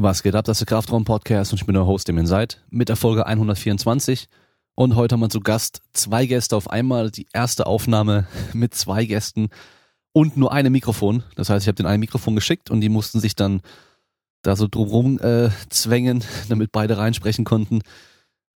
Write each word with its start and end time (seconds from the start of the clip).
Was 0.00 0.22
geht 0.22 0.36
ab? 0.36 0.44
Das 0.44 0.60
ist 0.60 0.60
der 0.60 0.76
Kraftraum-Podcast 0.76 1.52
und 1.52 1.58
ich 1.58 1.66
bin 1.66 1.74
der 1.74 1.84
Host, 1.84 2.06
dem 2.06 2.18
ihr 2.18 2.26
seid, 2.28 2.62
mit 2.70 2.88
der 2.88 2.94
Folge 2.94 3.26
124. 3.26 4.28
Und 4.76 4.94
heute 4.94 5.14
haben 5.14 5.20
wir 5.20 5.28
zu 5.28 5.40
Gast 5.40 5.82
zwei 5.92 6.24
Gäste 6.26 6.54
auf 6.54 6.70
einmal. 6.70 7.10
Die 7.10 7.26
erste 7.32 7.66
Aufnahme 7.66 8.28
mit 8.52 8.76
zwei 8.76 9.06
Gästen 9.06 9.48
und 10.12 10.36
nur 10.36 10.52
einem 10.52 10.70
Mikrofon. 10.70 11.24
Das 11.34 11.50
heißt, 11.50 11.64
ich 11.64 11.66
habe 11.66 11.74
den 11.74 11.86
einen 11.86 11.98
Mikrofon 11.98 12.36
geschickt 12.36 12.70
und 12.70 12.80
die 12.80 12.90
mussten 12.90 13.18
sich 13.18 13.34
dann 13.34 13.60
da 14.42 14.54
so 14.54 14.68
drumherum 14.68 15.18
äh, 15.18 15.50
zwängen, 15.68 16.22
damit 16.48 16.70
beide 16.70 16.96
reinsprechen 16.96 17.44
konnten. 17.44 17.80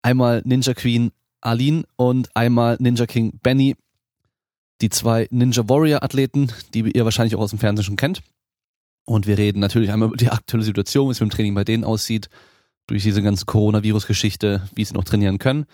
Einmal 0.02 0.42
Ninja 0.44 0.74
Queen 0.74 1.10
Aline 1.40 1.84
und 1.96 2.36
einmal 2.36 2.76
Ninja 2.80 3.06
King 3.06 3.40
Benny. 3.42 3.76
Die 4.82 4.90
zwei 4.90 5.26
Ninja 5.30 5.66
Warrior 5.70 6.02
Athleten, 6.02 6.52
die 6.74 6.80
ihr 6.80 7.06
wahrscheinlich 7.06 7.34
auch 7.34 7.40
aus 7.40 7.50
dem 7.50 7.58
Fernsehen 7.58 7.86
schon 7.86 7.96
kennt. 7.96 8.22
Und 9.10 9.26
wir 9.26 9.38
reden 9.38 9.58
natürlich 9.58 9.90
einmal 9.90 10.06
über 10.06 10.16
die 10.16 10.30
aktuelle 10.30 10.62
Situation, 10.62 11.08
wie 11.08 11.10
es 11.10 11.18
mit 11.18 11.32
dem 11.32 11.34
Training 11.34 11.52
bei 11.52 11.64
denen 11.64 11.82
aussieht, 11.82 12.28
durch 12.86 13.02
diese 13.02 13.22
ganze 13.22 13.44
Coronavirus-Geschichte, 13.44 14.62
wie 14.76 14.84
sie 14.84 14.94
noch 14.94 15.02
trainieren 15.02 15.40
können 15.40 15.66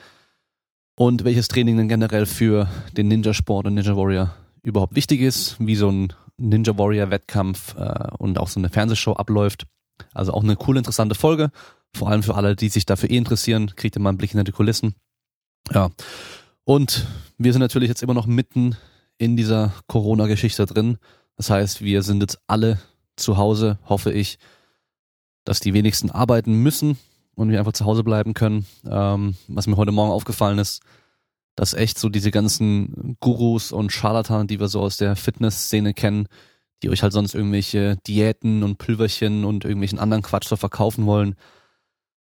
und 0.96 1.22
welches 1.24 1.46
Training 1.48 1.76
denn 1.76 1.86
generell 1.86 2.24
für 2.24 2.66
den 2.96 3.08
Ninja-Sport 3.08 3.66
und 3.66 3.74
Ninja 3.74 3.94
Warrior 3.94 4.34
überhaupt 4.62 4.96
wichtig 4.96 5.20
ist, 5.20 5.56
wie 5.58 5.74
so 5.74 5.90
ein 5.90 6.14
Ninja 6.38 6.78
Warrior-Wettkampf 6.78 7.76
äh, 7.76 8.08
und 8.16 8.38
auch 8.38 8.48
so 8.48 8.58
eine 8.58 8.70
Fernsehshow 8.70 9.12
abläuft. 9.12 9.66
Also 10.14 10.32
auch 10.32 10.42
eine 10.42 10.56
coole, 10.56 10.78
interessante 10.78 11.14
Folge. 11.14 11.50
Vor 11.94 12.08
allem 12.08 12.22
für 12.22 12.36
alle, 12.36 12.56
die 12.56 12.70
sich 12.70 12.86
dafür 12.86 13.10
eh 13.10 13.18
interessieren, 13.18 13.70
kriegt 13.76 13.98
ihr 13.98 14.00
mal 14.00 14.08
einen 14.08 14.18
Blick 14.18 14.30
hinter 14.30 14.44
die 14.44 14.52
Kulissen. 14.52 14.94
Ja. 15.74 15.90
Und 16.64 17.06
wir 17.36 17.52
sind 17.52 17.60
natürlich 17.60 17.90
jetzt 17.90 18.02
immer 18.02 18.14
noch 18.14 18.26
mitten 18.26 18.78
in 19.18 19.36
dieser 19.36 19.74
Corona-Geschichte 19.88 20.64
drin. 20.64 20.96
Das 21.36 21.50
heißt, 21.50 21.82
wir 21.82 22.02
sind 22.02 22.22
jetzt 22.22 22.38
alle 22.46 22.78
zu 23.16 23.36
Hause, 23.36 23.78
hoffe 23.88 24.12
ich, 24.12 24.38
dass 25.44 25.60
die 25.60 25.74
wenigsten 25.74 26.10
arbeiten 26.10 26.54
müssen 26.62 26.98
und 27.34 27.50
wir 27.50 27.58
einfach 27.58 27.72
zu 27.72 27.84
Hause 27.84 28.04
bleiben 28.04 28.34
können. 28.34 28.66
Ähm, 28.88 29.36
was 29.48 29.66
mir 29.66 29.76
heute 29.76 29.92
Morgen 29.92 30.12
aufgefallen 30.12 30.58
ist, 30.58 30.82
dass 31.54 31.74
echt 31.74 31.98
so 31.98 32.08
diese 32.08 32.30
ganzen 32.30 33.16
Gurus 33.20 33.72
und 33.72 33.92
Scharlatan, 33.92 34.46
die 34.46 34.60
wir 34.60 34.68
so 34.68 34.80
aus 34.80 34.96
der 34.96 35.16
Fitnessszene 35.16 35.94
kennen, 35.94 36.28
die 36.82 36.90
euch 36.90 37.02
halt 37.02 37.12
sonst 37.12 37.34
irgendwelche 37.34 37.96
Diäten 38.06 38.62
und 38.62 38.76
Pülverchen 38.76 39.44
und 39.44 39.64
irgendwelchen 39.64 39.98
anderen 39.98 40.22
Quatsch 40.22 40.48
so 40.48 40.56
verkaufen 40.56 41.06
wollen, 41.06 41.34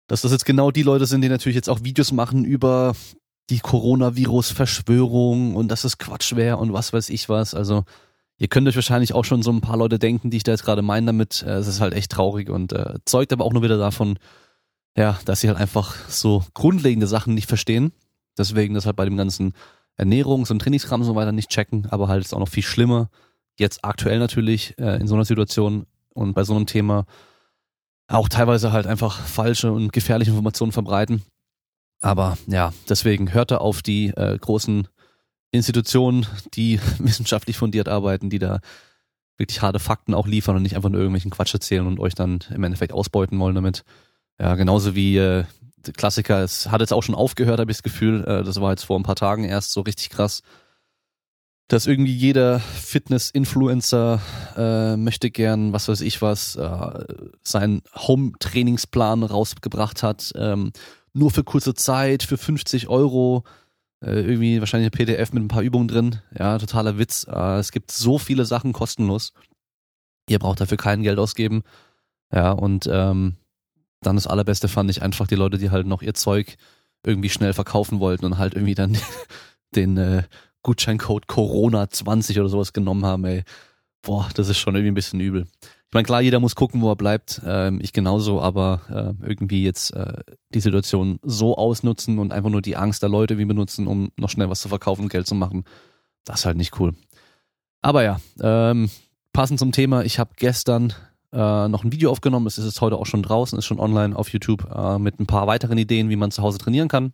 dass 0.06 0.20
das 0.20 0.32
jetzt 0.32 0.44
genau 0.44 0.70
die 0.70 0.82
Leute 0.82 1.06
sind, 1.06 1.22
die 1.22 1.30
natürlich 1.30 1.56
jetzt 1.56 1.70
auch 1.70 1.82
Videos 1.82 2.12
machen 2.12 2.44
über 2.44 2.94
die 3.50 3.60
Coronavirus-Verschwörung 3.60 5.56
und 5.56 5.68
dass 5.68 5.84
es 5.84 5.98
Quatsch 5.98 6.36
wäre 6.36 6.58
und 6.58 6.72
was 6.72 6.92
weiß 6.92 7.08
ich 7.08 7.28
was. 7.28 7.54
Also 7.54 7.84
Ihr 8.36 8.48
könnt 8.48 8.66
euch 8.66 8.74
wahrscheinlich 8.74 9.14
auch 9.14 9.24
schon 9.24 9.42
so 9.42 9.52
ein 9.52 9.60
paar 9.60 9.76
Leute 9.76 9.98
denken, 9.98 10.30
die 10.30 10.38
ich 10.38 10.42
da 10.42 10.52
jetzt 10.52 10.64
gerade 10.64 10.82
meine 10.82 11.06
damit. 11.06 11.42
Äh, 11.42 11.52
es 11.54 11.68
ist 11.68 11.80
halt 11.80 11.94
echt 11.94 12.12
traurig 12.12 12.50
und 12.50 12.72
äh, 12.72 12.94
zeugt 13.04 13.32
aber 13.32 13.44
auch 13.44 13.52
nur 13.52 13.62
wieder 13.62 13.78
davon, 13.78 14.18
ja, 14.96 15.18
dass 15.24 15.40
sie 15.40 15.48
halt 15.48 15.58
einfach 15.58 15.96
so 16.08 16.44
grundlegende 16.54 17.06
Sachen 17.06 17.34
nicht 17.34 17.48
verstehen. 17.48 17.92
Deswegen 18.36 18.74
das 18.74 18.86
halt 18.86 18.96
bei 18.96 19.04
dem 19.04 19.16
ganzen 19.16 19.54
Ernährungs- 19.96 20.50
und 20.50 20.58
Trainingskram 20.60 21.00
und 21.00 21.06
so 21.06 21.14
weiter 21.14 21.32
nicht 21.32 21.50
checken, 21.50 21.86
aber 21.90 22.08
halt 22.08 22.24
ist 22.24 22.34
auch 22.34 22.40
noch 22.40 22.48
viel 22.48 22.62
schlimmer. 22.64 23.08
Jetzt 23.56 23.84
aktuell 23.84 24.18
natürlich 24.18 24.76
äh, 24.78 25.00
in 25.00 25.06
so 25.06 25.14
einer 25.14 25.24
Situation 25.24 25.86
und 26.14 26.34
bei 26.34 26.42
so 26.42 26.54
einem 26.56 26.66
Thema 26.66 27.06
auch 28.08 28.28
teilweise 28.28 28.72
halt 28.72 28.86
einfach 28.86 29.20
falsche 29.20 29.72
und 29.72 29.92
gefährliche 29.92 30.30
Informationen 30.30 30.72
verbreiten. 30.72 31.22
Aber 32.00 32.36
ja, 32.46 32.72
deswegen 32.88 33.32
hört 33.32 33.50
da 33.50 33.58
auf 33.58 33.82
die 33.82 34.08
äh, 34.08 34.36
großen 34.36 34.88
Institutionen, 35.54 36.26
die 36.54 36.80
wissenschaftlich 36.98 37.56
fundiert 37.56 37.88
arbeiten, 37.88 38.28
die 38.28 38.38
da 38.38 38.60
wirklich 39.36 39.62
harte 39.62 39.78
Fakten 39.78 40.14
auch 40.14 40.26
liefern 40.26 40.56
und 40.56 40.62
nicht 40.62 40.76
einfach 40.76 40.90
nur 40.90 41.00
irgendwelchen 41.00 41.30
Quatsch 41.30 41.54
erzählen 41.54 41.86
und 41.86 41.98
euch 41.98 42.14
dann 42.14 42.40
im 42.50 42.62
Endeffekt 42.62 42.92
ausbeuten 42.92 43.38
wollen 43.38 43.54
damit. 43.54 43.84
Ja, 44.38 44.54
genauso 44.54 44.94
wie 44.94 45.16
äh, 45.16 45.44
Klassiker, 45.96 46.42
es 46.42 46.70
hat 46.70 46.80
jetzt 46.80 46.92
auch 46.92 47.02
schon 47.02 47.14
aufgehört, 47.14 47.60
habe 47.60 47.70
ich 47.70 47.76
das 47.76 47.82
Gefühl, 47.82 48.24
äh, 48.24 48.42
das 48.42 48.60
war 48.60 48.70
jetzt 48.70 48.84
vor 48.84 48.98
ein 48.98 49.02
paar 49.02 49.16
Tagen 49.16 49.44
erst 49.44 49.72
so 49.72 49.80
richtig 49.80 50.10
krass, 50.10 50.42
dass 51.68 51.86
irgendwie 51.86 52.14
jeder 52.14 52.60
Fitness-Influencer 52.60 54.20
äh, 54.56 54.96
möchte 54.96 55.30
gern, 55.30 55.72
was 55.72 55.88
weiß 55.88 56.00
ich 56.02 56.20
was, 56.20 56.56
äh, 56.56 57.04
seinen 57.42 57.82
Home-Trainingsplan 57.94 59.22
rausgebracht 59.22 60.02
hat, 60.02 60.32
ähm, 60.36 60.72
nur 61.12 61.30
für 61.30 61.44
kurze 61.44 61.74
Zeit, 61.74 62.22
für 62.22 62.36
50 62.36 62.88
Euro, 62.88 63.44
äh, 64.04 64.20
irgendwie 64.20 64.60
wahrscheinlich 64.60 64.88
ein 64.88 64.96
PDF 64.96 65.32
mit 65.32 65.42
ein 65.42 65.48
paar 65.48 65.62
Übungen 65.62 65.88
drin. 65.88 66.20
Ja, 66.38 66.58
totaler 66.58 66.98
Witz. 66.98 67.26
Äh, 67.28 67.58
es 67.58 67.72
gibt 67.72 67.90
so 67.90 68.18
viele 68.18 68.44
Sachen 68.44 68.72
kostenlos. 68.72 69.32
Ihr 70.28 70.38
braucht 70.38 70.60
dafür 70.60 70.76
kein 70.76 71.02
Geld 71.02 71.18
ausgeben. 71.18 71.62
Ja, 72.32 72.52
und 72.52 72.88
ähm, 72.90 73.36
dann 74.00 74.16
das 74.16 74.26
Allerbeste 74.26 74.68
fand 74.68 74.90
ich 74.90 75.02
einfach 75.02 75.26
die 75.26 75.34
Leute, 75.34 75.58
die 75.58 75.70
halt 75.70 75.86
noch 75.86 76.02
ihr 76.02 76.14
Zeug 76.14 76.56
irgendwie 77.04 77.28
schnell 77.30 77.52
verkaufen 77.52 78.00
wollten 78.00 78.24
und 78.24 78.38
halt 78.38 78.54
irgendwie 78.54 78.74
dann 78.74 78.96
den 79.74 79.96
äh, 79.96 80.24
Gutscheincode 80.62 81.26
Corona 81.26 81.88
20 81.88 82.40
oder 82.40 82.48
sowas 82.48 82.72
genommen 82.72 83.04
haben, 83.04 83.24
ey. 83.24 83.44
Boah, 84.02 84.28
das 84.34 84.48
ist 84.48 84.58
schon 84.58 84.74
irgendwie 84.74 84.90
ein 84.90 84.94
bisschen 84.94 85.20
übel. 85.20 85.46
Ich 85.94 85.96
meine, 85.96 86.06
klar, 86.06 86.22
jeder 86.22 86.40
muss 86.40 86.56
gucken, 86.56 86.80
wo 86.80 86.90
er 86.90 86.96
bleibt. 86.96 87.40
Ähm, 87.46 87.78
ich 87.80 87.92
genauso, 87.92 88.42
aber 88.42 88.80
äh, 89.22 89.24
irgendwie 89.28 89.62
jetzt 89.62 89.94
äh, 89.94 90.24
die 90.52 90.58
Situation 90.58 91.20
so 91.22 91.56
ausnutzen 91.56 92.18
und 92.18 92.32
einfach 92.32 92.50
nur 92.50 92.62
die 92.62 92.74
Angst 92.74 93.04
der 93.04 93.08
Leute 93.08 93.38
wie 93.38 93.44
benutzen, 93.44 93.86
um 93.86 94.10
noch 94.16 94.28
schnell 94.28 94.50
was 94.50 94.60
zu 94.60 94.68
verkaufen 94.68 95.02
und 95.02 95.08
Geld 95.08 95.28
zu 95.28 95.36
machen, 95.36 95.62
das 96.24 96.40
ist 96.40 96.46
halt 96.46 96.56
nicht 96.56 96.80
cool. 96.80 96.94
Aber 97.80 98.02
ja, 98.02 98.18
ähm, 98.40 98.90
passend 99.32 99.60
zum 99.60 99.70
Thema, 99.70 100.02
ich 100.02 100.18
habe 100.18 100.32
gestern 100.34 100.94
äh, 101.32 101.68
noch 101.68 101.84
ein 101.84 101.92
Video 101.92 102.10
aufgenommen, 102.10 102.48
es 102.48 102.58
ist 102.58 102.64
jetzt 102.64 102.80
heute 102.80 102.96
auch 102.96 103.06
schon 103.06 103.22
draußen, 103.22 103.56
ist 103.56 103.64
schon 103.64 103.78
online 103.78 104.16
auf 104.16 104.30
YouTube 104.30 104.68
äh, 104.74 104.98
mit 104.98 105.20
ein 105.20 105.26
paar 105.26 105.46
weiteren 105.46 105.78
Ideen, 105.78 106.10
wie 106.10 106.16
man 106.16 106.32
zu 106.32 106.42
Hause 106.42 106.58
trainieren 106.58 106.88
kann. 106.88 107.12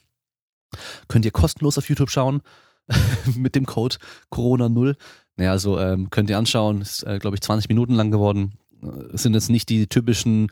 Könnt 1.07 1.27
ihr 1.27 1.33
kostenlos 1.33 1.77
auf 1.77 1.87
YouTube 1.87 2.09
schauen 2.09 2.41
mit 3.37 3.57
dem 3.57 3.67
Code 3.67 3.97
Corona0. 4.33 4.97
Naja, 5.37 5.51
also 5.51 5.79
ähm, 5.79 6.09
könnt 6.09 6.31
ihr 6.31 6.39
anschauen, 6.39 6.81
ist 6.81 7.03
äh, 7.03 7.19
glaube 7.19 7.37
ich 7.37 7.43
20 7.43 7.69
Minuten 7.69 7.93
lang 7.93 8.11
geworden 8.11 8.55
sind 9.13 9.35
jetzt 9.35 9.51
nicht 9.51 9.69
die 9.69 9.87
typischen, 9.87 10.49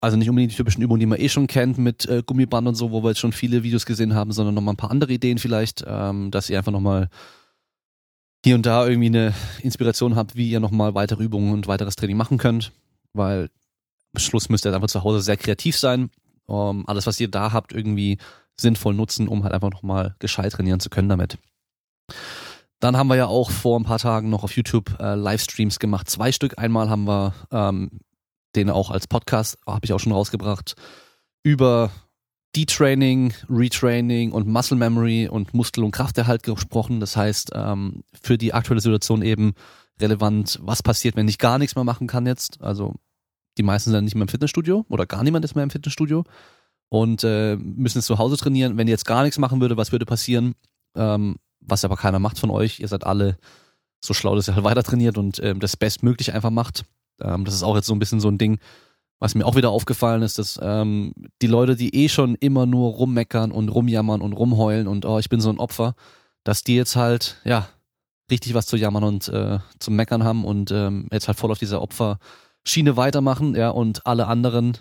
also 0.00 0.16
nicht 0.16 0.28
unbedingt 0.28 0.52
die 0.52 0.56
typischen 0.56 0.82
Übungen, 0.82 1.00
die 1.00 1.06
man 1.06 1.20
eh 1.20 1.28
schon 1.28 1.46
kennt 1.46 1.78
mit 1.78 2.06
äh, 2.06 2.22
Gummiband 2.24 2.68
und 2.68 2.74
so, 2.74 2.90
wo 2.90 3.02
wir 3.02 3.10
jetzt 3.10 3.20
schon 3.20 3.32
viele 3.32 3.62
Videos 3.62 3.86
gesehen 3.86 4.14
haben, 4.14 4.32
sondern 4.32 4.54
nochmal 4.54 4.74
ein 4.74 4.78
paar 4.78 4.90
andere 4.90 5.12
Ideen 5.12 5.38
vielleicht, 5.38 5.84
ähm, 5.86 6.30
dass 6.30 6.50
ihr 6.50 6.58
einfach 6.58 6.72
nochmal 6.72 7.08
hier 8.44 8.54
und 8.54 8.66
da 8.66 8.86
irgendwie 8.86 9.08
eine 9.08 9.34
Inspiration 9.62 10.16
habt, 10.16 10.36
wie 10.36 10.50
ihr 10.50 10.60
nochmal 10.60 10.94
weitere 10.94 11.24
Übungen 11.24 11.52
und 11.52 11.66
weiteres 11.66 11.96
Training 11.96 12.16
machen 12.16 12.38
könnt, 12.38 12.72
weil 13.12 13.50
am 14.14 14.20
Schluss 14.20 14.48
müsst 14.48 14.64
ihr 14.64 14.74
einfach 14.74 14.88
zu 14.88 15.02
Hause 15.02 15.20
sehr 15.20 15.36
kreativ 15.36 15.76
sein, 15.76 16.10
um 16.46 16.88
alles, 16.88 17.06
was 17.06 17.20
ihr 17.20 17.28
da 17.28 17.52
habt, 17.52 17.72
irgendwie 17.72 18.18
sinnvoll 18.56 18.94
nutzen, 18.94 19.28
um 19.28 19.44
halt 19.44 19.52
einfach 19.52 19.70
nochmal 19.70 20.16
gescheit 20.18 20.52
trainieren 20.52 20.80
zu 20.80 20.90
können 20.90 21.08
damit. 21.08 21.38
Dann 22.80 22.96
haben 22.96 23.08
wir 23.08 23.16
ja 23.16 23.26
auch 23.26 23.50
vor 23.50 23.78
ein 23.78 23.84
paar 23.84 23.98
Tagen 23.98 24.30
noch 24.30 24.44
auf 24.44 24.56
YouTube 24.56 24.98
äh, 25.00 25.14
Livestreams 25.14 25.78
gemacht. 25.78 26.08
Zwei 26.08 26.30
Stück. 26.32 26.58
Einmal 26.58 26.88
haben 26.88 27.04
wir 27.04 27.34
ähm, 27.50 27.90
den 28.54 28.70
auch 28.70 28.90
als 28.90 29.06
Podcast, 29.06 29.58
habe 29.66 29.84
ich 29.84 29.92
auch 29.92 30.00
schon 30.00 30.12
rausgebracht, 30.12 30.74
über 31.42 31.90
Detraining, 32.56 33.34
Retraining 33.50 34.32
und 34.32 34.46
Muscle 34.46 34.76
Memory 34.76 35.28
und 35.28 35.54
Muskel- 35.54 35.84
und 35.84 35.90
Krafterhalt 35.90 36.42
gesprochen. 36.42 37.00
Das 37.00 37.16
heißt, 37.16 37.50
ähm, 37.54 38.02
für 38.20 38.38
die 38.38 38.54
aktuelle 38.54 38.80
Situation 38.80 39.22
eben 39.22 39.54
relevant, 40.00 40.58
was 40.62 40.82
passiert, 40.82 41.16
wenn 41.16 41.28
ich 41.28 41.38
gar 41.38 41.58
nichts 41.58 41.74
mehr 41.74 41.84
machen 41.84 42.06
kann 42.06 42.26
jetzt. 42.26 42.60
Also 42.62 42.94
die 43.58 43.62
meisten 43.62 43.90
sind 43.90 44.04
nicht 44.04 44.14
mehr 44.14 44.22
im 44.22 44.28
Fitnessstudio 44.28 44.86
oder 44.88 45.06
gar 45.06 45.24
niemand 45.24 45.44
ist 45.44 45.54
mehr 45.54 45.64
im 45.64 45.70
Fitnessstudio 45.70 46.24
und 46.88 47.24
äh, 47.24 47.56
müssen 47.56 47.98
jetzt 47.98 48.06
zu 48.06 48.18
Hause 48.18 48.36
trainieren. 48.36 48.76
Wenn 48.76 48.86
ihr 48.86 48.92
jetzt 48.92 49.04
gar 49.04 49.24
nichts 49.24 49.38
machen 49.38 49.60
würde, 49.60 49.76
was 49.76 49.92
würde 49.92 50.06
passieren? 50.06 50.54
Ähm, 50.94 51.36
was 51.68 51.84
aber 51.84 51.96
keiner 51.96 52.18
macht 52.18 52.38
von 52.38 52.50
euch. 52.50 52.80
Ihr 52.80 52.88
seid 52.88 53.04
alle 53.06 53.38
so 54.00 54.14
schlau, 54.14 54.34
dass 54.36 54.48
ihr 54.48 54.54
halt 54.54 54.64
weiter 54.64 54.82
trainiert 54.82 55.18
und 55.18 55.40
ähm, 55.42 55.60
das 55.60 55.76
Bestmögliche 55.76 56.34
einfach 56.34 56.50
macht. 56.50 56.84
Ähm, 57.20 57.44
das 57.44 57.54
ist 57.54 57.62
auch 57.62 57.76
jetzt 57.76 57.86
so 57.86 57.94
ein 57.94 57.98
bisschen 57.98 58.20
so 58.20 58.28
ein 58.28 58.38
Ding, 58.38 58.58
was 59.18 59.34
mir 59.34 59.44
auch 59.44 59.56
wieder 59.56 59.70
aufgefallen 59.70 60.22
ist, 60.22 60.38
dass 60.38 60.58
ähm, 60.62 61.12
die 61.42 61.48
Leute, 61.48 61.74
die 61.74 61.94
eh 61.94 62.08
schon 62.08 62.36
immer 62.36 62.66
nur 62.66 62.92
rummeckern 62.92 63.50
und 63.50 63.68
rumjammern 63.68 64.20
und 64.20 64.32
rumheulen 64.32 64.86
und 64.86 65.04
oh, 65.04 65.18
ich 65.18 65.28
bin 65.28 65.40
so 65.40 65.50
ein 65.50 65.58
Opfer, 65.58 65.94
dass 66.44 66.62
die 66.62 66.76
jetzt 66.76 66.94
halt, 66.96 67.40
ja, 67.44 67.68
richtig 68.30 68.54
was 68.54 68.66
zu 68.66 68.76
jammern 68.76 69.04
und 69.04 69.28
äh, 69.28 69.58
zum 69.78 69.96
Meckern 69.96 70.22
haben 70.22 70.44
und 70.44 70.70
ähm, 70.70 71.08
jetzt 71.10 71.28
halt 71.28 71.38
voll 71.38 71.50
auf 71.50 71.58
dieser 71.58 71.82
Opferschiene 71.82 72.96
weitermachen, 72.96 73.54
ja, 73.56 73.70
und 73.70 74.06
alle 74.06 74.26
anderen, 74.28 74.78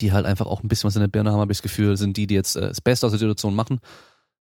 die 0.00 0.12
halt 0.12 0.26
einfach 0.26 0.46
auch 0.46 0.62
ein 0.62 0.68
bisschen 0.68 0.86
was 0.86 0.96
in 0.96 1.00
der 1.00 1.08
Birne 1.08 1.32
haben, 1.32 1.40
habe 1.40 1.52
ich 1.52 1.58
das 1.58 1.62
Gefühl, 1.62 1.96
sind 1.96 2.16
die, 2.16 2.26
die 2.26 2.34
jetzt 2.34 2.56
äh, 2.56 2.68
das 2.68 2.80
Beste 2.80 3.06
aus 3.06 3.12
der 3.12 3.18
Situation 3.18 3.54
machen 3.54 3.80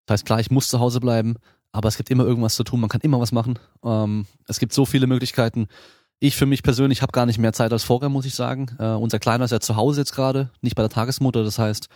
das 0.05 0.15
heißt, 0.15 0.25
klar, 0.25 0.39
ich 0.39 0.51
muss 0.51 0.67
zu 0.67 0.79
Hause 0.79 0.99
bleiben, 0.99 1.35
aber 1.71 1.87
es 1.87 1.97
gibt 1.97 2.09
immer 2.09 2.25
irgendwas 2.25 2.55
zu 2.55 2.63
tun, 2.63 2.79
man 2.79 2.89
kann 2.89 3.01
immer 3.01 3.19
was 3.19 3.31
machen. 3.31 3.59
Ähm, 3.83 4.25
es 4.47 4.59
gibt 4.59 4.73
so 4.73 4.85
viele 4.85 5.07
Möglichkeiten. 5.07 5.67
Ich 6.19 6.35
für 6.35 6.45
mich 6.45 6.63
persönlich 6.63 7.01
habe 7.01 7.13
gar 7.13 7.25
nicht 7.25 7.39
mehr 7.39 7.53
Zeit 7.53 7.71
als 7.71 7.83
vorher, 7.83 8.09
muss 8.09 8.25
ich 8.25 8.35
sagen. 8.35 8.75
Äh, 8.77 8.89
unser 8.89 9.19
Kleiner 9.19 9.45
ist 9.45 9.51
ja 9.51 9.59
zu 9.59 9.75
Hause 9.75 10.01
jetzt 10.01 10.13
gerade, 10.13 10.51
nicht 10.61 10.75
bei 10.75 10.83
der 10.83 10.89
Tagesmutter. 10.89 11.43
Das 11.43 11.57
heißt, 11.57 11.87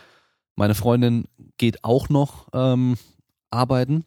meine 0.55 0.75
Freundin 0.75 1.25
geht 1.57 1.83
auch 1.83 2.09
noch 2.09 2.47
ähm, 2.53 2.97
arbeiten, 3.51 4.05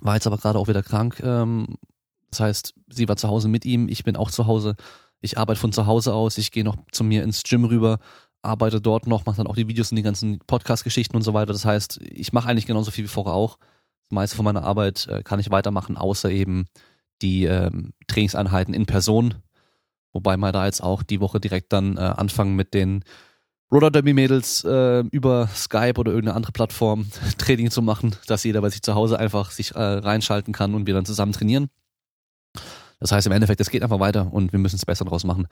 war 0.00 0.14
jetzt 0.14 0.26
aber 0.26 0.38
gerade 0.38 0.58
auch 0.58 0.68
wieder 0.68 0.82
krank. 0.82 1.20
Ähm, 1.22 1.76
das 2.30 2.40
heißt, 2.40 2.74
sie 2.88 3.08
war 3.08 3.16
zu 3.16 3.28
Hause 3.28 3.48
mit 3.48 3.64
ihm, 3.64 3.88
ich 3.88 4.04
bin 4.04 4.16
auch 4.16 4.30
zu 4.30 4.46
Hause. 4.46 4.74
Ich 5.20 5.38
arbeite 5.38 5.60
von 5.60 5.72
zu 5.72 5.86
Hause 5.86 6.14
aus, 6.14 6.38
ich 6.38 6.50
gehe 6.52 6.64
noch 6.64 6.76
zu 6.92 7.02
mir 7.02 7.22
ins 7.22 7.42
Gym 7.42 7.64
rüber, 7.64 7.98
arbeite 8.42 8.80
dort 8.80 9.06
noch, 9.06 9.26
mache 9.26 9.38
dann 9.38 9.46
auch 9.46 9.56
die 9.56 9.68
Videos 9.68 9.90
und 9.90 9.96
die 9.96 10.02
ganzen 10.02 10.38
Podcast-Geschichten 10.46 11.16
und 11.16 11.22
so 11.22 11.34
weiter. 11.34 11.52
Das 11.52 11.64
heißt, 11.64 12.00
ich 12.02 12.32
mache 12.32 12.48
eigentlich 12.48 12.66
genauso 12.66 12.90
viel 12.90 13.04
wie 13.04 13.08
vorher 13.08 13.34
auch. 13.34 13.58
Das 14.08 14.14
meiste 14.14 14.36
von 14.36 14.44
meiner 14.44 14.62
Arbeit 14.62 15.06
äh, 15.08 15.22
kann 15.22 15.40
ich 15.40 15.50
weitermachen, 15.50 15.96
außer 15.96 16.30
eben 16.30 16.66
die 17.20 17.44
ähm, 17.44 17.92
Trainingseinheiten 18.06 18.74
in 18.74 18.86
Person. 18.86 19.34
Wobei 20.12 20.36
wir 20.36 20.52
da 20.52 20.66
jetzt 20.66 20.82
auch 20.82 21.02
die 21.02 21.20
Woche 21.20 21.40
direkt 21.40 21.72
dann 21.72 21.96
äh, 21.96 22.00
anfangen 22.00 22.56
mit 22.56 22.74
den 22.74 23.04
Roller 23.70 23.90
Derby 23.90 24.14
Mädels 24.14 24.64
äh, 24.64 25.00
über 25.10 25.48
Skype 25.48 25.98
oder 25.98 26.12
irgendeine 26.12 26.36
andere 26.36 26.52
Plattform 26.52 27.06
Training 27.38 27.70
zu 27.70 27.82
machen, 27.82 28.16
dass 28.26 28.44
jeder 28.44 28.62
bei 28.62 28.70
sich 28.70 28.82
zu 28.82 28.94
Hause 28.94 29.18
einfach 29.18 29.50
sich 29.50 29.74
äh, 29.74 29.80
reinschalten 29.80 30.54
kann 30.54 30.74
und 30.74 30.86
wir 30.86 30.94
dann 30.94 31.04
zusammen 31.04 31.32
trainieren. 31.32 31.68
Das 33.00 33.12
heißt 33.12 33.26
im 33.26 33.32
Endeffekt, 33.32 33.60
es 33.60 33.70
geht 33.70 33.82
einfach 33.82 34.00
weiter 34.00 34.32
und 34.32 34.52
wir 34.52 34.58
müssen 34.58 34.76
es 34.76 34.86
besser 34.86 35.04
draus 35.04 35.24
machen. 35.24 35.46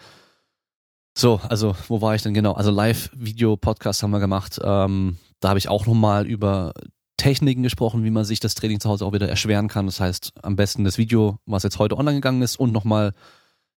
So, 1.18 1.40
also 1.48 1.74
wo 1.88 2.02
war 2.02 2.14
ich 2.14 2.22
denn 2.22 2.34
genau? 2.34 2.52
Also 2.52 2.70
Live-Video-Podcast 2.70 4.02
haben 4.02 4.10
wir 4.10 4.20
gemacht. 4.20 4.60
Ähm, 4.62 5.16
da 5.40 5.48
habe 5.48 5.58
ich 5.58 5.70
auch 5.70 5.86
nochmal 5.86 6.26
über 6.26 6.74
Techniken 7.16 7.62
gesprochen, 7.62 8.04
wie 8.04 8.10
man 8.10 8.26
sich 8.26 8.38
das 8.38 8.54
Training 8.54 8.80
zu 8.80 8.90
Hause 8.90 9.06
auch 9.06 9.14
wieder 9.14 9.26
erschweren 9.26 9.68
kann. 9.68 9.86
Das 9.86 9.98
heißt, 9.98 10.32
am 10.42 10.56
besten 10.56 10.84
das 10.84 10.98
Video, 10.98 11.38
was 11.46 11.62
jetzt 11.62 11.78
heute 11.78 11.96
online 11.96 12.16
gegangen 12.16 12.42
ist 12.42 12.56
und 12.56 12.70
nochmal 12.70 13.14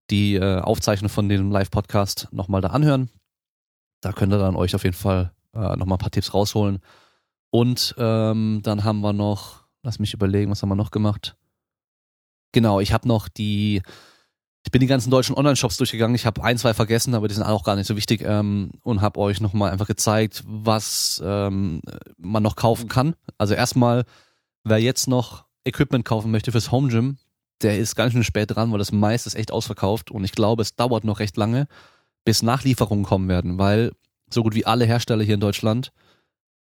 die 0.10 0.34
äh, 0.34 0.62
Aufzeichnung 0.62 1.10
von 1.10 1.30
dem 1.30 1.52
Live-Podcast 1.52 2.28
nochmal 2.32 2.62
da 2.62 2.70
anhören. 2.70 3.12
Da 4.02 4.14
könnt 4.14 4.34
ihr 4.34 4.40
dann 4.40 4.56
euch 4.56 4.74
auf 4.74 4.84
jeden 4.84 4.96
Fall 4.96 5.32
äh, 5.54 5.76
nochmal 5.76 5.98
ein 5.98 6.00
paar 6.00 6.10
Tipps 6.10 6.34
rausholen. 6.34 6.80
Und 7.52 7.94
ähm, 8.00 8.62
dann 8.64 8.84
haben 8.84 9.02
wir 9.02 9.14
noch, 9.14 9.64
lass 9.84 10.00
mich 10.00 10.16
überlegen, 10.16 10.50
was 10.50 10.64
haben 10.64 10.70
wir 10.70 10.76
noch 10.76 10.90
gemacht? 10.90 11.38
Genau, 12.52 12.80
ich 12.80 12.94
habe 12.94 13.08
noch 13.08 13.30
die, 13.30 13.84
ich 14.66 14.72
bin 14.72 14.82
die 14.82 14.88
ganzen 14.88 15.12
deutschen 15.12 15.36
Online-Shops 15.36 15.78
durchgegangen. 15.78 16.16
Ich 16.16 16.26
habe 16.26 16.44
ein, 16.44 16.58
zwei 16.58 16.74
vergessen, 16.74 17.16
aber 17.16 17.28
die 17.28 17.36
sind 17.36 17.44
auch 17.44 17.64
gar 17.64 17.76
nicht 17.76 17.88
so 17.88 17.96
wichtig 17.96 18.22
ähm, 18.26 18.72
und 18.84 19.02
habe 19.02 19.20
euch 19.20 19.40
nochmal 19.40 19.72
einfach 19.72 19.88
gezeigt, 19.88 20.44
was 20.46 21.22
ähm, 21.24 21.82
man 22.18 22.44
noch 22.44 22.56
kaufen 22.56 22.90
kann. 22.90 23.16
Also 23.38 23.54
erstmal, 23.54 24.04
wer 24.64 24.80
jetzt 24.80 25.08
noch 25.08 25.46
Equipment 25.64 26.04
kaufen 26.04 26.32
möchte 26.32 26.52
fürs 26.52 26.72
Home 26.72 26.90
Gym, 26.90 27.18
der 27.62 27.80
ist 27.80 27.96
ganz 27.96 28.14
schön 28.14 28.24
spät 28.24 28.56
dran, 28.56 28.72
weil 28.72 28.80
das 28.80 28.92
meiste 28.92 29.28
ist 29.28 29.36
echt 29.36 29.52
ausverkauft 29.52 30.12
und 30.12 30.24
ich 30.24 30.34
glaube, 30.34 30.62
es 30.62 30.76
dauert 30.76 31.04
noch 31.04 31.20
recht 31.20 31.38
lange, 31.38 31.68
bis 32.26 32.44
Nachlieferungen 32.44 33.06
kommen 33.06 33.30
werden, 33.30 33.58
weil 33.58 33.94
so 34.30 34.44
gut 34.44 34.54
wie 34.54 34.66
alle 34.66 34.86
Hersteller 34.86 35.24
hier 35.24 35.36
in 35.36 35.40
Deutschland 35.40 35.92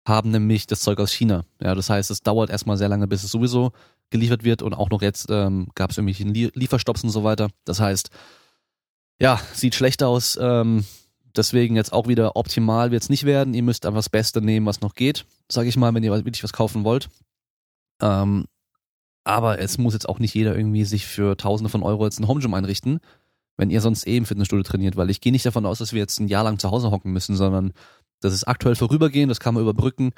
haben 0.05 0.31
nämlich 0.31 0.67
das 0.67 0.81
Zeug 0.81 0.99
aus 0.99 1.13
China. 1.13 1.45
Ja, 1.61 1.75
das 1.75 1.89
heißt, 1.89 2.11
es 2.11 2.21
dauert 2.21 2.49
erstmal 2.49 2.77
sehr 2.77 2.89
lange, 2.89 3.07
bis 3.07 3.23
es 3.23 3.31
sowieso 3.31 3.71
geliefert 4.13 4.43
wird 4.43 4.61
und 4.61 4.73
auch 4.73 4.91
noch 4.91 5.01
jetzt 5.01 5.27
ähm, 5.29 5.67
gab 5.75 5.89
es 5.91 5.97
irgendwelche 5.97 6.51
Lieferstopps 6.53 7.03
und 7.03 7.09
so 7.09 7.23
weiter. 7.23 7.49
Das 7.65 7.79
heißt, 7.79 8.11
ja, 9.19 9.41
sieht 9.53 9.73
schlecht 9.73 10.03
aus. 10.03 10.37
Ähm, 10.39 10.85
deswegen 11.35 11.75
jetzt 11.75 11.91
auch 11.91 12.07
wieder 12.07 12.35
optimal 12.35 12.91
wird 12.91 13.01
es 13.01 13.09
nicht 13.09 13.25
werden. 13.25 13.55
Ihr 13.55 13.63
müsst 13.63 13.85
einfach 13.85 13.97
das 13.97 14.09
Beste 14.09 14.39
nehmen, 14.39 14.67
was 14.67 14.81
noch 14.81 14.93
geht, 14.93 15.25
sage 15.51 15.67
ich 15.67 15.77
mal, 15.77 15.93
wenn 15.93 16.03
ihr 16.03 16.11
wirklich 16.11 16.43
was 16.43 16.53
kaufen 16.53 16.83
wollt. 16.83 17.09
Ähm, 18.01 18.45
aber 19.23 19.59
es 19.59 19.79
muss 19.79 19.93
jetzt 19.93 20.07
auch 20.07 20.19
nicht 20.19 20.35
jeder 20.35 20.55
irgendwie 20.55 20.85
sich 20.85 21.07
für 21.07 21.35
Tausende 21.35 21.69
von 21.69 21.81
Euro 21.81 22.05
jetzt 22.05 22.19
ein 22.19 22.27
Home 22.27 22.39
Gym 22.39 22.53
einrichten, 22.53 22.99
wenn 23.57 23.71
ihr 23.71 23.81
sonst 23.81 24.05
eh 24.05 24.17
im 24.17 24.25
Fitnessstudio 24.25 24.63
trainiert, 24.63 24.95
weil 24.95 25.09
ich 25.09 25.21
gehe 25.21 25.31
nicht 25.31 25.45
davon 25.45 25.65
aus, 25.65 25.79
dass 25.79 25.93
wir 25.93 25.99
jetzt 25.99 26.19
ein 26.19 26.27
Jahr 26.27 26.43
lang 26.43 26.59
zu 26.59 26.69
Hause 26.69 26.91
hocken 26.91 27.13
müssen, 27.13 27.35
sondern 27.35 27.73
das 28.19 28.33
ist 28.33 28.47
aktuell 28.47 28.75
vorübergehend, 28.75 29.31
das 29.31 29.39
kann 29.39 29.55
man 29.55 29.63
überbrücken. 29.63 30.11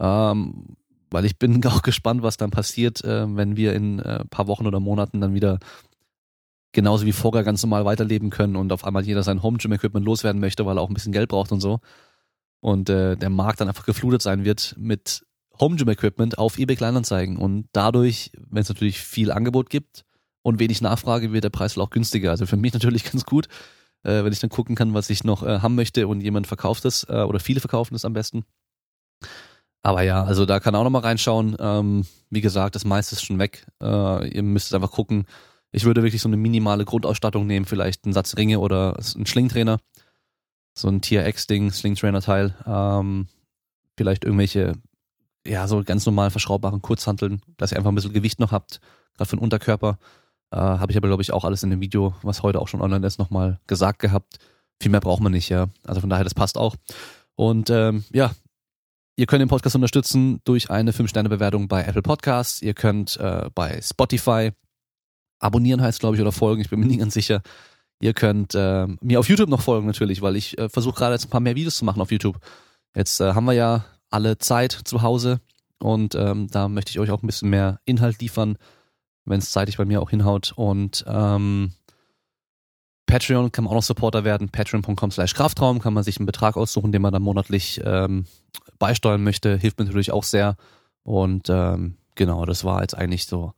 Ähm, 0.00 0.76
weil 1.10 1.24
ich 1.24 1.38
bin 1.38 1.64
auch 1.66 1.82
gespannt, 1.82 2.22
was 2.22 2.36
dann 2.36 2.50
passiert, 2.50 3.04
äh, 3.04 3.26
wenn 3.36 3.56
wir 3.56 3.74
in 3.74 3.98
äh, 3.98 4.24
paar 4.26 4.46
Wochen 4.46 4.66
oder 4.66 4.80
Monaten 4.80 5.20
dann 5.20 5.34
wieder 5.34 5.58
genauso 6.72 7.06
wie 7.06 7.12
vorher 7.12 7.44
ganz 7.44 7.62
normal 7.62 7.84
weiterleben 7.84 8.30
können 8.30 8.56
und 8.56 8.72
auf 8.72 8.84
einmal 8.84 9.04
jeder 9.04 9.22
sein 9.22 9.42
Home 9.42 9.58
Gym 9.58 9.72
Equipment 9.72 10.04
loswerden 10.04 10.40
möchte, 10.40 10.66
weil 10.66 10.78
er 10.78 10.82
auch 10.82 10.90
ein 10.90 10.94
bisschen 10.94 11.12
Geld 11.12 11.28
braucht 11.28 11.50
und 11.52 11.60
so. 11.60 11.80
Und 12.60 12.90
äh, 12.90 13.16
der 13.16 13.30
Markt 13.30 13.60
dann 13.60 13.68
einfach 13.68 13.86
geflutet 13.86 14.22
sein 14.22 14.44
wird 14.44 14.74
mit 14.78 15.24
Home 15.60 15.76
Gym 15.76 15.88
Equipment 15.88 16.38
auf 16.38 16.58
eBay 16.58 16.76
Kleinanzeigen. 16.76 17.36
Und 17.36 17.68
dadurch, 17.72 18.30
wenn 18.48 18.62
es 18.62 18.68
natürlich 18.68 18.98
viel 18.98 19.30
Angebot 19.30 19.70
gibt 19.70 20.04
und 20.42 20.58
wenig 20.58 20.80
Nachfrage, 20.80 21.32
wird 21.32 21.44
der 21.44 21.50
Preis 21.50 21.78
auch 21.78 21.90
günstiger. 21.90 22.30
Also 22.30 22.46
für 22.46 22.56
mich 22.56 22.72
natürlich 22.74 23.04
ganz 23.04 23.24
gut, 23.24 23.48
äh, 24.02 24.24
wenn 24.24 24.32
ich 24.32 24.40
dann 24.40 24.50
gucken 24.50 24.74
kann, 24.74 24.94
was 24.94 25.10
ich 25.10 25.24
noch 25.24 25.42
äh, 25.42 25.60
haben 25.60 25.74
möchte 25.74 26.06
und 26.06 26.20
jemand 26.20 26.46
verkauft 26.46 26.84
es 26.84 27.04
äh, 27.08 27.22
oder 27.22 27.40
viele 27.40 27.60
verkaufen 27.60 27.94
es 27.94 28.04
am 28.04 28.12
besten. 28.12 28.44
Aber 29.82 30.02
ja, 30.02 30.24
also 30.24 30.44
da 30.44 30.60
kann 30.60 30.74
auch 30.74 30.84
noch 30.84 30.90
mal 30.90 31.00
reinschauen. 31.00 31.56
Ähm, 31.58 32.04
wie 32.30 32.40
gesagt, 32.40 32.74
das 32.74 32.84
meiste 32.84 33.14
ist 33.14 33.24
schon 33.24 33.38
weg. 33.38 33.66
Äh, 33.82 34.28
ihr 34.28 34.42
müsst 34.42 34.74
einfach 34.74 34.90
gucken. 34.90 35.26
Ich 35.70 35.84
würde 35.84 36.02
wirklich 36.02 36.22
so 36.22 36.28
eine 36.28 36.36
minimale 36.36 36.84
Grundausstattung 36.84 37.46
nehmen, 37.46 37.66
vielleicht 37.66 38.04
einen 38.04 38.12
Satz 38.12 38.36
Ringe 38.36 38.58
oder 38.60 38.98
einen 39.14 39.26
Schlingtrainer. 39.26 39.78
So 40.74 40.88
ein 40.88 41.00
Tier 41.00 41.26
X-Ding, 41.26 41.70
Slingtrainer-Teil. 41.70 42.54
Ähm, 42.66 43.28
vielleicht 43.96 44.24
irgendwelche, 44.24 44.74
ja, 45.46 45.66
so 45.66 45.82
ganz 45.84 46.06
normal 46.06 46.30
verschraubbaren 46.30 46.82
Kurzhanteln, 46.82 47.42
dass 47.56 47.72
ihr 47.72 47.78
einfach 47.78 47.90
ein 47.90 47.94
bisschen 47.94 48.12
Gewicht 48.12 48.40
noch 48.40 48.52
habt, 48.52 48.80
gerade 49.16 49.28
für 49.28 49.36
den 49.36 49.42
Unterkörper. 49.42 49.98
Äh, 50.50 50.56
Habe 50.56 50.92
ich 50.92 50.96
aber, 50.96 51.08
glaube 51.08 51.22
ich, 51.22 51.32
auch 51.32 51.44
alles 51.44 51.62
in 51.62 51.70
dem 51.70 51.80
Video, 51.80 52.14
was 52.22 52.42
heute 52.42 52.60
auch 52.60 52.68
schon 52.68 52.80
online 52.80 53.06
ist, 53.06 53.18
nochmal 53.18 53.60
gesagt 53.66 53.98
gehabt. 53.98 54.38
Viel 54.80 54.90
mehr 54.90 55.00
braucht 55.00 55.20
man 55.20 55.32
nicht, 55.32 55.48
ja. 55.48 55.68
Also 55.84 56.00
von 56.00 56.10
daher, 56.10 56.24
das 56.24 56.34
passt 56.34 56.56
auch. 56.56 56.76
Und 57.34 57.70
ähm, 57.70 58.04
ja, 58.12 58.30
Ihr 59.18 59.26
könnt 59.26 59.40
den 59.40 59.48
Podcast 59.48 59.74
unterstützen 59.74 60.40
durch 60.44 60.70
eine 60.70 60.92
5-Sterne-Bewertung 60.92 61.66
bei 61.66 61.82
Apple 61.82 62.02
Podcasts. 62.02 62.62
Ihr 62.62 62.72
könnt 62.72 63.16
äh, 63.16 63.50
bei 63.52 63.80
Spotify 63.82 64.52
abonnieren 65.40 65.82
heißt, 65.82 65.98
glaube 65.98 66.14
ich, 66.14 66.22
oder 66.22 66.30
folgen. 66.30 66.60
Ich 66.60 66.70
bin 66.70 66.78
mir 66.78 66.86
nicht 66.86 67.00
ganz 67.00 67.14
sicher. 67.14 67.42
Ihr 68.00 68.14
könnt 68.14 68.54
äh, 68.54 68.86
mir 69.00 69.18
auf 69.18 69.28
YouTube 69.28 69.48
noch 69.48 69.60
folgen 69.60 69.88
natürlich, 69.88 70.22
weil 70.22 70.36
ich 70.36 70.56
äh, 70.56 70.68
versuche 70.68 70.94
gerade 70.94 71.14
jetzt 71.14 71.26
ein 71.26 71.30
paar 71.30 71.40
mehr 71.40 71.56
Videos 71.56 71.78
zu 71.78 71.84
machen 71.84 72.00
auf 72.00 72.12
YouTube. 72.12 72.38
Jetzt 72.94 73.20
äh, 73.20 73.34
haben 73.34 73.46
wir 73.46 73.54
ja 73.54 73.86
alle 74.08 74.38
Zeit 74.38 74.70
zu 74.84 75.02
Hause 75.02 75.40
und 75.80 76.14
ähm, 76.14 76.46
da 76.48 76.68
möchte 76.68 76.92
ich 76.92 77.00
euch 77.00 77.10
auch 77.10 77.20
ein 77.20 77.26
bisschen 77.26 77.50
mehr 77.50 77.80
Inhalt 77.86 78.20
liefern, 78.20 78.56
wenn 79.24 79.40
es 79.40 79.50
zeitig 79.50 79.78
bei 79.78 79.84
mir 79.84 80.00
auch 80.00 80.10
hinhaut. 80.10 80.52
Und 80.54 81.04
ähm, 81.08 81.72
Patreon 83.08 83.50
kann 83.50 83.64
man 83.64 83.72
auch 83.72 83.76
noch 83.76 83.82
Supporter 83.82 84.22
werden. 84.22 84.50
Patreon.com 84.50 85.10
slash 85.10 85.34
Kraftraum 85.34 85.80
kann 85.80 85.94
man 85.94 86.04
sich 86.04 86.18
einen 86.18 86.26
Betrag 86.26 86.56
aussuchen, 86.56 86.92
den 86.92 87.02
man 87.02 87.12
dann 87.12 87.22
monatlich 87.22 87.80
ähm, 87.84 88.26
beisteuern 88.78 89.24
möchte. 89.24 89.56
Hilft 89.56 89.78
mir 89.78 89.86
natürlich 89.86 90.12
auch 90.12 90.22
sehr. 90.22 90.56
Und 91.02 91.48
ähm, 91.48 91.96
genau, 92.14 92.44
das 92.44 92.62
war 92.64 92.82
jetzt 92.82 92.96
eigentlich 92.96 93.26
so 93.26 93.54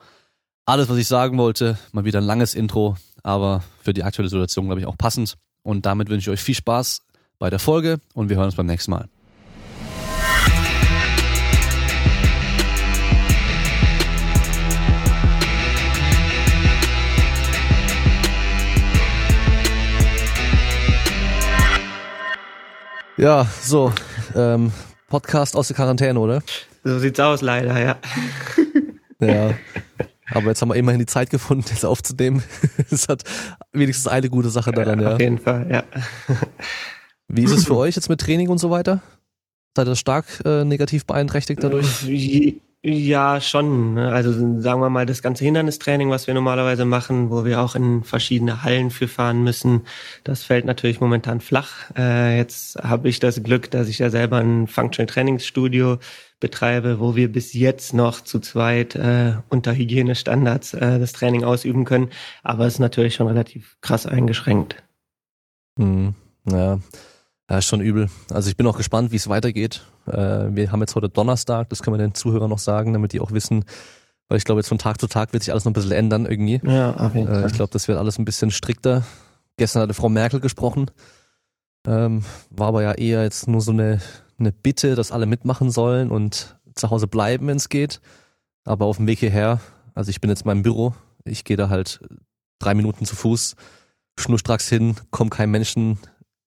alles, 0.64 0.88
was 0.88 0.96
ich 0.96 1.08
sagen 1.08 1.36
wollte. 1.36 1.76
Mal 1.92 2.04
wieder 2.04 2.20
ein 2.20 2.24
langes 2.24 2.54
Intro, 2.54 2.96
aber 3.22 3.62
für 3.82 3.92
die 3.92 4.04
aktuelle 4.04 4.28
Situation, 4.28 4.66
glaube 4.66 4.80
ich, 4.80 4.86
auch 4.86 4.96
passend. 4.96 5.36
Und 5.62 5.84
damit 5.84 6.08
wünsche 6.08 6.30
ich 6.30 6.38
euch 6.38 6.42
viel 6.42 6.54
Spaß 6.54 7.02
bei 7.38 7.50
der 7.50 7.58
Folge 7.58 8.00
und 8.14 8.28
wir 8.28 8.36
hören 8.36 8.46
uns 8.46 8.56
beim 8.56 8.66
nächsten 8.66 8.92
Mal. 8.92 9.08
Ja, 23.20 23.46
so, 23.60 23.92
ähm, 24.34 24.72
Podcast 25.10 25.54
aus 25.54 25.66
der 25.68 25.76
Quarantäne, 25.76 26.18
oder? 26.18 26.42
So 26.84 26.98
sieht's 26.98 27.20
aus, 27.20 27.42
leider, 27.42 27.78
ja. 27.78 27.98
Ja. 29.20 29.54
Aber 30.30 30.46
jetzt 30.46 30.62
haben 30.62 30.70
wir 30.70 30.76
immerhin 30.76 31.00
die 31.00 31.06
Zeit 31.06 31.28
gefunden, 31.28 31.66
das 31.68 31.84
aufzunehmen. 31.84 32.42
Es 32.90 33.08
hat 33.10 33.24
wenigstens 33.72 34.06
eine 34.06 34.30
gute 34.30 34.48
Sache 34.48 34.72
daran, 34.72 35.00
ja. 35.00 35.12
Auf 35.12 35.20
jeden 35.20 35.36
Fall, 35.36 35.66
ja. 35.70 35.84
Wie 37.28 37.44
ist 37.44 37.50
es 37.50 37.66
für 37.66 37.76
euch 37.76 37.94
jetzt 37.94 38.08
mit 38.08 38.22
Training 38.22 38.48
und 38.48 38.56
so 38.56 38.70
weiter? 38.70 39.02
Seid 39.76 39.86
ihr 39.88 39.96
stark 39.96 40.24
äh, 40.46 40.64
negativ 40.64 41.04
beeinträchtigt 41.04 41.62
dadurch? 41.62 42.06
Ja, 42.82 43.42
schon. 43.42 43.94
Ne? 43.94 44.10
Also 44.10 44.32
sagen 44.60 44.80
wir 44.80 44.88
mal, 44.88 45.04
das 45.04 45.20
ganze 45.20 45.44
Hindernistraining, 45.44 46.08
was 46.08 46.26
wir 46.26 46.32
normalerweise 46.32 46.86
machen, 46.86 47.28
wo 47.30 47.44
wir 47.44 47.60
auch 47.60 47.74
in 47.74 48.04
verschiedene 48.04 48.62
Hallen 48.62 48.90
für 48.90 49.06
fahren 49.06 49.44
müssen, 49.44 49.82
das 50.24 50.44
fällt 50.44 50.64
natürlich 50.64 50.98
momentan 50.98 51.42
flach. 51.42 51.90
Äh, 51.94 52.38
jetzt 52.38 52.76
habe 52.76 53.10
ich 53.10 53.18
das 53.20 53.42
Glück, 53.42 53.70
dass 53.70 53.88
ich 53.88 53.98
ja 53.98 54.08
selber 54.08 54.38
ein 54.38 54.66
Functional 54.66 55.12
Trainingsstudio 55.12 55.98
betreibe, 56.40 57.00
wo 57.00 57.16
wir 57.16 57.30
bis 57.30 57.52
jetzt 57.52 57.92
noch 57.92 58.22
zu 58.22 58.40
zweit 58.40 58.94
äh, 58.96 59.34
unter 59.50 59.74
Hygienestandards 59.74 60.72
äh, 60.72 60.98
das 60.98 61.12
Training 61.12 61.44
ausüben 61.44 61.84
können. 61.84 62.08
Aber 62.42 62.66
es 62.66 62.74
ist 62.74 62.80
natürlich 62.80 63.14
schon 63.14 63.26
relativ 63.26 63.76
krass 63.82 64.06
eingeschränkt. 64.06 64.82
Hm, 65.78 66.14
ja. 66.50 66.78
Ja, 67.50 67.58
ist 67.58 67.66
schon 67.66 67.80
übel. 67.80 68.08
Also 68.30 68.48
ich 68.48 68.56
bin 68.56 68.64
auch 68.68 68.76
gespannt, 68.76 69.10
wie 69.10 69.16
es 69.16 69.28
weitergeht. 69.28 69.84
Äh, 70.06 70.12
wir 70.54 70.70
haben 70.70 70.80
jetzt 70.80 70.94
heute 70.94 71.08
Donnerstag, 71.08 71.68
das 71.68 71.82
können 71.82 71.98
wir 71.98 72.06
den 72.06 72.14
Zuhörern 72.14 72.48
noch 72.48 72.60
sagen, 72.60 72.92
damit 72.92 73.12
die 73.12 73.18
auch 73.18 73.32
wissen, 73.32 73.64
weil 74.28 74.38
ich 74.38 74.44
glaube, 74.44 74.60
jetzt 74.60 74.68
von 74.68 74.78
Tag 74.78 75.00
zu 75.00 75.08
Tag 75.08 75.32
wird 75.32 75.42
sich 75.42 75.50
alles 75.50 75.64
noch 75.64 75.70
ein 75.70 75.74
bisschen 75.74 75.90
ändern 75.90 76.26
irgendwie. 76.26 76.60
Ja, 76.62 76.94
auf 76.94 77.16
jeden 77.16 77.26
Fall. 77.26 77.42
Äh, 77.42 77.46
ich 77.48 77.54
glaube, 77.54 77.72
das 77.72 77.88
wird 77.88 77.98
alles 77.98 78.20
ein 78.20 78.24
bisschen 78.24 78.52
strikter. 78.52 79.02
Gestern 79.56 79.82
hatte 79.82 79.94
Frau 79.94 80.08
Merkel 80.08 80.38
gesprochen. 80.38 80.92
Ähm, 81.88 82.24
war 82.50 82.68
aber 82.68 82.82
ja 82.82 82.92
eher 82.92 83.24
jetzt 83.24 83.48
nur 83.48 83.60
so 83.60 83.72
eine, 83.72 84.00
eine 84.38 84.52
Bitte, 84.52 84.94
dass 84.94 85.10
alle 85.10 85.26
mitmachen 85.26 85.72
sollen 85.72 86.12
und 86.12 86.56
zu 86.76 86.90
Hause 86.90 87.08
bleiben, 87.08 87.48
wenn 87.48 87.56
es 87.56 87.68
geht. 87.68 88.00
Aber 88.64 88.86
auf 88.86 88.98
dem 88.98 89.08
Weg 89.08 89.18
hierher, 89.18 89.60
also 89.94 90.10
ich 90.10 90.20
bin 90.20 90.30
jetzt 90.30 90.42
in 90.42 90.46
meinem 90.46 90.62
Büro, 90.62 90.94
ich 91.24 91.42
gehe 91.42 91.56
da 91.56 91.68
halt 91.68 91.98
drei 92.60 92.74
Minuten 92.74 93.06
zu 93.06 93.16
Fuß 93.16 93.56
schnurstracks 94.20 94.68
hin, 94.68 94.94
kommt 95.10 95.32
kein 95.32 95.50
Menschen 95.50 95.98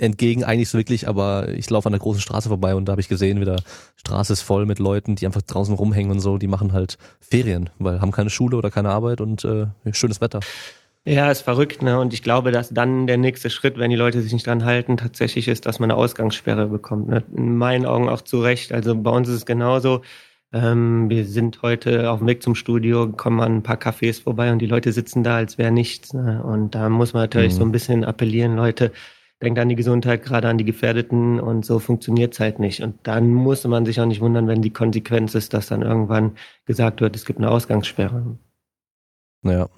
entgegen 0.04 0.44
eigentlich 0.44 0.70
so 0.70 0.78
wirklich, 0.78 1.08
aber 1.08 1.50
ich 1.50 1.70
laufe 1.70 1.88
an 1.88 1.94
der 1.94 2.00
großen 2.00 2.22
Straße 2.22 2.50
vorbei 2.50 2.76
und 2.76 2.86
da 2.86 2.92
habe 2.92 3.02
ich 3.02 3.08
gesehen, 3.08 3.40
wieder 3.40 3.62
Straße 3.96 4.34
ist 4.34 4.42
voll 4.42 4.66
mit 4.66 4.80
Leuten, 4.80 5.16
die 5.16 5.26
einfach 5.26 5.42
draußen 5.42 5.74
rumhängen 5.74 6.12
und 6.12 6.20
so, 6.20 6.38
die 6.38 6.48
machen 6.48 6.74
halt 6.74 6.98
Ferien, 7.22 7.70
weil 7.80 8.02
haben 8.02 8.12
keine 8.12 8.30
Schule 8.30 8.58
oder 8.58 8.70
keine 8.70 8.90
Arbeit 8.90 9.22
und 9.22 9.46
äh, 9.46 9.68
schönes 9.92 10.20
Wetter. 10.22 10.42
Ja, 11.06 11.30
ist 11.30 11.42
verrückt, 11.42 11.82
ne? 11.82 12.00
Und 12.00 12.14
ich 12.14 12.24
glaube, 12.24 12.52
dass 12.52 12.70
dann 12.70 13.08
der 13.08 13.18
nächste 13.18 13.50
Schritt, 13.50 13.78
wenn 13.78 13.90
die 13.90 13.98
Leute 13.98 14.22
sich 14.22 14.32
nicht 14.32 14.48
dran 14.48 14.64
halten, 14.64 14.96
tatsächlich 14.96 15.50
ist, 15.50 15.66
dass 15.66 15.80
man 15.80 15.92
eine 15.92 16.00
Ausgangssperre 16.00 16.68
bekommt. 16.68 17.10
Ne? 17.10 17.24
In 17.36 17.58
meinen 17.58 17.86
Augen 17.86 18.08
auch 18.08 18.22
zu 18.22 18.40
Recht. 18.40 18.72
Also 18.72 18.96
bei 18.96 19.12
uns 19.12 19.28
ist 19.28 19.36
es 19.36 19.46
genauso. 19.46 20.02
Ähm, 20.54 21.10
wir 21.10 21.26
sind 21.26 21.62
heute 21.62 22.10
auf 22.10 22.20
dem 22.20 22.28
Weg 22.28 22.42
zum 22.42 22.56
Studio, 22.56 23.12
kommen 23.12 23.42
an 23.42 23.58
ein 23.58 23.64
paar 23.64 23.76
Cafés 23.76 24.24
vorbei 24.24 24.54
und 24.54 24.60
die 24.60 24.66
Leute 24.66 24.94
sitzen 24.94 25.24
da, 25.24 25.36
als 25.36 25.58
wäre 25.58 25.72
nichts. 25.72 26.14
Ne? 26.14 26.42
Und 26.42 26.74
da 26.74 26.88
muss 26.88 27.12
man 27.12 27.24
natürlich 27.24 27.54
mhm. 27.54 27.58
so 27.58 27.66
ein 27.66 27.72
bisschen 27.74 28.06
appellieren, 28.06 28.56
Leute, 28.56 28.94
denkt 29.44 29.60
an 29.60 29.70
die 29.70 29.76
Gesundheit, 29.76 30.24
gerade 30.24 30.50
an 30.50 30.58
die 30.58 30.66
Gefährdeten 30.66 31.40
und 31.40 31.66
so 31.66 31.80
funktioniert's 31.80 32.40
halt 32.40 32.60
nicht. 32.60 32.82
Und 32.82 32.96
dann 33.04 33.34
muss 33.34 33.64
man 33.66 33.86
sich 33.86 34.00
auch 34.00 34.06
nicht 34.06 34.22
wundern, 34.22 34.48
wenn 34.48 34.62
die 34.62 34.72
Konsequenz 34.72 35.36
ist, 35.36 35.54
dass 35.54 35.68
dann 35.68 35.82
irgendwann 35.82 36.38
gesagt 36.66 37.02
wird, 37.02 37.16
es 37.16 37.26
gibt 37.26 37.40
eine 37.40 37.52
Ausgangssperre. 37.52 38.38
Naja. 39.42 39.70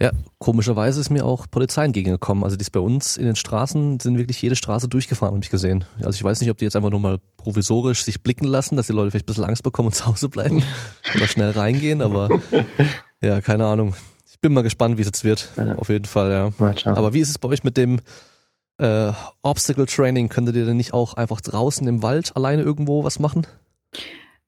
Ja, 0.00 0.12
komischerweise 0.38 0.98
ist 0.98 1.10
mir 1.10 1.26
auch 1.26 1.46
Polizei 1.50 1.84
entgegengekommen. 1.84 2.42
Also 2.42 2.56
die 2.56 2.62
ist 2.62 2.70
bei 2.70 2.80
uns 2.80 3.18
in 3.18 3.26
den 3.26 3.36
Straßen, 3.36 4.00
sind 4.00 4.16
wirklich 4.16 4.40
jede 4.40 4.56
Straße 4.56 4.88
durchgefahren, 4.88 5.34
habe 5.34 5.44
ich 5.44 5.50
gesehen. 5.50 5.84
Also 5.98 6.12
ich 6.12 6.24
weiß 6.24 6.40
nicht, 6.40 6.50
ob 6.50 6.56
die 6.56 6.64
jetzt 6.64 6.74
einfach 6.74 6.88
nur 6.88 7.00
mal 7.00 7.18
provisorisch 7.36 8.04
sich 8.04 8.22
blicken 8.22 8.46
lassen, 8.46 8.76
dass 8.76 8.86
die 8.86 8.94
Leute 8.94 9.10
vielleicht 9.10 9.26
ein 9.26 9.26
bisschen 9.26 9.44
Angst 9.44 9.62
bekommen 9.62 9.88
und 9.88 9.94
zu 9.94 10.06
Hause 10.06 10.30
bleiben 10.30 10.62
oder 11.14 11.26
schnell 11.26 11.50
reingehen, 11.50 12.00
aber 12.00 12.30
ja, 13.20 13.42
keine 13.42 13.66
Ahnung. 13.66 13.94
Ich 14.30 14.40
bin 14.40 14.54
mal 14.54 14.62
gespannt, 14.62 14.96
wie 14.96 15.02
es 15.02 15.08
jetzt 15.08 15.22
wird. 15.22 15.50
Auf 15.76 15.90
jeden 15.90 16.06
Fall, 16.06 16.30
ja. 16.30 16.86
Aber 16.86 17.12
wie 17.12 17.20
ist 17.20 17.28
es 17.28 17.38
bei 17.38 17.48
euch 17.48 17.62
mit 17.62 17.76
dem 17.76 18.00
äh, 18.80 19.12
Obstacle 19.42 19.86
Training? 19.86 20.28
Könntet 20.28 20.56
ihr 20.56 20.64
denn 20.64 20.76
nicht 20.76 20.92
auch 20.92 21.14
einfach 21.14 21.40
draußen 21.40 21.86
im 21.86 22.02
Wald 22.02 22.36
alleine 22.36 22.62
irgendwo 22.62 23.04
was 23.04 23.18
machen? 23.18 23.46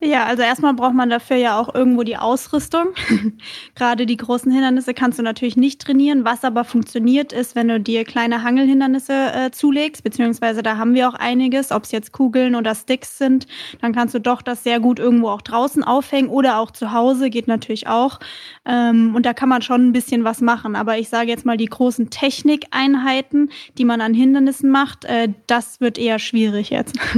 Ja, 0.04 0.24
also 0.24 0.42
erstmal 0.42 0.74
braucht 0.74 0.94
man 0.94 1.10
dafür 1.10 1.36
ja 1.36 1.56
auch 1.56 1.72
irgendwo 1.72 2.02
die 2.02 2.16
Ausrüstung. 2.16 2.88
Gerade 3.76 4.04
die 4.04 4.16
großen 4.16 4.50
Hindernisse 4.50 4.94
kannst 4.94 5.20
du 5.20 5.22
natürlich 5.22 5.56
nicht 5.56 5.80
trainieren. 5.80 6.24
Was 6.24 6.42
aber 6.42 6.64
funktioniert 6.64 7.32
ist, 7.32 7.54
wenn 7.54 7.68
du 7.68 7.78
dir 7.78 8.02
kleine 8.02 8.42
Hangelhindernisse 8.42 9.12
äh, 9.12 9.50
zulegst, 9.52 10.02
beziehungsweise 10.02 10.64
da 10.64 10.76
haben 10.76 10.94
wir 10.94 11.08
auch 11.08 11.14
einiges, 11.14 11.70
ob 11.70 11.84
es 11.84 11.92
jetzt 11.92 12.10
Kugeln 12.10 12.56
oder 12.56 12.74
Sticks 12.74 13.16
sind, 13.16 13.46
dann 13.80 13.94
kannst 13.94 14.12
du 14.12 14.18
doch 14.18 14.42
das 14.42 14.64
sehr 14.64 14.80
gut 14.80 14.98
irgendwo 14.98 15.28
auch 15.28 15.40
draußen 15.40 15.84
aufhängen 15.84 16.30
oder 16.30 16.58
auch 16.58 16.72
zu 16.72 16.90
Hause, 16.90 17.30
geht 17.30 17.46
natürlich 17.46 17.86
auch. 17.86 18.18
Ähm, 18.64 19.14
und 19.14 19.24
da 19.24 19.34
kann 19.34 19.48
man 19.48 19.62
schon 19.62 19.86
ein 19.86 19.92
bisschen 19.92 20.24
was 20.24 20.40
machen. 20.40 20.74
Aber 20.74 20.98
ich 20.98 21.10
sage 21.10 21.28
jetzt 21.28 21.46
mal, 21.46 21.56
die 21.56 21.66
großen 21.66 22.10
Technikeinheiten, 22.10 23.52
die 23.78 23.84
man 23.84 24.00
an 24.00 24.14
Hindernissen 24.14 24.68
macht, 24.68 25.04
äh, 25.04 25.28
das 25.46 25.80
wird 25.80 25.96
eher 25.96 26.18
schwierig 26.18 26.70
jetzt. 26.70 26.98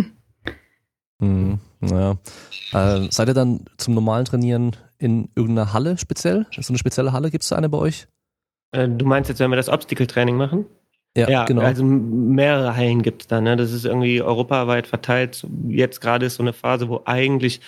Mhm. 1.20 1.60
Ja. 1.88 2.16
Äh, 2.72 3.08
seid 3.10 3.28
ihr 3.28 3.34
dann 3.34 3.64
zum 3.76 3.94
normalen 3.94 4.24
Trainieren 4.24 4.76
in 4.98 5.28
irgendeiner 5.34 5.72
Halle 5.72 5.98
speziell? 5.98 6.46
So 6.50 6.72
eine 6.72 6.78
spezielle 6.78 7.12
Halle, 7.12 7.30
gibt 7.30 7.42
es 7.42 7.50
da 7.50 7.56
eine 7.56 7.68
bei 7.68 7.78
euch? 7.78 8.06
Äh, 8.72 8.88
du 8.88 9.04
meinst 9.04 9.28
jetzt, 9.28 9.38
wenn 9.38 9.50
wir 9.50 9.56
das 9.56 9.68
Obstacle-Training 9.68 10.36
machen? 10.36 10.66
Ja, 11.16 11.28
ja, 11.28 11.44
genau. 11.44 11.62
Also 11.62 11.84
mehrere 11.84 12.74
Hallen 12.74 13.02
gibt's 13.02 13.28
da. 13.28 13.40
Ne? 13.40 13.56
Das 13.56 13.72
ist 13.72 13.84
irgendwie 13.84 14.20
europaweit 14.20 14.86
verteilt. 14.86 15.46
Jetzt 15.68 16.00
gerade 16.00 16.26
ist 16.26 16.36
so 16.36 16.42
eine 16.42 16.52
Phase, 16.52 16.88
wo 16.88 17.02
eigentlich 17.04 17.60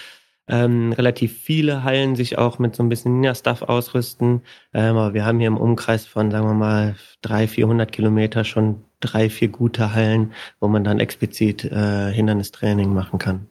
ähm, 0.49 0.93
relativ 0.93 1.39
viele 1.41 1.85
Hallen 1.85 2.17
sich 2.17 2.39
auch 2.39 2.59
mit 2.59 2.75
so 2.75 2.83
ein 2.83 2.89
bisschen 2.89 3.15
Ninja-Stuff 3.15 3.63
ausrüsten. 3.63 4.43
Ähm, 4.75 4.97
aber 4.97 5.15
wir 5.15 5.25
haben 5.25 5.39
hier 5.39 5.49
im 5.49 5.57
Umkreis 5.57 6.07
von, 6.07 6.31
sagen 6.31 6.47
wir 6.47 6.55
mal, 6.55 6.97
drei, 7.23 7.47
vierhundert 7.47 7.93
Kilometer 7.93 8.45
schon 8.45 8.83
drei, 9.01 9.31
vier 9.31 9.49
gute 9.49 9.95
Hallen, 9.95 10.33
wo 10.59 10.67
man 10.69 10.83
dann 10.83 10.99
explizit 10.99 11.65
äh, 11.65 12.13
Hindernistraining 12.13 12.93
machen 12.93 13.19
kann. 13.19 13.49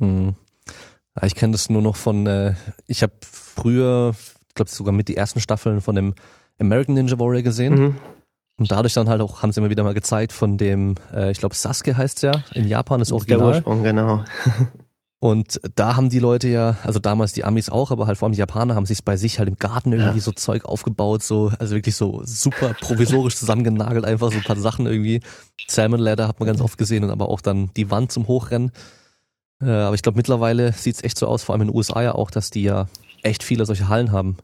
Hm. 0.00 0.34
Ich 1.22 1.34
kenne 1.34 1.52
das 1.52 1.70
nur 1.70 1.82
noch 1.82 1.96
von, 1.96 2.26
äh, 2.26 2.54
ich 2.86 3.02
habe 3.02 3.14
früher, 3.22 4.14
ich 4.48 4.54
glaube 4.54 4.70
sogar 4.70 4.92
mit 4.92 5.08
die 5.08 5.16
ersten 5.16 5.40
Staffeln 5.40 5.80
von 5.80 5.94
dem 5.94 6.14
American 6.58 6.94
Ninja 6.94 7.18
Warrior 7.18 7.42
gesehen. 7.42 7.74
Mhm. 7.74 7.96
Und 8.58 8.70
dadurch 8.70 8.94
dann 8.94 9.08
halt 9.08 9.20
auch, 9.20 9.42
haben 9.42 9.52
sie 9.52 9.60
mir 9.60 9.70
wieder 9.70 9.84
mal 9.84 9.94
gezeigt 9.94 10.32
von 10.32 10.56
dem, 10.56 10.94
äh, 11.12 11.30
ich 11.30 11.38
glaube 11.38 11.54
Sasuke 11.54 11.96
heißt 11.96 12.22
ja, 12.22 12.42
in 12.54 12.66
Japan 12.66 13.00
ist 13.00 13.12
Original. 13.12 13.38
Der 13.38 13.56
Ursprung, 13.56 13.82
genau. 13.82 14.24
Und 15.18 15.60
da 15.74 15.96
haben 15.96 16.10
die 16.10 16.18
Leute 16.18 16.48
ja, 16.48 16.76
also 16.84 16.98
damals 16.98 17.32
die 17.32 17.44
Amis 17.44 17.70
auch, 17.70 17.90
aber 17.90 18.06
halt 18.06 18.18
vor 18.18 18.26
allem 18.26 18.34
die 18.34 18.38
Japaner 18.38 18.74
haben 18.74 18.84
sich 18.84 19.02
bei 19.02 19.16
sich 19.16 19.38
halt 19.38 19.48
im 19.48 19.56
Garten 19.56 19.92
irgendwie 19.92 20.18
ja. 20.18 20.22
so 20.22 20.30
Zeug 20.32 20.66
aufgebaut, 20.66 21.22
so, 21.22 21.50
also 21.58 21.74
wirklich 21.74 21.96
so 21.96 22.20
super 22.24 22.74
provisorisch 22.80 23.36
zusammengenagelt, 23.36 24.04
einfach 24.04 24.30
so 24.30 24.36
ein 24.36 24.44
paar 24.44 24.56
Sachen 24.56 24.86
irgendwie. 24.86 25.20
Salmon 25.68 26.00
Ladder 26.00 26.28
hat 26.28 26.38
man 26.38 26.46
ganz 26.46 26.60
oft 26.60 26.76
gesehen 26.76 27.02
und 27.02 27.10
aber 27.10 27.30
auch 27.30 27.40
dann 27.40 27.70
die 27.76 27.90
Wand 27.90 28.12
zum 28.12 28.28
Hochrennen. 28.28 28.72
Äh, 29.60 29.70
aber 29.70 29.94
ich 29.94 30.02
glaube, 30.02 30.16
mittlerweile 30.16 30.72
sieht 30.72 30.96
es 30.96 31.04
echt 31.04 31.18
so 31.18 31.26
aus, 31.26 31.44
vor 31.44 31.54
allem 31.54 31.62
in 31.62 31.68
den 31.68 31.76
USA 31.76 32.02
ja 32.02 32.14
auch, 32.14 32.30
dass 32.30 32.50
die 32.50 32.62
ja 32.62 32.88
echt 33.22 33.42
viele 33.42 33.66
solche 33.66 33.88
Hallen 33.88 34.12
haben. 34.12 34.36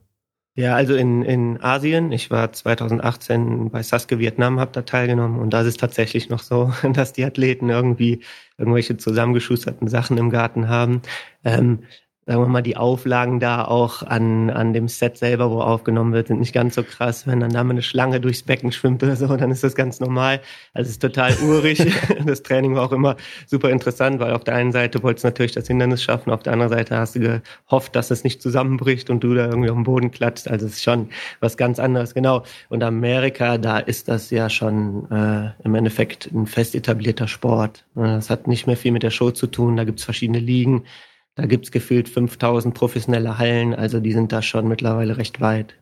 Ja, 0.55 0.75
also 0.75 0.95
in, 0.95 1.23
in 1.23 1.63
Asien, 1.63 2.13
ich 2.13 2.31
war 2.31 2.53
2018 2.53 3.71
bei 3.71 3.83
Sasuke 3.83 4.19
Vietnam, 4.19 4.61
habe 4.61 4.71
da 4.73 4.83
teilgenommen 4.83 5.41
und 5.41 5.51
da 5.51 5.63
ist 5.63 5.67
es 5.67 5.77
tatsächlich 5.79 6.29
noch 6.29 6.41
so, 6.41 6.73
dass 6.93 7.15
die 7.15 7.25
Athleten 7.25 7.71
irgendwie 7.71 8.23
irgendwelche 8.59 8.99
zusammengeschusterten 8.99 9.89
Sachen 9.89 10.19
im 10.19 10.29
Garten 10.29 10.69
haben. 10.69 11.01
Ähm, 11.43 11.85
sagen 12.25 12.41
wir 12.41 12.47
mal, 12.47 12.63
die 12.63 12.77
Auflagen 12.77 13.41
da 13.41 13.65
auch 13.65 14.05
an, 14.05 14.49
an 14.49 14.73
dem 14.73 14.87
Set 14.87 15.19
selber, 15.19 15.51
wo 15.51 15.61
aufgenommen 15.61 16.13
wird, 16.13 16.29
sind 16.29 16.39
nicht 16.39 16.53
ganz 16.53 16.77
so 16.77 16.85
krass. 16.85 17.27
Wenn 17.27 17.41
dann 17.41 17.51
da 17.51 17.65
mal 17.65 17.73
eine 17.73 17.83
Schlange 17.83 18.21
durchs 18.21 18.45
Becken 18.45 18.71
schwimmt 18.71 19.03
oder 19.03 19.17
so, 19.17 19.37
dann 19.37 19.51
ist 19.51 19.65
das 19.65 19.75
ganz 19.75 19.99
normal. 19.99 20.41
Also 20.73 20.87
es 20.89 20.93
ist 20.93 21.03
total 21.03 21.37
urig. 21.43 21.85
das 22.27 22.45
Training 22.45 22.77
war 22.77 22.85
auch 22.85 22.93
immer 22.93 23.17
super 23.47 23.71
interessant, 23.71 24.21
weil 24.21 24.35
auf 24.35 24.45
der 24.45 24.55
einen 24.55 24.71
Seite 24.71 25.03
wolltest 25.03 25.25
du 25.25 25.29
natürlich 25.29 25.53
das 25.53 25.67
Hindernis 25.67 26.03
schaffen, 26.03 26.31
auf 26.31 26.45
der 26.45 26.53
anderen 26.53 26.71
Seite 26.71 26.97
hast 26.97 27.17
du 27.17 27.21
gehofft, 27.21 27.97
dass 27.97 28.13
es 28.13 28.23
nicht 28.23 28.41
zusammenbricht 28.41 29.11
und 29.11 29.25
du 29.25 29.35
da 29.35 29.47
irgendwie 29.47 29.71
auf 29.71 29.77
den 29.77 29.85
Boden 29.85 30.13
klatscht. 30.13 30.47
Also 30.47 30.67
es 30.67 30.75
ist 30.75 30.83
schon 30.83 31.09
was 31.41 31.57
ganz 31.57 31.81
anderes, 31.81 32.15
genau. 32.15 32.45
Und 32.69 32.85
Amerika, 32.85 33.59
da 33.59 33.79
ist 33.79 34.07
das 34.07 34.31
ja 34.31 34.49
schon 34.49 35.11
äh, 35.11 35.51
im 35.65 35.75
Endeffekt 35.75 36.31
ein 36.33 36.47
fest 36.47 36.77
etablierter 36.77 37.27
Sport. 37.27 37.85
Das 37.97 38.31
hat 38.31 38.47
nicht 38.47 38.69
mehr 38.69 38.77
viel 38.77 38.93
mit 38.93 39.03
der 39.03 39.11
Show 39.11 39.33
zu 39.33 39.49
tun, 39.49 39.77
da 39.77 39.83
gibt's 39.83 40.05
verschiedene 40.05 40.39
Ligen. 40.39 40.85
Da 41.35 41.47
gibt's 41.47 41.71
gefühlt 41.71 42.09
5000 42.09 42.75
professionelle 42.75 43.39
Hallen, 43.39 43.75
also 43.75 44.01
die 44.01 44.13
sind 44.13 44.33
da 44.33 44.43
schon 44.43 44.69
mittlerweile 44.69 45.17
recht 45.17 45.41
weit. 45.41 45.81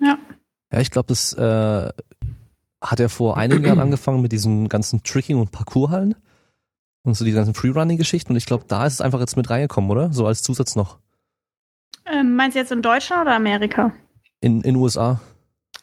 Ja. 0.00 0.18
Ja, 0.72 0.80
ich 0.80 0.90
glaube, 0.90 1.06
das 1.06 1.32
äh, 1.34 1.90
hat 2.80 3.00
er 3.00 3.08
vor 3.08 3.36
einigen 3.36 3.64
Jahren 3.64 3.78
angefangen 3.80 4.20
mit 4.20 4.32
diesen 4.32 4.68
ganzen 4.68 5.02
Tricking- 5.04 5.38
und 5.38 5.52
Parkourhallen 5.52 6.16
und 7.04 7.14
so 7.14 7.24
die 7.24 7.32
ganzen 7.32 7.54
Freerunning-Geschichten 7.54 8.32
und 8.32 8.36
ich 8.36 8.46
glaube, 8.46 8.64
da 8.66 8.86
ist 8.86 8.94
es 8.94 9.00
einfach 9.00 9.20
jetzt 9.20 9.36
mit 9.36 9.48
reingekommen, 9.48 9.90
oder? 9.90 10.12
So 10.12 10.26
als 10.26 10.42
Zusatz 10.42 10.74
noch. 10.74 10.98
Ähm, 12.06 12.34
meinst 12.34 12.56
du 12.56 12.60
jetzt 12.60 12.72
in 12.72 12.82
Deutschland 12.82 13.22
oder 13.22 13.36
Amerika? 13.36 13.92
In 14.40 14.60
in 14.62 14.76
USA. 14.76 15.20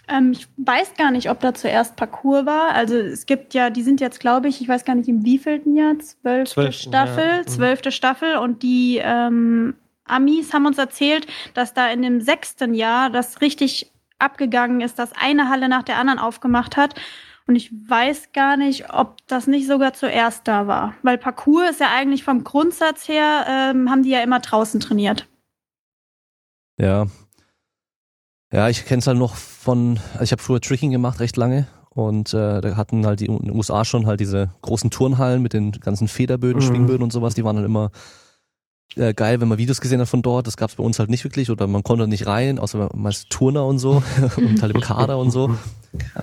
Ähm, 0.07 0.31
ich 0.31 0.47
weiß 0.57 0.95
gar 0.95 1.11
nicht, 1.11 1.29
ob 1.29 1.39
da 1.39 1.53
zuerst 1.53 1.95
Parcours 1.95 2.45
war. 2.45 2.73
Also 2.73 2.95
es 2.95 3.25
gibt 3.25 3.53
ja, 3.53 3.69
die 3.69 3.83
sind 3.83 4.01
jetzt, 4.01 4.19
glaube 4.19 4.47
ich, 4.47 4.61
ich 4.61 4.67
weiß 4.67 4.85
gar 4.85 4.95
nicht 4.95 5.09
im 5.09 5.25
wievielten 5.25 5.75
Jahr, 5.75 5.97
zwölfte 5.99 6.53
Zwölf, 6.53 6.75
Staffel, 6.75 7.27
ja. 7.27 7.37
Mhm. 7.39 7.47
zwölfte 7.47 7.91
Staffel 7.91 8.37
und 8.37 8.63
die 8.63 8.99
ähm, 9.01 9.75
Amis 10.05 10.53
haben 10.53 10.65
uns 10.65 10.77
erzählt, 10.77 11.27
dass 11.53 11.73
da 11.73 11.89
in 11.89 12.01
dem 12.01 12.21
sechsten 12.21 12.73
Jahr 12.73 13.09
das 13.09 13.41
richtig 13.41 13.91
abgegangen 14.19 14.81
ist, 14.81 14.99
dass 14.99 15.13
eine 15.13 15.49
Halle 15.49 15.69
nach 15.69 15.83
der 15.83 15.97
anderen 15.97 16.19
aufgemacht 16.19 16.77
hat. 16.77 16.95
Und 17.47 17.55
ich 17.55 17.71
weiß 17.71 18.33
gar 18.33 18.55
nicht, 18.55 18.93
ob 18.93 19.17
das 19.27 19.47
nicht 19.47 19.67
sogar 19.67 19.93
zuerst 19.93 20.47
da 20.47 20.67
war. 20.67 20.93
Weil 21.01 21.17
Parcours 21.17 21.71
ist 21.71 21.79
ja 21.79 21.89
eigentlich 21.91 22.23
vom 22.23 22.43
Grundsatz 22.43 23.07
her, 23.07 23.45
ähm, 23.49 23.89
haben 23.89 24.03
die 24.03 24.11
ja 24.11 24.21
immer 24.21 24.39
draußen 24.39 24.79
trainiert. 24.79 25.27
Ja, 26.77 27.07
ja, 28.51 28.67
ich 28.67 28.85
kenne 28.85 28.99
es 28.99 29.07
halt 29.07 29.17
noch 29.17 29.35
von, 29.61 29.99
also 30.13 30.23
ich 30.23 30.31
habe 30.31 30.41
früher 30.41 30.59
Tricking 30.59 30.91
gemacht, 30.91 31.19
recht 31.19 31.37
lange. 31.37 31.67
Und 31.93 32.33
äh, 32.33 32.61
da 32.61 32.77
hatten 32.77 33.05
halt 33.05 33.19
die 33.19 33.25
in 33.25 33.37
den 33.37 33.55
USA 33.55 33.83
schon 33.85 34.07
halt 34.07 34.19
diese 34.19 34.49
großen 34.61 34.89
Turnhallen 34.89 35.41
mit 35.41 35.53
den 35.53 35.71
ganzen 35.71 36.07
Federböden, 36.07 36.61
mhm. 36.61 36.67
Schwingböden 36.67 37.03
und 37.03 37.13
sowas, 37.13 37.35
die 37.35 37.43
waren 37.43 37.57
dann 37.57 37.65
immer 37.65 37.91
äh, 38.95 39.13
geil, 39.13 39.39
wenn 39.39 39.49
man 39.49 39.57
Videos 39.57 39.81
gesehen 39.81 39.99
hat 39.99 40.07
von 40.07 40.21
dort. 40.21 40.47
Das 40.47 40.57
gab's 40.57 40.75
bei 40.75 40.83
uns 40.83 40.99
halt 40.99 41.09
nicht 41.09 41.23
wirklich 41.25 41.51
oder 41.51 41.67
man 41.67 41.83
konnte 41.83 42.07
nicht 42.07 42.27
rein, 42.27 42.59
außer 42.59 42.89
meist 42.95 43.29
Turner 43.29 43.65
und 43.65 43.77
so 43.77 44.01
und 44.37 44.61
halt 44.61 44.73
im 44.73 44.81
Kader 44.81 45.19
und 45.19 45.31
so. 45.31 45.55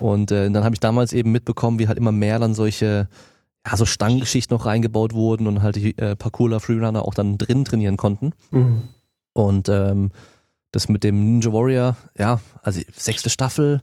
Und 0.01 0.33
äh, 0.33 0.51
dann 0.51 0.65
habe 0.65 0.75
ich 0.75 0.81
damals 0.81 1.13
eben 1.13 1.31
mitbekommen, 1.31 1.79
wie 1.79 1.87
halt 1.87 1.99
immer 1.99 2.13
mehr 2.13 2.39
dann 2.39 2.55
solche 2.55 3.09
ja, 3.65 3.77
so 3.77 3.85
Stangengeschichten 3.85 4.57
noch 4.57 4.67
reingebaut 4.67 5.13
wurden 5.13 5.47
und 5.47 5.63
halt 5.63 5.77
die 5.77 5.97
äh, 5.99 6.17
Parkour 6.17 6.59
Freerunner 6.61 7.05
auch 7.05 7.15
dann 7.15 7.39
drin 7.39 7.65
trainieren 7.65 7.99
konnten. 7.99 8.33
Mhm. 8.51 8.83
Und 9.35 9.69
ähm, 9.69 10.11
das 10.73 10.89
mit 10.89 11.05
dem 11.05 11.25
Ninja 11.25 11.53
Warrior, 11.53 11.97
ja, 12.17 12.41
also 12.63 12.81
sechste 12.93 13.31
Staffel, 13.31 13.83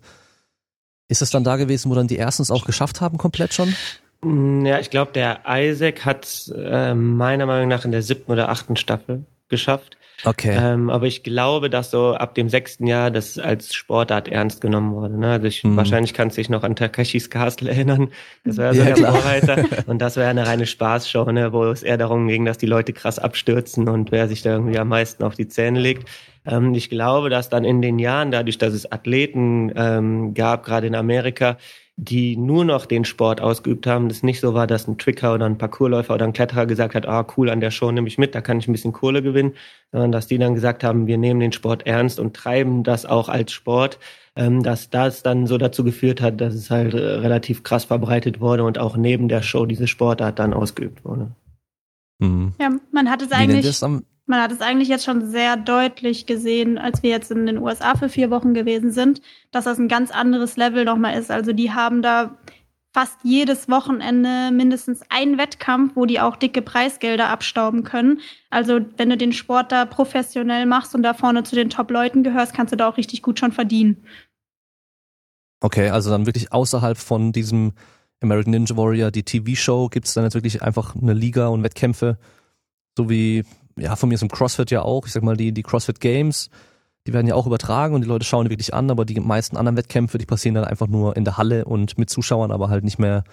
ist 1.07 1.21
es 1.21 1.29
dann 1.29 1.43
da 1.43 1.55
gewesen, 1.55 1.89
wo 1.91 1.95
dann 1.95 2.07
die 2.07 2.17
ersten 2.17 2.41
es 2.41 2.51
auch 2.51 2.65
geschafft 2.65 3.01
haben, 3.01 3.17
komplett 3.17 3.53
schon? 3.53 3.75
Mm, 4.21 4.65
ja, 4.65 4.79
ich 4.79 4.89
glaube, 4.89 5.11
der 5.11 5.41
Isaac 5.47 6.05
hat 6.05 6.51
äh, 6.55 6.93
meiner 6.93 7.45
Meinung 7.45 7.67
nach 7.67 7.85
in 7.85 7.91
der 7.91 8.01
siebten 8.01 8.31
oder 8.31 8.49
achten 8.49 8.75
Staffel 8.75 9.25
geschafft. 9.49 9.97
Okay. 10.23 10.57
Ähm, 10.59 10.89
aber 10.89 11.05
ich 11.07 11.23
glaube, 11.23 11.69
dass 11.69 11.91
so 11.91 12.13
ab 12.13 12.35
dem 12.35 12.49
sechsten 12.49 12.87
Jahr 12.87 13.11
das 13.11 13.37
als 13.37 13.73
Sportart 13.73 14.27
ernst 14.27 14.61
genommen 14.61 14.93
wurde. 14.93 15.19
Ne? 15.19 15.31
Also 15.31 15.47
ich, 15.47 15.63
mhm. 15.63 15.75
wahrscheinlich 15.75 16.13
kannst 16.13 16.37
du 16.37 16.41
dich 16.41 16.49
noch 16.49 16.63
an 16.63 16.75
Takeshis 16.75 17.29
Castle 17.29 17.69
erinnern. 17.69 18.09
Das 18.43 18.57
war 18.57 18.65
ja 18.65 18.73
so 18.73 18.79
ja, 18.81 18.95
der 18.95 18.97
Vorreiter. 18.97 19.65
Und 19.87 19.99
das 20.01 20.15
wäre 20.15 20.29
eine 20.29 20.47
reine 20.47 20.65
Spaßshow, 20.65 21.31
ne? 21.31 21.51
wo 21.53 21.65
es 21.65 21.83
eher 21.83 21.97
darum 21.97 22.27
ging, 22.27 22.45
dass 22.45 22.57
die 22.57 22.65
Leute 22.65 22.93
krass 22.93 23.19
abstürzen 23.19 23.89
und 23.89 24.11
wer 24.11 24.27
sich 24.27 24.41
da 24.41 24.51
irgendwie 24.51 24.77
am 24.77 24.87
meisten 24.87 25.23
auf 25.23 25.35
die 25.35 25.47
Zähne 25.47 25.79
legt. 25.79 26.07
Ähm, 26.45 26.73
ich 26.73 26.89
glaube, 26.89 27.29
dass 27.29 27.49
dann 27.49 27.63
in 27.63 27.81
den 27.81 27.99
Jahren, 27.99 28.31
dadurch, 28.31 28.57
dass 28.57 28.73
es 28.73 28.91
Athleten 28.91 29.71
ähm, 29.75 30.33
gab, 30.33 30.63
gerade 30.63 30.87
in 30.87 30.95
Amerika, 30.95 31.57
die 31.97 32.35
nur 32.35 32.65
noch 32.65 32.85
den 32.85 33.05
Sport 33.05 33.39
ausgeübt 33.39 33.87
haben, 33.87 34.09
das 34.09 34.21
nicht 34.21 34.41
so 34.41 34.53
war, 34.53 34.67
dass 34.67 34.87
ein 34.87 34.97
Tricker 34.97 35.33
oder 35.33 35.45
ein 35.45 35.57
Parkourläufer 35.57 36.13
oder 36.13 36.25
ein 36.25 36.33
Kletterer 36.33 36.65
gesagt 36.65 36.93
hat, 36.93 37.07
ah 37.07 37.25
cool, 37.37 37.49
an 37.49 37.61
der 37.61 37.71
Show 37.71 37.89
nehme 37.89 38.07
ich 38.07 38.17
mit, 38.17 38.35
da 38.35 38.41
kann 38.41 38.59
ich 38.59 38.67
ein 38.67 38.73
bisschen 38.73 38.91
Kohle 38.91 39.21
gewinnen, 39.21 39.53
sondern 39.93 40.11
dass 40.11 40.27
die 40.27 40.37
dann 40.37 40.55
gesagt 40.55 40.83
haben, 40.83 41.07
wir 41.07 41.17
nehmen 41.17 41.39
den 41.39 41.53
Sport 41.53 41.87
ernst 41.87 42.19
und 42.19 42.35
treiben 42.35 42.83
das 42.83 43.05
auch 43.05 43.29
als 43.29 43.53
Sport, 43.53 43.97
ähm, 44.35 44.61
dass 44.61 44.89
das 44.89 45.23
dann 45.23 45.47
so 45.47 45.57
dazu 45.57 45.85
geführt 45.85 46.19
hat, 46.19 46.41
dass 46.41 46.53
es 46.53 46.69
halt 46.69 46.93
äh, 46.93 46.97
relativ 46.97 47.63
krass 47.63 47.85
verbreitet 47.85 48.41
wurde 48.41 48.65
und 48.65 48.77
auch 48.77 48.97
neben 48.97 49.29
der 49.29 49.41
Show 49.41 49.65
diese 49.65 49.87
Sportart 49.87 50.37
dann 50.37 50.53
ausgeübt 50.53 51.05
wurde. 51.05 51.31
Mhm. 52.19 52.53
Ja, 52.59 52.71
man 52.91 53.09
hat 53.09 53.21
es 53.21 53.31
eigentlich 53.31 53.79
man 54.25 54.41
hat 54.41 54.51
es 54.51 54.61
eigentlich 54.61 54.89
jetzt 54.89 55.05
schon 55.05 55.29
sehr 55.29 55.55
deutlich 55.55 56.25
gesehen, 56.25 56.77
als 56.77 57.03
wir 57.03 57.11
jetzt 57.11 57.31
in 57.31 57.45
den 57.45 57.59
USA 57.59 57.95
für 57.95 58.09
vier 58.09 58.31
Wochen 58.31 58.53
gewesen 58.53 58.91
sind, 58.91 59.21
dass 59.51 59.65
das 59.65 59.77
ein 59.77 59.87
ganz 59.87 60.11
anderes 60.11 60.57
Level 60.57 60.83
nochmal 60.85 61.17
ist. 61.17 61.29
Also 61.29 61.53
die 61.53 61.71
haben 61.71 62.01
da 62.01 62.37
fast 62.91 63.17
jedes 63.23 63.69
Wochenende 63.69 64.51
mindestens 64.51 65.01
einen 65.09 65.37
Wettkampf, 65.37 65.95
wo 65.95 66.05
die 66.05 66.21
auch 66.21 66.37
dicke 66.37 66.61
Preisgelder 66.61 67.27
abstauben 67.27 67.83
können. 67.83 68.21
Also 68.49 68.79
wenn 68.97 69.09
du 69.09 69.17
den 69.17 69.33
Sport 69.33 69.71
da 69.71 69.85
professionell 69.85 70.65
machst 70.65 70.95
und 70.95 71.03
da 71.03 71.13
vorne 71.13 71.43
zu 71.43 71.55
den 71.55 71.69
Top-Leuten 71.69 72.23
gehörst, 72.23 72.53
kannst 72.53 72.71
du 72.71 72.77
da 72.77 72.87
auch 72.87 72.97
richtig 72.97 73.21
gut 73.21 73.37
schon 73.37 73.51
verdienen. 73.51 74.05
Okay, 75.59 75.89
also 75.89 76.09
dann 76.09 76.25
wirklich 76.25 76.53
außerhalb 76.53 76.97
von 76.97 77.31
diesem 77.31 77.73
American 78.21 78.51
Ninja 78.51 78.77
Warrior, 78.77 79.11
die 79.11 79.23
TV-Show, 79.23 79.89
gibt 79.89 80.07
es 80.07 80.13
dann 80.13 80.23
jetzt 80.23 80.35
wirklich 80.35 80.61
einfach 80.61 80.95
eine 80.95 81.13
Liga 81.13 81.47
und 81.47 81.63
Wettkämpfe, 81.63 82.17
so 82.97 83.09
wie 83.09 83.43
ja, 83.77 83.95
von 83.95 84.09
mir 84.09 84.15
ist 84.15 84.21
im 84.21 84.29
CrossFit 84.29 84.71
ja 84.71 84.81
auch, 84.81 85.05
ich 85.05 85.13
sag 85.13 85.23
mal, 85.23 85.37
die, 85.37 85.51
die 85.51 85.63
CrossFit 85.63 85.99
Games, 85.99 86.49
die 87.07 87.13
werden 87.13 87.27
ja 87.27 87.35
auch 87.35 87.45
übertragen 87.45 87.93
und 87.93 88.01
die 88.01 88.07
Leute 88.07 88.25
schauen 88.25 88.45
die 88.45 88.51
wirklich 88.51 88.73
an, 88.73 88.89
aber 88.89 89.05
die 89.05 89.19
meisten 89.19 89.57
anderen 89.57 89.77
Wettkämpfe, 89.77 90.17
die 90.17 90.25
passieren 90.25 90.55
dann 90.55 90.65
einfach 90.65 90.87
nur 90.87 91.15
in 91.15 91.23
der 91.23 91.37
Halle 91.37 91.65
und 91.65 91.97
mit 91.97 92.09
Zuschauern, 92.09 92.51
aber 92.51 92.69
halt 92.69 92.83
nicht 92.83 92.99
mehr 92.99 93.23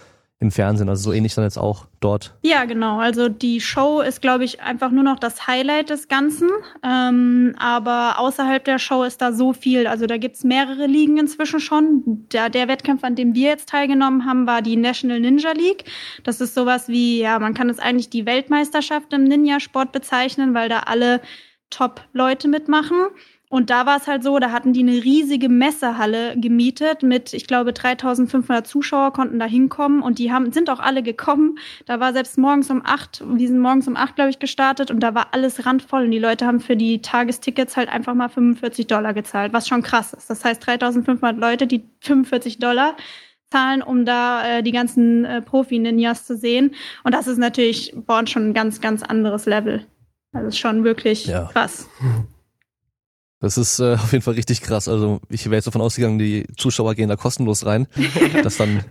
im 0.42 0.50
Fernsehen. 0.50 0.88
Also 0.88 1.10
so 1.10 1.12
ähnlich 1.12 1.34
dann 1.34 1.44
jetzt 1.44 1.56
auch 1.56 1.86
dort. 2.00 2.34
Ja, 2.42 2.64
genau. 2.64 2.98
Also 2.98 3.28
die 3.28 3.60
Show 3.60 4.00
ist, 4.00 4.20
glaube 4.20 4.44
ich, 4.44 4.60
einfach 4.60 4.90
nur 4.90 5.04
noch 5.04 5.20
das 5.20 5.46
Highlight 5.46 5.88
des 5.88 6.08
Ganzen. 6.08 6.50
Ähm, 6.82 7.54
aber 7.58 8.18
außerhalb 8.18 8.64
der 8.64 8.80
Show 8.80 9.04
ist 9.04 9.22
da 9.22 9.32
so 9.32 9.52
viel. 9.52 9.86
Also 9.86 10.06
da 10.06 10.18
gibt's 10.18 10.42
mehrere 10.42 10.86
Ligen 10.86 11.16
inzwischen 11.16 11.60
schon. 11.60 12.26
Der, 12.32 12.50
der 12.50 12.66
Wettkampf, 12.66 13.04
an 13.04 13.14
dem 13.14 13.36
wir 13.36 13.50
jetzt 13.50 13.68
teilgenommen 13.68 14.26
haben, 14.26 14.46
war 14.46 14.62
die 14.62 14.76
National 14.76 15.20
Ninja 15.20 15.52
League. 15.52 15.84
Das 16.24 16.40
ist 16.40 16.54
sowas 16.54 16.88
wie, 16.88 17.20
ja, 17.20 17.38
man 17.38 17.54
kann 17.54 17.70
es 17.70 17.78
eigentlich 17.78 18.10
die 18.10 18.26
Weltmeisterschaft 18.26 19.12
im 19.12 19.22
Ninja-Sport 19.22 19.92
bezeichnen, 19.92 20.54
weil 20.54 20.68
da 20.68 20.80
alle 20.80 21.20
Top-Leute 21.70 22.48
mitmachen. 22.48 22.98
Und 23.52 23.68
da 23.68 23.84
war 23.84 23.98
es 23.98 24.06
halt 24.06 24.22
so, 24.22 24.38
da 24.38 24.50
hatten 24.50 24.72
die 24.72 24.80
eine 24.80 25.04
riesige 25.04 25.50
Messehalle 25.50 26.38
gemietet 26.38 27.02
mit, 27.02 27.34
ich 27.34 27.46
glaube, 27.46 27.74
3500 27.74 28.66
Zuschauer 28.66 29.12
konnten 29.12 29.38
da 29.38 29.44
hinkommen 29.44 30.00
und 30.00 30.18
die 30.18 30.32
haben, 30.32 30.52
sind 30.52 30.70
auch 30.70 30.80
alle 30.80 31.02
gekommen. 31.02 31.58
Da 31.84 32.00
war 32.00 32.14
selbst 32.14 32.38
morgens 32.38 32.70
um 32.70 32.80
acht, 32.82 33.22
die 33.36 33.46
sind 33.46 33.58
morgens 33.58 33.86
um 33.86 33.94
acht, 33.94 34.16
glaube 34.16 34.30
ich, 34.30 34.38
gestartet 34.38 34.90
und 34.90 35.00
da 35.00 35.14
war 35.14 35.34
alles 35.34 35.66
randvoll 35.66 36.04
und 36.04 36.12
die 36.12 36.18
Leute 36.18 36.46
haben 36.46 36.60
für 36.60 36.76
die 36.76 37.02
Tagestickets 37.02 37.76
halt 37.76 37.90
einfach 37.90 38.14
mal 38.14 38.30
45 38.30 38.86
Dollar 38.86 39.12
gezahlt, 39.12 39.52
was 39.52 39.68
schon 39.68 39.82
krass 39.82 40.14
ist. 40.14 40.30
Das 40.30 40.42
heißt 40.46 40.66
3500 40.66 41.36
Leute, 41.36 41.66
die 41.66 41.84
45 42.00 42.58
Dollar 42.58 42.96
zahlen, 43.50 43.82
um 43.82 44.06
da 44.06 44.46
äh, 44.46 44.62
die 44.62 44.72
ganzen 44.72 45.26
äh, 45.26 45.42
Profi-Ninjas 45.42 46.24
zu 46.24 46.38
sehen. 46.38 46.74
Und 47.04 47.12
das 47.12 47.26
ist 47.26 47.36
natürlich 47.36 47.94
uns 48.06 48.30
schon 48.30 48.48
ein 48.48 48.54
ganz, 48.54 48.80
ganz 48.80 49.02
anderes 49.02 49.44
Level. 49.44 49.84
Das 50.32 50.42
ist 50.44 50.58
schon 50.58 50.84
wirklich 50.84 51.26
ja. 51.26 51.50
krass. 51.52 51.86
Das 53.42 53.58
ist 53.58 53.80
äh, 53.80 53.94
auf 54.02 54.12
jeden 54.12 54.22
Fall 54.22 54.34
richtig 54.34 54.62
krass. 54.62 54.88
Also 54.88 55.20
ich 55.28 55.44
wäre 55.44 55.56
jetzt 55.56 55.66
davon 55.66 55.82
ausgegangen, 55.82 56.18
die 56.18 56.46
Zuschauer 56.56 56.94
gehen 56.94 57.10
da 57.10 57.16
kostenlos 57.16 57.66
rein. 57.66 57.86
Dass 58.42 58.56
dann, 58.56 58.84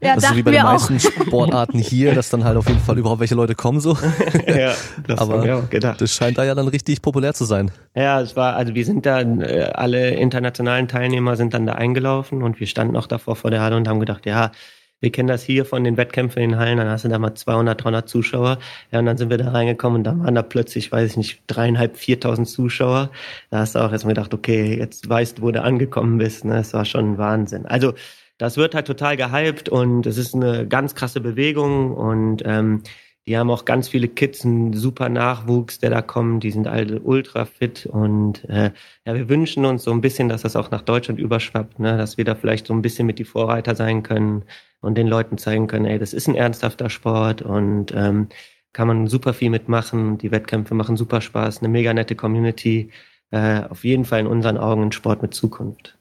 ja, 0.00 0.14
das 0.14 0.24
ist 0.24 0.36
wie 0.36 0.42
bei 0.42 0.52
den 0.52 0.62
meisten 0.62 0.96
auch. 0.96 1.00
Sportarten 1.00 1.78
hier, 1.78 2.14
dass 2.14 2.30
dann 2.30 2.44
halt 2.44 2.56
auf 2.56 2.68
jeden 2.68 2.80
Fall 2.80 2.96
überhaupt 2.98 3.20
welche 3.20 3.34
Leute 3.34 3.54
kommen 3.54 3.80
so. 3.80 3.96
ja, 4.46 4.74
das 5.06 5.20
Aber 5.20 5.34
haben 5.34 5.44
wir 5.44 5.56
auch 5.58 5.70
gedacht. 5.70 6.00
das 6.00 6.12
scheint 6.12 6.38
da 6.38 6.44
ja 6.44 6.54
dann 6.54 6.68
richtig 6.68 7.02
populär 7.02 7.34
zu 7.34 7.44
sein. 7.44 7.70
Ja, 7.94 8.20
es 8.20 8.36
war, 8.36 8.54
also 8.54 8.74
wir 8.74 8.84
sind 8.84 9.04
da, 9.06 9.20
äh, 9.20 9.70
alle 9.74 10.10
internationalen 10.10 10.88
Teilnehmer 10.88 11.36
sind 11.36 11.52
dann 11.54 11.66
da 11.66 11.72
eingelaufen 11.72 12.42
und 12.42 12.60
wir 12.60 12.66
standen 12.66 12.96
auch 12.96 13.06
davor 13.06 13.36
vor 13.36 13.50
der 13.50 13.60
Halle 13.60 13.76
und 13.76 13.88
haben 13.88 14.00
gedacht, 14.00 14.24
ja, 14.26 14.52
wir 15.00 15.12
kennen 15.12 15.28
das 15.28 15.42
hier 15.42 15.64
von 15.64 15.84
den 15.84 15.96
Wettkämpfen 15.96 16.42
in 16.42 16.50
den 16.50 16.58
Hallen, 16.58 16.78
dann 16.78 16.88
hast 16.88 17.04
du 17.04 17.08
da 17.08 17.18
mal 17.18 17.34
200, 17.34 17.82
300 17.82 18.08
Zuschauer. 18.08 18.58
Ja, 18.90 18.98
und 18.98 19.06
dann 19.06 19.18
sind 19.18 19.30
wir 19.30 19.38
da 19.38 19.50
reingekommen 19.50 19.98
und 19.98 20.04
da 20.04 20.18
waren 20.18 20.34
da 20.34 20.42
plötzlich, 20.42 20.90
weiß 20.90 21.10
ich 21.10 21.16
nicht, 21.16 21.42
dreieinhalb, 21.46 21.96
viertausend 21.96 22.48
Zuschauer. 22.48 23.10
Da 23.50 23.58
hast 23.58 23.74
du 23.74 23.80
auch 23.80 23.92
erstmal 23.92 24.14
gedacht, 24.14 24.32
okay, 24.32 24.78
jetzt 24.78 25.08
weißt 25.08 25.38
du, 25.38 25.42
wo 25.42 25.50
du 25.50 25.62
angekommen 25.62 26.18
bist. 26.18 26.44
Ne? 26.44 26.54
Das 26.54 26.72
war 26.72 26.84
schon 26.84 27.12
ein 27.12 27.18
Wahnsinn. 27.18 27.66
Also, 27.66 27.94
das 28.38 28.56
wird 28.56 28.74
halt 28.74 28.86
total 28.86 29.16
gehypt 29.16 29.68
und 29.68 30.06
es 30.06 30.18
ist 30.18 30.34
eine 30.34 30.66
ganz 30.66 30.94
krasse 30.94 31.20
Bewegung 31.20 31.92
und 31.92 32.42
ähm, 32.44 32.82
die 33.26 33.36
haben 33.36 33.50
auch 33.50 33.64
ganz 33.64 33.88
viele 33.88 34.06
Kids, 34.06 34.44
einen 34.44 34.72
super 34.72 35.08
Nachwuchs, 35.08 35.80
der 35.80 35.90
da 35.90 36.00
kommt. 36.00 36.44
Die 36.44 36.52
sind 36.52 36.68
alle 36.68 37.00
ultra 37.00 37.44
fit 37.44 37.86
und 37.86 38.44
äh, 38.48 38.70
ja, 39.04 39.14
wir 39.14 39.28
wünschen 39.28 39.64
uns 39.64 39.82
so 39.82 39.90
ein 39.90 40.00
bisschen, 40.00 40.28
dass 40.28 40.42
das 40.42 40.54
auch 40.54 40.70
nach 40.70 40.82
Deutschland 40.82 41.18
überschwappt, 41.18 41.80
ne? 41.80 41.96
dass 41.96 42.16
wir 42.16 42.24
da 42.24 42.36
vielleicht 42.36 42.68
so 42.68 42.74
ein 42.74 42.82
bisschen 42.82 43.06
mit 43.06 43.18
die 43.18 43.24
Vorreiter 43.24 43.74
sein 43.74 44.04
können 44.04 44.44
und 44.80 44.96
den 44.96 45.08
Leuten 45.08 45.38
zeigen 45.38 45.66
können, 45.66 45.86
ey, 45.86 45.98
das 45.98 46.12
ist 46.12 46.28
ein 46.28 46.36
ernsthafter 46.36 46.88
Sport 46.88 47.42
und 47.42 47.92
ähm, 47.96 48.28
kann 48.72 48.86
man 48.86 49.08
super 49.08 49.34
viel 49.34 49.50
mitmachen. 49.50 50.18
Die 50.18 50.30
Wettkämpfe 50.30 50.74
machen 50.74 50.96
super 50.96 51.20
Spaß, 51.20 51.58
eine 51.58 51.68
mega 51.68 51.92
nette 51.92 52.14
Community. 52.14 52.90
Äh, 53.32 53.62
auf 53.64 53.82
jeden 53.84 54.04
Fall 54.04 54.20
in 54.20 54.26
unseren 54.28 54.56
Augen 54.56 54.82
ein 54.82 54.92
Sport 54.92 55.22
mit 55.22 55.34
Zukunft. 55.34 55.98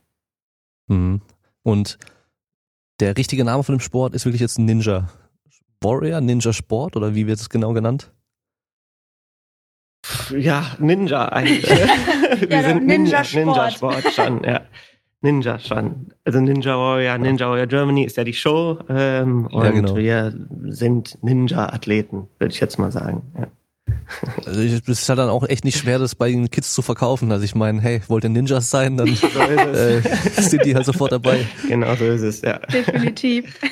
Mhm. 0.88 1.22
Und 1.64 1.98
der 3.00 3.18
richtige 3.18 3.44
Name 3.44 3.64
von 3.64 3.76
dem 3.76 3.82
Sport 3.82 4.14
ist 4.14 4.26
wirklich 4.26 4.42
jetzt 4.42 4.60
Ninja 4.60 5.10
Warrior, 5.82 6.22
Ninja 6.22 6.54
Sport 6.54 6.96
oder 6.96 7.16
wie 7.16 7.28
wird 7.28 7.40
es 7.40 7.50
genau 7.50 7.74
genannt? 7.74 8.12
Ja, 10.38 10.76
Ninja 10.80 11.30
eigentlich. 11.30 11.70
Wir 12.40 12.50
ja, 12.50 12.64
sind 12.64 12.86
Ninja, 12.86 13.22
Ninja 13.22 13.24
Sport. 13.24 13.46
Ninja 13.46 13.72
Sport 13.72 14.14
schon, 14.14 14.44
ja. 14.44 14.62
Ninja 15.22 15.60
schon. 15.60 16.14
Also 16.24 16.40
Ninja 16.40 16.78
Warrior, 16.78 17.18
Ninja 17.18 17.50
Warrior 17.50 17.68
Germany 17.68 18.04
ist 18.04 18.18
ja 18.18 18.24
die 18.24 18.34
Show 18.34 18.78
ähm, 18.90 19.48
und 19.48 19.64
ja, 19.64 19.72
genau. 19.72 19.96
wir 19.96 20.34
sind 20.66 21.18
Ninja-Athleten, 21.24 22.28
würde 22.38 22.54
ich 22.54 22.60
jetzt 22.60 22.78
mal 22.78 22.92
sagen. 22.92 23.24
Ja. 23.38 23.48
Also 24.46 24.62
es 24.62 24.88
ist 24.88 25.10
halt 25.10 25.20
dann 25.20 25.30
auch 25.30 25.48
echt 25.48 25.66
nicht 25.66 25.78
schwer, 25.78 25.98
das 25.98 26.16
bei 26.16 26.30
den 26.30 26.50
Kids 26.52 26.74
zu 26.74 26.82
verkaufen. 26.82 27.32
Also 27.32 27.44
ich 27.44 27.56
meine, 27.56 27.82
hey, 27.82 28.02
wollt 28.08 28.24
ihr 28.24 28.30
Ninjas 28.30 28.70
sein, 28.70 28.98
dann 28.98 29.16
so 29.16 29.28
äh, 29.28 30.02
sind 30.42 30.64
die 30.66 30.76
halt 30.76 30.86
sofort 30.86 31.12
dabei. 31.12 31.46
Genau 31.68 31.96
so 31.96 32.06
ist 32.06 32.22
es, 32.22 32.42
ja. 32.42 32.60
Definitiv. 32.60 33.60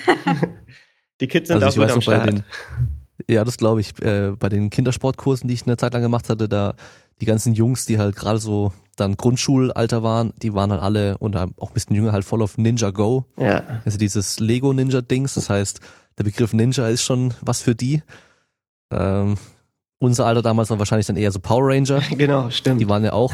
Die 1.24 1.30
Kids 1.30 1.48
sind 1.48 1.64
also 1.64 1.82
auch 1.82 1.88
gut 1.88 1.96
am 1.96 2.02
Start. 2.02 2.28
Den, 2.28 2.44
ja, 3.30 3.46
das 3.46 3.56
glaube 3.56 3.80
ich. 3.80 3.98
Äh, 4.02 4.34
bei 4.38 4.50
den 4.50 4.70
Kindersportkursen, 4.70 5.48
die 5.48 5.54
ich 5.54 5.66
eine 5.66 5.78
Zeit 5.78 5.94
lang 5.94 6.02
gemacht 6.02 6.28
hatte, 6.28 6.50
da 6.50 6.76
die 7.22 7.26
ganzen 7.26 7.54
Jungs, 7.54 7.86
die 7.86 7.98
halt 7.98 8.18
gerade 8.18 8.40
so 8.40 8.74
dann 8.98 9.16
Grundschulalter 9.16 10.04
waren, 10.04 10.34
die 10.42 10.54
waren 10.54 10.70
halt 10.70 10.82
alle 10.82 11.18
und 11.20 11.38
auch 11.38 11.70
ein 11.70 11.74
bisschen 11.74 11.96
jünger 11.96 12.12
halt 12.12 12.26
voll 12.26 12.42
auf 12.42 12.58
Ninja 12.58 12.92
Go. 12.92 13.24
Ja. 13.38 13.64
Also 13.86 13.98
dieses 13.98 14.42
Lego 14.42 14.74
Ninja 14.74 15.00
Dings. 15.00 15.36
Das 15.36 15.50
heißt, 15.50 15.80
der 16.18 16.26
Begriff 16.26 16.52
Ninja 16.52 16.90
ist 16.90 17.04
schon 17.04 17.34
was 17.40 17.62
für 17.62 17.74
die. 17.74 18.04
Ähm, 18.92 19.38
unser 20.00 20.26
Alter 20.26 20.42
damals 20.42 20.70
war 20.72 20.78
wahrscheinlich 20.78 21.08
dann 21.08 21.16
eher 21.16 21.32
so 21.32 21.40
Power 21.40 21.70
Ranger. 21.70 22.02
Genau, 22.18 22.50
stimmt. 22.50 22.82
Die 22.82 22.90
waren 22.90 23.06
ja 23.06 23.14
auch, 23.14 23.34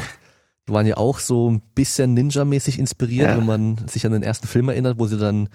die 0.68 0.72
waren 0.72 0.86
ja 0.86 0.96
auch 0.96 1.18
so 1.18 1.50
ein 1.50 1.60
bisschen 1.74 2.14
Ninja-mäßig 2.14 2.78
inspiriert, 2.78 3.30
ja. 3.30 3.36
wenn 3.36 3.46
man 3.46 3.88
sich 3.88 4.06
an 4.06 4.12
den 4.12 4.22
ersten 4.22 4.46
Film 4.46 4.68
erinnert, 4.68 5.00
wo 5.00 5.08
sie 5.08 5.18
dann 5.18 5.48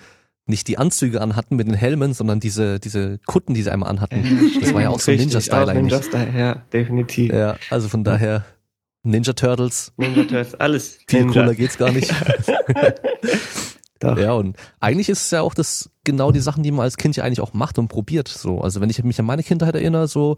nicht 0.48 0.68
die 0.68 0.78
Anzüge 0.78 1.22
anhatten 1.22 1.56
mit 1.56 1.68
den 1.68 1.74
Helmen, 1.74 2.14
sondern 2.14 2.40
diese, 2.40 2.80
diese 2.80 3.18
Kutten, 3.26 3.54
die 3.54 3.64
sie 3.64 3.72
einmal 3.72 3.90
anhatten. 3.90 4.52
Das 4.62 4.74
war 4.74 4.82
ja 4.82 4.90
auch 4.90 5.00
so 5.00 5.12
Ninja-Style 5.12 5.72
eigentlich. 5.72 5.94
Ninja-Style, 5.94 6.38
ja, 6.38 6.56
definitiv. 6.72 7.34
Ja, 7.34 7.58
also 7.70 7.90
von 7.90 8.04
daher 8.04 8.46
Ninja 9.04 9.34
Turtles. 9.34 9.92
Ninja 9.98 10.24
Turtles, 10.24 10.56
alles. 10.56 11.00
Viel 11.08 11.26
Ninja. 11.26 11.42
cooler 11.42 11.56
geht's 11.56 11.78
gar 11.78 11.92
nicht. 11.92 12.14
ja, 14.04 14.34
und 14.34 14.58
eigentlich 14.80 15.10
ist 15.10 15.26
es 15.26 15.32
ja 15.32 15.42
auch 15.42 15.54
das, 15.54 15.90
genau 16.04 16.32
die 16.32 16.40
Sachen, 16.40 16.64
die 16.64 16.72
man 16.72 16.82
als 16.82 16.98
Kind 16.98 17.16
ja 17.16 17.24
eigentlich 17.24 17.42
auch 17.42 17.54
macht 17.54 17.80
und 17.80 17.88
probiert, 17.88 18.28
so. 18.28 18.62
Also 18.62 18.82
wenn 18.82 18.90
ich 18.90 19.04
mich 19.04 19.20
an 19.20 19.26
meine 19.26 19.44
Kindheit 19.44 19.74
erinnere, 19.74 20.08
so 20.08 20.38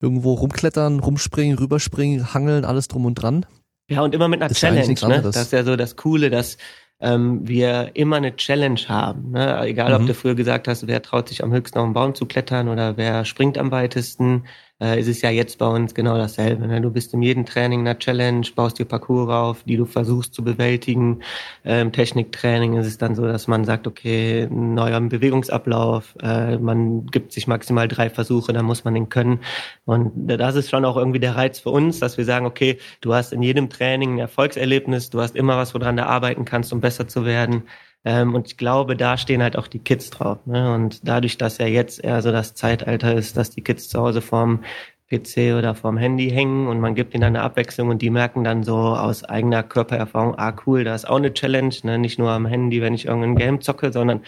irgendwo 0.00 0.34
rumklettern, 0.34 1.00
rumspringen, 1.00 1.58
rüberspringen, 1.58 2.34
hangeln, 2.34 2.64
alles 2.64 2.88
drum 2.88 3.06
und 3.06 3.14
dran. 3.14 3.46
Ja, 3.88 4.02
und 4.02 4.14
immer 4.14 4.28
mit 4.28 4.40
einer 4.40 4.48
das 4.48 4.58
Challenge, 4.58 4.94
ne? 5.08 5.22
Das 5.22 5.36
ist 5.36 5.52
ja 5.52 5.64
so 5.64 5.76
das 5.76 5.96
Coole, 5.96 6.30
dass 6.30 6.56
ähm, 7.02 7.46
wir 7.46 7.90
immer 7.94 8.16
eine 8.16 8.36
Challenge 8.36 8.80
haben. 8.88 9.32
Ne? 9.32 9.60
Egal, 9.66 9.90
mhm. 9.90 9.96
ob 9.96 10.06
du 10.06 10.14
früher 10.14 10.36
gesagt 10.36 10.68
hast, 10.68 10.86
wer 10.86 11.02
traut 11.02 11.28
sich 11.28 11.42
am 11.42 11.52
höchsten 11.52 11.78
auf 11.78 11.84
den 11.84 11.92
Baum 11.92 12.14
zu 12.14 12.26
klettern 12.26 12.68
oder 12.68 12.96
wer 12.96 13.24
springt 13.24 13.58
am 13.58 13.72
weitesten. 13.72 14.44
Äh, 14.82 14.98
ist 14.98 15.06
es 15.06 15.22
ja 15.22 15.30
jetzt 15.30 15.58
bei 15.58 15.66
uns 15.66 15.94
genau 15.94 16.16
dasselbe. 16.16 16.66
Ne? 16.66 16.80
Du 16.80 16.90
bist 16.90 17.14
in 17.14 17.22
jedem 17.22 17.46
Training 17.46 17.80
einer 17.80 17.98
Challenge, 17.98 18.44
baust 18.54 18.78
dir 18.78 18.84
Parcours 18.84 19.30
auf, 19.30 19.62
die 19.62 19.76
du 19.76 19.84
versuchst 19.84 20.34
zu 20.34 20.42
bewältigen. 20.42 21.20
Ähm, 21.64 21.92
Techniktraining 21.92 22.76
ist 22.76 22.86
es 22.86 22.98
dann 22.98 23.14
so, 23.14 23.24
dass 23.24 23.46
man 23.46 23.64
sagt, 23.64 23.86
okay, 23.86 24.48
neuer 24.50 25.00
Bewegungsablauf, 25.00 26.16
äh, 26.20 26.58
man 26.58 27.06
gibt 27.06 27.32
sich 27.32 27.46
maximal 27.46 27.86
drei 27.86 28.10
Versuche, 28.10 28.52
dann 28.52 28.64
muss 28.64 28.84
man 28.84 28.94
den 28.94 29.08
können. 29.08 29.38
Und 29.84 30.12
das 30.26 30.56
ist 30.56 30.70
schon 30.70 30.84
auch 30.84 30.96
irgendwie 30.96 31.20
der 31.20 31.36
Reiz 31.36 31.60
für 31.60 31.70
uns, 31.70 32.00
dass 32.00 32.18
wir 32.18 32.24
sagen, 32.24 32.46
okay, 32.46 32.78
du 33.00 33.14
hast 33.14 33.32
in 33.32 33.42
jedem 33.42 33.70
Training 33.70 34.14
ein 34.14 34.18
Erfolgserlebnis, 34.18 35.10
du 35.10 35.20
hast 35.20 35.36
immer 35.36 35.56
was, 35.56 35.74
woran 35.74 35.96
du 35.96 36.04
arbeiten 36.04 36.44
kannst, 36.44 36.72
um 36.72 36.80
besser 36.80 37.06
zu 37.06 37.24
werden. 37.24 37.62
Ähm, 38.04 38.34
und 38.34 38.48
ich 38.48 38.56
glaube, 38.56 38.96
da 38.96 39.16
stehen 39.16 39.42
halt 39.42 39.56
auch 39.56 39.68
die 39.68 39.78
Kids 39.78 40.10
drauf. 40.10 40.38
Ne? 40.46 40.74
Und 40.74 41.06
dadurch, 41.06 41.38
dass 41.38 41.58
ja 41.58 41.66
jetzt 41.66 42.02
eher 42.02 42.20
so 42.22 42.32
das 42.32 42.54
Zeitalter 42.54 43.14
ist, 43.14 43.36
dass 43.36 43.50
die 43.50 43.62
Kids 43.62 43.88
zu 43.88 44.00
Hause 44.00 44.20
vorm 44.20 44.64
PC 45.12 45.54
oder 45.58 45.74
vorm 45.74 45.98
Handy 45.98 46.30
hängen 46.30 46.66
und 46.68 46.80
man 46.80 46.94
gibt 46.94 47.14
ihnen 47.14 47.24
eine 47.24 47.42
Abwechslung 47.42 47.90
und 47.90 48.00
die 48.00 48.10
merken 48.10 48.44
dann 48.44 48.62
so 48.62 48.76
aus 48.76 49.24
eigener 49.24 49.62
Körpererfahrung, 49.62 50.38
ah 50.38 50.54
cool, 50.66 50.84
da 50.84 50.94
ist 50.94 51.06
auch 51.06 51.16
eine 51.16 51.34
Challenge, 51.34 51.74
ne? 51.82 51.98
nicht 51.98 52.18
nur 52.18 52.30
am 52.30 52.46
Handy, 52.46 52.80
wenn 52.80 52.94
ich 52.94 53.06
irgendein 53.06 53.36
Game 53.36 53.60
zocke, 53.60 53.92
sondern 53.92 54.22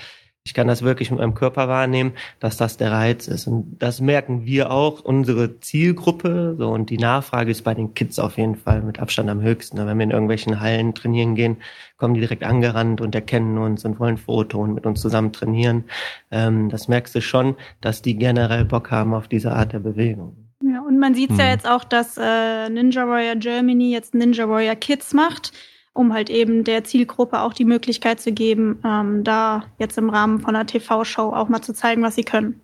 ich 0.46 0.52
kann 0.52 0.68
das 0.68 0.83
wirklich 0.83 1.11
mit 1.11 1.20
meinem 1.20 1.35
Körper 1.35 1.68
wahrnehmen, 1.68 2.12
dass 2.38 2.59
das 2.59 2.76
der 2.76 2.92
Reiz 2.92 3.28
ist. 3.28 3.46
Und 3.46 3.78
das 3.78 4.02
merken 4.02 4.44
wir 4.44 4.70
auch, 4.70 5.00
unsere 5.00 5.59
Zielgruppe. 5.61 6.54
So, 6.59 6.68
und 6.68 6.90
die 6.90 6.98
Nachfrage 6.98 7.50
ist 7.50 7.62
bei 7.62 7.72
den 7.72 7.94
Kids 7.94 8.18
auf 8.18 8.37
jeden 8.37 8.54
Fall 8.54 8.83
mit 8.83 9.00
Abstand 9.00 9.30
am 9.30 9.40
höchsten. 9.40 9.78
Wenn 9.78 9.96
wir 9.96 10.04
in 10.04 10.11
irgendwelchen 10.11 10.61
Hallen 10.61 10.94
trainieren 10.94 11.35
gehen, 11.35 11.57
kommen 11.96 12.12
die 12.12 12.20
direkt 12.20 12.44
angerannt 12.44 13.00
und 13.00 13.14
erkennen 13.14 13.57
uns 13.57 13.87
und 13.87 13.98
wollen 13.98 14.18
Foto 14.18 14.61
und 14.61 14.74
mit 14.74 14.85
uns 14.85 15.00
zusammen 15.00 15.33
trainieren. 15.33 15.85
Ähm, 16.30 16.68
das 16.68 16.88
merkst 16.88 17.14
du 17.14 17.22
schon, 17.22 17.57
dass 17.80 18.02
die 18.02 18.16
generell 18.16 18.66
Bock 18.66 18.90
haben 18.90 19.14
auf 19.14 19.28
diese 19.28 19.52
Art 19.52 19.72
der 19.72 19.78
Bewegung. 19.78 20.37
Ja, 20.61 20.83
und 20.83 20.98
man 20.98 21.14
sieht 21.14 21.30
mhm. 21.30 21.38
ja 21.38 21.48
jetzt 21.48 21.66
auch, 21.66 21.85
dass 21.85 22.18
äh, 22.18 22.68
Ninja 22.68 23.09
Warrior 23.09 23.37
Germany 23.37 23.92
jetzt 23.92 24.14
Ninja 24.14 24.46
Warrior 24.46 24.76
Kids 24.76 25.14
macht 25.14 25.52
um 25.94 26.12
halt 26.12 26.28
eben 26.28 26.64
der 26.64 26.85
Zielgruppe 26.85 27.40
auch 27.40 27.54
die 27.54 27.64
Möglichkeit 27.64 28.20
zu 28.20 28.33
geben, 28.33 28.80
ähm, 28.85 29.24
da 29.24 29.64
jetzt 29.78 29.96
im 29.96 30.11
Rahmen 30.11 30.40
von 30.40 30.54
einer 30.54 30.66
TV-Show 30.66 31.33
auch 31.33 31.48
mal 31.48 31.62
zu 31.62 31.72
zeigen, 31.72 32.02
was 32.02 32.16
sie 32.16 32.24
können. 32.24 32.61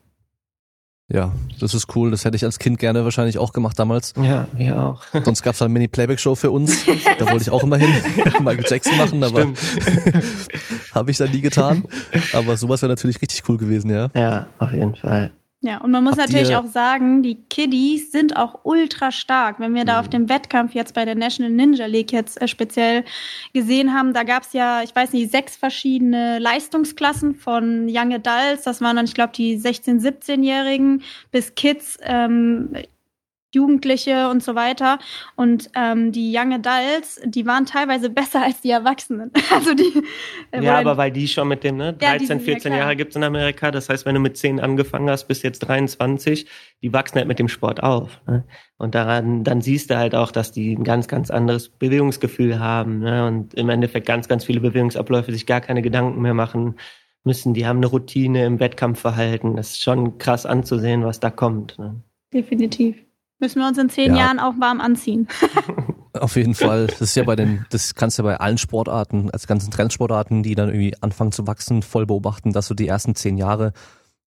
Ja, 1.12 1.32
das 1.58 1.74
ist 1.74 1.96
cool. 1.96 2.12
Das 2.12 2.24
hätte 2.24 2.36
ich 2.36 2.44
als 2.44 2.60
Kind 2.60 2.78
gerne 2.78 3.02
wahrscheinlich 3.02 3.38
auch 3.38 3.52
gemacht 3.52 3.76
damals. 3.78 4.14
Ja, 4.16 4.46
wir 4.52 4.80
auch. 4.80 5.02
Sonst 5.24 5.42
gab 5.42 5.54
es 5.54 5.62
eine 5.62 5.72
Mini-Playback-Show 5.72 6.36
für 6.36 6.52
uns. 6.52 6.86
Da 7.18 7.26
wollte 7.26 7.42
ich 7.42 7.50
auch 7.50 7.64
immer 7.64 7.78
hin, 7.78 7.88
Michael 8.40 8.64
Jackson 8.68 8.96
machen, 8.96 9.24
aber 9.24 9.48
habe 10.94 11.10
ich 11.10 11.16
dann 11.16 11.32
nie 11.32 11.40
getan. 11.40 11.84
Aber 12.32 12.56
sowas 12.56 12.82
wäre 12.82 12.90
natürlich 12.90 13.20
richtig 13.20 13.42
cool 13.48 13.56
gewesen, 13.56 13.90
ja. 13.90 14.08
Ja, 14.14 14.46
auf 14.58 14.72
jeden 14.72 14.94
Fall. 14.94 15.32
Ja, 15.62 15.76
und 15.78 15.90
man 15.90 16.02
muss 16.02 16.16
Habt 16.16 16.32
natürlich 16.32 16.56
auch 16.56 16.66
sagen, 16.66 17.22
die 17.22 17.34
Kiddies 17.34 18.12
sind 18.12 18.34
auch 18.34 18.60
ultra 18.62 19.12
stark. 19.12 19.60
Wenn 19.60 19.74
wir 19.74 19.84
da 19.84 19.94
mhm. 19.94 19.98
auf 20.00 20.08
dem 20.08 20.28
Wettkampf 20.30 20.74
jetzt 20.74 20.94
bei 20.94 21.04
der 21.04 21.14
National 21.14 21.52
Ninja 21.52 21.84
League 21.84 22.12
jetzt 22.12 22.40
äh, 22.40 22.48
speziell 22.48 23.04
gesehen 23.52 23.92
haben, 23.92 24.14
da 24.14 24.22
gab's 24.22 24.54
ja, 24.54 24.82
ich 24.82 24.96
weiß 24.96 25.12
nicht, 25.12 25.30
sechs 25.30 25.56
verschiedene 25.56 26.38
Leistungsklassen 26.38 27.34
von 27.34 27.86
Young 27.90 28.14
Adults, 28.14 28.62
das 28.64 28.80
waren 28.80 28.96
dann, 28.96 29.04
ich 29.04 29.12
glaube, 29.12 29.34
die 29.34 29.58
16-, 29.58 30.00
17-Jährigen 30.00 31.02
bis 31.30 31.54
Kids. 31.54 31.98
Ähm, 32.04 32.72
Jugendliche 33.52 34.28
und 34.28 34.42
so 34.42 34.54
weiter. 34.54 34.98
Und 35.36 35.70
ähm, 35.74 36.12
die 36.12 36.36
Young 36.36 36.52
Adults, 36.52 37.20
die 37.24 37.46
waren 37.46 37.66
teilweise 37.66 38.10
besser 38.10 38.42
als 38.42 38.60
die 38.60 38.70
Erwachsenen. 38.70 39.30
Also 39.52 39.74
die. 39.74 40.02
Äh, 40.52 40.62
ja, 40.62 40.78
aber 40.78 40.96
weil 40.96 41.10
die 41.10 41.26
schon 41.26 41.48
mit 41.48 41.64
dem, 41.64 41.76
ne? 41.76 41.92
13, 41.92 42.38
ja, 42.38 42.44
14 42.44 42.72
Jahre 42.72 42.94
gibt's 42.94 43.16
in 43.16 43.24
Amerika. 43.24 43.70
Das 43.70 43.88
heißt, 43.88 44.06
wenn 44.06 44.14
du 44.14 44.20
mit 44.20 44.36
10 44.36 44.60
angefangen 44.60 45.10
hast, 45.10 45.26
bis 45.26 45.42
jetzt 45.42 45.60
23, 45.60 46.46
die 46.82 46.92
wachsen 46.92 47.16
halt 47.16 47.26
mit 47.26 47.38
dem 47.38 47.48
Sport 47.48 47.82
auf. 47.82 48.20
Ne? 48.26 48.44
Und 48.78 48.94
daran, 48.94 49.42
dann 49.44 49.60
siehst 49.60 49.90
du 49.90 49.96
halt 49.96 50.14
auch, 50.14 50.30
dass 50.30 50.52
die 50.52 50.72
ein 50.74 50.84
ganz, 50.84 51.08
ganz 51.08 51.30
anderes 51.30 51.68
Bewegungsgefühl 51.68 52.60
haben. 52.60 53.00
Ne? 53.00 53.26
Und 53.26 53.54
im 53.54 53.68
Endeffekt 53.68 54.06
ganz, 54.06 54.28
ganz 54.28 54.44
viele 54.44 54.60
Bewegungsabläufe 54.60 55.32
sich 55.32 55.46
gar 55.46 55.60
keine 55.60 55.82
Gedanken 55.82 56.22
mehr 56.22 56.34
machen 56.34 56.76
müssen. 57.24 57.54
Die 57.54 57.66
haben 57.66 57.78
eine 57.78 57.86
Routine 57.86 58.46
im 58.46 58.60
Wettkampfverhalten. 58.60 59.56
Das 59.56 59.70
ist 59.70 59.82
schon 59.82 60.18
krass 60.18 60.46
anzusehen, 60.46 61.04
was 61.04 61.20
da 61.20 61.30
kommt. 61.30 61.78
Ne? 61.78 62.00
Definitiv. 62.32 62.96
Müssen 63.40 63.60
wir 63.60 63.66
uns 63.66 63.78
in 63.78 63.88
zehn 63.88 64.14
ja. 64.14 64.26
Jahren 64.26 64.38
auch 64.38 64.54
warm 64.60 64.80
anziehen. 64.80 65.26
Auf 66.12 66.36
jeden 66.36 66.54
Fall. 66.54 66.88
Das 66.88 67.00
ist 67.00 67.14
ja 67.14 67.24
bei 67.24 67.36
den, 67.36 67.64
das 67.70 67.94
kannst 67.94 68.18
du 68.18 68.22
ja 68.22 68.30
bei 68.30 68.36
allen 68.40 68.58
Sportarten, 68.58 69.30
als 69.30 69.46
ganzen 69.46 69.70
Trendsportarten, 69.70 70.42
die 70.42 70.54
dann 70.54 70.68
irgendwie 70.68 70.94
anfangen 71.00 71.32
zu 71.32 71.46
wachsen, 71.46 71.82
voll 71.82 72.04
beobachten, 72.04 72.52
dass 72.52 72.66
so 72.66 72.74
die 72.74 72.88
ersten 72.88 73.14
zehn 73.14 73.38
Jahre 73.38 73.72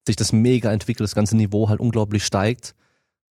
sich 0.07 0.15
das 0.15 0.33
mega 0.33 0.71
entwickelt, 0.71 1.05
das 1.05 1.15
ganze 1.15 1.37
Niveau 1.37 1.69
halt 1.69 1.79
unglaublich 1.79 2.25
steigt. 2.25 2.73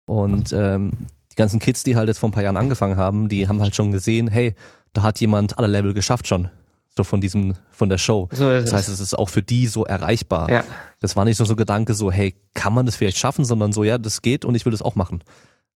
Und 0.05 0.53
ähm, 0.53 0.93
die 1.33 1.37
ganzen 1.37 1.61
Kids, 1.61 1.83
die 1.83 1.97
halt 1.97 2.09
jetzt 2.09 2.19
vor 2.19 2.29
ein 2.29 2.33
paar 2.33 2.43
Jahren 2.43 2.57
angefangen 2.57 2.97
haben, 2.97 3.29
die 3.29 3.49
haben 3.49 3.61
halt 3.61 3.75
schon 3.75 3.91
gesehen, 3.91 4.29
hey, 4.29 4.55
da 4.93 5.03
hat 5.03 5.21
jemand 5.21 5.59
alle 5.59 5.69
Level 5.69 5.95
geschafft 5.95 6.27
schon. 6.27 6.51
So 6.95 7.05
von 7.05 7.23
diesem, 7.23 7.55
von 7.71 7.89
der 7.89 7.97
Show. 7.97 8.29
So 8.33 8.51
das 8.51 8.73
heißt, 8.73 8.91
es 8.91 9.01
ist 9.01 9.19
auch 9.19 9.31
für 9.31 9.43
die 9.43 9.67
so 9.67 9.87
erreichbar. 9.87 10.51
Ja. 10.51 10.65
Das 11.01 11.17
war 11.17 11.25
nicht 11.25 11.39
nur 11.39 11.47
so 11.47 11.57
Gedanke 11.57 11.95
so, 11.95 12.13
hey, 12.13 12.35
kann 12.53 12.75
man 12.75 12.85
das 12.85 12.97
vielleicht 12.97 13.17
schaffen, 13.17 13.47
sondern 13.47 13.73
so, 13.73 13.83
ja, 13.83 13.97
das 13.97 14.21
geht 14.21 14.45
und 14.45 14.55
ich 14.55 14.67
will 14.67 14.73
das 14.73 14.83
auch 14.83 14.95
machen. 14.95 15.25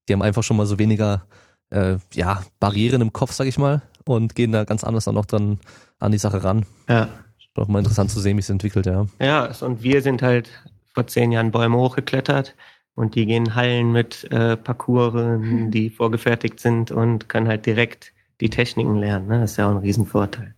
Die 0.09 0.13
haben 0.13 0.23
einfach 0.23 0.43
schon 0.43 0.57
mal 0.57 0.67
so 0.67 0.79
weniger 0.79 1.27
äh, 1.71 1.97
ja, 2.13 2.43
Barrieren 2.61 3.01
im 3.01 3.13
Kopf, 3.13 3.33
sag 3.33 3.47
ich 3.47 3.59
mal, 3.59 3.83
und 4.05 4.35
gehen 4.35 4.53
da 4.53 4.65
ganz 4.65 4.85
anders 4.85 5.05
dann 5.05 5.17
auch 5.17 5.27
dann 5.27 5.59
an 5.99 6.13
die 6.13 6.19
Sache 6.19 6.45
ran. 6.45 6.67
Ja. 6.89 7.09
Doch 7.55 7.69
mal 7.69 7.79
interessant 7.79 8.11
zu 8.11 8.21
sehen, 8.21 8.37
wie 8.37 8.41
es 8.41 8.51
entwickelt, 8.51 8.87
ja. 8.87 9.07
Ja, 9.21 9.51
und 9.63 9.83
wir 9.83 10.03
sind 10.03 10.23
halt 10.23 10.51
vor 10.93 11.07
zehn 11.07 11.33
Jahren 11.33 11.51
Bäume 11.51 11.77
hochgeklettert 11.79 12.55
und 12.95 13.15
die 13.15 13.27
gehen 13.27 13.55
Hallen 13.55 13.93
mit 13.93 14.31
äh, 14.31 14.57
Parcours, 14.57 15.15
die 15.69 15.91
vorgefertigt 15.91 16.61
sind 16.61 16.91
und 16.91 17.29
können 17.29 17.49
halt 17.49 17.67
direkt 17.67 18.13
die 18.41 18.51
Techniken 18.51 18.97
lernen. 18.97 19.29
Ne? 19.29 19.41
Das 19.41 19.53
ist 19.53 19.57
ja 19.57 19.69
auch 19.69 19.73
ein 19.73 19.79
Riesenvorteil. 19.79 20.55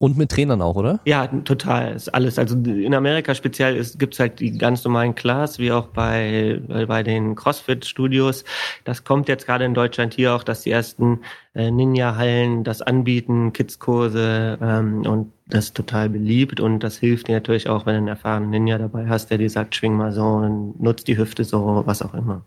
Und 0.00 0.16
mit 0.16 0.30
Trainern 0.30 0.62
auch, 0.62 0.76
oder? 0.76 1.00
Ja, 1.06 1.26
total. 1.26 1.92
Ist 1.92 2.14
alles. 2.14 2.38
Also 2.38 2.54
in 2.56 2.94
Amerika 2.94 3.34
speziell 3.34 3.76
ist, 3.76 3.98
gibt's 3.98 4.20
halt 4.20 4.38
die 4.38 4.56
ganz 4.56 4.84
normalen 4.84 5.16
Class, 5.16 5.58
wie 5.58 5.72
auch 5.72 5.88
bei, 5.88 6.60
bei 6.86 7.02
den 7.02 7.34
CrossFit-Studios. 7.34 8.44
Das 8.84 9.02
kommt 9.02 9.26
jetzt 9.26 9.44
gerade 9.44 9.64
in 9.64 9.74
Deutschland 9.74 10.14
hier 10.14 10.34
auch, 10.34 10.44
dass 10.44 10.62
die 10.62 10.70
ersten 10.70 11.22
äh, 11.52 11.72
Ninja-Hallen 11.72 12.62
das 12.62 12.80
anbieten, 12.80 13.52
Kids-Kurse 13.52 14.58
ähm, 14.62 15.04
und 15.04 15.32
das 15.46 15.66
ist 15.66 15.76
total 15.76 16.10
beliebt 16.10 16.60
und 16.60 16.80
das 16.80 16.98
hilft 16.98 17.26
dir 17.26 17.36
natürlich 17.36 17.68
auch, 17.68 17.86
wenn 17.86 17.94
du 17.94 17.98
einen 17.98 18.08
erfahrenen 18.08 18.50
Ninja 18.50 18.78
dabei 18.78 19.08
hast, 19.08 19.30
der 19.30 19.38
dir 19.38 19.50
sagt, 19.50 19.74
schwing 19.74 19.96
mal 19.96 20.12
so 20.12 20.22
und 20.22 20.80
nutzt 20.80 21.08
die 21.08 21.18
Hüfte 21.18 21.42
so, 21.42 21.82
was 21.86 22.02
auch 22.02 22.14
immer. 22.14 22.44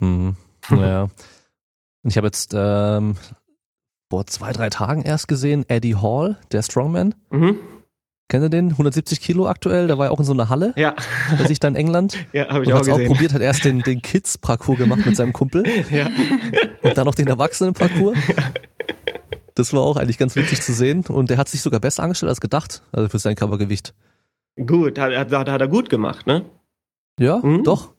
Mhm. 0.00 0.36
Naja. 0.68 1.04
Und 2.02 2.10
ich 2.10 2.16
habe 2.16 2.26
jetzt 2.26 2.52
ähm, 2.54 3.16
vor 4.10 4.26
zwei, 4.26 4.52
drei 4.52 4.68
Tagen 4.70 5.02
erst 5.02 5.28
gesehen, 5.28 5.64
Eddie 5.68 5.94
Hall, 5.94 6.36
der 6.50 6.62
Strongman. 6.62 7.14
Mhm. 7.30 7.58
Kennt 8.28 8.44
ihr 8.44 8.48
den? 8.48 8.70
170 8.70 9.20
Kilo 9.20 9.46
aktuell, 9.48 9.86
der 9.86 9.98
war 9.98 10.06
ja 10.06 10.12
auch 10.12 10.18
in 10.18 10.24
so 10.24 10.32
einer 10.32 10.48
Halle. 10.48 10.72
Ja. 10.76 10.94
Bei 11.36 11.44
sich 11.46 11.58
dann 11.58 11.74
in 11.74 11.86
England. 11.86 12.16
Ja, 12.32 12.48
habe 12.48 12.62
ich 12.64 12.68
und 12.68 12.74
auch 12.74 12.78
gesehen. 12.80 12.94
auch 12.94 13.06
probiert, 13.06 13.32
hat 13.32 13.40
erst 13.40 13.64
den, 13.64 13.80
den 13.80 14.02
Kids-Parcours 14.02 14.78
gemacht 14.78 15.06
mit 15.06 15.16
seinem 15.16 15.32
Kumpel. 15.32 15.64
Ja. 15.90 16.08
Und 16.82 16.96
dann 16.96 17.06
noch 17.06 17.14
den 17.14 17.26
Erwachsenen-Parcours. 17.28 18.18
Ja. 18.28 18.34
Das 19.54 19.72
war 19.72 19.82
auch 19.82 19.96
eigentlich 19.96 20.18
ganz 20.18 20.36
witzig 20.36 20.62
zu 20.62 20.72
sehen. 20.72 21.04
Und 21.06 21.30
der 21.30 21.36
hat 21.36 21.48
sich 21.48 21.60
sogar 21.60 21.80
besser 21.80 22.02
angestellt 22.02 22.30
als 22.30 22.40
gedacht, 22.40 22.82
also 22.92 23.08
für 23.08 23.18
sein 23.18 23.34
Körpergewicht. 23.34 23.94
Gut, 24.64 24.98
hat, 24.98 25.12
hat, 25.12 25.48
hat 25.48 25.60
er 25.60 25.68
gut 25.68 25.90
gemacht, 25.90 26.26
ne? 26.26 26.44
Ja, 27.18 27.38
mhm. 27.38 27.64
doch. 27.64 27.94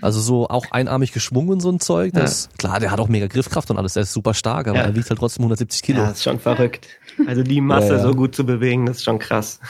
Also 0.00 0.20
so 0.20 0.48
auch 0.48 0.70
einarmig 0.70 1.12
geschwungen 1.12 1.50
und 1.50 1.60
so 1.60 1.70
ein 1.70 1.78
Zeug. 1.78 2.12
Das, 2.14 2.46
ja. 2.46 2.56
Klar, 2.56 2.80
der 2.80 2.90
hat 2.90 3.00
auch 3.00 3.08
mega 3.08 3.26
Griffkraft 3.26 3.70
und 3.70 3.76
alles, 3.76 3.94
der 3.94 4.04
ist 4.04 4.12
super 4.12 4.32
stark, 4.32 4.66
aber 4.66 4.78
ja. 4.78 4.84
er 4.84 4.94
wiegt 4.94 5.10
halt 5.10 5.18
trotzdem 5.18 5.42
170 5.42 5.82
Kilo. 5.82 6.00
Ja, 6.00 6.08
das 6.08 6.18
ist 6.18 6.24
schon 6.24 6.40
verrückt. 6.40 6.88
Also 7.26 7.42
die 7.42 7.60
Masse 7.60 7.94
ja, 7.94 7.98
so 8.02 8.14
gut 8.14 8.34
zu 8.34 8.46
bewegen, 8.46 8.86
das 8.86 8.98
ist 8.98 9.04
schon 9.04 9.18
krass. 9.18 9.60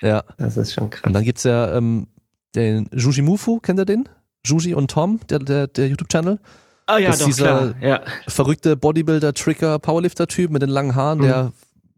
Ja. 0.00 0.24
Das 0.38 0.56
ist 0.56 0.74
schon 0.74 0.90
krass. 0.90 1.04
Und 1.04 1.12
dann 1.12 1.24
gibt's 1.24 1.44
ja 1.44 1.76
ähm, 1.76 2.08
den 2.54 2.88
Juji 2.92 3.22
Mufu, 3.22 3.60
kennt 3.60 3.80
ihr 3.80 3.84
den? 3.84 4.08
Juji 4.44 4.74
und 4.74 4.90
Tom, 4.90 5.20
der, 5.28 5.40
der, 5.40 5.66
der 5.66 5.88
YouTube-Channel. 5.88 6.38
Ah 6.86 6.98
ja, 6.98 7.10
das 7.10 7.18
doch, 7.18 7.26
dieser 7.26 7.72
klar. 7.72 7.74
Ja. 7.80 8.00
verrückte 8.26 8.76
Bodybuilder, 8.76 9.34
Tricker, 9.34 9.78
Powerlifter-Typ 9.78 10.50
mit 10.50 10.62
den 10.62 10.70
langen 10.70 10.94
Haaren, 10.94 11.20
der 11.20 11.44
mhm. 11.44 11.52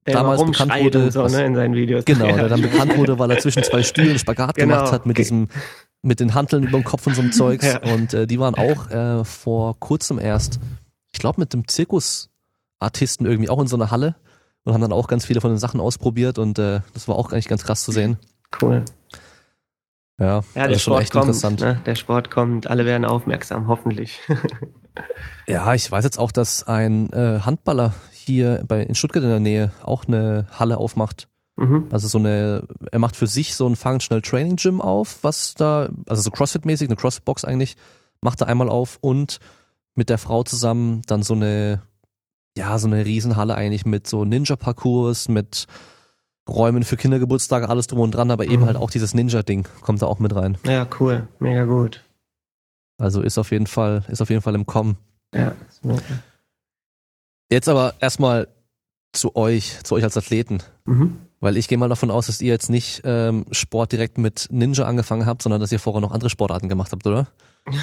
Der 0.07 0.15
damals 0.15 0.43
bekannt 0.43 0.73
wurde, 0.83 1.11
so, 1.11 1.27
ne, 1.27 1.45
in 1.45 1.55
seinen 1.55 1.75
Videos. 1.75 2.05
Genau, 2.07 2.25
der 2.25 2.49
dann 2.49 2.63
bekannt 2.63 2.97
wurde, 2.97 3.19
weil 3.19 3.31
er 3.31 3.39
zwischen 3.39 3.63
zwei 3.63 3.83
Stühlen 3.83 4.19
Spagat 4.19 4.55
genau. 4.55 4.77
gemacht 4.77 4.93
hat 4.93 5.05
mit 5.05 5.19
diesem 5.19 5.49
mit 6.03 6.21
den 6.21 6.35
Hanteln 6.35 6.65
über 6.65 6.79
dem 6.79 6.85
Kopf 6.85 7.07
und 7.07 7.15
so 7.15 7.23
einem 7.23 7.33
Zeugs. 7.33 7.67
Ja. 7.67 7.83
Und 7.93 8.15
äh, 8.15 8.27
die 8.27 8.39
waren 8.39 8.55
auch 8.55 8.91
äh, 8.91 9.25
vor 9.25 9.79
kurzem 9.79 10.19
erst, 10.19 10.61
ich 11.13 11.19
glaube, 11.19 11.41
mit 11.41 11.53
dem 11.53 11.69
Zirkusartisten 11.69 13.27
irgendwie 13.27 13.51
auch 13.51 13.61
in 13.61 13.67
so 13.67 13.77
einer 13.77 13.91
Halle 13.91 14.17
und 14.65 14.75
haben 14.75 14.81
dann 14.81 14.93
auch 14.93 15.09
ganz 15.09 15.27
viele 15.27 15.41
von 15.41 15.51
den 15.51 15.59
Sachen 15.59 15.81
ausprobiert 15.81 16.39
und 16.39 16.59
äh, 16.59 16.81
das 16.95 17.09
war 17.09 17.17
auch 17.17 17.33
eigentlich 17.33 17.49
ganz 17.49 17.65
krass 17.65 17.83
zu 17.83 17.93
sehen. 17.93 18.19
Cool. 18.61 18.85
Ja, 20.19 20.43
ja 20.55 20.69
der 20.69 20.79
Sport 20.79 21.11
kommt, 21.11 21.61
ne? 21.61 21.81
Der 21.87 21.95
Sport 21.95 22.31
kommt, 22.31 22.67
alle 22.67 22.85
werden 22.85 23.07
aufmerksam, 23.07 23.69
hoffentlich. 23.69 24.21
ja, 25.47 25.73
ich 25.75 25.91
weiß 25.91 26.05
jetzt 26.05 26.19
auch, 26.19 26.31
dass 26.31 26.69
ein 26.69 27.11
äh, 27.13 27.41
Handballer 27.41 27.95
hier 28.13 28.63
bei 28.69 28.83
in 28.83 28.95
Stuttgart 28.95 29.23
in 29.23 29.31
der 29.31 29.41
Nähe 29.41 29.73
auch 29.83 30.07
eine 30.07 30.47
Halle 30.53 30.77
aufmacht. 30.77 31.29
Mhm. 31.61 31.87
Also 31.91 32.09
so 32.09 32.19
eine, 32.19 32.65
er 32.91 32.99
macht 32.99 33.15
für 33.17 33.27
sich 33.27 33.55
so 33.55 33.67
ein 33.69 33.77
Functional 33.77 34.23
Training 34.23 34.57
Gym 34.57 34.81
auf, 34.81 35.19
was 35.23 35.55
da, 35.55 35.91
also 36.09 36.23
so 36.23 36.31
CrossFit-mäßig, 36.31 36.87
eine 36.89 36.97
CrossFit-Box 36.97 37.45
eigentlich, 37.45 37.77
macht 38.23 38.41
er 38.41 38.47
einmal 38.49 38.69
auf 38.69 38.99
und 39.01 39.39
mit 39.95 40.09
der 40.09 40.19
Frau 40.19 40.43
zusammen 40.43 41.03
dann 41.07 41.23
so 41.23 41.35
eine, 41.35 41.83
ja, 42.57 42.79
so 42.79 42.87
eine 42.87 43.05
Riesenhalle 43.05 43.55
eigentlich 43.55 43.85
mit 43.85 44.07
so 44.07 44.25
Ninja-Parcours, 44.25 45.29
mit 45.29 45.67
Räumen 46.49 46.83
für 46.83 46.97
Kindergeburtstage, 46.97 47.69
alles 47.69 47.87
drum 47.87 48.01
und 48.01 48.13
dran, 48.13 48.31
aber 48.31 48.47
eben 48.47 48.63
Mhm. 48.63 48.67
halt 48.67 48.77
auch 48.77 48.91
dieses 48.91 49.15
Ninja-Ding 49.15 49.69
kommt 49.83 50.01
da 50.03 50.07
auch 50.07 50.19
mit 50.19 50.35
rein. 50.35 50.57
Ja, 50.65 50.87
cool. 50.99 51.29
Mega 51.39 51.65
gut. 51.65 52.03
Also 52.99 53.21
ist 53.21 53.39
auf 53.39 53.51
jeden 53.53 53.67
Fall, 53.67 54.05
ist 54.09 54.21
auf 54.23 54.31
jeden 54.31 54.43
Fall 54.43 54.55
im 54.55 54.67
Kommen. 54.67 54.97
Ja, 55.35 55.53
ist 55.69 55.85
mega. 55.85 56.01
Jetzt 57.51 57.69
aber 57.69 57.95
erstmal 58.01 58.49
zu 59.13 59.37
euch, 59.37 59.79
zu 59.83 59.95
euch 59.95 60.05
als 60.05 60.17
Athleten. 60.17 60.59
Mhm. 60.87 61.19
Weil 61.41 61.57
ich 61.57 61.69
gehe 61.69 61.79
mal 61.79 61.89
davon 61.89 62.11
aus, 62.11 62.27
dass 62.27 62.43
ihr 62.43 62.53
jetzt 62.53 62.69
nicht 62.69 63.03
ähm, 63.05 63.47
Sport 63.51 63.93
direkt 63.93 64.19
mit 64.19 64.49
Ninja 64.51 64.85
angefangen 64.85 65.27
habt, 65.27 65.43
sondern 65.43 65.61
dass 65.61 65.73
ihr 65.73 65.79
vorher 65.79 66.03
noch 66.03 66.13
andere 66.13 66.31
Sportarten 66.31 66.69
gemacht 66.69 66.93
habt, 66.93 67.07
oder? 67.07 67.29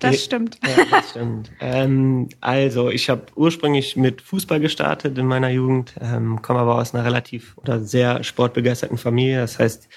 Das 0.00 0.22
stimmt. 0.22 0.60
Ja, 0.64 0.84
das 0.90 1.10
stimmt. 1.10 1.50
ähm, 1.60 2.28
also, 2.40 2.88
ich 2.88 3.10
habe 3.10 3.26
ursprünglich 3.34 3.96
mit 3.96 4.22
Fußball 4.22 4.60
gestartet 4.60 5.18
in 5.18 5.26
meiner 5.26 5.48
Jugend, 5.48 5.94
ähm, 6.00 6.40
komme 6.40 6.60
aber 6.60 6.76
aus 6.76 6.94
einer 6.94 7.04
relativ 7.04 7.56
oder 7.58 7.80
sehr 7.80 8.22
sportbegeisterten 8.22 8.96
Familie. 8.96 9.40
Das 9.40 9.58
heißt, 9.58 9.88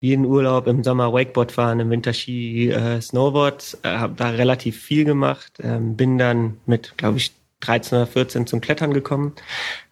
jeden 0.00 0.24
Urlaub 0.24 0.66
im 0.66 0.82
Sommer 0.82 1.12
Wakeboard 1.12 1.52
fahren, 1.52 1.80
im 1.80 1.90
Winter 1.90 2.12
Ski, 2.12 2.70
äh, 2.70 3.00
Snowboard, 3.00 3.78
äh, 3.82 3.88
habe 3.88 4.14
da 4.16 4.30
relativ 4.30 4.80
viel 4.80 5.04
gemacht. 5.04 5.58
Ähm, 5.62 5.96
bin 5.96 6.18
dann 6.18 6.56
mit, 6.66 6.96
glaube 6.96 7.18
ich, 7.18 7.32
13 7.62 7.98
oder 7.98 8.06
14 8.06 8.46
zum 8.46 8.60
Klettern 8.60 8.92
gekommen, 8.92 9.32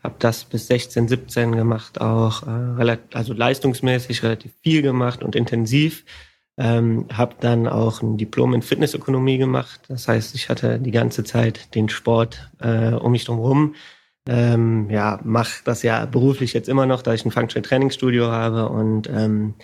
habe 0.03 0.17
das 0.19 0.45
bis 0.45 0.67
16, 0.67 1.09
17 1.09 1.53
gemacht, 1.53 2.01
auch 2.01 2.47
äh, 2.47 2.51
relativ, 2.51 3.15
also 3.15 3.33
leistungsmäßig 3.33 4.23
relativ 4.23 4.53
viel 4.63 4.83
gemacht 4.83 5.23
und 5.23 5.35
intensiv. 5.35 6.05
Ähm, 6.59 7.07
habe 7.13 7.37
dann 7.41 7.67
auch 7.67 8.03
ein 8.03 8.19
Diplom 8.19 8.53
in 8.53 8.61
Fitnessökonomie 8.61 9.39
gemacht. 9.39 9.81
Das 9.89 10.09
heißt, 10.09 10.35
ich 10.35 10.51
hatte 10.51 10.79
die 10.79 10.91
ganze 10.91 11.25
Zeit 11.25 11.75
den 11.75 11.89
Sport 11.89 12.51
äh, 12.61 12.93
um 12.93 13.13
mich 13.13 13.25
drum 13.25 13.39
rum. 13.39 13.75
Ähm, 14.29 14.91
ja, 14.91 15.21
mache 15.25 15.63
das 15.65 15.83
ja 15.83 16.05
beruflich 16.05 16.53
jetzt 16.53 16.69
immer 16.69 16.85
noch, 16.85 17.01
da 17.01 17.15
ich 17.15 17.25
ein 17.25 17.31
Functional 17.31 17.67
Trainingsstudio 17.67 18.27
habe. 18.27 18.69
Und 18.69 19.09
ähm, 19.09 19.55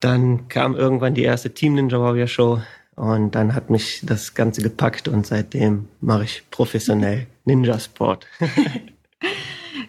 dann 0.00 0.48
kam 0.48 0.74
irgendwann 0.74 1.14
die 1.14 1.24
erste 1.24 1.52
Team 1.52 1.74
Ninja 1.74 2.00
Warrior 2.00 2.26
Show 2.26 2.62
und 3.00 3.34
dann 3.34 3.54
hat 3.54 3.70
mich 3.70 4.00
das 4.02 4.34
Ganze 4.34 4.60
gepackt 4.60 5.08
und 5.08 5.26
seitdem 5.26 5.88
mache 6.02 6.24
ich 6.24 6.42
professionell 6.50 7.26
Ninja 7.44 7.78
Sport. 7.78 8.26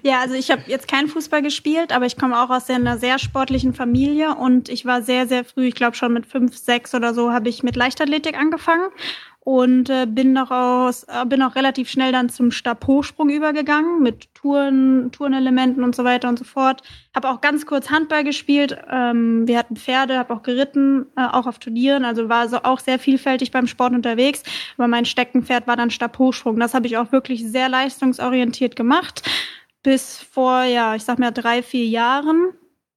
Ja, 0.04 0.22
also 0.22 0.36
ich 0.36 0.50
habe 0.50 0.64
jetzt 0.68 0.88
keinen 0.88 1.08
Fußball 1.08 1.42
gespielt, 1.42 1.92
aber 1.92 2.06
ich 2.06 2.18
komme 2.18 2.42
auch 2.42 2.50
aus 2.50 2.70
einer 2.70 2.98
sehr 2.98 3.20
sportlichen 3.20 3.74
Familie 3.74 4.36
und 4.36 4.70
ich 4.70 4.86
war 4.86 5.02
sehr, 5.02 5.28
sehr 5.28 5.44
früh, 5.44 5.68
ich 5.68 5.76
glaube 5.76 5.96
schon 5.96 6.14
mit 6.14 6.26
fünf, 6.26 6.58
sechs 6.58 6.96
oder 6.96 7.14
so, 7.14 7.32
habe 7.32 7.50
ich 7.50 7.62
mit 7.62 7.76
Leichtathletik 7.76 8.38
angefangen 8.38 8.88
und 9.44 9.90
äh, 9.90 10.06
bin 10.06 10.34
noch 10.34 10.52
aus, 10.52 11.04
äh, 11.06 11.26
bin 11.26 11.42
auch 11.42 11.56
relativ 11.56 11.90
schnell 11.90 12.12
dann 12.12 12.30
zum 12.30 12.52
Stabhochsprung 12.52 13.30
übergegangen 13.30 14.02
mit 14.02 14.34
Touren, 14.36 15.12
Turnelementen 15.12 15.84
und 15.84 15.96
so 15.96 16.04
weiter 16.04 16.30
und 16.30 16.38
so 16.38 16.46
fort. 16.46 16.84
Habe 17.16 17.30
auch 17.30 17.42
ganz 17.42 17.66
kurz 17.66 17.90
Handball 17.90 18.24
gespielt. 18.24 18.78
Ähm, 18.90 19.48
wir 19.48 19.58
hatten 19.58 19.76
Pferde, 19.76 20.20
habe 20.20 20.34
auch 20.34 20.44
geritten, 20.44 21.08
äh, 21.18 21.26
auch 21.26 21.48
auf 21.48 21.58
Turnieren, 21.58 22.06
also 22.06 22.30
war 22.30 22.48
so 22.50 22.58
auch 22.64 22.80
sehr 22.80 23.00
vielfältig 23.00 23.50
beim 23.52 23.66
Sport 23.66 23.94
unterwegs. 23.94 24.44
Aber 24.78 24.88
mein 24.88 25.06
Steckenpferd 25.06 25.66
war 25.66 25.76
dann 25.76 25.90
Stabhochsprung. 25.90 26.60
Das 26.60 26.76
habe 26.76 26.86
ich 26.86 26.98
auch 26.98 27.12
wirklich 27.12 27.44
sehr 27.44 27.68
leistungsorientiert 27.68 28.76
gemacht 28.76 29.24
bis 29.84 30.20
vor, 30.20 30.64
ja, 30.64 30.96
ich 30.96 31.04
sag 31.04 31.20
mal 31.20 31.32
drei, 31.32 31.64
vier 31.64 31.86
Jahren. 31.86 32.54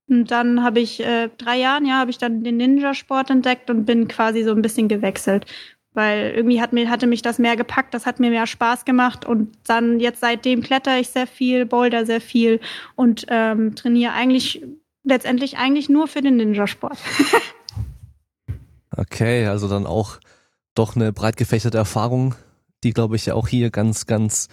Und 0.06 0.30
dann 0.30 0.62
habe 0.62 0.80
ich, 0.80 1.00
äh, 1.00 1.30
drei 1.38 1.58
Jahren, 1.58 1.86
ja, 1.86 1.94
habe 1.94 2.10
ich 2.10 2.18
dann 2.18 2.44
den 2.44 2.58
Ninja-Sport 2.58 3.30
entdeckt 3.30 3.70
und 3.70 3.86
bin 3.86 4.06
quasi 4.06 4.42
so 4.42 4.50
ein 4.50 4.60
bisschen 4.60 4.88
gewechselt. 4.88 5.46
Weil 5.94 6.32
irgendwie 6.34 6.60
hat 6.60 6.72
mir, 6.72 6.90
hatte 6.90 7.06
mich 7.06 7.22
das 7.22 7.38
mehr 7.38 7.56
gepackt, 7.56 7.94
das 7.94 8.04
hat 8.04 8.20
mir 8.20 8.30
mehr 8.30 8.46
Spaß 8.46 8.84
gemacht 8.84 9.24
und 9.24 9.56
dann 9.64 10.00
jetzt 10.00 10.20
seitdem 10.20 10.60
kletter 10.60 10.98
ich 10.98 11.08
sehr 11.08 11.26
viel, 11.26 11.66
boulder 11.66 12.04
sehr 12.04 12.20
viel 12.20 12.60
und 12.96 13.26
ähm, 13.28 13.74
trainiere 13.76 14.12
eigentlich 14.12 14.62
letztendlich 15.04 15.56
eigentlich 15.56 15.88
nur 15.88 16.08
für 16.08 16.20
den 16.20 16.36
Ninja-Sport. 16.36 16.98
Okay, 18.96 19.46
also 19.46 19.68
dann 19.68 19.86
auch 19.86 20.20
doch 20.74 20.94
eine 20.94 21.12
breit 21.12 21.36
gefächerte 21.36 21.78
Erfahrung, 21.78 22.34
die 22.84 22.92
glaube 22.92 23.16
ich 23.16 23.26
ja 23.26 23.34
auch 23.34 23.48
hier 23.48 23.70
ganz, 23.70 24.06
ganz 24.06 24.48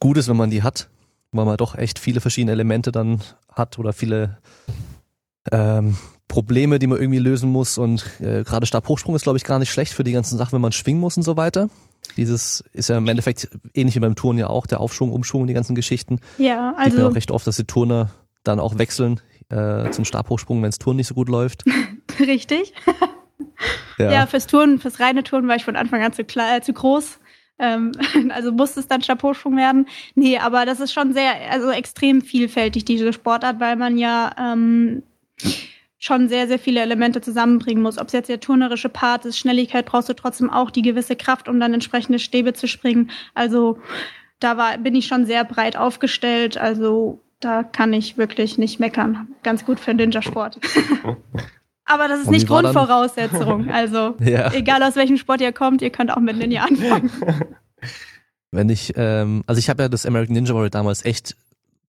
gut 0.00 0.16
ist, 0.16 0.28
wenn 0.28 0.36
man 0.36 0.50
die 0.50 0.62
hat, 0.62 0.88
weil 1.30 1.44
man 1.44 1.56
doch 1.56 1.74
echt 1.74 1.98
viele 1.98 2.20
verschiedene 2.20 2.52
Elemente 2.52 2.92
dann 2.92 3.20
hat 3.50 3.78
oder 3.78 3.92
viele 3.92 4.38
ähm, 5.50 5.96
Probleme, 6.32 6.78
die 6.78 6.86
man 6.86 6.98
irgendwie 6.98 7.18
lösen 7.18 7.50
muss. 7.50 7.76
Und 7.76 8.04
äh, 8.20 8.42
gerade 8.42 8.64
Stabhochsprung 8.64 9.14
ist, 9.14 9.22
glaube 9.24 9.36
ich, 9.36 9.44
gar 9.44 9.58
nicht 9.58 9.70
schlecht 9.70 9.92
für 9.92 10.02
die 10.02 10.12
ganzen 10.12 10.38
Sachen, 10.38 10.52
wenn 10.54 10.62
man 10.62 10.72
schwingen 10.72 10.98
muss 11.00 11.16
und 11.18 11.22
so 11.24 11.36
weiter. 11.36 11.68
Dieses 12.16 12.64
ist 12.72 12.88
ja 12.88 12.96
im 12.96 13.06
Endeffekt 13.06 13.48
ähnlich 13.74 13.94
wie 13.96 14.00
beim 14.00 14.16
Turnen 14.16 14.38
ja 14.38 14.46
auch, 14.48 14.66
der 14.66 14.80
Aufschwung, 14.80 15.12
Umschwung, 15.12 15.46
die 15.46 15.52
ganzen 15.52 15.74
Geschichten. 15.74 16.20
Ja, 16.38 16.70
Sieht 16.70 16.94
man 16.94 17.02
also 17.02 17.08
auch 17.08 17.14
recht 17.14 17.30
oft, 17.30 17.46
dass 17.46 17.56
die 17.56 17.64
Turner 17.64 18.10
dann 18.44 18.60
auch 18.60 18.78
wechseln 18.78 19.20
äh, 19.50 19.90
zum 19.90 20.04
Stabhochsprung, 20.06 20.62
wenn 20.62 20.70
das 20.70 20.78
Turnen 20.78 20.96
nicht 20.96 21.06
so 21.08 21.14
gut 21.14 21.28
läuft. 21.28 21.64
richtig. 22.18 22.72
Ja. 23.98 24.26
fürs 24.26 24.46
Touren, 24.48 24.78
fürs 24.80 24.98
reine 24.98 25.22
Touren 25.22 25.46
war 25.46 25.54
ich 25.56 25.64
von 25.64 25.76
Anfang 25.76 26.02
an 26.02 26.12
zu, 26.12 26.22
kle- 26.22 26.56
äh, 26.56 26.60
zu 26.62 26.72
groß. 26.72 27.18
Ähm, 27.60 27.92
also 28.30 28.50
musste 28.50 28.80
es 28.80 28.88
dann 28.88 29.02
Stabhochsprung 29.02 29.56
werden. 29.56 29.86
Nee, 30.14 30.38
aber 30.38 30.64
das 30.66 30.80
ist 30.80 30.92
schon 30.92 31.12
sehr, 31.12 31.32
also 31.50 31.70
extrem 31.70 32.22
vielfältig, 32.22 32.84
diese 32.84 33.12
Sportart, 33.12 33.60
weil 33.60 33.76
man 33.76 33.98
ja 33.98 34.32
ähm, 34.38 35.02
schon 36.02 36.28
sehr, 36.28 36.48
sehr 36.48 36.58
viele 36.58 36.80
Elemente 36.80 37.20
zusammenbringen 37.20 37.80
muss. 37.80 37.96
Ob 37.96 38.08
es 38.08 38.12
jetzt 38.12 38.28
der 38.28 38.40
turnerische 38.40 38.88
Part 38.88 39.24
ist, 39.24 39.38
Schnelligkeit 39.38 39.86
brauchst 39.86 40.08
du 40.08 40.14
trotzdem 40.14 40.50
auch 40.50 40.72
die 40.72 40.82
gewisse 40.82 41.14
Kraft, 41.14 41.48
um 41.48 41.60
dann 41.60 41.72
entsprechende 41.72 42.18
Stäbe 42.18 42.54
zu 42.54 42.66
springen. 42.66 43.12
Also 43.34 43.78
da 44.40 44.56
war, 44.56 44.78
bin 44.78 44.96
ich 44.96 45.06
schon 45.06 45.26
sehr 45.26 45.44
breit 45.44 45.76
aufgestellt. 45.76 46.58
Also 46.58 47.20
da 47.38 47.62
kann 47.62 47.92
ich 47.92 48.18
wirklich 48.18 48.58
nicht 48.58 48.80
meckern. 48.80 49.28
Ganz 49.44 49.64
gut 49.64 49.78
für 49.78 49.92
den 49.92 50.08
Ninja-Sport. 50.08 50.58
Aber 51.84 52.08
das 52.08 52.22
ist 52.22 52.30
nicht 52.32 52.48
Grundvoraussetzung. 52.48 53.70
Also 53.70 54.16
Ja. 54.20 54.52
egal 54.52 54.82
aus 54.82 54.96
welchem 54.96 55.18
Sport 55.18 55.40
ihr 55.40 55.52
kommt, 55.52 55.82
ihr 55.82 55.90
könnt 55.90 56.10
auch 56.10 56.20
mit 56.20 56.36
Ninja 56.36 56.64
anfangen. 56.64 57.12
Wenn 58.50 58.70
ich, 58.70 58.92
ähm, 58.96 59.44
also 59.46 59.60
ich 59.60 59.70
habe 59.70 59.84
ja 59.84 59.88
das 59.88 60.04
American 60.04 60.34
Ninja 60.34 60.52
Warrior 60.52 60.70
damals 60.70 61.04
echt 61.04 61.36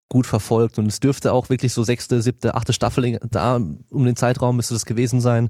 gut 0.09 0.27
verfolgt 0.27 0.77
und 0.77 0.87
es 0.87 0.99
dürfte 0.99 1.33
auch 1.33 1.49
wirklich 1.49 1.73
so 1.73 1.83
sechste, 1.83 2.21
siebte, 2.21 2.55
achte 2.55 2.73
Staffel 2.73 3.19
da 3.29 3.55
um 3.55 4.05
den 4.05 4.15
Zeitraum 4.15 4.55
müsste 4.55 4.73
das 4.73 4.85
gewesen 4.85 5.21
sein. 5.21 5.49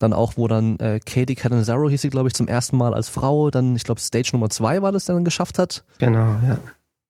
Dann 0.00 0.12
auch, 0.12 0.36
wo 0.36 0.48
dann 0.48 0.78
äh, 0.80 0.98
Katie 0.98 1.36
Catanzaro 1.36 1.88
hieß 1.88 2.02
sie, 2.02 2.10
glaube 2.10 2.28
ich, 2.28 2.34
zum 2.34 2.48
ersten 2.48 2.76
Mal 2.76 2.94
als 2.94 3.08
Frau, 3.08 3.50
dann, 3.50 3.76
ich 3.76 3.84
glaube, 3.84 4.00
Stage 4.00 4.30
Nummer 4.32 4.50
zwei 4.50 4.82
war 4.82 4.90
das, 4.90 5.04
dann 5.04 5.24
geschafft 5.24 5.58
hat. 5.58 5.84
Genau, 5.98 6.36
ja. 6.42 6.58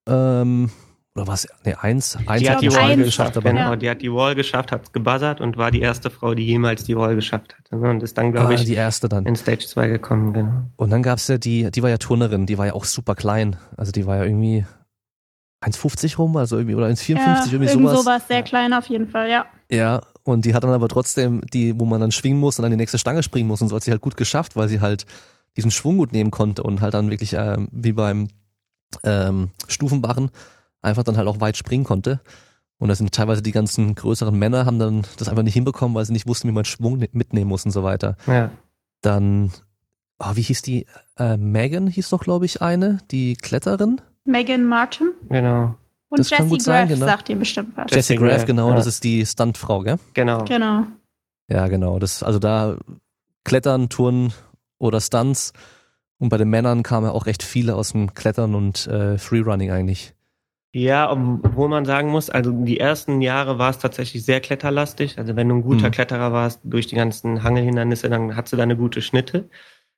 Ähm, 0.07 0.71
oder 1.17 1.29
was? 1.29 1.47
Ne, 1.65 1.81
eins, 1.81 2.19
eins 2.27 2.41
Die 2.41 2.45
Ich 2.45 2.51
hat 2.51 2.61
die 2.61 2.73
Wall 2.73 2.91
eins. 2.91 3.05
geschafft, 3.05 3.37
aber 3.37 3.51
genau. 3.51 3.71
Ja. 3.71 3.77
Die 3.77 3.89
hat 3.89 4.03
die 4.03 4.13
Wall 4.13 4.35
geschafft, 4.35 4.73
hat 4.73 4.93
gebuzzert 4.93 5.41
und 5.41 5.57
war 5.57 5.71
die 5.71 5.81
erste 5.81 6.11
Frau, 6.11 6.35
die 6.35 6.45
jemals 6.45 6.85
die 6.85 6.97
Wall 6.97 7.15
geschafft 7.15 7.57
hat. 7.57 7.73
Und 7.73 8.03
ist 8.03 8.19
dann, 8.19 8.33
glaube 8.33 8.49
ah, 8.49 8.53
ich, 8.53 8.65
die 8.65 8.75
erste 8.75 9.09
dann. 9.09 9.25
in 9.25 9.37
Stage 9.37 9.67
2 9.67 9.89
gekommen, 9.89 10.33
genau. 10.33 10.65
Und 10.77 10.91
dann 10.91 11.03
gab's 11.03 11.29
ja 11.29 11.39
die, 11.39 11.71
die 11.71 11.83
war 11.83 11.91
ja 11.91 11.99
Turnerin, 11.99 12.47
die 12.47 12.59
war 12.59 12.67
ja 12.67 12.73
auch 12.73 12.85
super 12.85 13.15
klein. 13.15 13.57
Also 13.77 13.93
die 13.93 14.07
war 14.07 14.17
ja 14.17 14.25
irgendwie 14.25 14.67
1,50 15.65 16.17
rum, 16.19 16.37
also 16.37 16.57
irgendwie, 16.57 16.75
oder 16.75 16.87
1,54, 16.87 17.17
ja, 17.17 17.45
irgendwie 17.47 17.67
irgend 17.71 17.89
sowas. 17.89 17.99
sowas, 18.05 18.29
sehr 18.29 18.39
Ja. 18.39 18.43
klein 18.43 18.73
auf 18.75 18.87
jeden 18.87 19.09
Fall, 19.09 19.31
ja. 19.31 19.47
Ja, 19.71 20.03
und 20.23 20.45
die 20.45 20.55
hat 20.55 20.63
dann 20.65 20.71
aber 20.73 20.89
trotzdem, 20.89 21.41
die, 21.53 21.79
wo 21.79 21.85
man 21.85 22.01
dann 22.01 22.13
schwingen 22.13 22.39
muss 22.41 22.59
und 22.59 22.65
an 22.65 22.71
die 22.71 22.77
nächste 22.77 22.99
Stange 22.99 23.23
springen 23.23 23.49
muss 23.49 23.63
und 23.63 23.69
so 23.69 23.77
hat 23.77 23.83
sie 23.85 23.91
halt 23.91 24.01
gut 24.03 24.17
geschafft, 24.17 24.57
weil 24.57 24.69
sie 24.69 24.81
halt 24.81 25.07
diesen 25.57 25.71
Schwung 25.71 25.97
gut 25.99 26.13
nehmen 26.13 26.31
konnte 26.31 26.63
und 26.63 26.81
halt 26.81 26.95
dann 26.95 27.11
wirklich 27.11 27.33
ähm, 27.35 27.69
wie 27.73 27.93
beim 27.93 28.29
ähm, 29.03 29.51
Stufenbarren 29.69 30.31
einfach 30.83 31.03
dann 31.03 31.17
halt 31.17 31.29
auch 31.29 31.41
weit 31.41 31.57
springen 31.57 31.85
konnte. 31.85 32.21
Und 32.79 32.89
da 32.89 32.95
sind 32.95 33.13
teilweise 33.13 33.41
die 33.41 33.53
ganzen 33.53 33.95
größeren 33.95 34.37
Männer 34.37 34.67
haben 34.67 34.79
dann 34.79 35.03
das 35.17 35.29
einfach 35.29 35.43
nicht 35.45 35.55
hinbekommen, 35.55 35.95
weil 35.95 36.05
sie 36.05 36.13
nicht 36.13 36.27
wussten, 36.27 36.49
wie 36.49 36.53
man 36.53 36.65
Schwung 36.65 36.99
ne- 36.99 37.09
mitnehmen 37.13 37.49
muss 37.49 37.65
und 37.65 37.71
so 37.71 37.83
weiter. 37.85 38.17
Ja. 38.27 38.51
Dann, 39.01 39.53
ah, 40.19 40.35
wie 40.37 40.43
hieß 40.43 40.63
die? 40.63 40.87
Äh, 41.17 41.37
Megan 41.37 41.87
hieß 41.87 42.11
doch, 42.11 42.21
glaube 42.21 42.45
ich, 42.47 42.61
eine, 42.63 42.99
die 43.11 43.35
Kletterin. 43.37 44.01
Megan 44.25 44.65
Martin 44.65 45.13
Genau, 45.29 45.75
und 46.09 46.19
Das 46.19 46.31
kann 46.31 46.45
Jessie 46.45 46.51
gut 46.51 46.63
sein, 46.63 46.89
Graff 46.89 46.95
genau. 46.99 47.07
sagt 47.07 47.29
ihr 47.29 47.37
bestimmt 47.37 47.77
was. 47.77 47.87
Jessie 47.91 48.15
Jessie 48.15 48.17
Graff, 48.17 48.37
Graff, 48.39 48.45
genau, 48.47 48.71
ja. 48.71 48.77
das 48.77 48.87
ist 48.87 49.05
die 49.05 49.25
Stuntfrau, 49.27 49.81
gell? 49.81 49.99
genau. 50.15 50.45
Genau. 50.45 50.85
Ja, 51.49 51.69
genau. 51.69 51.99
Das, 51.99 52.23
also 52.23 52.39
da 52.39 52.77
Klettern, 53.45 53.89
Touren 53.91 54.33
oder 54.79 55.01
Stunts. 55.01 55.53
Und 56.19 56.31
bei 56.31 56.39
den 56.39 56.49
Männern 56.49 56.83
kamen 56.83 57.07
ja 57.07 57.13
auch 57.13 57.27
recht 57.27 57.43
viele 57.43 57.75
aus 57.75 57.93
dem 57.93 58.15
Klettern 58.15 58.55
und 58.55 58.87
äh, 58.87 59.19
Freerunning 59.19 59.71
eigentlich. 59.71 60.15
Ja, 60.73 61.11
obwohl 61.13 61.69
man 61.69 61.85
sagen 61.85 62.09
muss, 62.09 62.31
also 62.31 62.51
die 62.51 62.81
ersten 62.81 63.21
Jahre 63.21 63.59
war 63.59 63.71
es 63.71 63.79
tatsächlich 63.79 64.25
sehr 64.25 64.41
kletterlastig. 64.41 65.19
Also 65.19 65.37
wenn 65.37 65.49
du 65.49 65.57
ein 65.57 65.63
guter 65.63 65.89
Mhm. 65.89 65.93
Kletterer 65.93 66.33
warst 66.33 66.61
durch 66.65 66.87
die 66.87 66.97
ganzen 66.97 67.43
Hangelhindernisse, 67.43 68.09
dann 68.09 68.35
hattest 68.35 68.55
du 68.55 68.57
da 68.57 68.63
eine 68.63 68.77
gute 68.77 69.03
Schnitte. 69.03 69.49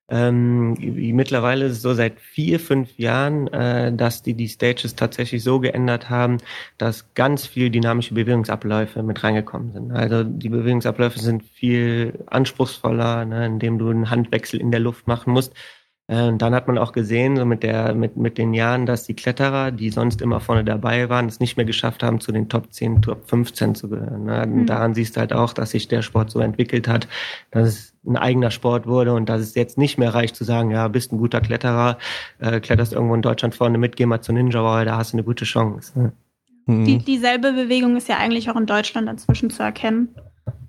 Ähm, 0.08 0.74
mittlerweile 1.14 1.72
so 1.72 1.92
seit 1.92 2.20
vier, 2.20 2.60
fünf 2.60 2.96
Jahren, 2.96 3.48
äh, 3.48 3.92
dass 3.92 4.22
die 4.22 4.34
die 4.34 4.48
Stages 4.48 4.94
tatsächlich 4.94 5.42
so 5.42 5.58
geändert 5.58 6.08
haben, 6.10 6.38
dass 6.78 7.12
ganz 7.14 7.44
viel 7.46 7.70
dynamische 7.70 8.14
Bewegungsabläufe 8.14 9.02
mit 9.02 9.24
reingekommen 9.24 9.72
sind. 9.72 9.90
Also 9.90 10.22
die 10.22 10.48
Bewegungsabläufe 10.48 11.18
sind 11.18 11.42
viel 11.42 12.24
anspruchsvoller, 12.26 13.24
ne, 13.24 13.46
indem 13.46 13.78
du 13.78 13.90
einen 13.90 14.08
Handwechsel 14.08 14.60
in 14.60 14.70
der 14.70 14.80
Luft 14.80 15.08
machen 15.08 15.32
musst. 15.32 15.52
Äh, 16.08 16.28
und 16.28 16.40
dann 16.40 16.54
hat 16.54 16.68
man 16.68 16.78
auch 16.78 16.92
gesehen, 16.92 17.36
so 17.36 17.44
mit 17.44 17.62
der, 17.62 17.94
mit, 17.94 18.16
mit 18.16 18.38
den 18.38 18.54
Jahren, 18.54 18.86
dass 18.86 19.04
die 19.04 19.14
Kletterer, 19.14 19.70
die 19.70 19.90
sonst 19.90 20.22
immer 20.22 20.40
vorne 20.40 20.64
dabei 20.64 21.08
waren, 21.08 21.26
es 21.26 21.40
nicht 21.40 21.56
mehr 21.56 21.66
geschafft 21.66 22.02
haben, 22.02 22.20
zu 22.20 22.32
den 22.32 22.48
Top 22.48 22.72
10, 22.72 23.02
Top 23.02 23.28
15 23.28 23.74
zu 23.74 23.88
gehören. 23.88 24.24
Ne? 24.24 24.46
Mhm. 24.46 24.66
Daran 24.66 24.94
siehst 24.94 25.16
du 25.16 25.20
halt 25.20 25.32
auch, 25.32 25.52
dass 25.52 25.70
sich 25.70 25.88
der 25.88 26.02
Sport 26.02 26.30
so 26.30 26.40
entwickelt 26.40 26.88
hat, 26.88 27.08
dass 27.50 27.68
es 27.68 27.94
ein 28.06 28.16
eigener 28.16 28.50
Sport 28.50 28.86
wurde 28.86 29.14
und 29.14 29.28
dass 29.28 29.40
es 29.40 29.54
jetzt 29.54 29.78
nicht 29.78 29.98
mehr 29.98 30.14
reicht 30.14 30.36
zu 30.36 30.44
sagen, 30.44 30.70
ja, 30.70 30.86
bist 30.88 31.12
ein 31.12 31.18
guter 31.18 31.40
Kletterer, 31.40 31.98
äh, 32.38 32.60
kletterst 32.60 32.92
irgendwo 32.92 33.14
in 33.14 33.22
Deutschland 33.22 33.54
vorne 33.54 33.78
mit, 33.78 33.96
geh 33.96 34.06
mal 34.06 34.20
zu 34.20 34.32
Ninja 34.32 34.62
Warrior, 34.62 34.84
da 34.84 34.96
hast 34.98 35.12
du 35.12 35.16
eine 35.16 35.24
gute 35.24 35.44
Chance. 35.44 35.98
Ne? 35.98 36.12
Mhm. 36.66 36.84
Die, 36.84 36.98
dieselbe 36.98 37.52
Bewegung 37.52 37.96
ist 37.96 38.08
ja 38.08 38.18
eigentlich 38.18 38.48
auch 38.48 38.56
in 38.56 38.66
Deutschland 38.66 39.08
inzwischen 39.08 39.50
zu 39.50 39.62
erkennen. 39.62 40.14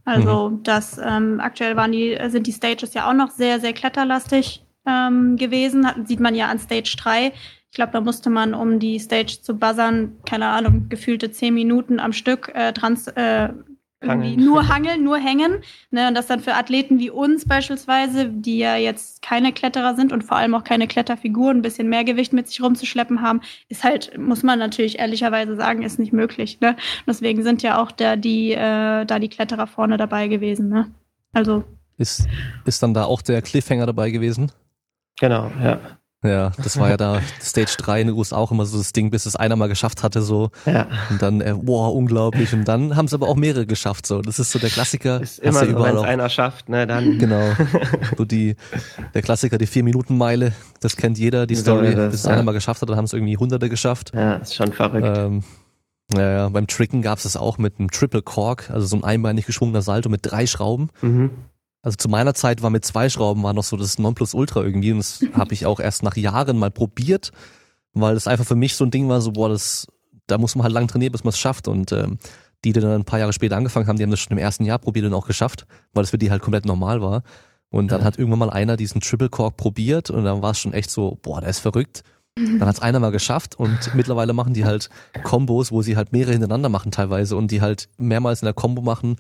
Also 0.04 0.50
mhm. 0.50 0.64
das 0.64 1.00
ähm, 1.04 1.40
aktuell 1.40 1.76
waren 1.76 1.92
die, 1.92 2.18
sind 2.30 2.48
die 2.48 2.54
Stages 2.54 2.94
ja 2.94 3.10
auch 3.10 3.14
noch 3.14 3.30
sehr, 3.30 3.60
sehr 3.60 3.74
kletterlastig 3.74 4.64
ähm, 4.88 5.36
gewesen. 5.36 5.86
Hat, 5.88 6.08
sieht 6.08 6.20
man 6.20 6.36
ja 6.36 6.48
an 6.48 6.60
Stage 6.60 6.96
3. 6.98 7.34
Ich 7.70 7.76
glaube, 7.76 7.92
da 7.92 8.02
musste 8.02 8.30
man, 8.30 8.54
um 8.54 8.80
die 8.80 8.98
Stage 8.98 9.40
zu 9.42 9.56
buzzern, 9.56 10.18
keine 10.26 10.48
Ahnung, 10.48 10.90
gefühlte 10.90 11.32
zehn 11.32 11.54
Minuten 11.54 12.00
am 12.00 12.14
Stück 12.14 12.52
äh, 12.56 12.74
trans, 12.74 13.08
äh, 13.10 13.50
irgendwie 14.02 14.38
nur 14.44 14.68
hangeln, 14.68 15.04
nur 15.04 15.18
hängen. 15.18 15.64
Ne? 15.92 16.08
Und 16.08 16.16
das 16.16 16.28
dann 16.28 16.40
für 16.40 16.54
Athleten 16.54 17.00
wie 17.00 17.10
uns 17.10 17.46
beispielsweise, 17.46 18.30
die 18.30 18.60
ja 18.60 18.76
jetzt 18.78 19.22
keine 19.22 19.52
Kletterer 19.52 19.96
sind 19.96 20.12
und 20.14 20.24
vor 20.24 20.38
allem 20.38 20.54
auch 20.56 20.64
keine 20.64 20.88
Kletterfiguren, 20.88 21.58
ein 21.58 21.62
bisschen 21.62 21.90
mehr 21.90 22.04
Gewicht 22.04 22.34
mit 22.34 22.48
sich 22.48 22.62
rumzuschleppen 22.62 23.22
haben, 23.22 23.42
ist 23.70 23.84
halt, 23.84 24.18
muss 24.18 24.44
man 24.44 24.60
natürlich 24.60 25.00
ehrlicherweise 25.00 25.56
sagen, 25.56 25.84
ist 25.84 26.00
nicht 26.00 26.14
möglich. 26.14 26.60
Ne? 26.62 26.76
deswegen 27.06 27.44
sind 27.44 27.64
ja 27.64 27.82
auch 27.82 27.92
da 27.92 28.16
die, 28.16 28.52
äh, 28.52 29.06
da 29.06 29.20
die 29.20 29.30
Kletterer 29.30 29.68
vorne 29.68 29.98
dabei 29.98 30.28
gewesen. 30.28 30.70
Ne? 30.70 30.92
Also. 31.34 31.64
Ist, 31.98 32.28
ist 32.66 32.84
dann 32.84 32.94
da 32.94 33.06
auch 33.06 33.22
der 33.22 33.42
Cliffhanger 33.42 33.88
dabei 33.88 34.12
gewesen? 34.12 34.52
Genau, 35.20 35.52
ja. 35.62 35.80
Ja, 36.24 36.52
das 36.58 36.80
war 36.80 36.90
ja 36.90 36.98
da 36.98 37.22
Stage 37.42 37.76
3 37.78 38.02
in 38.02 38.08
den 38.08 38.16
USA 38.16 38.38
auch 38.38 38.52
immer 38.52 38.66
so 38.66 38.78
das 38.80 38.92
Ding, 38.92 39.12
bis 39.12 39.28
es 39.28 39.36
einer 39.36 39.56
mal 39.56 39.68
geschafft 39.68 40.02
hatte, 40.02 40.24
so. 40.24 40.50
Ja. 40.66 40.88
Und 41.12 41.22
dann, 41.22 41.42
äh, 41.42 41.54
wow, 41.56 41.94
unglaublich. 41.94 42.54
Und 42.54 42.68
dann 42.68 42.96
haben 42.96 43.06
es 43.06 43.14
aber 43.14 43.28
auch 43.28 43.36
mehrere 43.36 43.68
geschafft, 43.68 44.08
so. 44.08 44.22
Das 44.22 44.40
ist 44.40 44.52
so 44.52 44.58
der 44.58 44.70
Klassiker. 44.70 45.22
Ist 45.22 45.40
immer 45.40 45.66
so, 45.66 45.84
wenn 45.84 45.96
es 45.96 46.02
einer 46.02 46.30
schafft, 46.30 46.70
ne, 46.70 46.88
dann. 46.88 47.18
Genau. 47.28 47.52
So 48.18 48.26
die, 48.26 48.56
der 49.14 49.22
Klassiker, 49.22 49.58
die 49.58 49.68
Vier-Minuten-Meile, 49.68 50.54
das 50.82 50.96
kennt 50.96 51.18
jeder, 51.18 51.46
die 51.46 51.56
Story. 51.56 51.94
Das, 51.94 52.12
bis 52.12 52.20
es 52.22 52.26
ja. 52.26 52.32
einer 52.32 52.44
mal 52.44 52.52
geschafft 52.52 52.82
hat, 52.82 52.90
dann 52.90 52.98
haben 52.98 53.06
es 53.06 53.14
irgendwie 53.14 53.38
Hunderte 53.38 53.70
geschafft. 53.70 54.12
Ja, 54.14 54.36
ist 54.36 54.56
schon 54.56 54.74
verrückt. 54.74 55.06
Ähm, 55.18 55.44
ja, 56.14 56.32
ja, 56.32 56.50
beim 56.50 56.68
Tricken 56.68 57.02
gab 57.02 57.18
es 57.18 57.24
das 57.24 57.38
auch 57.38 57.58
mit 57.58 57.80
einem 57.80 57.92
Triple 57.92 58.22
Cork, 58.22 58.70
also 58.72 58.88
so 58.88 58.96
ein 58.96 59.04
einbeinig 59.04 59.46
geschwungener 59.46 59.82
Salto 59.82 60.10
mit 60.10 60.22
drei 60.24 60.48
Schrauben. 60.48 60.90
Mhm. 61.02 61.32
Also 61.82 61.96
zu 61.96 62.10
meiner 62.10 62.34
Zeit 62.34 62.62
war 62.62 62.70
mit 62.70 62.86
zwei 62.86 63.10
Schrauben 63.10 63.44
war 63.44 63.54
noch 63.54 63.64
so 63.64 63.78
das 63.78 64.00
Nonplusultra 64.00 64.62
irgendwie 64.64 64.92
und 64.92 65.00
das 65.00 65.22
habe 65.34 65.54
ich 65.54 65.66
auch 65.66 65.80
erst 65.80 66.04
nach 66.04 66.18
Jahren 66.18 66.58
mal 66.58 66.72
probiert, 66.72 67.32
weil 67.94 68.14
das 68.14 68.28
einfach 68.28 68.46
für 68.46 68.56
mich 68.56 68.76
so 68.76 68.86
ein 68.86 68.92
Ding 68.92 69.08
war, 69.10 69.22
so 69.22 69.32
boah, 69.32 69.50
das 69.50 69.88
da 70.28 70.38
muss 70.38 70.56
man 70.56 70.64
halt 70.64 70.74
lang 70.74 70.88
trainieren, 70.88 71.14
bis 71.14 71.24
man 71.24 71.30
es 71.30 71.40
schafft 71.40 71.68
und 71.68 71.92
ähm, 71.92 72.20
die, 72.64 72.74
die 72.74 72.80
dann 72.80 72.92
ein 72.92 73.06
paar 73.06 73.20
Jahre 73.20 73.34
später 73.34 73.56
angefangen 73.56 73.88
haben, 73.88 73.98
die 73.98 74.04
haben 74.04 74.12
das 74.12 74.20
schon 74.20 74.34
im 74.34 74.38
ersten 74.38 74.66
Jahr 74.66 74.80
probiert 74.80 75.06
und 75.06 75.14
auch 75.14 75.28
geschafft, 75.28 75.66
weil 75.94 76.04
es 76.04 76.10
für 76.10 76.18
die 76.18 76.32
halt 76.32 76.42
komplett 76.42 76.66
normal 76.66 77.02
war. 77.02 77.24
Und 77.70 77.92
dann 77.92 78.02
ja. 78.02 78.06
hat 78.06 78.18
irgendwann 78.18 78.40
mal 78.40 78.50
einer 78.50 78.78
diesen 78.78 79.02
Triple 79.02 79.30
Cork 79.30 79.58
probiert 79.58 80.10
und 80.10 80.24
dann 80.24 80.42
war 80.42 80.52
es 80.52 80.60
schon 80.60 80.74
echt 80.74 80.90
so, 80.90 81.18
boah, 81.22 81.42
der 81.42 81.50
ist 81.50 81.60
verrückt. 81.60 82.04
Dann 82.36 82.68
hat 82.68 82.76
es 82.76 82.82
einer 82.82 83.00
mal 83.00 83.12
geschafft 83.12 83.56
und 83.56 83.96
mittlerweile 83.96 84.32
machen 84.32 84.54
die 84.54 84.64
halt 84.64 84.90
Kombos, 85.24 85.72
wo 85.72 85.82
sie 85.82 85.98
halt 85.98 86.12
mehrere 86.12 86.34
hintereinander 86.34 86.70
machen 86.70 86.92
teilweise 86.92 87.36
und 87.36 87.50
die 87.50 87.62
halt 87.62 87.90
mehrmals 87.98 88.42
in 88.42 88.46
der 88.46 88.54
Combo 88.54 88.84
machen 88.84 89.18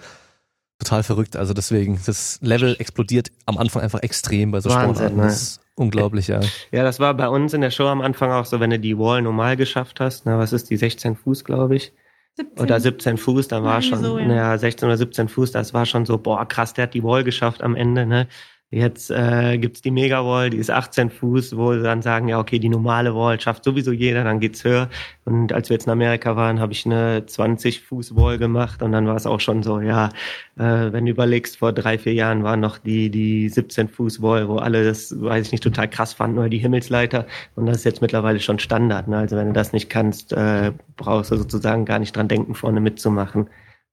total 0.79 1.03
verrückt. 1.03 1.35
Also 1.35 1.53
deswegen, 1.53 1.99
das 2.05 2.39
Level 2.41 2.75
explodiert 2.79 3.31
am 3.45 3.57
Anfang 3.57 3.81
einfach 3.81 4.01
extrem 4.01 4.51
bei 4.51 4.59
so 4.59 4.69
Wahnsinn, 4.69 4.95
Sportarten. 4.95 5.17
Ne? 5.17 5.23
Das 5.23 5.41
ist 5.41 5.61
unglaublich, 5.75 6.27
ja. 6.27 6.39
Ja, 6.71 6.83
das 6.83 6.99
war 6.99 7.13
bei 7.13 7.27
uns 7.27 7.53
in 7.53 7.61
der 7.61 7.71
Show 7.71 7.87
am 7.87 8.01
Anfang 8.01 8.31
auch 8.31 8.45
so, 8.45 8.59
wenn 8.59 8.69
du 8.69 8.79
die 8.79 8.97
Wall 8.97 9.21
normal 9.21 9.57
geschafft 9.57 9.99
hast, 9.99 10.25
na, 10.25 10.37
was 10.37 10.53
ist 10.53 10.69
die 10.69 10.77
16 10.77 11.15
Fuß, 11.15 11.43
glaube 11.43 11.75
ich. 11.75 11.93
17. 12.35 12.63
Oder 12.63 12.79
17 12.79 13.17
Fuß, 13.17 13.47
dann 13.47 13.63
war 13.63 13.75
ja, 13.75 13.81
schon, 13.81 14.03
so, 14.03 14.19
ja. 14.19 14.27
naja, 14.27 14.57
16 14.57 14.87
oder 14.87 14.97
17 14.97 15.27
Fuß, 15.27 15.51
das 15.51 15.73
war 15.73 15.87
schon 15.87 16.05
so, 16.05 16.19
boah, 16.19 16.47
krass, 16.47 16.73
der 16.73 16.83
hat 16.83 16.93
die 16.93 17.03
Wall 17.03 17.23
geschafft 17.23 17.63
am 17.63 17.75
Ende, 17.75 18.05
ne? 18.05 18.27
Jetzt 18.69 19.11
äh, 19.11 19.57
gibt 19.57 19.85
die 19.85 19.91
Mega-Wall, 19.91 20.49
die 20.49 20.57
ist 20.57 20.69
18 20.69 21.09
Fuß, 21.09 21.55
wo 21.55 21.71
sie 21.73 21.83
dann 21.83 22.01
sagen, 22.01 22.27
ja, 22.27 22.37
okay, 22.37 22.59
die 22.59 22.67
normale 22.67 23.15
Wall 23.15 23.39
schafft 23.39 23.63
sowieso 23.63 23.93
jeder, 23.93 24.25
dann 24.25 24.41
geht's 24.41 24.65
höher. 24.65 24.89
Und 25.23 25.53
als 25.53 25.69
wir 25.69 25.75
jetzt 25.75 25.85
in 25.85 25.93
Amerika 25.93 26.35
waren, 26.35 26.59
habe 26.59 26.73
ich 26.73 26.85
eine 26.85 27.21
20-Fuß-Wall 27.21 28.37
gemacht 28.37 28.81
und 28.81 28.91
dann 28.91 29.07
war 29.07 29.15
es 29.15 29.25
auch 29.25 29.39
schon 29.39 29.63
so, 29.63 29.79
ja, 29.79 30.09
äh, 30.57 30.91
wenn 30.91 31.05
du 31.05 31.11
überlegst, 31.11 31.55
vor 31.57 31.71
drei, 31.71 31.97
vier 31.97 32.13
Jahren 32.13 32.43
waren 32.43 32.59
noch 32.59 32.77
die, 32.77 33.09
die 33.09 33.49
17-Fuß-Wall, 33.49 34.49
wo 34.49 34.57
alle 34.57 34.83
das, 34.83 35.15
weiß 35.17 35.45
ich 35.45 35.51
nicht, 35.53 35.63
total 35.63 35.89
krass 35.89 36.11
fanden, 36.11 36.37
oder 36.37 36.49
die 36.49 36.57
Himmelsleiter. 36.57 37.25
Und 37.55 37.67
das 37.67 37.77
ist 37.77 37.83
jetzt 37.85 38.01
mittlerweile 38.01 38.41
schon 38.41 38.59
Standard. 38.59 39.07
Ne? 39.07 39.17
Also 39.17 39.37
wenn 39.37 39.47
du 39.47 39.53
das 39.53 39.71
nicht 39.71 39.89
kannst, 39.89 40.33
äh, 40.33 40.73
brauchst 40.97 41.31
du 41.31 41.37
sozusagen 41.37 41.85
gar 41.85 41.99
nicht 41.99 42.13
dran 42.13 42.27
denken, 42.27 42.53
vorne 42.53 42.81
mitzumachen. 42.81 43.49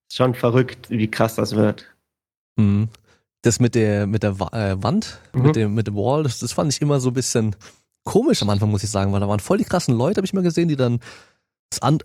Ist 0.08 0.16
schon 0.16 0.34
verrückt, 0.34 0.90
wie 0.90 1.08
krass 1.08 1.36
das 1.36 1.54
wird. 1.54 1.94
Mhm 2.56 2.88
das 3.44 3.60
mit 3.60 3.74
der 3.74 4.06
mit 4.06 4.22
der 4.22 4.32
äh, 4.52 4.82
Wand, 4.82 5.20
mhm. 5.32 5.42
mit 5.42 5.56
dem 5.56 5.74
mit 5.74 5.86
dem 5.86 5.96
Wall, 5.96 6.22
das, 6.22 6.38
das 6.38 6.52
fand 6.52 6.72
ich 6.72 6.80
immer 6.80 7.00
so 7.00 7.10
ein 7.10 7.14
bisschen 7.14 7.54
komisch 8.04 8.42
am 8.42 8.50
Anfang, 8.50 8.70
muss 8.70 8.82
ich 8.82 8.90
sagen, 8.90 9.12
weil 9.12 9.20
da 9.20 9.28
waren 9.28 9.40
voll 9.40 9.58
die 9.58 9.64
krassen 9.64 9.96
Leute, 9.96 10.18
habe 10.18 10.26
ich 10.26 10.32
mal 10.32 10.42
gesehen, 10.42 10.68
die 10.68 10.76
dann 10.76 11.00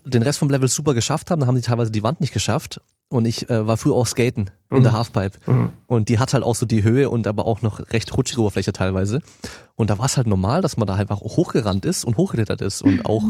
den 0.04 0.22
Rest 0.22 0.38
vom 0.38 0.50
Level 0.50 0.68
super 0.68 0.94
geschafft 0.94 1.30
haben, 1.30 1.40
dann 1.40 1.46
haben 1.46 1.54
die 1.54 1.62
teilweise 1.62 1.92
die 1.92 2.02
Wand 2.02 2.20
nicht 2.20 2.32
geschafft. 2.32 2.80
Und 3.08 3.24
ich 3.24 3.50
äh, 3.50 3.66
war 3.66 3.76
früher 3.76 3.94
auch 3.94 4.06
skaten 4.06 4.50
in 4.70 4.78
mhm. 4.78 4.82
der 4.82 4.92
Halfpipe. 4.92 5.38
Mhm. 5.50 5.70
Und 5.86 6.08
die 6.08 6.18
hat 6.18 6.32
halt 6.32 6.44
auch 6.44 6.54
so 6.54 6.64
die 6.64 6.84
Höhe 6.84 7.10
und 7.10 7.26
aber 7.26 7.44
auch 7.44 7.60
noch 7.60 7.80
recht 7.92 8.16
rutschige 8.16 8.40
Oberfläche 8.40 8.72
teilweise. 8.72 9.20
Und 9.74 9.90
da 9.90 9.98
war 9.98 10.06
es 10.06 10.16
halt 10.16 10.26
normal, 10.26 10.62
dass 10.62 10.76
man 10.76 10.86
da 10.86 10.94
einfach 10.94 11.20
hochgerannt 11.20 11.84
ist 11.84 12.04
und 12.04 12.16
hochgeklettert 12.16 12.62
ist 12.62 12.82
und 12.82 13.06
auch 13.06 13.24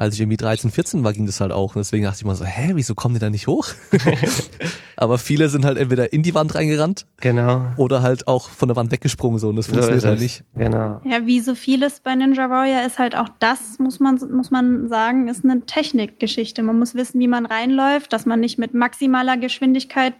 als 0.00 0.14
ich 0.14 0.22
irgendwie 0.22 0.38
13, 0.38 0.70
14 0.70 1.04
war, 1.04 1.12
ging 1.12 1.26
das 1.26 1.42
halt 1.42 1.52
auch. 1.52 1.76
Und 1.76 1.80
deswegen 1.80 2.04
dachte 2.04 2.16
ich 2.20 2.24
mal 2.24 2.34
so, 2.34 2.46
hä, 2.46 2.70
wieso 2.72 2.94
kommen 2.94 3.16
die 3.16 3.20
da 3.20 3.28
nicht 3.28 3.46
hoch? 3.46 3.68
Aber 4.96 5.18
viele 5.18 5.50
sind 5.50 5.66
halt 5.66 5.76
entweder 5.76 6.10
in 6.14 6.22
die 6.22 6.32
Wand 6.32 6.54
reingerannt. 6.54 7.04
Genau. 7.20 7.66
Oder 7.76 8.00
halt 8.00 8.26
auch 8.26 8.48
von 8.48 8.70
der 8.70 8.76
Wand 8.76 8.92
weggesprungen 8.92 9.38
so 9.38 9.50
und 9.50 9.56
das 9.56 9.66
so 9.66 9.72
funktioniert 9.74 10.06
halt 10.06 10.20
nicht. 10.20 10.42
Genau. 10.54 11.02
Ja, 11.04 11.26
wie 11.26 11.40
so 11.40 11.54
vieles 11.54 12.00
bei 12.00 12.14
Ninja 12.14 12.48
Warrior 12.48 12.86
ist 12.86 12.98
halt 12.98 13.14
auch 13.14 13.28
das, 13.40 13.78
muss 13.78 14.00
man, 14.00 14.18
muss 14.32 14.50
man 14.50 14.88
sagen, 14.88 15.28
ist 15.28 15.44
eine 15.44 15.66
Technikgeschichte. 15.66 16.62
Man 16.62 16.78
muss 16.78 16.94
wissen, 16.94 17.20
wie 17.20 17.28
man 17.28 17.44
reinläuft, 17.44 18.10
dass 18.14 18.24
man 18.24 18.40
nicht 18.40 18.58
mit 18.58 18.72
maximaler 18.72 19.36
Geschwindigkeit 19.36 20.14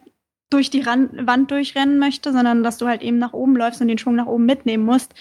durch 0.51 0.69
die 0.69 0.83
Rand 0.83 1.27
Wand 1.27 1.51
durchrennen 1.51 1.99
möchte, 1.99 2.33
sondern 2.33 2.62
dass 2.62 2.77
du 2.77 2.87
halt 2.87 3.01
eben 3.01 3.16
nach 3.16 3.33
oben 3.33 3.57
läufst 3.57 3.81
und 3.81 3.88
den 3.88 3.97
Schwung 3.97 4.16
nach 4.16 4.27
oben 4.27 4.45
mitnehmen 4.45 4.85
musst. 4.85 5.14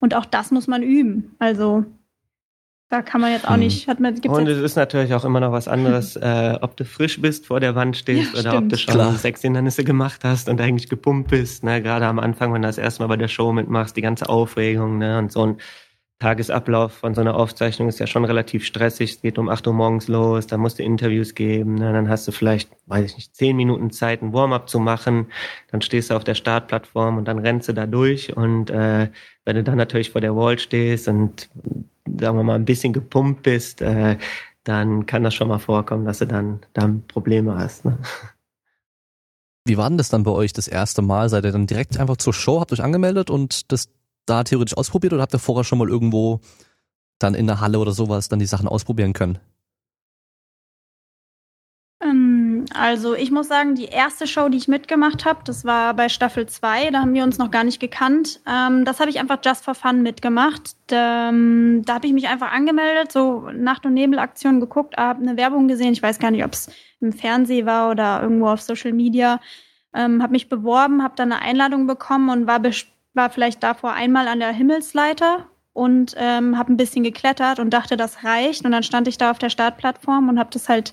Und 0.00 0.14
auch 0.14 0.26
das 0.26 0.50
muss 0.50 0.66
man 0.66 0.82
üben. 0.82 1.34
Also 1.38 1.86
da 2.88 3.02
kann 3.02 3.20
man 3.20 3.32
jetzt 3.32 3.48
auch 3.48 3.56
nicht. 3.56 3.88
Hat 3.88 3.98
man, 3.98 4.14
gibt's 4.14 4.38
und 4.38 4.46
es 4.46 4.58
ist 4.58 4.76
natürlich 4.76 5.12
auch 5.12 5.24
immer 5.24 5.40
noch 5.40 5.50
was 5.50 5.66
anderes, 5.66 6.14
äh, 6.16 6.56
ob 6.60 6.76
du 6.76 6.84
frisch 6.84 7.20
bist, 7.20 7.46
vor 7.46 7.58
der 7.58 7.74
Wand 7.74 7.96
stehst 7.96 8.34
ja, 8.34 8.40
oder 8.40 8.50
stimmt. 8.50 8.64
ob 8.64 8.68
du 8.68 8.78
schon 8.78 8.94
Klar. 8.94 9.12
sechs 9.14 9.42
Hindernisse 9.42 9.82
gemacht 9.82 10.22
hast 10.22 10.48
und 10.48 10.60
eigentlich 10.60 10.88
gepumpt 10.88 11.30
bist. 11.30 11.64
Ne? 11.64 11.82
Gerade 11.82 12.06
am 12.06 12.20
Anfang, 12.20 12.52
wenn 12.52 12.62
du 12.62 12.68
das 12.68 12.78
erste 12.78 13.02
Mal 13.02 13.08
bei 13.08 13.16
der 13.16 13.28
Show 13.28 13.52
mitmachst, 13.52 13.96
die 13.96 14.02
ganze 14.02 14.28
Aufregung 14.28 14.98
ne? 14.98 15.18
und 15.18 15.32
so 15.32 15.44
ein 15.44 15.56
Tagesablauf 16.18 16.92
von 16.92 17.14
so 17.14 17.20
einer 17.20 17.34
Aufzeichnung 17.34 17.88
ist 17.88 17.98
ja 17.98 18.06
schon 18.06 18.24
relativ 18.24 18.64
stressig. 18.64 19.10
Es 19.10 19.20
geht 19.20 19.36
um 19.36 19.50
acht 19.50 19.66
Uhr 19.66 19.74
morgens 19.74 20.08
los, 20.08 20.46
dann 20.46 20.60
musst 20.60 20.78
du 20.78 20.82
Interviews 20.82 21.34
geben, 21.34 21.74
ne? 21.74 21.92
dann 21.92 22.08
hast 22.08 22.26
du 22.26 22.32
vielleicht, 22.32 22.70
weiß 22.86 23.10
ich 23.10 23.16
nicht, 23.16 23.36
zehn 23.36 23.54
Minuten 23.56 23.90
Zeit, 23.90 24.22
ein 24.22 24.32
Warm-up 24.32 24.68
zu 24.68 24.78
machen. 24.78 25.26
Dann 25.72 25.82
stehst 25.82 26.10
du 26.10 26.14
auf 26.14 26.24
der 26.24 26.34
Startplattform 26.34 27.18
und 27.18 27.26
dann 27.26 27.40
rennst 27.40 27.68
du 27.68 27.74
da 27.74 27.86
durch. 27.86 28.34
Und 28.34 28.70
äh, 28.70 29.10
wenn 29.44 29.56
du 29.56 29.64
dann 29.64 29.76
natürlich 29.76 30.10
vor 30.10 30.22
der 30.22 30.36
Wall 30.36 30.58
stehst 30.58 31.08
und 31.08 31.50
sagen 32.06 32.36
wir 32.36 32.42
mal, 32.42 32.54
ein 32.54 32.64
bisschen 32.64 32.92
gepumpt 32.92 33.42
bist, 33.42 33.82
äh, 33.82 34.18
dann 34.64 35.06
kann 35.06 35.22
das 35.22 35.34
schon 35.34 35.48
mal 35.48 35.58
vorkommen, 35.58 36.04
dass 36.04 36.18
du 36.18 36.26
dann, 36.26 36.60
dann 36.72 37.06
Probleme 37.06 37.56
hast. 37.56 37.84
Ne? 37.84 37.98
Wie 39.64 39.76
war 39.76 39.88
denn 39.88 39.98
das 39.98 40.08
dann 40.08 40.22
bei 40.22 40.30
euch 40.30 40.52
das 40.52 40.68
erste 40.68 41.02
Mal? 41.02 41.28
Seid 41.28 41.44
ihr 41.44 41.52
dann 41.52 41.66
direkt 41.66 41.98
einfach 41.98 42.16
zur 42.16 42.32
Show, 42.32 42.60
habt 42.60 42.72
euch 42.72 42.82
angemeldet 42.82 43.30
und 43.30 43.72
das 43.72 43.88
da 44.26 44.44
theoretisch 44.44 44.76
ausprobiert 44.76 45.12
oder 45.12 45.22
habt 45.22 45.34
ihr 45.34 45.38
vorher 45.38 45.64
schon 45.64 45.78
mal 45.78 45.88
irgendwo 45.88 46.40
dann 47.18 47.34
in 47.34 47.46
der 47.46 47.60
Halle 47.60 47.78
oder 47.78 47.92
sowas 47.92 48.28
dann 48.28 48.38
die 48.38 48.46
Sachen 48.46 48.68
ausprobieren 48.68 49.12
können? 49.12 49.38
Ähm, 52.02 52.66
also 52.74 53.14
ich 53.14 53.30
muss 53.30 53.48
sagen, 53.48 53.74
die 53.74 53.86
erste 53.86 54.26
Show, 54.26 54.48
die 54.48 54.58
ich 54.58 54.68
mitgemacht 54.68 55.24
habe, 55.24 55.40
das 55.44 55.64
war 55.64 55.94
bei 55.94 56.08
Staffel 56.08 56.46
2, 56.46 56.90
da 56.90 57.00
haben 57.00 57.14
wir 57.14 57.24
uns 57.24 57.38
noch 57.38 57.50
gar 57.50 57.64
nicht 57.64 57.80
gekannt. 57.80 58.40
Ähm, 58.46 58.84
das 58.84 59.00
habe 59.00 59.10
ich 59.10 59.18
einfach 59.18 59.38
just 59.44 59.64
for 59.64 59.74
fun 59.74 60.02
mitgemacht. 60.02 60.76
Da, 60.88 61.30
ähm, 61.30 61.82
da 61.86 61.94
habe 61.94 62.06
ich 62.06 62.12
mich 62.12 62.28
einfach 62.28 62.52
angemeldet, 62.52 63.12
so 63.12 63.48
Nacht- 63.50 63.86
und 63.86 63.94
Nebelaktion 63.94 64.60
geguckt, 64.60 64.96
habe 64.96 65.22
eine 65.22 65.36
Werbung 65.36 65.68
gesehen, 65.68 65.92
ich 65.92 66.02
weiß 66.02 66.18
gar 66.18 66.30
nicht, 66.30 66.44
ob 66.44 66.52
es 66.52 66.70
im 67.00 67.12
Fernsehen 67.12 67.66
war 67.66 67.90
oder 67.90 68.22
irgendwo 68.22 68.48
auf 68.48 68.60
Social 68.60 68.92
Media. 68.92 69.40
Ähm, 69.94 70.22
habe 70.22 70.32
mich 70.32 70.50
beworben, 70.50 71.02
habe 71.02 71.14
dann 71.16 71.32
eine 71.32 71.40
Einladung 71.42 71.86
bekommen 71.86 72.28
und 72.28 72.46
war 72.46 72.60
war 73.14 73.30
vielleicht 73.30 73.62
davor 73.62 73.94
einmal 73.94 74.28
an 74.28 74.40
der 74.40 74.52
Himmelsleiter 74.52 75.46
und 75.72 76.14
ähm, 76.18 76.58
habe 76.58 76.72
ein 76.72 76.76
bisschen 76.76 77.02
geklettert 77.02 77.58
und 77.58 77.70
dachte, 77.70 77.96
das 77.96 78.24
reicht. 78.24 78.64
Und 78.64 78.72
dann 78.72 78.82
stand 78.82 79.08
ich 79.08 79.16
da 79.16 79.30
auf 79.30 79.38
der 79.38 79.48
Startplattform 79.48 80.28
und 80.28 80.38
habe 80.38 80.50
das 80.52 80.68
halt 80.68 80.92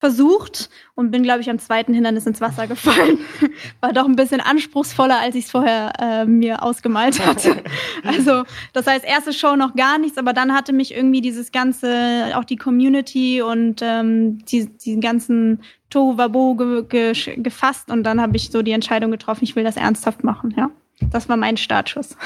versucht 0.00 0.70
und 0.94 1.10
bin, 1.10 1.22
glaube 1.22 1.42
ich, 1.42 1.50
am 1.50 1.58
zweiten 1.58 1.92
Hindernis 1.92 2.26
ins 2.26 2.40
Wasser 2.40 2.66
gefallen. 2.66 3.18
War 3.80 3.92
doch 3.92 4.06
ein 4.06 4.16
bisschen 4.16 4.40
anspruchsvoller, 4.40 5.20
als 5.20 5.34
ich 5.34 5.44
es 5.44 5.50
vorher 5.50 5.92
äh, 6.00 6.24
mir 6.24 6.62
ausgemalt 6.62 7.24
hatte. 7.24 7.62
Also 8.02 8.44
das 8.72 8.86
heißt, 8.86 9.04
erste 9.04 9.32
Show 9.32 9.56
noch 9.56 9.74
gar 9.74 9.98
nichts, 9.98 10.16
aber 10.16 10.32
dann 10.32 10.54
hatte 10.54 10.72
mich 10.72 10.94
irgendwie 10.94 11.20
dieses 11.20 11.52
ganze, 11.52 12.32
auch 12.34 12.44
die 12.44 12.56
Community 12.56 13.42
und 13.42 13.82
ähm, 13.82 14.42
die, 14.46 14.66
die 14.66 14.98
ganzen 15.00 15.60
Tohuwabo 15.90 16.54
ge 16.54 16.84
ge 16.88 17.36
gefasst 17.36 17.90
und 17.90 18.04
dann 18.04 18.20
habe 18.20 18.36
ich 18.36 18.50
so 18.50 18.62
die 18.62 18.72
Entscheidung 18.72 19.10
getroffen, 19.10 19.44
ich 19.44 19.54
will 19.54 19.64
das 19.64 19.76
ernsthaft 19.76 20.24
machen. 20.24 20.54
Ja, 20.56 20.70
das 21.10 21.28
war 21.28 21.36
mein 21.36 21.58
Startschuss. 21.58 22.16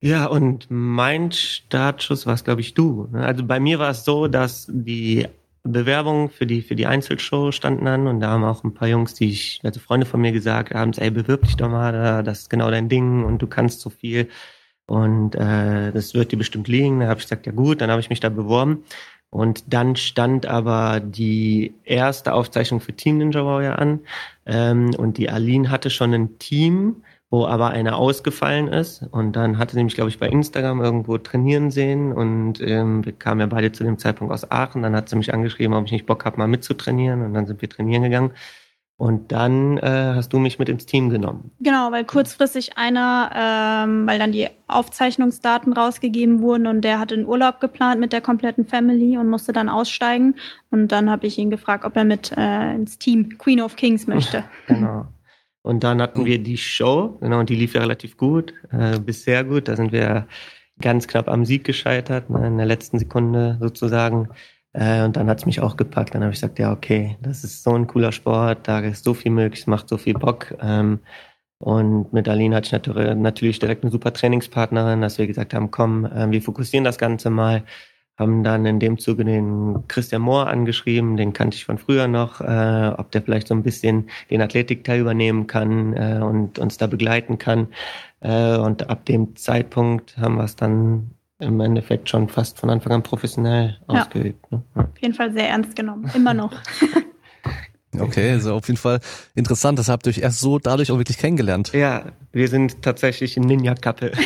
Ja, 0.00 0.26
und 0.26 0.66
mein 0.70 1.30
Startschuss 1.30 2.26
war 2.26 2.34
es, 2.34 2.44
glaube 2.44 2.62
ich, 2.62 2.74
du. 2.74 3.08
Also 3.12 3.44
bei 3.44 3.60
mir 3.60 3.78
war 3.78 3.90
es 3.90 4.04
so, 4.04 4.28
dass 4.28 4.66
die 4.70 5.28
Bewerbungen 5.64 6.28
für 6.28 6.46
die, 6.46 6.60
für 6.60 6.76
die 6.76 6.86
Einzelshow 6.86 7.50
standen 7.50 7.86
an 7.86 8.06
und 8.06 8.20
da 8.20 8.30
haben 8.30 8.44
auch 8.44 8.62
ein 8.64 8.74
paar 8.74 8.88
Jungs, 8.88 9.14
die 9.14 9.30
ich, 9.30 9.60
also 9.64 9.80
Freunde 9.80 10.06
von 10.06 10.20
mir 10.20 10.32
gesagt 10.32 10.74
haben, 10.74 10.92
ey, 10.92 11.10
bewirb 11.10 11.42
dich 11.42 11.56
doch 11.56 11.70
mal, 11.70 12.22
das 12.22 12.40
ist 12.40 12.50
genau 12.50 12.70
dein 12.70 12.90
Ding 12.90 13.24
und 13.24 13.40
du 13.40 13.46
kannst 13.46 13.80
so 13.80 13.88
viel 13.88 14.28
und 14.86 15.34
äh, 15.34 15.90
das 15.92 16.12
wird 16.12 16.32
dir 16.32 16.36
bestimmt 16.36 16.68
liegen. 16.68 17.00
Da 17.00 17.08
habe 17.08 17.18
ich 17.18 17.24
gesagt, 17.24 17.46
ja 17.46 17.52
gut, 17.52 17.80
dann 17.80 17.90
habe 17.90 18.00
ich 18.00 18.10
mich 18.10 18.20
da 18.20 18.28
beworben 18.28 18.84
und 19.30 19.64
dann 19.72 19.96
stand 19.96 20.44
aber 20.44 21.00
die 21.00 21.74
erste 21.84 22.34
Aufzeichnung 22.34 22.80
für 22.80 22.92
Team 22.92 23.18
Ninja 23.18 23.44
Warrior 23.44 23.78
an 23.78 24.00
ähm, 24.44 24.94
und 24.98 25.16
die 25.16 25.30
Aline 25.30 25.70
hatte 25.70 25.88
schon 25.88 26.12
ein 26.12 26.38
Team, 26.38 27.02
wo 27.34 27.46
aber 27.46 27.70
einer 27.70 27.96
ausgefallen 27.96 28.68
ist. 28.68 29.02
Und 29.10 29.34
dann 29.34 29.58
hatte 29.58 29.74
sie 29.74 29.82
mich, 29.82 29.96
glaube 29.96 30.08
ich, 30.08 30.20
bei 30.20 30.28
Instagram 30.28 30.80
irgendwo 30.80 31.18
trainieren 31.18 31.72
sehen 31.72 32.12
und 32.12 32.60
ähm, 32.60 33.04
wir 33.04 33.12
kamen 33.12 33.40
ja 33.40 33.46
beide 33.46 33.72
zu 33.72 33.82
dem 33.82 33.98
Zeitpunkt 33.98 34.32
aus 34.32 34.48
Aachen. 34.52 34.82
Dann 34.82 34.94
hat 34.94 35.08
sie 35.08 35.16
mich 35.16 35.34
angeschrieben, 35.34 35.74
ob 35.74 35.86
ich 35.86 35.92
nicht 35.92 36.06
Bock 36.06 36.24
habe, 36.24 36.38
mal 36.38 36.46
mitzutrainieren. 36.46 37.22
Und 37.22 37.34
dann 37.34 37.46
sind 37.46 37.60
wir 37.60 37.68
trainieren 37.68 38.04
gegangen. 38.04 38.30
Und 38.96 39.32
dann 39.32 39.78
äh, 39.78 40.12
hast 40.14 40.32
du 40.32 40.38
mich 40.38 40.60
mit 40.60 40.68
ins 40.68 40.86
Team 40.86 41.10
genommen. 41.10 41.50
Genau, 41.58 41.90
weil 41.90 42.04
kurzfristig 42.04 42.78
einer, 42.78 43.32
ähm, 43.34 44.06
weil 44.06 44.20
dann 44.20 44.30
die 44.30 44.46
Aufzeichnungsdaten 44.68 45.72
rausgegeben 45.72 46.40
wurden 46.40 46.68
und 46.68 46.82
der 46.82 47.00
hatte 47.00 47.16
einen 47.16 47.26
Urlaub 47.26 47.58
geplant 47.60 47.98
mit 47.98 48.12
der 48.12 48.20
kompletten 48.20 48.64
Family 48.64 49.18
und 49.18 49.28
musste 49.28 49.52
dann 49.52 49.68
aussteigen. 49.68 50.36
Und 50.70 50.92
dann 50.92 51.10
habe 51.10 51.26
ich 51.26 51.36
ihn 51.38 51.50
gefragt, 51.50 51.84
ob 51.84 51.96
er 51.96 52.04
mit 52.04 52.30
äh, 52.36 52.74
ins 52.76 52.96
Team 52.98 53.36
Queen 53.38 53.60
of 53.60 53.74
Kings 53.74 54.06
möchte. 54.06 54.44
genau. 54.68 55.06
Und 55.64 55.82
dann 55.82 56.02
hatten 56.02 56.26
wir 56.26 56.38
die 56.38 56.58
Show, 56.58 57.16
genau, 57.22 57.40
und 57.40 57.48
die 57.48 57.56
lief 57.56 57.72
ja 57.72 57.80
relativ 57.80 58.18
gut, 58.18 58.52
äh, 58.70 58.98
bis 59.00 59.24
gut. 59.24 59.66
Da 59.66 59.76
sind 59.76 59.92
wir 59.92 60.26
ganz 60.78 61.08
knapp 61.08 61.26
am 61.26 61.46
Sieg 61.46 61.64
gescheitert, 61.64 62.28
ne, 62.28 62.46
in 62.46 62.58
der 62.58 62.66
letzten 62.66 62.98
Sekunde 62.98 63.56
sozusagen. 63.60 64.28
Äh, 64.74 65.04
und 65.04 65.16
dann 65.16 65.30
hat's 65.30 65.46
mich 65.46 65.60
auch 65.60 65.78
gepackt. 65.78 66.14
Dann 66.14 66.22
habe 66.22 66.34
ich 66.34 66.40
gesagt, 66.40 66.58
ja, 66.58 66.70
okay, 66.70 67.16
das 67.22 67.44
ist 67.44 67.62
so 67.62 67.72
ein 67.74 67.86
cooler 67.86 68.12
Sport, 68.12 68.68
da 68.68 68.80
ist 68.80 69.04
so 69.04 69.14
viel 69.14 69.32
möglich, 69.32 69.60
es 69.60 69.66
macht 69.66 69.88
so 69.88 69.96
viel 69.96 70.12
Bock. 70.12 70.54
Ähm, 70.60 71.00
und 71.58 72.12
mit 72.12 72.28
Aline 72.28 72.56
hatte 72.56 72.76
ich 72.76 73.16
natürlich 73.16 73.58
direkt 73.58 73.84
eine 73.84 73.90
super 73.90 74.12
Trainingspartnerin, 74.12 75.00
dass 75.00 75.16
wir 75.16 75.26
gesagt 75.26 75.54
haben, 75.54 75.70
komm, 75.70 76.04
äh, 76.04 76.30
wir 76.30 76.42
fokussieren 76.42 76.84
das 76.84 76.98
Ganze 76.98 77.30
mal 77.30 77.64
haben 78.16 78.44
dann 78.44 78.64
in 78.64 78.78
dem 78.78 78.98
Zuge 78.98 79.24
den 79.24 79.84
Christian 79.88 80.22
Mohr 80.22 80.46
angeschrieben, 80.46 81.16
den 81.16 81.32
kannte 81.32 81.56
ich 81.56 81.64
von 81.64 81.78
früher 81.78 82.06
noch, 82.06 82.40
äh, 82.40 82.92
ob 82.96 83.10
der 83.10 83.22
vielleicht 83.22 83.48
so 83.48 83.54
ein 83.54 83.62
bisschen 83.62 84.08
den 84.30 84.40
Athletikteil 84.40 85.00
übernehmen 85.00 85.46
kann 85.46 85.94
äh, 85.94 86.20
und 86.22 86.58
uns 86.58 86.78
da 86.78 86.86
begleiten 86.86 87.38
kann. 87.38 87.68
Äh, 88.20 88.56
und 88.56 88.88
ab 88.88 89.04
dem 89.06 89.34
Zeitpunkt 89.36 90.16
haben 90.16 90.36
wir 90.36 90.44
es 90.44 90.56
dann 90.56 91.10
im 91.40 91.60
Endeffekt 91.60 92.08
schon 92.08 92.28
fast 92.28 92.60
von 92.60 92.70
Anfang 92.70 92.92
an 92.92 93.02
professionell 93.02 93.78
ja. 93.88 94.02
ausgeübt. 94.02 94.50
Ne? 94.52 94.62
Auf 94.76 94.98
jeden 95.00 95.14
Fall 95.14 95.32
sehr 95.32 95.48
ernst 95.48 95.74
genommen, 95.74 96.10
immer 96.14 96.34
noch. 96.34 96.52
Okay, 98.04 98.32
also 98.32 98.54
auf 98.54 98.66
jeden 98.68 98.78
Fall 98.78 99.00
interessant. 99.34 99.78
Das 99.78 99.88
habt 99.88 100.06
ihr 100.06 100.10
euch 100.10 100.18
erst 100.18 100.40
so 100.40 100.58
dadurch 100.58 100.90
auch 100.90 100.98
wirklich 100.98 101.18
kennengelernt. 101.18 101.72
Ja, 101.72 102.04
wir 102.32 102.48
sind 102.48 102.82
tatsächlich 102.82 103.36
ein 103.36 103.44
Ninja-Couple. 103.44 104.12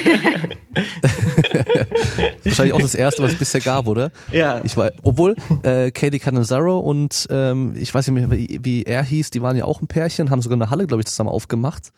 Wahrscheinlich 2.45 2.75
auch 2.75 2.81
das 2.81 2.95
erste, 2.95 3.23
was 3.23 3.33
es 3.33 3.39
bisher 3.39 3.61
gab, 3.61 3.87
oder? 3.87 4.11
Ja. 4.33 4.61
Ich 4.65 4.77
war, 4.77 4.91
obwohl 5.03 5.37
äh, 5.63 5.91
Katie 5.91 6.19
Canizaro 6.19 6.79
und 6.79 7.27
ähm, 7.31 7.75
ich 7.77 7.95
weiß 7.95 8.09
nicht 8.09 8.29
mehr, 8.29 8.31
wie, 8.37 8.61
wie 8.63 8.83
er 8.85 9.03
hieß, 9.03 9.31
die 9.31 9.43
waren 9.43 9.57
ja 9.57 9.65
auch 9.65 9.81
ein 9.81 9.87
Pärchen, 9.87 10.31
haben 10.31 10.43
sogar 10.43 10.57
eine 10.57 10.71
Halle, 10.71 10.87
glaube 10.87 11.03
ich, 11.03 11.07
zusammen 11.07 11.31
aufgemacht. 11.31 11.93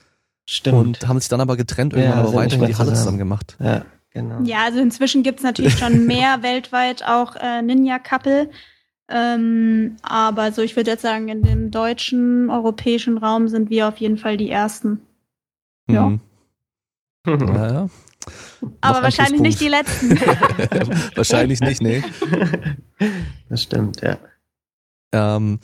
Stimmt. 0.46 0.76
Und 0.76 1.08
haben 1.08 1.20
sich 1.20 1.28
dann 1.28 1.40
aber 1.40 1.56
getrennt, 1.56 1.92
irgendwann 1.92 2.18
ja, 2.18 2.22
aber 2.24 2.34
weiterhin 2.34 2.66
die 2.66 2.76
Halle 2.76 2.94
zusammen 2.94 3.18
gemacht. 3.18 3.56
Ja. 3.60 3.84
Genau. 4.12 4.40
Ja, 4.42 4.64
also 4.64 4.80
inzwischen 4.80 5.22
gibt's 5.22 5.42
natürlich 5.42 5.78
schon 5.78 6.06
mehr 6.08 6.42
weltweit 6.42 7.04
auch 7.04 7.36
äh, 7.36 7.62
Ninja-Couple. 7.62 8.50
Ähm, 9.10 9.96
aber 10.02 10.52
so, 10.52 10.62
ich 10.62 10.76
würde 10.76 10.90
jetzt 10.92 11.02
sagen, 11.02 11.28
in 11.28 11.42
dem 11.42 11.70
deutschen, 11.70 12.48
europäischen 12.48 13.18
Raum 13.18 13.48
sind 13.48 13.68
wir 13.68 13.88
auf 13.88 13.96
jeden 13.96 14.18
Fall 14.18 14.36
die 14.36 14.50
Ersten. 14.50 15.00
Ja. 15.88 16.12
Mhm. 17.26 17.52
Naja. 17.52 17.90
Aber 18.80 19.02
wahrscheinlich 19.02 19.42
nicht 19.42 19.60
die 19.60 19.68
Letzten. 19.68 20.18
wahrscheinlich 21.14 21.60
nicht, 21.60 21.82
nee. 21.82 22.02
Das 23.50 23.62
stimmt, 23.62 24.00
ja. 24.00 24.16
Ähm, 25.12 25.58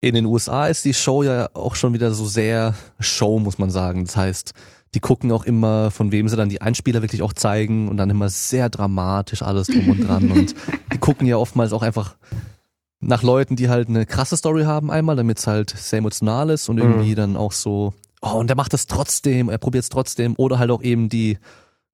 in 0.00 0.14
den 0.16 0.26
USA 0.26 0.66
ist 0.66 0.84
die 0.84 0.92
Show 0.92 1.22
ja 1.22 1.48
auch 1.54 1.76
schon 1.76 1.94
wieder 1.94 2.12
so 2.12 2.26
sehr 2.26 2.74
Show, 2.98 3.38
muss 3.38 3.58
man 3.58 3.70
sagen. 3.70 4.04
Das 4.04 4.16
heißt, 4.16 4.52
die 4.94 5.00
gucken 5.00 5.32
auch 5.32 5.44
immer, 5.44 5.90
von 5.90 6.12
wem 6.12 6.28
sie 6.28 6.36
dann 6.36 6.48
die 6.48 6.60
Einspieler 6.60 7.02
wirklich 7.02 7.22
auch 7.22 7.32
zeigen 7.32 7.88
und 7.88 7.96
dann 7.96 8.10
immer 8.10 8.28
sehr 8.28 8.68
dramatisch 8.68 9.42
alles 9.42 9.68
drum 9.68 9.90
und 9.90 10.08
dran. 10.08 10.30
und 10.30 10.54
die 10.92 10.98
gucken 10.98 11.26
ja 11.26 11.36
oftmals 11.36 11.72
auch 11.72 11.82
einfach 11.82 12.16
nach 13.06 13.22
Leuten, 13.22 13.56
die 13.56 13.68
halt 13.68 13.88
eine 13.88 14.06
krasse 14.06 14.36
Story 14.36 14.64
haben 14.64 14.90
einmal, 14.90 15.16
damit 15.16 15.38
es 15.38 15.46
halt 15.46 15.70
sehr 15.70 15.98
emotional 15.98 16.50
ist 16.50 16.68
und 16.68 16.78
irgendwie 16.78 17.10
mhm. 17.10 17.16
dann 17.16 17.36
auch 17.36 17.52
so, 17.52 17.94
oh, 18.22 18.38
und 18.38 18.48
der 18.48 18.56
macht 18.56 18.72
das 18.72 18.86
trotzdem, 18.86 19.48
er 19.48 19.58
probiert 19.58 19.84
es 19.84 19.90
trotzdem. 19.90 20.34
Oder 20.36 20.58
halt 20.58 20.70
auch 20.70 20.82
eben 20.82 21.08
die 21.08 21.38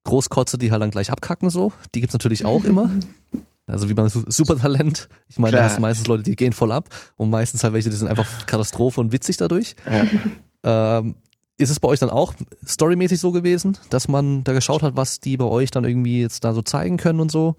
Großkotze, 0.03 0.57
die 0.57 0.71
halt 0.71 0.81
dann 0.81 0.91
gleich 0.91 1.11
abkacken 1.11 1.49
so. 1.49 1.71
Die 1.93 2.01
gibt's 2.01 2.13
natürlich 2.13 2.45
auch 2.45 2.63
immer. 2.63 2.89
Also 3.67 3.87
wie 3.87 3.93
beim 3.93 4.09
Supertalent. 4.09 5.07
Ich 5.29 5.39
meine, 5.39 5.55
da 5.55 5.63
hast 5.63 5.77
du 5.77 5.81
meistens 5.81 6.05
Leute, 6.07 6.23
die 6.23 6.35
gehen 6.35 6.51
voll 6.51 6.73
ab 6.73 6.89
und 7.15 7.29
meistens 7.29 7.63
halt 7.63 7.73
welche, 7.73 7.89
die 7.89 7.95
sind 7.95 8.09
einfach 8.09 8.45
Katastrophe 8.45 8.99
und 8.99 9.13
witzig 9.13 9.37
dadurch. 9.37 9.75
Ja. 10.63 10.97
Ähm, 10.97 11.15
ist 11.57 11.69
es 11.69 11.79
bei 11.79 11.87
euch 11.87 11.99
dann 11.99 12.09
auch 12.09 12.33
storymäßig 12.67 13.19
so 13.19 13.31
gewesen, 13.31 13.77
dass 13.89 14.09
man 14.09 14.43
da 14.43 14.51
geschaut 14.51 14.83
hat, 14.83 14.97
was 14.97 15.21
die 15.21 15.37
bei 15.37 15.45
euch 15.45 15.71
dann 15.71 15.85
irgendwie 15.85 16.19
jetzt 16.19 16.43
da 16.43 16.53
so 16.53 16.63
zeigen 16.63 16.97
können 16.97 17.21
und 17.21 17.31
so? 17.31 17.55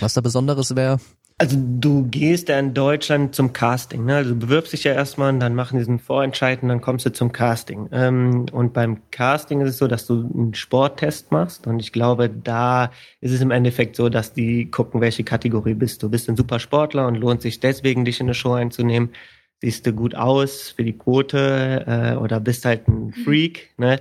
Was 0.00 0.12
da 0.12 0.20
Besonderes 0.20 0.76
wäre? 0.76 0.98
Also 1.36 1.56
du 1.58 2.06
gehst 2.08 2.48
ja 2.48 2.60
in 2.60 2.74
Deutschland 2.74 3.34
zum 3.34 3.52
Casting, 3.52 4.04
ne? 4.04 4.14
Also 4.16 4.30
du 4.34 4.38
bewirbst 4.38 4.72
dich 4.72 4.84
ja 4.84 4.92
erstmal 4.92 5.32
und 5.32 5.40
dann 5.40 5.56
machen 5.56 5.78
diesen 5.78 5.98
Vorentscheid 5.98 6.62
und 6.62 6.68
dann 6.68 6.80
kommst 6.80 7.06
du 7.06 7.12
zum 7.12 7.32
Casting. 7.32 7.88
Ähm, 7.90 8.46
und 8.52 8.72
beim 8.72 9.02
Casting 9.10 9.60
ist 9.60 9.70
es 9.70 9.78
so, 9.78 9.88
dass 9.88 10.06
du 10.06 10.30
einen 10.32 10.54
Sporttest 10.54 11.32
machst 11.32 11.66
und 11.66 11.80
ich 11.80 11.92
glaube, 11.92 12.30
da 12.30 12.92
ist 13.20 13.32
es 13.32 13.40
im 13.40 13.50
Endeffekt 13.50 13.96
so, 13.96 14.08
dass 14.08 14.32
die 14.32 14.70
gucken, 14.70 15.00
welche 15.00 15.24
Kategorie 15.24 15.74
bist 15.74 16.04
du. 16.04 16.08
Bist 16.08 16.28
ein 16.28 16.36
super 16.36 16.60
Sportler 16.60 17.08
und 17.08 17.16
lohnt 17.16 17.42
sich 17.42 17.58
deswegen, 17.58 18.04
dich 18.04 18.20
in 18.20 18.26
eine 18.26 18.34
Show 18.34 18.52
einzunehmen 18.52 19.10
siehst 19.60 19.86
du 19.86 19.92
gut 19.92 20.14
aus 20.14 20.70
für 20.70 20.84
die 20.84 20.96
Quote 20.96 21.84
äh, 21.86 22.16
oder 22.16 22.40
bist 22.40 22.64
halt 22.64 22.86
ein 22.88 23.06
mhm. 23.06 23.12
Freak. 23.12 23.70
Ne? 23.78 24.00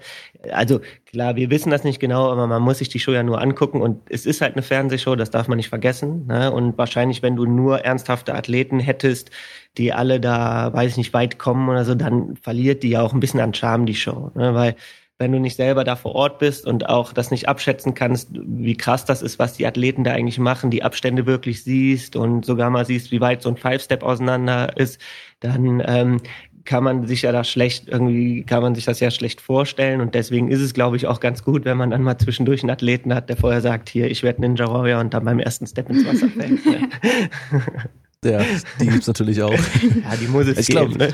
Also 0.52 0.82
klar, 1.06 1.36
wir 1.36 1.50
wissen 1.50 1.70
das 1.70 1.84
nicht 1.84 2.00
genau, 2.00 2.32
aber 2.32 2.48
man 2.48 2.62
muss 2.62 2.80
sich 2.80 2.90
die 2.90 3.00
Show 3.00 3.12
ja 3.12 3.24
nur 3.24 3.42
angucken 3.42 3.82
und 3.82 4.02
es 4.10 4.26
ist 4.26 4.42
halt 4.42 4.54
eine 4.54 4.62
Fernsehshow, 4.62 5.16
das 5.16 5.32
darf 5.32 5.48
man 5.48 5.58
nicht 5.58 5.70
vergessen. 5.70 6.28
Ne? 6.28 6.52
Und 6.52 6.78
wahrscheinlich, 6.78 7.22
wenn 7.22 7.36
du 7.36 7.46
nur 7.46 7.80
ernsthafte 7.80 8.36
Athleten 8.36 8.80
hättest, 8.80 9.32
die 9.78 9.94
alle 9.94 10.20
da, 10.20 10.74
weiß 10.74 10.92
ich 10.92 10.98
nicht, 10.98 11.14
weit 11.14 11.40
kommen 11.40 11.70
oder 11.70 11.86
so, 11.86 11.96
dann 11.96 12.36
verliert 12.36 12.84
die 12.84 12.90
ja 12.90 13.02
auch 13.02 13.14
ein 13.14 13.20
bisschen 13.20 13.40
an 13.40 13.54
Charme, 13.54 13.86
die 13.86 13.96
Show. 13.96 14.32
Ne? 14.36 14.54
Weil 14.54 14.76
wenn 15.20 15.32
du 15.32 15.40
nicht 15.40 15.56
selber 15.56 15.84
da 15.84 15.96
vor 15.96 16.16
Ort 16.16 16.40
bist 16.40 16.66
und 16.66 16.90
auch 16.90 17.14
das 17.14 17.32
nicht 17.32 17.48
abschätzen 17.48 17.94
kannst, 17.94 18.30
wie 18.34 18.76
krass 18.76 19.06
das 19.06 19.22
ist, 19.22 19.40
was 19.40 19.54
die 19.54 19.66
Athleten 19.68 20.04
da 20.04 20.12
eigentlich 20.12 20.40
machen, 20.40 20.70
die 20.72 20.84
Abstände 20.84 21.26
wirklich 21.26 21.64
siehst 21.64 22.16
und 22.16 22.46
sogar 22.46 22.70
mal 22.70 22.86
siehst, 22.86 23.12
wie 23.12 23.22
weit 23.22 23.42
so 23.42 23.50
ein 23.50 23.58
Five-Step 23.58 24.04
auseinander 24.04 24.76
ist, 24.78 25.00
dann 25.40 25.82
ähm, 25.86 26.20
kann 26.66 26.84
man 26.84 27.08
sich 27.08 27.22
ja 27.24 27.32
da 27.32 27.44
schlecht, 27.44 27.90
irgendwie 27.90 28.44
kann 28.44 28.62
man 28.62 28.74
sich 28.74 28.86
das 28.86 29.00
ja 29.02 29.12
schlecht 29.12 29.42
vorstellen 29.42 30.02
und 30.02 30.16
deswegen 30.16 30.50
ist 30.50 30.62
es, 30.62 30.74
glaube 30.74 30.96
ich, 30.96 31.08
auch 31.08 31.20
ganz 31.20 31.44
gut, 31.44 31.66
wenn 31.66 31.78
man 31.78 31.92
dann 31.92 32.04
mal 32.04 32.18
zwischendurch 32.18 32.64
einen 32.64 32.70
Athleten 32.72 33.14
hat, 33.14 33.30
der 33.30 33.38
vorher 33.38 33.62
sagt, 33.62 33.90
hier, 33.90 34.10
ich 34.10 34.24
werde 34.24 34.42
Ninja 34.42 34.68
Warrior 34.68 35.00
und 35.02 35.14
dann 35.14 35.26
beim 35.26 35.40
ersten 35.40 35.68
Step 35.68 35.90
ins 35.90 36.06
Wasser 36.06 36.30
fällt. 36.30 36.60
Ja, 38.26 38.42
die 38.80 38.88
gibt's 38.88 39.08
natürlich 39.08 39.42
auch. 39.42 39.52
Ja, 39.52 40.16
die 40.16 40.28
muss 40.28 40.48
es 40.48 40.58
Ich 40.58 40.68
geben. 40.68 40.94
glaub, 40.94 41.10
ne? 41.10 41.14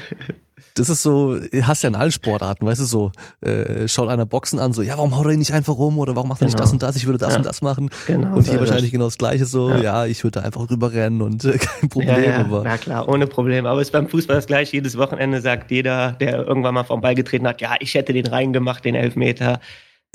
Das 0.76 0.90
ist 0.90 1.02
so, 1.04 1.38
hast 1.62 1.84
ja 1.84 1.90
in 1.90 1.96
allen 1.96 2.12
Sportarten, 2.12 2.66
weißt 2.66 2.82
du, 2.82 2.86
so, 2.86 3.12
äh, 3.42 3.88
schaut 3.88 4.10
einer 4.10 4.26
Boxen 4.26 4.60
an, 4.60 4.74
so, 4.74 4.82
ja, 4.82 4.98
warum 4.98 5.18
haut 5.18 5.26
er 5.26 5.32
ihn 5.32 5.40
nicht 5.40 5.54
einfach 5.54 5.78
rum 5.78 5.98
oder 6.00 6.16
warum 6.16 6.30
macht 6.30 6.42
er 6.42 6.46
nicht 6.46 6.56
Genau. 6.56 6.64
das 6.64 6.72
und 6.74 6.84
das, 6.84 6.96
ich 6.96 7.06
würde 7.06 7.18
das 7.20 7.32
Ja. 7.34 7.38
und 7.38 7.46
das 7.46 7.62
machen. 7.62 7.90
Genau, 8.08 8.36
und 8.36 8.44
so 8.44 8.52
hier 8.52 8.54
ist 8.62 8.68
wahrscheinlich 8.68 8.86
es. 8.88 8.92
genau 8.92 9.06
das 9.06 9.18
gleiche, 9.18 9.46
so, 9.46 9.70
ja, 9.72 9.82
Ja. 9.82 10.06
ich 10.06 10.24
würde 10.24 10.40
da 10.40 10.46
einfach 10.46 10.70
rüberrennen 10.70 11.22
und 11.22 11.44
äh, 11.46 11.58
kein 11.58 11.90
Problem, 11.90 12.24
Ja, 12.24 12.38
aber 12.40 12.64
ja, 12.64 12.78
klar, 12.78 13.08
ohne 13.10 13.28
Problem. 13.28 13.66
Aber 13.66 13.82
es 13.82 13.88
ist 13.90 13.92
beim 13.92 14.08
Fußball 14.08 14.36
das 14.36 14.48
gleiche. 14.48 14.74
Jedes 14.78 14.98
Wochenende 14.98 15.42
sagt 15.42 15.72
jeder, 15.72 16.14
der 16.14 16.46
irgendwann 16.46 16.74
mal 16.74 16.84
vom 16.84 17.02
Ball 17.02 17.16
getreten 17.16 17.48
hat, 17.48 17.62
ja, 17.62 17.76
ich 17.80 17.94
hätte 17.94 18.14
den 18.14 18.28
reingemacht, 18.28 18.84
den 18.86 18.96
Elfmeter. 18.96 19.60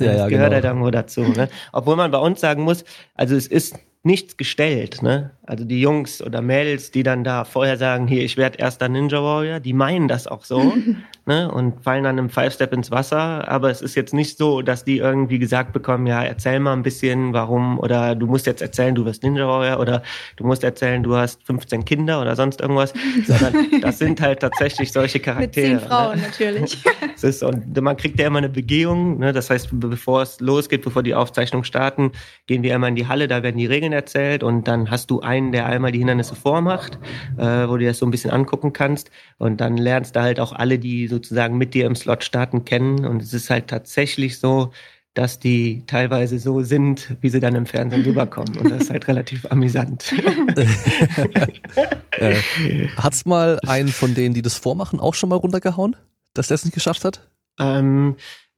Ja, 0.00 0.06
das 0.06 0.06
ja, 0.06 0.28
gehört 0.28 0.30
genau. 0.50 0.54
halt 0.54 0.64
irgendwo 0.64 0.90
dazu. 0.90 1.20
Ne? 1.22 1.48
Obwohl 1.72 1.94
man 1.96 2.10
bei 2.10 2.18
uns 2.18 2.40
sagen 2.40 2.62
muss, 2.64 2.84
also 3.14 3.36
es 3.36 3.46
ist 3.46 3.76
nichts 4.02 4.36
gestellt. 4.36 5.02
Ne? 5.02 5.30
Also 5.46 5.64
die 5.64 5.80
Jungs 5.80 6.22
oder 6.22 6.40
Mädels, 6.40 6.90
die 6.90 7.02
dann 7.02 7.22
da 7.22 7.44
vorher 7.44 7.76
sagen, 7.76 8.06
hier, 8.06 8.22
ich 8.24 8.36
werde 8.38 8.58
erster 8.58 8.88
Ninja 8.88 9.22
Warrior, 9.22 9.60
die 9.60 9.74
meinen 9.74 10.08
das 10.08 10.26
auch 10.26 10.42
so 10.44 10.72
ne? 11.26 11.50
und 11.52 11.82
fallen 11.84 12.04
dann 12.04 12.16
im 12.16 12.30
Five-Step 12.30 12.72
ins 12.72 12.90
Wasser. 12.90 13.46
Aber 13.46 13.68
es 13.70 13.82
ist 13.82 13.94
jetzt 13.94 14.14
nicht 14.14 14.38
so, 14.38 14.62
dass 14.62 14.84
die 14.84 14.98
irgendwie 14.98 15.38
gesagt 15.38 15.74
bekommen, 15.74 16.06
ja, 16.06 16.22
erzähl 16.22 16.60
mal 16.60 16.72
ein 16.72 16.82
bisschen, 16.82 17.34
warum 17.34 17.78
oder 17.78 18.14
du 18.14 18.26
musst 18.26 18.46
jetzt 18.46 18.62
erzählen, 18.62 18.94
du 18.94 19.04
wirst 19.04 19.22
Ninja 19.22 19.46
Warrior 19.46 19.80
oder 19.80 20.02
du 20.36 20.44
musst 20.46 20.64
erzählen, 20.64 21.02
du 21.02 21.14
hast 21.14 21.42
15 21.44 21.84
Kinder 21.84 22.22
oder 22.22 22.36
sonst 22.36 22.62
irgendwas, 22.62 22.94
sondern 23.26 23.54
das 23.82 23.98
sind 23.98 24.22
halt 24.22 24.40
tatsächlich 24.40 24.92
solche 24.92 25.18
Mit 25.18 25.24
Charaktere. 25.24 25.66
zehn 25.66 25.80
Frauen 25.80 26.16
Ne? 26.20 26.22
natürlich. 26.22 26.82
Es 27.16 27.22
ist, 27.22 27.42
und 27.44 27.80
man 27.80 27.96
kriegt 27.96 28.18
ja 28.18 28.26
immer 28.26 28.38
eine 28.38 28.48
Begehung, 28.48 29.18
ne? 29.18 29.32
das 29.32 29.48
heißt, 29.48 29.68
be- 29.78 29.88
bevor 29.88 30.22
es 30.22 30.40
losgeht, 30.40 30.82
bevor 30.82 31.02
die 31.02 31.14
Aufzeichnungen 31.14 31.64
starten, 31.64 32.10
gehen 32.46 32.62
wir 32.64 32.74
einmal 32.74 32.90
in 32.90 32.96
die 32.96 33.06
Halle, 33.06 33.28
da 33.28 33.42
werden 33.44 33.56
die 33.56 33.66
Regeln 33.66 33.92
erzählt 33.92 34.42
und 34.42 34.66
dann 34.66 34.90
hast 34.90 35.10
du 35.10 35.20
einen, 35.34 35.52
der 35.52 35.66
einmal 35.66 35.92
die 35.92 35.98
Hindernisse 35.98 36.34
vormacht, 36.34 36.98
äh, 37.36 37.68
wo 37.68 37.76
du 37.76 37.84
das 37.84 37.98
so 37.98 38.06
ein 38.06 38.10
bisschen 38.10 38.30
angucken 38.30 38.72
kannst 38.72 39.10
und 39.38 39.60
dann 39.60 39.76
lernst 39.76 40.16
du 40.16 40.20
halt 40.20 40.40
auch 40.40 40.52
alle, 40.52 40.78
die 40.78 41.08
sozusagen 41.08 41.58
mit 41.58 41.74
dir 41.74 41.86
im 41.86 41.96
Slot 41.96 42.24
starten, 42.24 42.64
kennen 42.64 43.04
und 43.04 43.22
es 43.22 43.34
ist 43.34 43.50
halt 43.50 43.68
tatsächlich 43.68 44.38
so, 44.38 44.70
dass 45.14 45.38
die 45.38 45.84
teilweise 45.86 46.38
so 46.38 46.62
sind, 46.62 47.16
wie 47.20 47.28
sie 47.28 47.40
dann 47.40 47.54
im 47.54 47.66
Fernsehen 47.66 48.02
rüberkommen 48.02 48.56
und 48.58 48.70
das 48.70 48.82
ist 48.82 48.90
halt 48.90 49.06
relativ 49.06 49.46
amüsant. 49.50 50.12
äh, 52.18 52.36
hat's 52.96 53.24
mal 53.24 53.60
einen 53.66 53.88
von 53.88 54.14
denen, 54.14 54.34
die 54.34 54.42
das 54.42 54.56
vormachen, 54.56 55.00
auch 55.00 55.14
schon 55.14 55.28
mal 55.28 55.36
runtergehauen, 55.36 55.96
dass 56.34 56.48
der 56.48 56.56
es 56.56 56.64
nicht 56.64 56.74
geschafft 56.74 57.04
hat? 57.04 57.28
Ähm, 57.60 58.16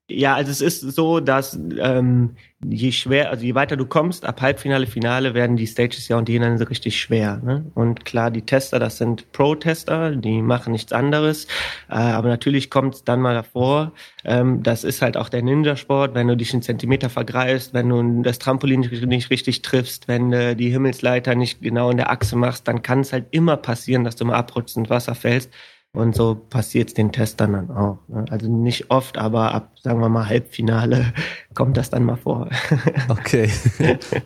ja, 0.09 0.35
also 0.35 0.53
es 0.53 0.61
ist 0.61 0.83
so, 0.95 1.19
dass 1.19 1.59
ähm, 1.81 2.37
je 2.65 2.93
schwer, 2.93 3.31
also 3.31 3.45
je 3.45 3.57
weiter 3.57 3.77
du 3.77 3.87
kommst, 3.87 4.25
ab 4.25 4.41
Halbfinale, 4.41 4.87
Finale 4.87 5.35
werden 5.35 5.57
die 5.57 5.67
Stages 5.67 6.07
ja 6.07 6.17
und 6.17 6.29
die 6.29 6.35
Hindernisse 6.35 6.71
richtig 6.71 7.01
schwer. 7.01 7.41
Ne? 7.45 7.67
Und 7.75 8.05
klar, 8.05 8.31
die 8.31 8.43
Tester, 8.43 8.79
das 8.79 8.99
sind 8.99 9.33
Pro-Tester, 9.33 10.15
die 10.15 10.43
machen 10.43 10.73
nichts 10.73 10.93
anderes. 10.93 11.47
Äh, 11.89 11.95
aber 11.95 12.29
natürlich 12.29 12.71
kommt 12.71 12.95
es 12.95 13.05
dann 13.05 13.21
mal 13.21 13.35
davor. 13.35 13.93
Ähm, 14.25 14.63
das 14.63 14.85
ist 14.85 15.03
halt 15.03 15.17
auch 15.17 15.29
der 15.29 15.43
Ninja-Sport, 15.43 16.15
wenn 16.15 16.29
du 16.29 16.37
dich 16.37 16.53
einen 16.53 16.63
Zentimeter 16.63 17.11
vergreifst, 17.11 17.75
wenn 17.75 17.89
du 17.89 18.23
das 18.23 18.39
Trampolin 18.39 18.81
nicht, 18.81 19.31
richtig 19.31 19.63
triffst, 19.63 20.07
wenn 20.07 20.31
du 20.31 20.55
die 20.55 20.71
Himmelsleiter 20.71 21.35
nicht 21.35 21.63
genau 21.63 21.91
in 21.91 21.97
der 21.97 22.11
Achse 22.11 22.37
machst, 22.37 22.69
dann 22.69 22.83
kann 22.83 23.01
es 23.01 23.13
halt 23.13 23.27
immer 23.33 23.57
passieren, 23.57 24.05
dass 24.05 24.15
du 24.15 24.25
mal 24.25 24.45
ins 24.77 24.89
Wasser 24.89 25.17
fällst. 25.17 25.51
Und 25.97 26.15
so 26.15 26.35
passiert 26.35 26.89
es 26.89 26.95
den 26.95 27.11
Testern 27.11 27.53
dann 27.55 27.71
auch. 27.71 27.99
Ne? 28.09 28.25
Also 28.31 28.49
nicht 28.53 28.91
oft, 28.91 29.17
aber 29.19 29.55
ab, 29.55 29.73
sagen 29.81 30.01
wir 30.01 30.09
mal, 30.11 30.29
Halbfinale 30.29 31.13
kommt 31.55 31.77
das 31.77 31.91
dann 31.91 32.05
mal 32.05 32.17
vor. 32.17 32.51
Okay. 33.09 33.51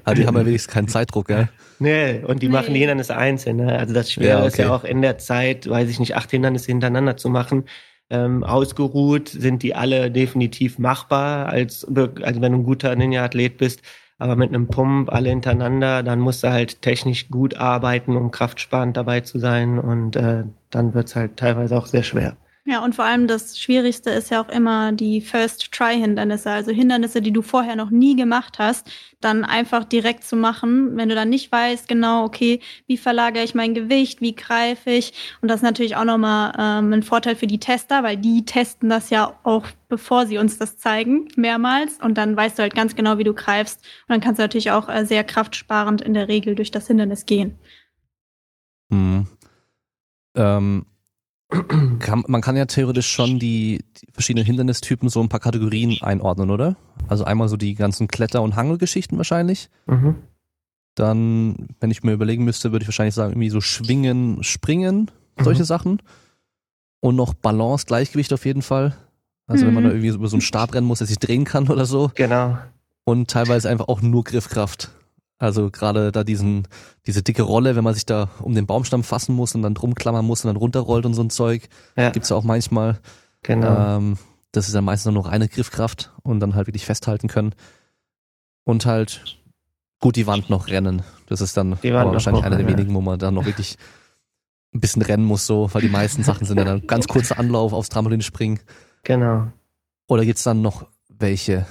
Aber 0.05 0.15
die 0.17 0.27
haben 0.27 0.37
ja 0.37 0.45
wenigstens 0.47 0.73
keinen 0.73 0.89
Zeitdruck, 0.89 1.29
gell? 1.29 1.49
nee, 1.79 2.23
und 2.27 2.43
die 2.43 2.49
Nee. 2.49 2.53
machen 2.53 2.75
die 2.75 2.81
Hindernisse 2.81 3.17
einzeln. 3.17 3.57
Ne? 3.57 3.79
Also 3.79 3.95
das 3.95 4.11
Schwere 4.13 4.41
Ja, 4.41 4.47
ist 4.47 4.59
ja 4.59 4.67
okay. 4.67 4.75
auch 4.75 4.85
in 4.85 5.01
der 5.03 5.19
Zeit, 5.19 5.69
weiß 5.69 5.89
ich 5.89 5.99
nicht, 6.01 6.17
acht 6.17 6.31
Hindernisse 6.31 6.67
hintereinander 6.67 7.17
zu 7.17 7.29
machen. 7.31 7.65
Ähm, 8.11 8.43
ausgeruht 8.43 9.29
sind 9.29 9.63
die 9.63 9.75
alle 9.77 10.11
definitiv 10.11 10.79
machbar, 10.79 11.47
als, 11.49 11.85
also 11.87 12.41
wenn 12.41 12.53
du 12.53 12.59
ein 12.59 12.65
guter 12.65 12.95
Ninja-Athlet 12.97 13.57
bist. 13.59 13.83
Aber 14.19 14.37
mit 14.37 14.49
einem 14.51 14.69
Pump 14.69 15.11
alle 15.13 15.31
hintereinander, 15.31 16.03
dann 16.03 16.19
musst 16.21 16.43
du 16.45 16.51
halt 16.51 16.83
technisch 16.83 17.29
gut 17.31 17.55
arbeiten, 17.57 18.17
um 18.17 18.31
kraftsparend 18.31 18.97
dabei 18.97 19.21
zu 19.21 19.39
sein. 19.39 19.79
Und 19.79 20.17
äh, 20.17 20.45
dann 20.71 20.95
wird's 20.95 21.17
halt 21.17 21.37
teilweise 21.37 21.77
auch 21.77 21.87
sehr 21.87 22.03
schwer. 22.03 22.37
Ja, 22.67 22.85
und 22.85 22.95
vor 22.95 23.07
allem 23.07 23.27
das 23.27 23.59
Schwierigste 23.59 24.11
ist 24.11 24.31
ja 24.31 24.43
auch 24.43 24.51
immer 24.51 24.93
die 24.93 25.23
First-Try-Hindernisse, 25.23 26.51
also 26.51 26.71
Hindernisse, 26.71 27.23
die 27.23 27.33
du 27.33 27.41
vorher 27.41 27.75
noch 27.75 27.89
nie 27.89 28.15
gemacht 28.17 28.59
hast, 28.59 28.89
dann 29.21 29.47
einfach 29.47 29.83
direkt 29.83 30.25
zu 30.25 30.37
machen, 30.37 30.95
wenn 30.97 31.09
du 31.09 31.15
dann 31.15 31.31
nicht 31.31 31.51
weißt, 31.51 31.89
genau, 31.89 32.23
okay, 32.23 32.61
wie 32.87 32.99
verlagere 32.99 33.45
ich 33.45 33.55
mein 33.55 33.73
Gewicht, 33.73 34.21
wie 34.21 34.35
greife 34.35 34.91
ich. 34.91 35.15
Und 35.41 35.49
das 35.49 35.57
ist 35.57 35.63
natürlich 35.63 35.97
auch 35.97 36.05
nochmal 36.05 36.53
ähm, 36.59 36.93
ein 36.93 37.03
Vorteil 37.03 37.35
für 37.35 37.47
die 37.47 37.61
Tester, 37.61 38.03
weil 38.03 38.19
die 38.19 38.45
testen 38.45 38.91
das 38.91 39.09
ja 39.09 39.39
auch, 39.43 39.67
bevor 39.89 40.27
sie 40.27 40.37
uns 40.37 40.59
das 40.59 40.77
zeigen, 40.77 41.29
mehrmals. 41.37 41.99
Und 42.01 42.19
dann 42.19 42.37
weißt 42.37 42.59
du 42.59 42.63
halt 42.63 42.75
ganz 42.75 42.95
genau, 42.95 43.17
wie 43.17 43.25
du 43.25 43.33
greifst. 43.33 43.81
Und 44.07 44.11
dann 44.11 44.21
kannst 44.21 44.39
du 44.39 44.43
natürlich 44.43 44.71
auch 44.71 44.91
äh, 44.91 45.07
sehr 45.07 45.25
kraftsparend 45.25 46.03
in 46.03 46.13
der 46.13 46.29
Regel 46.29 46.55
durch 46.55 46.71
das 46.71 46.87
Hindernis 46.89 47.25
gehen. 47.25 47.59
Mhm. 48.91 49.27
Ähm, 50.35 50.87
kann, 51.99 52.25
man 52.29 52.41
kann 52.43 52.57
ja 52.57 52.67
theoretisch 52.67 53.09
schon 53.11 53.39
die, 53.41 53.85
die 54.01 54.07
verschiedenen 54.13 54.47
Hindernistypen 54.47 55.09
so 55.09 55.21
ein 55.21 55.29
paar 55.29 55.41
Kategorien 55.41 55.99
einordnen, 56.01 56.51
oder? 56.51 56.77
Also 57.09 57.25
einmal 57.25 57.49
so 57.49 57.57
die 57.57 57.75
ganzen 57.75 58.07
Kletter- 58.07 58.43
und 58.43 58.55
Hangelgeschichten 58.55 59.17
wahrscheinlich. 59.19 59.69
Mhm. 59.87 60.15
Dann, 60.95 61.69
wenn 61.81 61.91
ich 61.91 62.03
mir 62.03 62.13
überlegen 62.13 62.45
müsste, 62.45 62.73
würde 62.73 62.85
ich 62.85 62.89
wahrscheinlich 62.89 63.15
sagen, 63.15 63.33
irgendwie 63.33 63.51
so 63.51 63.61
Schwingen, 63.61 64.43
Springen, 64.45 65.11
solche 65.41 65.63
Mhm. 65.63 65.67
Sachen. 65.67 66.03
Und 67.01 67.17
noch 67.17 67.35
Balance, 67.35 67.87
Gleichgewicht 67.87 68.33
auf 68.33 68.45
jeden 68.45 68.63
Fall. 68.63 68.97
Also 69.47 69.67
wenn 69.67 69.75
man 69.75 69.83
Mhm. 69.83 69.89
da 69.89 69.93
irgendwie 69.95 70.11
so 70.11 70.17
über 70.19 70.29
so 70.29 70.37
einen 70.37 70.43
Stab 70.43 70.75
rennen 70.75 70.87
muss, 70.87 70.99
der 70.99 71.07
sich 71.09 71.19
drehen 71.19 71.45
kann 71.45 71.69
oder 71.69 71.87
so. 71.87 72.13
Genau. 72.15 72.59
Und 73.05 73.29
teilweise 73.31 73.69
einfach 73.69 73.89
auch 73.89 74.03
nur 74.03 74.23
Griffkraft. 74.23 74.91
Also 75.41 75.71
gerade 75.71 76.13
da 76.13 76.23
diesen, 76.23 76.69
diese 77.07 77.23
dicke 77.23 77.43
Rolle, 77.43 77.75
wenn 77.75 77.83
man 77.83 77.95
sich 77.95 78.05
da 78.05 78.29
um 78.41 78.55
den 78.55 78.67
Baumstamm 78.67 79.03
fassen 79.03 79.35
muss 79.35 79.55
und 79.55 79.63
dann 79.63 79.73
drum 79.73 79.95
klammern 79.95 80.27
muss 80.27 80.45
und 80.45 80.49
dann 80.49 80.57
runterrollt 80.57 81.07
und 81.07 81.15
so 81.15 81.23
ein 81.23 81.31
Zeug. 81.31 81.69
Ja, 81.97 82.11
Gibt's 82.11 82.29
ja 82.29 82.37
auch 82.37 82.45
manchmal. 82.45 83.01
genau. 83.43 83.97
Ähm, 83.97 84.19
das 84.53 84.67
ist 84.67 84.75
dann 84.75 84.85
meistens 84.85 85.13
nur 85.13 85.23
noch 85.23 85.31
reine 85.31 85.49
Griffkraft 85.49 86.13
und 86.23 86.41
dann 86.41 86.55
halt 86.55 86.67
wirklich 86.67 86.85
festhalten 86.85 87.27
können. 87.27 87.55
Und 88.65 88.85
halt 88.85 89.39
gut 89.99 90.17
die 90.17 90.27
Wand 90.27 90.51
noch 90.51 90.69
rennen. 90.69 91.03
Das 91.27 91.41
ist 91.41 91.57
dann 91.57 91.83
wahrscheinlich 91.83 92.45
einer 92.45 92.57
der 92.57 92.67
ja. 92.67 92.73
wenigen, 92.73 92.95
wo 92.95 93.01
man 93.01 93.19
dann 93.19 93.33
noch 93.33 93.47
wirklich 93.47 93.79
ein 94.75 94.81
bisschen 94.81 95.01
rennen 95.01 95.25
muss, 95.25 95.47
so, 95.47 95.71
weil 95.73 95.81
die 95.81 95.89
meisten 95.89 96.23
Sachen 96.23 96.47
sind 96.47 96.59
ja 96.59 96.65
dann 96.65 96.87
ganz 96.87 97.09
kurzer 97.09 97.39
Anlauf 97.39 97.73
aufs 97.73 97.89
Trampolin 97.89 98.21
springen. 98.23 98.61
genau. 99.05 99.49
Oder 100.07 100.25
gibt's 100.27 100.43
dann 100.43 100.61
noch 100.61 100.87
welche? 101.09 101.67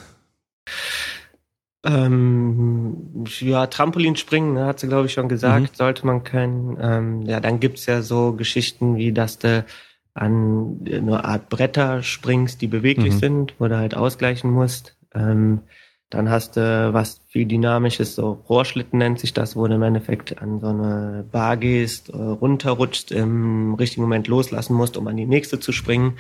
Ähm, 1.85 3.23
ja, 3.39 3.67
Trampolinspringen, 3.67 4.53
ne, 4.53 4.65
hat 4.65 4.79
sie, 4.79 4.87
glaube 4.87 5.05
ich, 5.05 5.13
schon 5.13 5.29
gesagt, 5.29 5.71
Mhm. 5.73 5.75
sollte 5.75 6.05
man 6.05 6.23
können. 6.23 6.77
Ähm, 6.81 7.21
ja, 7.21 7.39
dann 7.39 7.59
gibt's 7.59 7.85
ja 7.85 8.01
so 8.01 8.33
Geschichten, 8.33 8.97
wie 8.97 9.13
dass 9.13 9.39
du 9.39 9.65
an 10.13 10.79
eine 10.85 11.23
Art 11.23 11.47
Bretter 11.49 12.03
springst, 12.03 12.61
die 12.61 12.67
beweglich 12.67 13.13
Mhm. 13.13 13.19
sind, 13.19 13.53
wo 13.59 13.67
du 13.67 13.77
halt 13.77 13.95
ausgleichen 13.95 14.51
musst. 14.51 14.97
Ähm, 15.15 15.61
dann 16.09 16.31
hast 16.31 16.57
du 16.57 16.89
was 16.91 17.21
viel 17.27 17.45
Dynamisches, 17.45 18.15
so 18.15 18.43
Rohrschlitten 18.49 18.97
nennt 18.97 19.19
sich 19.19 19.31
das, 19.31 19.55
wo 19.55 19.67
du 19.67 19.75
im 19.75 19.83
Endeffekt 19.83 20.41
an 20.41 20.59
so 20.59 20.67
eine 20.67 21.23
Bar 21.31 21.57
gehst, 21.57 22.09
äh, 22.09 22.17
runterrutschst, 22.17 23.11
im 23.11 23.75
richtigen 23.75 24.01
Moment 24.01 24.27
loslassen 24.27 24.73
musst, 24.73 24.97
um 24.97 25.07
an 25.07 25.17
die 25.17 25.27
nächste 25.27 25.59
zu 25.59 25.71
springen. 25.71 26.17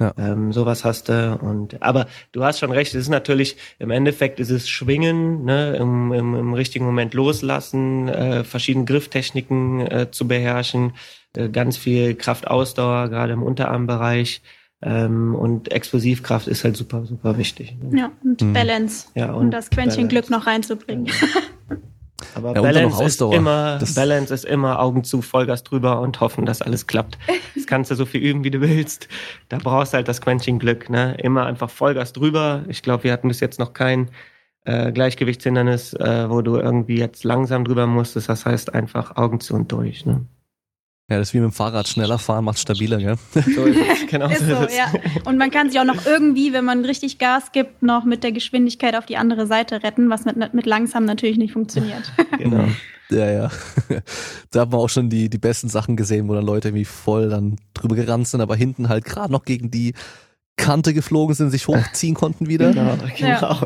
Ja. 0.00 0.12
Ähm, 0.18 0.52
sowas 0.52 0.84
hast 0.84 1.08
du. 1.08 1.38
Und 1.40 1.80
aber 1.82 2.08
du 2.32 2.42
hast 2.42 2.58
schon 2.58 2.72
recht, 2.72 2.94
es 2.94 3.02
ist 3.02 3.10
natürlich, 3.10 3.56
im 3.78 3.92
Endeffekt 3.92 4.40
ist 4.40 4.50
es 4.50 4.68
Schwingen, 4.68 5.44
ne, 5.44 5.76
im, 5.76 6.12
im, 6.12 6.34
im 6.34 6.54
richtigen 6.54 6.84
Moment 6.84 7.14
loslassen, 7.14 8.08
äh, 8.08 8.42
verschiedene 8.42 8.86
Grifftechniken 8.86 9.80
äh, 9.82 10.10
zu 10.10 10.26
beherrschen, 10.26 10.94
äh, 11.36 11.48
ganz 11.48 11.76
viel 11.76 12.16
Kraftausdauer, 12.16 13.08
gerade 13.08 13.34
im 13.34 13.44
Unterarmbereich. 13.44 14.42
Ähm, 14.80 15.34
und 15.34 15.72
Explosivkraft 15.72 16.46
ist 16.46 16.62
halt 16.64 16.76
super, 16.76 17.04
super 17.04 17.36
wichtig. 17.36 17.76
Ne? 17.82 17.98
Ja, 17.98 18.10
und 18.22 18.40
Mhm. 18.42 18.52
Balance, 18.52 19.08
Ja, 19.14 19.32
um 19.32 19.50
das 19.50 19.70
Quäntchen 19.70 20.06
Balance. 20.06 20.08
Glück 20.08 20.30
noch 20.30 20.46
reinzubringen. 20.46 21.06
Aber 22.34 22.54
Ja, 22.54 22.60
und 22.60 22.74
dann 22.74 22.82
noch 22.84 22.90
Balance 22.98 23.04
ist 23.04 23.20
immer, 23.20 23.78
Das- 23.78 23.94
Balance 23.94 24.34
ist 24.34 24.44
immer 24.44 24.78
Augen 24.80 25.02
zu, 25.04 25.22
Vollgas 25.22 25.62
drüber 25.64 26.00
und 26.00 26.20
hoffen, 26.20 26.46
dass 26.46 26.62
alles 26.62 26.86
klappt. 26.86 27.18
Das 27.54 27.66
kannst 27.66 27.90
du 27.90 27.94
so 27.96 28.06
viel 28.06 28.20
üben, 28.22 28.44
wie 28.44 28.50
du 28.50 28.60
willst. 28.60 29.08
Da 29.48 29.58
brauchst 29.58 29.92
du 29.92 29.96
halt 29.96 30.08
das 30.08 30.20
Quäntchen 30.20 30.58
Glück, 30.58 30.90
ne? 30.90 31.16
Immer 31.22 31.46
einfach 31.46 31.70
Vollgas 31.70 32.12
drüber. 32.12 32.64
Ich 32.68 32.82
glaube, 32.82 33.04
wir 33.04 33.12
hatten 33.12 33.28
bis 33.28 33.40
jetzt 33.40 33.58
noch 33.58 33.72
kein 33.72 34.10
äh, 34.64 34.92
Gleichgewichtshindernis, 34.92 35.94
äh, 35.94 36.28
wo 36.28 36.42
du 36.42 36.56
irgendwie 36.56 36.98
jetzt 36.98 37.24
langsam 37.24 37.64
drüber 37.64 37.86
musstest. 37.86 38.28
Das 38.28 38.44
heißt 38.46 38.74
einfach 38.74 39.16
Augen 39.16 39.40
zu 39.40 39.54
und 39.54 39.72
durch, 39.72 40.04
ne? 40.04 40.26
Ja, 41.10 41.16
das 41.18 41.28
ist 41.28 41.34
wie 41.34 41.38
mit 41.38 41.46
dem 41.50 41.52
Fahrrad. 41.52 41.88
Schneller 41.88 42.18
fahren 42.18 42.44
macht 42.44 42.58
stabiler, 42.58 42.98
gell? 42.98 43.16
So 43.32 43.64
ist 43.64 43.78
es. 43.78 44.06
Genau 44.10 44.28
Ist 44.28 44.40
so 44.46 44.52
ist 44.56 44.70
es. 44.70 44.76
ja. 44.76 44.92
Und 45.24 45.38
man 45.38 45.50
kann 45.50 45.70
sich 45.70 45.80
auch 45.80 45.84
noch 45.84 46.04
irgendwie, 46.04 46.52
wenn 46.52 46.66
man 46.66 46.84
richtig 46.84 47.18
Gas 47.18 47.50
gibt, 47.52 47.82
noch 47.82 48.04
mit 48.04 48.22
der 48.22 48.32
Geschwindigkeit 48.32 48.94
auf 48.94 49.06
die 49.06 49.16
andere 49.16 49.46
Seite 49.46 49.82
retten, 49.82 50.10
was 50.10 50.26
mit, 50.26 50.36
mit 50.52 50.66
langsam 50.66 51.04
natürlich 51.06 51.38
nicht 51.38 51.52
funktioniert. 51.52 52.12
Genau. 52.38 52.66
Ja, 53.10 53.30
ja. 53.30 53.50
Da 54.50 54.60
haben 54.60 54.72
wir 54.72 54.76
auch 54.78 54.90
schon 54.90 55.08
die, 55.08 55.30
die 55.30 55.38
besten 55.38 55.70
Sachen 55.70 55.96
gesehen, 55.96 56.28
wo 56.28 56.34
dann 56.34 56.44
Leute 56.44 56.68
irgendwie 56.68 56.84
voll 56.84 57.30
dann 57.30 57.56
drüber 57.72 57.96
gerannt 57.96 58.28
sind, 58.28 58.42
aber 58.42 58.54
hinten 58.54 58.90
halt 58.90 59.06
gerade 59.06 59.32
noch 59.32 59.44
gegen 59.46 59.70
die 59.70 59.94
Kante 60.56 60.92
geflogen 60.92 61.34
sind, 61.34 61.50
sich 61.50 61.68
hochziehen 61.68 62.14
konnten 62.14 62.48
wieder. 62.48 62.72
Genau, 62.72 62.96
genau. 63.16 63.60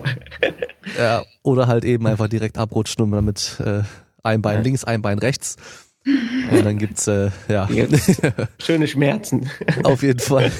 Ja, 0.96 1.24
oder 1.42 1.66
halt 1.66 1.84
eben 1.84 2.06
einfach 2.06 2.28
direkt 2.28 2.56
abrutschen 2.56 3.02
und 3.02 3.10
dann 3.10 3.24
mit 3.24 3.60
äh, 3.64 3.82
ein 4.22 4.42
Bein 4.42 4.58
Ja. 4.58 4.60
links, 4.62 4.84
ein 4.84 5.02
Bein 5.02 5.18
rechts. 5.18 5.56
Und 6.04 6.64
dann 6.64 6.78
gibt's 6.78 7.06
äh, 7.06 7.30
ja 7.48 7.66
Jetzt 7.70 8.20
schöne 8.58 8.86
Schmerzen. 8.88 9.48
auf 9.84 10.02
jeden 10.02 10.18
Fall. 10.18 10.50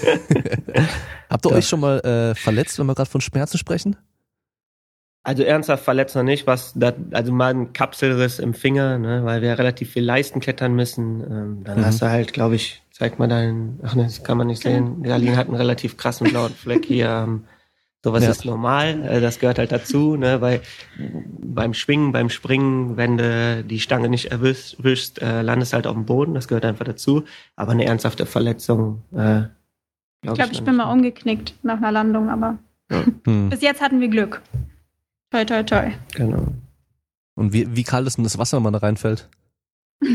Habt 1.30 1.46
ihr 1.46 1.50
Ja. 1.50 1.56
euch 1.56 1.66
schon 1.68 1.80
mal 1.80 1.98
äh, 2.00 2.34
verletzt, 2.34 2.78
wenn 2.78 2.86
wir 2.86 2.94
gerade 2.94 3.10
von 3.10 3.20
Schmerzen 3.20 3.58
sprechen? 3.58 3.96
Also 5.24 5.44
ernsthaft 5.44 5.84
verletzt 5.84 6.16
noch 6.16 6.24
nicht, 6.24 6.46
was 6.48 6.72
da, 6.74 6.92
also 7.12 7.32
mal 7.32 7.54
ein 7.54 7.72
Kapselriss 7.72 8.40
im 8.40 8.54
Finger, 8.54 8.98
ne, 8.98 9.24
weil 9.24 9.40
wir 9.40 9.56
relativ 9.56 9.92
viel 9.92 10.04
Leisten 10.04 10.40
klettern 10.40 10.74
müssen. 10.74 11.20
Ähm, 11.20 11.64
dann 11.64 11.78
Mhm. 11.80 11.84
hast 11.84 12.02
du 12.02 12.06
halt, 12.08 12.32
glaube 12.32 12.56
ich, 12.56 12.82
zeig 12.90 13.18
mal 13.20 13.28
deinen, 13.28 13.78
ach 13.84 13.94
ne, 13.94 14.02
das 14.04 14.24
kann 14.24 14.36
man 14.36 14.48
nicht 14.48 14.62
sehen. 14.62 15.02
Berlin 15.02 15.36
hat 15.36 15.46
einen 15.46 15.56
relativ 15.56 15.96
krassen 15.96 16.28
blauen 16.28 16.52
Fleck 16.54 16.84
hier. 16.84 17.08
Ähm, 17.08 17.44
sowas 18.04 18.24
Ja. 18.24 18.30
ist 18.30 18.44
normal, 18.44 19.02
äh, 19.04 19.20
das 19.20 19.38
gehört 19.38 19.58
halt 19.58 19.72
dazu, 19.72 20.16
ne, 20.16 20.40
weil 20.40 20.60
beim 20.98 21.72
Schwingen, 21.74 22.12
beim 22.12 22.30
Springen, 22.30 22.96
wenn 22.96 23.16
du 23.16 23.64
die 23.64 23.80
Stange 23.80 24.08
nicht 24.08 24.26
erwischst, 24.32 25.20
äh, 25.22 25.42
landest 25.42 25.72
halt 25.72 25.86
auf 25.86 25.94
dem 25.94 26.04
Boden, 26.06 26.34
das 26.34 26.48
gehört 26.48 26.64
einfach 26.64 26.84
dazu. 26.84 27.24
Aber 27.56 27.72
eine 27.72 27.84
ernsthafte 27.84 28.26
Verletzung, 28.26 29.02
äh, 29.12 29.16
glaube 29.16 29.50
Ich 30.24 30.32
glaube, 30.34 30.52
ich 30.52 30.58
noch 30.60 30.66
bin 30.66 30.76
mal 30.76 30.92
umgeknickt 30.92 31.54
nach 31.62 31.76
einer 31.78 31.92
Landung, 31.92 32.28
aber 32.30 32.58
Hm. 33.26 33.48
bis 33.50 33.60
jetzt 33.62 33.80
hatten 33.80 34.00
wir 34.00 34.08
Glück. 34.08 34.42
Toi, 35.30 35.44
toi, 35.44 35.62
toi. 35.62 35.90
Genau. 36.14 36.48
Und 37.34 37.52
wie, 37.54 37.74
wie 37.74 37.84
kalt 37.84 38.06
ist 38.06 38.16
denn 38.18 38.24
das 38.24 38.36
Wasser, 38.36 38.58
wenn 38.58 38.64
man 38.64 38.72
da 38.74 38.80
reinfällt? 38.80 39.28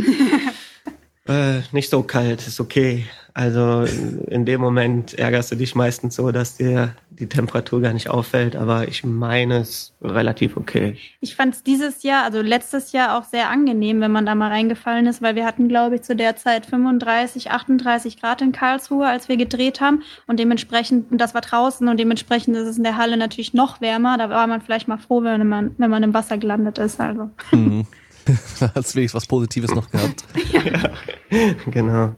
Äh, 1.29 1.59
nicht 1.73 1.89
so 1.89 2.03
kalt, 2.03 2.47
ist 2.47 2.61
okay. 2.61 3.05
Also 3.37 3.85
in 4.31 4.45
dem 4.45 4.59
Moment 4.59 5.13
ärgerst 5.13 5.51
du 5.51 5.55
dich 5.55 5.75
meistens 5.75 6.15
so, 6.15 6.31
dass 6.31 6.57
dir 6.57 6.95
die 7.11 7.29
Temperatur 7.29 7.81
gar 7.81 7.93
nicht 7.93 8.09
auffällt, 8.09 8.55
aber 8.55 8.87
ich 8.87 9.03
meine 9.03 9.57
es 9.57 9.93
relativ 10.01 10.57
okay. 10.57 10.97
Ich 11.19 11.35
fand 11.35 11.53
es 11.53 11.61
dieses 11.61 12.01
Jahr, 12.01 12.23
also 12.23 12.41
letztes 12.41 12.93
Jahr 12.93 13.15
auch 13.15 13.25
sehr 13.25 13.51
angenehm, 13.51 14.01
wenn 14.01 14.11
man 14.11 14.25
da 14.25 14.33
mal 14.33 14.49
reingefallen 14.49 15.05
ist, 15.05 15.21
weil 15.21 15.35
wir 15.35 15.45
hatten, 15.45 15.67
glaube 15.67 15.97
ich, 15.97 16.01
zu 16.01 16.15
der 16.15 16.35
Zeit 16.35 16.65
35, 16.65 17.51
38 17.51 18.19
Grad 18.19 18.41
in 18.41 18.53
Karlsruhe, 18.53 19.05
als 19.05 19.29
wir 19.29 19.37
gedreht 19.37 19.81
haben. 19.81 20.01
Und 20.25 20.39
dementsprechend, 20.39 21.11
und 21.11 21.19
das 21.19 21.35
war 21.35 21.41
draußen 21.41 21.87
und 21.87 21.99
dementsprechend 21.99 22.57
ist 22.57 22.65
es 22.65 22.79
in 22.79 22.83
der 22.83 22.97
Halle 22.97 23.17
natürlich 23.17 23.53
noch 23.53 23.81
wärmer. 23.81 24.17
Da 24.17 24.31
war 24.31 24.47
man 24.47 24.61
vielleicht 24.61 24.87
mal 24.87 24.97
froh, 24.97 25.21
wenn 25.21 25.47
man, 25.47 25.75
wenn 25.77 25.91
man 25.91 26.01
im 26.01 26.15
Wasser 26.15 26.39
gelandet 26.39 26.79
ist. 26.79 26.99
Also. 26.99 27.29
Hm. 27.51 27.85
da 28.59 28.73
hat's 28.73 28.95
wenigstens 28.95 29.21
was 29.21 29.27
Positives 29.27 29.75
noch 29.75 29.91
gehabt. 29.91 30.25
genau. 31.71 32.15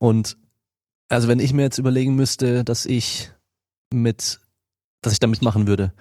Und 0.00 0.36
also 1.08 1.28
wenn 1.28 1.38
ich 1.40 1.52
mir 1.52 1.62
jetzt 1.62 1.78
überlegen 1.78 2.14
müsste, 2.16 2.64
dass 2.64 2.86
ich 2.86 3.30
mit, 3.92 4.40
dass 5.02 5.12
ich 5.12 5.20
da 5.20 5.26
mitmachen 5.26 5.66
würde, 5.66 5.92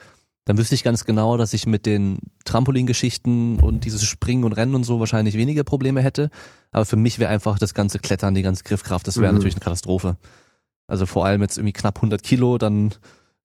dann 0.45 0.57
wüsste 0.57 0.73
ich 0.73 0.83
ganz 0.83 1.05
genau, 1.05 1.37
dass 1.37 1.53
ich 1.53 1.67
mit 1.67 1.85
den 1.85 2.17
Trampolingeschichten 2.45 3.59
und 3.59 3.85
dieses 3.85 4.03
Springen 4.03 4.43
und 4.43 4.53
Rennen 4.53 4.73
und 4.75 4.83
so 4.83 4.99
wahrscheinlich 4.99 5.35
weniger 5.35 5.63
Probleme 5.63 6.01
hätte. 6.01 6.29
Aber 6.71 6.85
für 6.85 6.95
mich 6.95 7.19
wäre 7.19 7.29
einfach 7.29 7.59
das 7.59 7.73
ganze 7.73 7.99
Klettern, 7.99 8.33
die 8.35 8.41
ganze 8.41 8.63
Griffkraft, 8.63 9.05
das 9.07 9.17
wäre 9.17 9.31
Mhm. 9.31 9.37
natürlich 9.37 9.55
eine 9.55 9.63
Katastrophe. 9.63 10.17
Also 10.87 11.05
vor 11.05 11.25
allem 11.25 11.41
jetzt 11.41 11.57
irgendwie 11.57 11.73
knapp 11.73 11.97
100 11.97 12.23
Kilo, 12.23 12.57
dann 12.57 12.93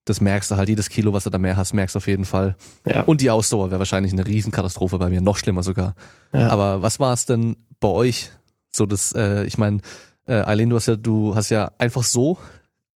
das 0.07 0.21
merkst 0.21 0.51
du 0.51 0.57
halt, 0.57 0.69
jedes 0.69 0.91
Kilo, 0.91 1.15
was 1.15 1.25
du 1.25 1.31
da 1.31 1.39
mehr 1.39 1.57
hast, 1.57 1.73
merkst 1.73 1.95
du 1.95 1.99
auf 1.99 2.07
jeden 2.07 2.27
Fall. 2.27 2.57
Ja. 2.87 3.03
Und 3.05 3.23
die 3.23 3.31
Ausdauer 3.31 3.71
wäre 3.71 3.79
wahrscheinlich 3.79 4.13
eine 4.13 4.27
Riesenkatastrophe 4.27 4.99
bei 4.99 5.09
mir, 5.09 5.23
noch 5.23 5.39
schlimmer 5.39 5.63
sogar. 5.63 5.95
ja. 6.35 6.49
Aber 6.49 6.83
was 6.83 7.01
war 7.01 7.13
es 7.15 7.25
denn 7.27 7.57
bei 7.81 7.89
euch? 7.89 8.31
So 8.71 8.85
das, 8.87 9.13
äh, 9.13 9.45
ich 9.45 9.57
meine, 9.57 9.81
äh, 10.27 10.43
Eileen, 10.43 10.71
du 10.71 10.77
hast 10.77 10.87
ja, 10.87 10.97
du 10.97 11.35
hast 11.35 11.51
ja 11.51 11.71
einfach 11.79 12.03
so 12.03 12.39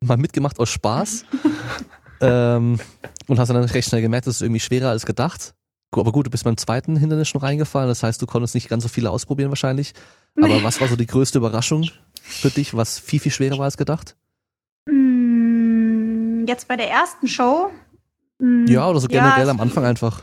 mal 0.01 0.17
mitgemacht 0.17 0.59
aus 0.61 0.71
Spaß 0.71 1.25
ähm, 2.21 2.79
und 3.27 3.39
hast 3.39 3.49
dann 3.49 3.57
recht 3.65 3.89
schnell 3.89 4.03
gemerkt, 4.03 4.27
das 4.27 4.37
ist 4.37 4.43
irgendwie 4.43 4.61
schwerer 4.61 4.91
als 4.91 5.07
gedacht. 5.07 5.55
Aber 5.91 6.13
gut, 6.13 6.27
du 6.27 6.31
bist 6.31 6.45
beim 6.45 6.57
zweiten 6.59 6.97
Hindernis 6.97 7.29
schon 7.29 7.41
reingefallen, 7.41 7.89
das 7.89 8.03
heißt, 8.03 8.21
du 8.21 8.27
konntest 8.27 8.55
nicht 8.55 8.69
ganz 8.69 8.83
so 8.83 8.89
viele 8.89 9.11
ausprobieren 9.11 9.51
wahrscheinlich. 9.51 9.95
Aber 10.37 10.63
was 10.63 10.81
war 10.81 10.89
so 10.89 10.97
die 10.97 11.07
größte 11.07 11.39
Überraschung 11.39 11.89
für 12.23 12.51
dich, 12.51 12.75
was 12.77 12.99
viel, 12.99 13.19
viel 13.21 13.33
schwerer 13.33 13.57
war 13.59 13.65
als 13.65 13.77
gedacht? 13.79 14.15
Mm, 15.19 16.45
Jetzt 16.47 16.69
bei 16.69 16.77
der 16.77 16.91
ersten 16.91 17.27
Show. 17.29 17.71
mm, 18.39 18.67
Ja, 18.69 18.89
oder 18.89 19.01
so 19.01 19.09
generell 19.09 19.43
es- 19.45 19.49
am 19.49 19.61
Anfang 19.61 19.85
einfach. 19.85 20.23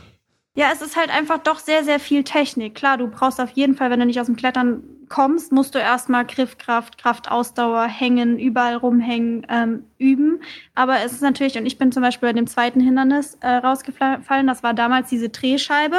Ja, 0.56 0.68
es 0.72 0.82
ist 0.82 0.96
halt 0.96 1.10
einfach 1.10 1.40
doch 1.40 1.60
sehr, 1.60 1.84
sehr 1.84 2.00
viel 2.00 2.24
Technik. 2.24 2.76
Klar, 2.76 2.98
du 2.98 3.08
brauchst 3.08 3.42
auf 3.42 3.52
jeden 3.52 3.76
Fall, 3.76 3.90
wenn 3.90 4.00
du 4.00 4.06
nicht 4.06 4.20
aus 4.22 4.28
dem 4.28 4.38
Klettern 4.38 4.84
kommst, 5.10 5.52
musst 5.52 5.76
du 5.76 5.80
erstmal 5.80 6.26
Griffkraft, 6.26 6.98
Kraftausdauer, 6.98 7.86
Hängen, 7.86 8.40
überall 8.40 8.76
rumhängen, 8.76 9.46
ähm, 9.50 9.84
üben. 9.98 10.40
Aber 10.74 11.02
es 11.04 11.12
ist 11.12 11.22
natürlich, 11.22 11.58
und 11.58 11.66
ich 11.66 11.78
bin 11.78 11.92
zum 11.92 12.02
Beispiel 12.02 12.30
bei 12.30 12.34
dem 12.34 12.48
zweiten 12.48 12.80
Hindernis 12.80 13.38
äh, 13.42 13.50
rausgefallen, 13.50 14.48
das 14.48 14.64
war 14.64 14.74
damals 14.74 15.10
diese 15.10 15.30
Drehscheibe. 15.30 15.98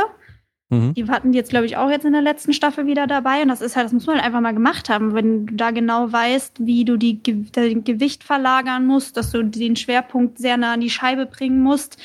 Mhm. 0.70 0.94
Die 0.94 1.04
hatten 1.08 1.32
die 1.32 1.38
jetzt, 1.38 1.50
glaube 1.50 1.66
ich, 1.66 1.76
auch 1.76 1.90
jetzt 1.90 2.06
in 2.06 2.12
der 2.12 2.22
letzten 2.22 2.52
Staffel 2.52 2.86
wieder 2.86 3.06
dabei. 3.06 3.42
Und 3.42 3.48
das 3.48 3.60
ist 3.60 3.76
halt, 3.76 3.84
das 3.84 3.92
muss 3.92 4.06
man 4.06 4.16
halt 4.16 4.24
einfach 4.24 4.40
mal 4.40 4.54
gemacht 4.54 4.88
haben, 4.88 5.14
wenn 5.14 5.46
du 5.46 5.54
da 5.54 5.70
genau 5.70 6.10
weißt, 6.10 6.66
wie 6.66 6.84
du 6.84 6.96
die, 6.96 7.20
dein 7.52 7.84
Gewicht 7.84 8.24
verlagern 8.24 8.86
musst, 8.86 9.16
dass 9.16 9.30
du 9.30 9.44
den 9.44 9.76
Schwerpunkt 9.76 10.38
sehr 10.38 10.56
nah 10.56 10.72
an 10.72 10.80
die 10.80 10.90
Scheibe 10.90 11.26
bringen 11.26 11.62
musst. 11.62 11.98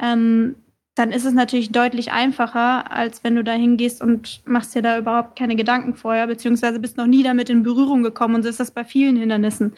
Ähm, 0.00 0.56
dann 0.94 1.10
ist 1.10 1.24
es 1.24 1.34
natürlich 1.34 1.72
deutlich 1.72 2.12
einfacher, 2.12 2.92
als 2.92 3.24
wenn 3.24 3.34
du 3.34 3.42
da 3.42 3.52
hingehst 3.52 4.00
und 4.00 4.42
machst 4.46 4.74
dir 4.74 4.82
da 4.82 4.96
überhaupt 4.98 5.36
keine 5.36 5.56
Gedanken 5.56 5.94
vorher, 5.94 6.26
beziehungsweise 6.26 6.78
bist 6.78 6.96
noch 6.96 7.06
nie 7.06 7.22
damit 7.24 7.50
in 7.50 7.64
Berührung 7.64 8.02
gekommen. 8.02 8.36
Und 8.36 8.42
so 8.44 8.48
ist 8.48 8.60
das 8.60 8.70
bei 8.70 8.84
vielen 8.84 9.16
Hindernissen. 9.16 9.74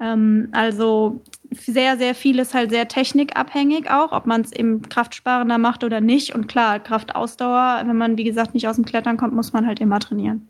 Ähm, 0.00 0.48
also 0.52 1.22
sehr, 1.50 1.96
sehr 1.96 2.14
viel 2.14 2.38
ist 2.38 2.52
halt 2.54 2.70
sehr 2.70 2.88
technikabhängig 2.88 3.90
auch, 3.90 4.12
ob 4.12 4.26
man 4.26 4.42
es 4.42 4.52
eben 4.52 4.82
kraftsparender 4.82 5.58
macht 5.58 5.82
oder 5.82 6.00
nicht. 6.00 6.34
Und 6.34 6.46
klar, 6.46 6.78
Kraftausdauer, 6.78 7.82
wenn 7.86 7.96
man, 7.96 8.18
wie 8.18 8.24
gesagt, 8.24 8.52
nicht 8.54 8.68
aus 8.68 8.76
dem 8.76 8.84
Klettern 8.84 9.16
kommt, 9.16 9.34
muss 9.34 9.52
man 9.54 9.66
halt 9.66 9.80
immer 9.80 9.98
trainieren. 9.98 10.48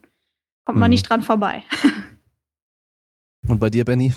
Kommt 0.64 0.78
man 0.78 0.88
Mhm. 0.88 0.94
nicht 0.94 1.08
dran 1.08 1.22
vorbei. 1.22 1.62
Und 3.48 3.58
bei 3.58 3.70
dir, 3.70 3.84
Benny? 3.84 4.12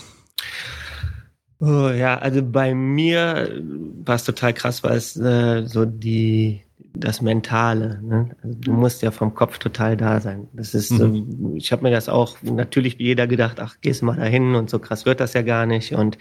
Oh, 1.65 1.89
ja, 1.89 2.17
also 2.17 2.41
bei 2.43 2.73
mir 2.75 3.61
war 4.03 4.15
es 4.15 4.25
total 4.25 4.53
krass, 4.53 4.83
weil 4.83 4.97
es 4.97 5.15
äh, 5.15 5.65
so 5.65 5.85
die 5.85 6.61
das 6.95 7.21
Mentale. 7.21 7.99
Ne? 8.03 8.35
Also 8.43 8.57
du 8.59 8.71
musst 8.73 9.01
ja 9.01 9.11
vom 9.11 9.33
Kopf 9.33 9.57
total 9.59 9.95
da 9.97 10.19
sein. 10.19 10.47
Das 10.53 10.73
ist, 10.73 10.91
Mhm. 10.91 11.53
äh, 11.55 11.57
ich 11.57 11.71
habe 11.71 11.83
mir 11.83 11.91
das 11.91 12.09
auch 12.09 12.37
natürlich 12.43 12.99
wie 12.99 13.05
jeder 13.05 13.27
gedacht, 13.27 13.59
ach, 13.61 13.77
gehst 13.81 14.01
du 14.01 14.05
mal 14.07 14.17
dahin 14.17 14.55
und 14.55 14.69
so 14.69 14.77
krass 14.77 15.05
wird 15.05 15.19
das 15.21 15.33
ja 15.33 15.41
gar 15.41 15.65
nicht. 15.65 15.93
Und 15.93 16.17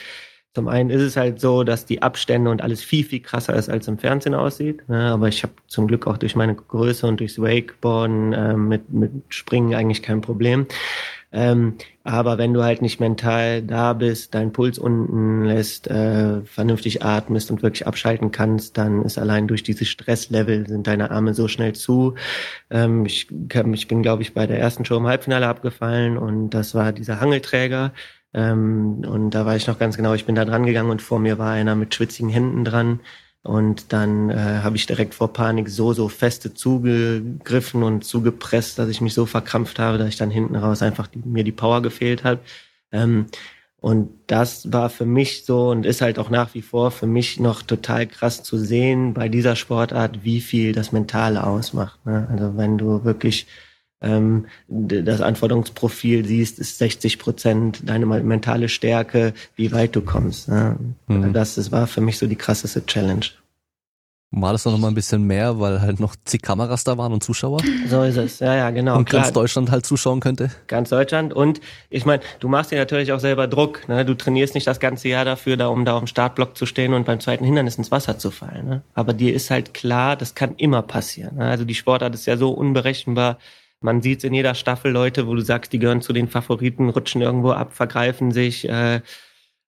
zum 0.55 0.69
einen 0.69 0.91
ist 0.91 1.03
es 1.03 1.17
halt 1.17 1.41
so, 1.41 1.65
dass 1.65 1.87
die 1.87 2.03
Abstände 2.03 2.51
und 2.51 2.63
alles 2.63 2.83
viel, 2.85 3.05
viel 3.05 3.21
krasser 3.21 3.55
ist, 3.57 3.69
als 3.69 3.89
im 3.89 3.99
Fernsehen 3.99 4.35
aussieht. 4.35 4.89
Ne? 4.89 5.11
Aber 5.13 5.29
ich 5.29 5.43
habe 5.43 5.55
zum 5.67 5.89
Glück 5.89 6.07
auch 6.07 6.19
durch 6.19 6.37
meine 6.37 6.55
Größe 6.55 7.07
und 7.07 7.19
durchs 7.21 7.39
Wakeboarden 7.41 8.33
äh, 8.33 8.57
mit, 8.57 8.93
mit 8.93 9.11
Springen 9.29 9.75
eigentlich 9.75 10.03
kein 10.03 10.21
Problem. 10.21 10.67
Ähm, 11.33 11.77
aber 12.05 12.37
wenn 12.37 12.53
du 12.53 12.63
halt 12.63 12.83
nicht 12.83 13.01
mental 13.01 13.63
da 13.63 13.95
bist, 13.95 14.35
deinen 14.35 14.53
Puls 14.53 14.79
unten 14.79 15.45
lässt, 15.45 15.89
äh, 15.89 16.43
vernünftig 16.43 17.03
atmest 17.03 17.51
und 17.51 17.63
wirklich 17.63 17.87
abschalten 17.87 18.33
kannst, 18.33 18.77
dann 18.77 19.03
ist 19.03 19.19
allein 19.19 19.49
durch 19.49 19.63
dieses 19.63 19.89
Stresslevel 19.89 20.67
sind 20.69 20.87
deine 20.87 21.11
Arme 21.11 21.33
so 21.33 21.49
schnell 21.49 21.75
zu. 21.75 22.15
Ähm, 22.71 23.07
ich, 23.07 23.29
ich 23.31 23.89
bin, 23.89 24.03
glaube 24.03 24.23
ich, 24.23 24.35
bei 24.35 24.47
der 24.47 24.59
ersten 24.59 24.85
Show 24.85 24.97
im 24.97 25.07
Halbfinale 25.07 25.47
abgefallen 25.47 26.19
und 26.19 26.51
das 26.51 26.75
war 26.75 26.93
dieser 26.93 27.21
Hangelträger. 27.21 27.93
Ähm, 28.35 29.05
und 29.07 29.31
da 29.31 29.47
war 29.47 29.57
ich 29.57 29.67
noch 29.67 29.79
ganz 29.79 29.97
genau, 29.97 30.15
ich 30.15 30.27
bin 30.27 30.35
da 30.35 30.45
dran 30.45 30.67
gegangen 30.67 30.91
und 30.91 31.03
vor 31.03 31.19
mir 31.19 31.39
war 31.39 31.53
einer 31.53 31.75
mit 31.77 31.95
schwitzigen 31.95 32.31
Händen 32.31 32.65
dran. 32.65 33.01
Und 33.43 33.93
dann 33.93 34.31
äh, 34.31 34.61
habe 34.63 34.77
ich 34.77 34.87
direkt 34.87 35.15
vor 35.15 35.33
Panik 35.33 35.69
so, 35.69 35.93
so 35.93 36.09
feste 36.09 36.55
zugegriffen 36.55 37.83
und 37.83 38.05
zugepresst, 38.05 38.79
dass 38.79 38.89
ich 38.89 39.01
mich 39.01 39.15
so 39.15 39.27
verkrampft 39.27 39.81
habe, 39.81 39.99
dass 39.99 40.09
ich 40.09 40.17
dann 40.17 40.31
hinten 40.31 40.55
raus 40.55 40.81
einfach 40.81 41.09
die, 41.09 41.19
mir 41.25 41.43
die 41.43 41.51
Power 41.53 41.83
gefehlt 41.83 42.23
hat. 42.23 42.39
Ähm, 42.93 43.27
und 43.81 44.11
das 44.29 44.73
war 44.73 44.91
für 44.91 45.07
mich 45.07 45.45
so 45.45 45.71
und 45.71 45.87
ist 45.87 46.03
halt 46.03 46.21
auch 46.21 46.31
nach 46.31 46.55
wie 46.55 46.63
vor 46.63 46.93
für 46.93 47.09
mich 47.09 47.41
noch 47.41 47.63
total 47.63 48.07
krass 48.07 48.45
zu 48.45 48.57
sehen 48.57 49.13
bei 49.13 49.29
dieser 49.29 49.57
Sportart, 49.57 50.23
wie 50.23 50.41
viel 50.41 50.73
das 50.73 50.93
Mentale 50.93 51.45
ausmacht. 51.45 52.07
Ne? 52.07 52.29
Also 52.31 52.57
wenn 52.57 52.79
du 52.79 53.05
wirklich 53.05 53.49
ähm, 54.03 54.47
das 54.69 55.21
Anforderungsprofil 55.21 56.25
siehst, 56.25 56.59
ist 56.59 56.79
60 56.79 57.19
Prozent 57.19 57.83
deine 57.89 58.07
me- 58.07 58.23
mentale 58.23 58.69
Stärke, 58.69 59.33
wie 59.57 59.73
weit 59.73 59.95
du 59.97 60.01
kommst. 60.03 60.49
Ne? 60.49 60.77
Mhm. 61.07 61.33
Das, 61.33 61.55
das 61.55 61.73
war 61.73 61.87
für 61.87 62.01
mich 62.01 62.19
so 62.19 62.27
die 62.27 62.37
krasseste 62.37 62.85
Challenge. 62.85 63.27
War 64.35 64.53
das 64.53 64.65
noch 64.65 64.79
mal 64.79 64.89
ein 64.89 64.95
bisschen 64.95 65.25
mehr, 65.25 65.61
weil 65.61 65.83
halt 65.83 66.01
noch 66.01 66.17
zig 66.25 66.41
Kameras 66.41 66.85
da 66.85 66.97
waren 66.97 67.13
und 67.13 67.23
Zuschauer? 67.23 67.61
So 67.87 68.03
ist 68.03 68.17
es, 68.17 68.39
ja, 68.39 68.55
ja, 68.55 68.71
genau. 68.71 68.97
Und 68.97 69.11
ganz 69.11 69.31
Deutschland 69.31 69.71
halt 69.71 69.85
zuschauen 69.85 70.21
könnte? 70.21 70.51
Ganz 70.69 70.89
Deutschland. 70.89 71.35
Und 71.35 71.61
ich 71.91 72.07
meine, 72.07 72.23
du 72.41 72.49
machst 72.49 72.71
dir 72.71 72.79
natürlich 72.79 73.13
auch 73.13 73.21
selber 73.21 73.47
Druck. 73.47 73.87
Ne? 73.91 74.07
Du 74.07 74.15
trainierst 74.15 74.55
nicht 74.55 74.67
das 74.67 74.81
ganze 74.81 75.09
Jahr 75.09 75.27
dafür, 75.27 75.59
da, 75.59 75.67
um 75.69 75.85
da 75.85 75.93
auf 75.93 75.99
dem 76.01 76.07
Startblock 76.07 76.57
zu 76.57 76.65
stehen 76.65 76.95
und 76.95 77.05
beim 77.05 77.21
zweiten 77.21 77.45
Hindernis 77.45 77.77
ins 77.77 77.91
Wasser 77.91 78.19
zu 78.19 78.31
fallen. 78.31 78.67
Ne? 78.67 78.83
Aber 78.95 79.13
dir 79.13 79.35
ist 79.35 79.51
halt 79.51 79.75
klar, 79.75 80.17
das 80.17 80.35
kann 80.35 80.55
immer 80.57 80.81
passieren. 80.81 81.37
Ne? 81.37 81.45
Also 81.45 81.67
die 81.67 81.75
Sportart 81.75 82.15
ist 82.15 82.25
ja 82.25 82.39
so 82.39 82.53
unberechenbar. 82.53 83.37
Man 83.83 84.03
sieht 84.03 84.25
in 84.25 84.35
jeder 84.35 84.55
Staffel 84.55 84.93
Leute, 84.93 85.27
wo 85.27 85.35
du 85.35 85.43
sagst, 85.43 85.73
die 85.73 85.79
gehören 85.79 86.03
zu 86.03 86.13
den 86.13 86.29
Favoriten, 86.29 86.89
rutschen 86.89 87.23
irgendwo 87.23 87.51
ab, 87.53 87.73
vergreifen 87.75 88.33
sich. 88.33 88.69
Äh, 88.69 89.01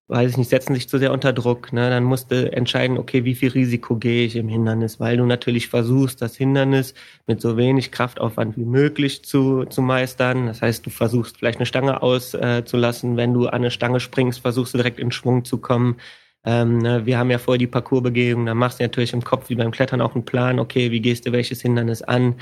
weiß 0.08 0.32
ich 0.32 0.36
nicht, 0.36 0.50
setzen 0.50 0.74
sich 0.74 0.88
zu 0.88 0.98
sehr 0.98 1.12
unter 1.12 1.32
Druck. 1.32 1.72
Ne? 1.72 1.88
Dann 1.88 2.04
musst 2.04 2.30
du 2.30 2.52
entscheiden, 2.52 2.98
okay, 2.98 3.24
wie 3.24 3.34
viel 3.34 3.50
Risiko 3.50 3.96
gehe 3.96 4.26
ich 4.26 4.36
im 4.36 4.48
Hindernis, 4.48 5.00
weil 5.00 5.16
du 5.16 5.24
natürlich 5.24 5.68
versuchst, 5.68 6.20
das 6.20 6.36
Hindernis 6.36 6.94
mit 7.26 7.40
so 7.40 7.56
wenig 7.56 7.90
Kraftaufwand 7.90 8.56
wie 8.56 8.64
möglich 8.64 9.24
zu, 9.24 9.64
zu 9.64 9.80
meistern. 9.80 10.46
Das 10.46 10.60
heißt, 10.60 10.84
du 10.84 10.90
versuchst 10.90 11.38
vielleicht 11.38 11.58
eine 11.58 11.66
Stange 11.66 12.02
auszulassen. 12.02 13.14
Äh, 13.14 13.16
Wenn 13.16 13.32
du 13.32 13.46
an 13.46 13.54
eine 13.54 13.70
Stange 13.70 14.00
springst, 14.00 14.40
versuchst 14.40 14.74
du 14.74 14.78
direkt 14.78 14.98
in 14.98 15.10
Schwung 15.10 15.44
zu 15.44 15.58
kommen. 15.58 15.96
Ähm, 16.44 16.78
ne? 16.78 17.06
Wir 17.06 17.18
haben 17.18 17.30
ja 17.30 17.38
vorher 17.38 17.58
die 17.58 17.66
Parcoursbegehung, 17.66 18.44
da 18.44 18.54
machst 18.54 18.78
du 18.78 18.84
natürlich 18.84 19.14
im 19.14 19.24
Kopf 19.24 19.48
wie 19.48 19.54
beim 19.54 19.70
Klettern 19.70 20.02
auch 20.02 20.14
einen 20.14 20.26
Plan, 20.26 20.58
okay, 20.58 20.90
wie 20.90 21.00
gehst 21.00 21.26
du 21.26 21.32
welches 21.32 21.62
Hindernis 21.62 22.02
an? 22.02 22.36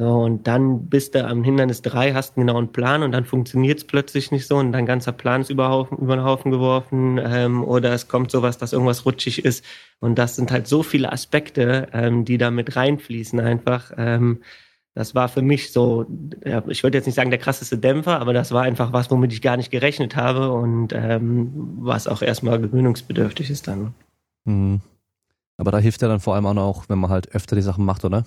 So, 0.00 0.08
und 0.14 0.46
dann 0.46 0.88
bist 0.88 1.14
du 1.14 1.26
am 1.26 1.44
Hindernis 1.44 1.82
drei, 1.82 2.14
hast 2.14 2.38
einen 2.38 2.46
genauen 2.46 2.72
Plan 2.72 3.02
und 3.02 3.12
dann 3.12 3.26
funktioniert 3.26 3.80
es 3.80 3.84
plötzlich 3.84 4.30
nicht 4.30 4.46
so 4.46 4.56
und 4.56 4.72
dein 4.72 4.86
ganzer 4.86 5.12
Plan 5.12 5.42
ist 5.42 5.50
über, 5.50 5.88
über 5.90 6.16
den 6.16 6.24
Haufen 6.24 6.50
geworfen 6.50 7.20
ähm, 7.22 7.62
oder 7.62 7.92
es 7.92 8.08
kommt 8.08 8.30
sowas, 8.30 8.56
dass 8.56 8.72
irgendwas 8.72 9.04
rutschig 9.04 9.44
ist. 9.44 9.62
Und 9.98 10.18
das 10.18 10.36
sind 10.36 10.52
halt 10.52 10.66
so 10.66 10.82
viele 10.82 11.12
Aspekte, 11.12 11.88
ähm, 11.92 12.24
die 12.24 12.38
da 12.38 12.50
mit 12.50 12.76
reinfließen 12.76 13.40
einfach. 13.40 13.92
Ähm, 13.98 14.40
das 14.94 15.14
war 15.14 15.28
für 15.28 15.42
mich 15.42 15.70
so, 15.70 16.06
ja, 16.46 16.62
ich 16.68 16.82
würde 16.82 16.96
jetzt 16.96 17.04
nicht 17.04 17.16
sagen 17.16 17.28
der 17.28 17.38
krasseste 17.38 17.76
Dämpfer, 17.76 18.20
aber 18.20 18.32
das 18.32 18.52
war 18.52 18.62
einfach 18.62 18.94
was, 18.94 19.10
womit 19.10 19.34
ich 19.34 19.42
gar 19.42 19.58
nicht 19.58 19.70
gerechnet 19.70 20.16
habe 20.16 20.50
und 20.50 20.94
ähm, 20.94 21.50
was 21.76 22.08
auch 22.08 22.22
erstmal 22.22 22.58
gewöhnungsbedürftig 22.58 23.50
ist 23.50 23.68
dann. 23.68 23.92
Mhm. 24.46 24.80
Aber 25.58 25.72
da 25.72 25.78
hilft 25.78 26.00
ja 26.00 26.08
dann 26.08 26.20
vor 26.20 26.36
allem 26.36 26.46
auch 26.46 26.54
noch, 26.54 26.88
wenn 26.88 26.98
man 26.98 27.10
halt 27.10 27.34
öfter 27.34 27.54
die 27.54 27.60
Sachen 27.60 27.84
macht, 27.84 28.06
oder? 28.06 28.24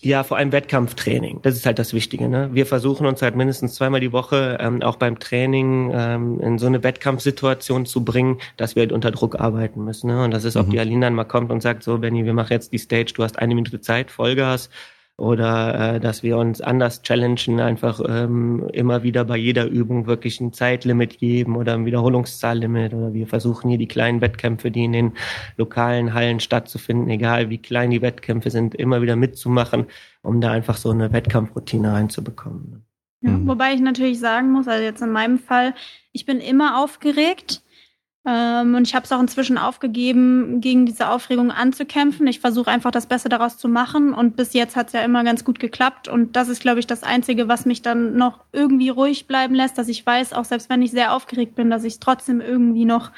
Ja, 0.00 0.22
vor 0.22 0.36
allem 0.36 0.52
Wettkampftraining. 0.52 1.40
Das 1.42 1.56
ist 1.56 1.66
halt 1.66 1.78
das 1.78 1.92
Wichtige. 1.92 2.28
Ne? 2.28 2.50
Wir 2.52 2.66
versuchen 2.66 3.04
uns 3.06 3.20
halt 3.20 3.34
mindestens 3.34 3.74
zweimal 3.74 4.00
die 4.00 4.12
Woche 4.12 4.56
ähm, 4.60 4.82
auch 4.82 4.96
beim 4.96 5.18
Training 5.18 5.90
ähm, 5.92 6.40
in 6.40 6.58
so 6.58 6.66
eine 6.66 6.84
Wettkampfsituation 6.84 7.84
zu 7.84 8.04
bringen, 8.04 8.38
dass 8.56 8.76
wir 8.76 8.82
halt 8.82 8.92
unter 8.92 9.10
Druck 9.10 9.40
arbeiten 9.40 9.84
müssen. 9.84 10.08
Ne? 10.08 10.22
Und 10.22 10.30
das 10.30 10.44
ist, 10.44 10.56
ob 10.56 10.68
mhm. 10.68 10.70
die 10.70 10.80
Aline 10.80 11.06
dann 11.06 11.14
mal 11.14 11.24
kommt 11.24 11.50
und 11.50 11.62
sagt, 11.62 11.82
so 11.82 11.98
Benny, 11.98 12.24
wir 12.24 12.34
machen 12.34 12.52
jetzt 12.52 12.72
die 12.72 12.78
Stage, 12.78 13.12
du 13.14 13.24
hast 13.24 13.38
eine 13.38 13.54
Minute 13.54 13.80
Zeit, 13.80 14.10
Vollgas 14.10 14.70
oder 15.18 15.96
äh, 15.96 16.00
dass 16.00 16.22
wir 16.22 16.38
uns 16.38 16.60
anders 16.60 17.02
challengen, 17.02 17.58
einfach 17.58 18.00
ähm, 18.08 18.68
immer 18.72 19.02
wieder 19.02 19.24
bei 19.24 19.36
jeder 19.36 19.66
Übung 19.66 20.06
wirklich 20.06 20.40
ein 20.40 20.52
Zeitlimit 20.52 21.18
geben 21.18 21.56
oder 21.56 21.74
ein 21.74 21.84
Wiederholungszahllimit 21.86 22.94
oder 22.94 23.12
wir 23.12 23.26
versuchen 23.26 23.68
hier 23.68 23.78
die 23.78 23.88
kleinen 23.88 24.20
Wettkämpfe, 24.20 24.70
die 24.70 24.84
in 24.84 24.92
den 24.92 25.12
lokalen 25.56 26.14
Hallen 26.14 26.38
stattzufinden, 26.38 27.10
egal 27.10 27.50
wie 27.50 27.58
klein 27.58 27.90
die 27.90 28.00
Wettkämpfe 28.00 28.50
sind, 28.50 28.76
immer 28.76 29.02
wieder 29.02 29.16
mitzumachen, 29.16 29.86
um 30.22 30.40
da 30.40 30.52
einfach 30.52 30.76
so 30.76 30.90
eine 30.90 31.12
Wettkampfroutine 31.12 31.92
reinzubekommen. 31.92 32.84
Ja, 33.20 33.30
mhm. 33.32 33.48
Wobei 33.48 33.74
ich 33.74 33.80
natürlich 33.80 34.20
sagen 34.20 34.52
muss, 34.52 34.68
also 34.68 34.84
jetzt 34.84 35.02
in 35.02 35.10
meinem 35.10 35.40
Fall, 35.40 35.74
ich 36.12 36.26
bin 36.26 36.38
immer 36.38 36.80
aufgeregt 36.80 37.62
ähm, 38.28 38.74
und 38.74 38.86
ich 38.86 38.94
habe 38.94 39.04
es 39.04 39.12
auch 39.12 39.20
inzwischen 39.20 39.56
aufgegeben, 39.56 40.60
gegen 40.60 40.84
diese 40.84 41.08
Aufregung 41.08 41.50
anzukämpfen. 41.50 42.26
Ich 42.26 42.40
versuche 42.40 42.70
einfach 42.70 42.90
das 42.90 43.06
Beste 43.06 43.30
daraus 43.30 43.56
zu 43.56 43.68
machen. 43.68 44.12
Und 44.12 44.36
bis 44.36 44.52
jetzt 44.52 44.76
hat 44.76 44.88
es 44.88 44.92
ja 44.92 45.00
immer 45.00 45.24
ganz 45.24 45.44
gut 45.44 45.58
geklappt. 45.58 46.08
Und 46.08 46.36
das 46.36 46.48
ist, 46.48 46.60
glaube 46.60 46.78
ich, 46.80 46.86
das 46.86 47.02
Einzige, 47.02 47.48
was 47.48 47.64
mich 47.64 47.80
dann 47.80 48.16
noch 48.16 48.44
irgendwie 48.52 48.90
ruhig 48.90 49.26
bleiben 49.26 49.54
lässt, 49.54 49.78
dass 49.78 49.88
ich 49.88 50.04
weiß, 50.04 50.34
auch 50.34 50.44
selbst 50.44 50.68
wenn 50.68 50.82
ich 50.82 50.90
sehr 50.90 51.14
aufgeregt 51.14 51.54
bin, 51.54 51.70
dass 51.70 51.84
ich 51.84 52.00
trotzdem 52.00 52.42
irgendwie 52.42 52.84
noch 52.84 53.12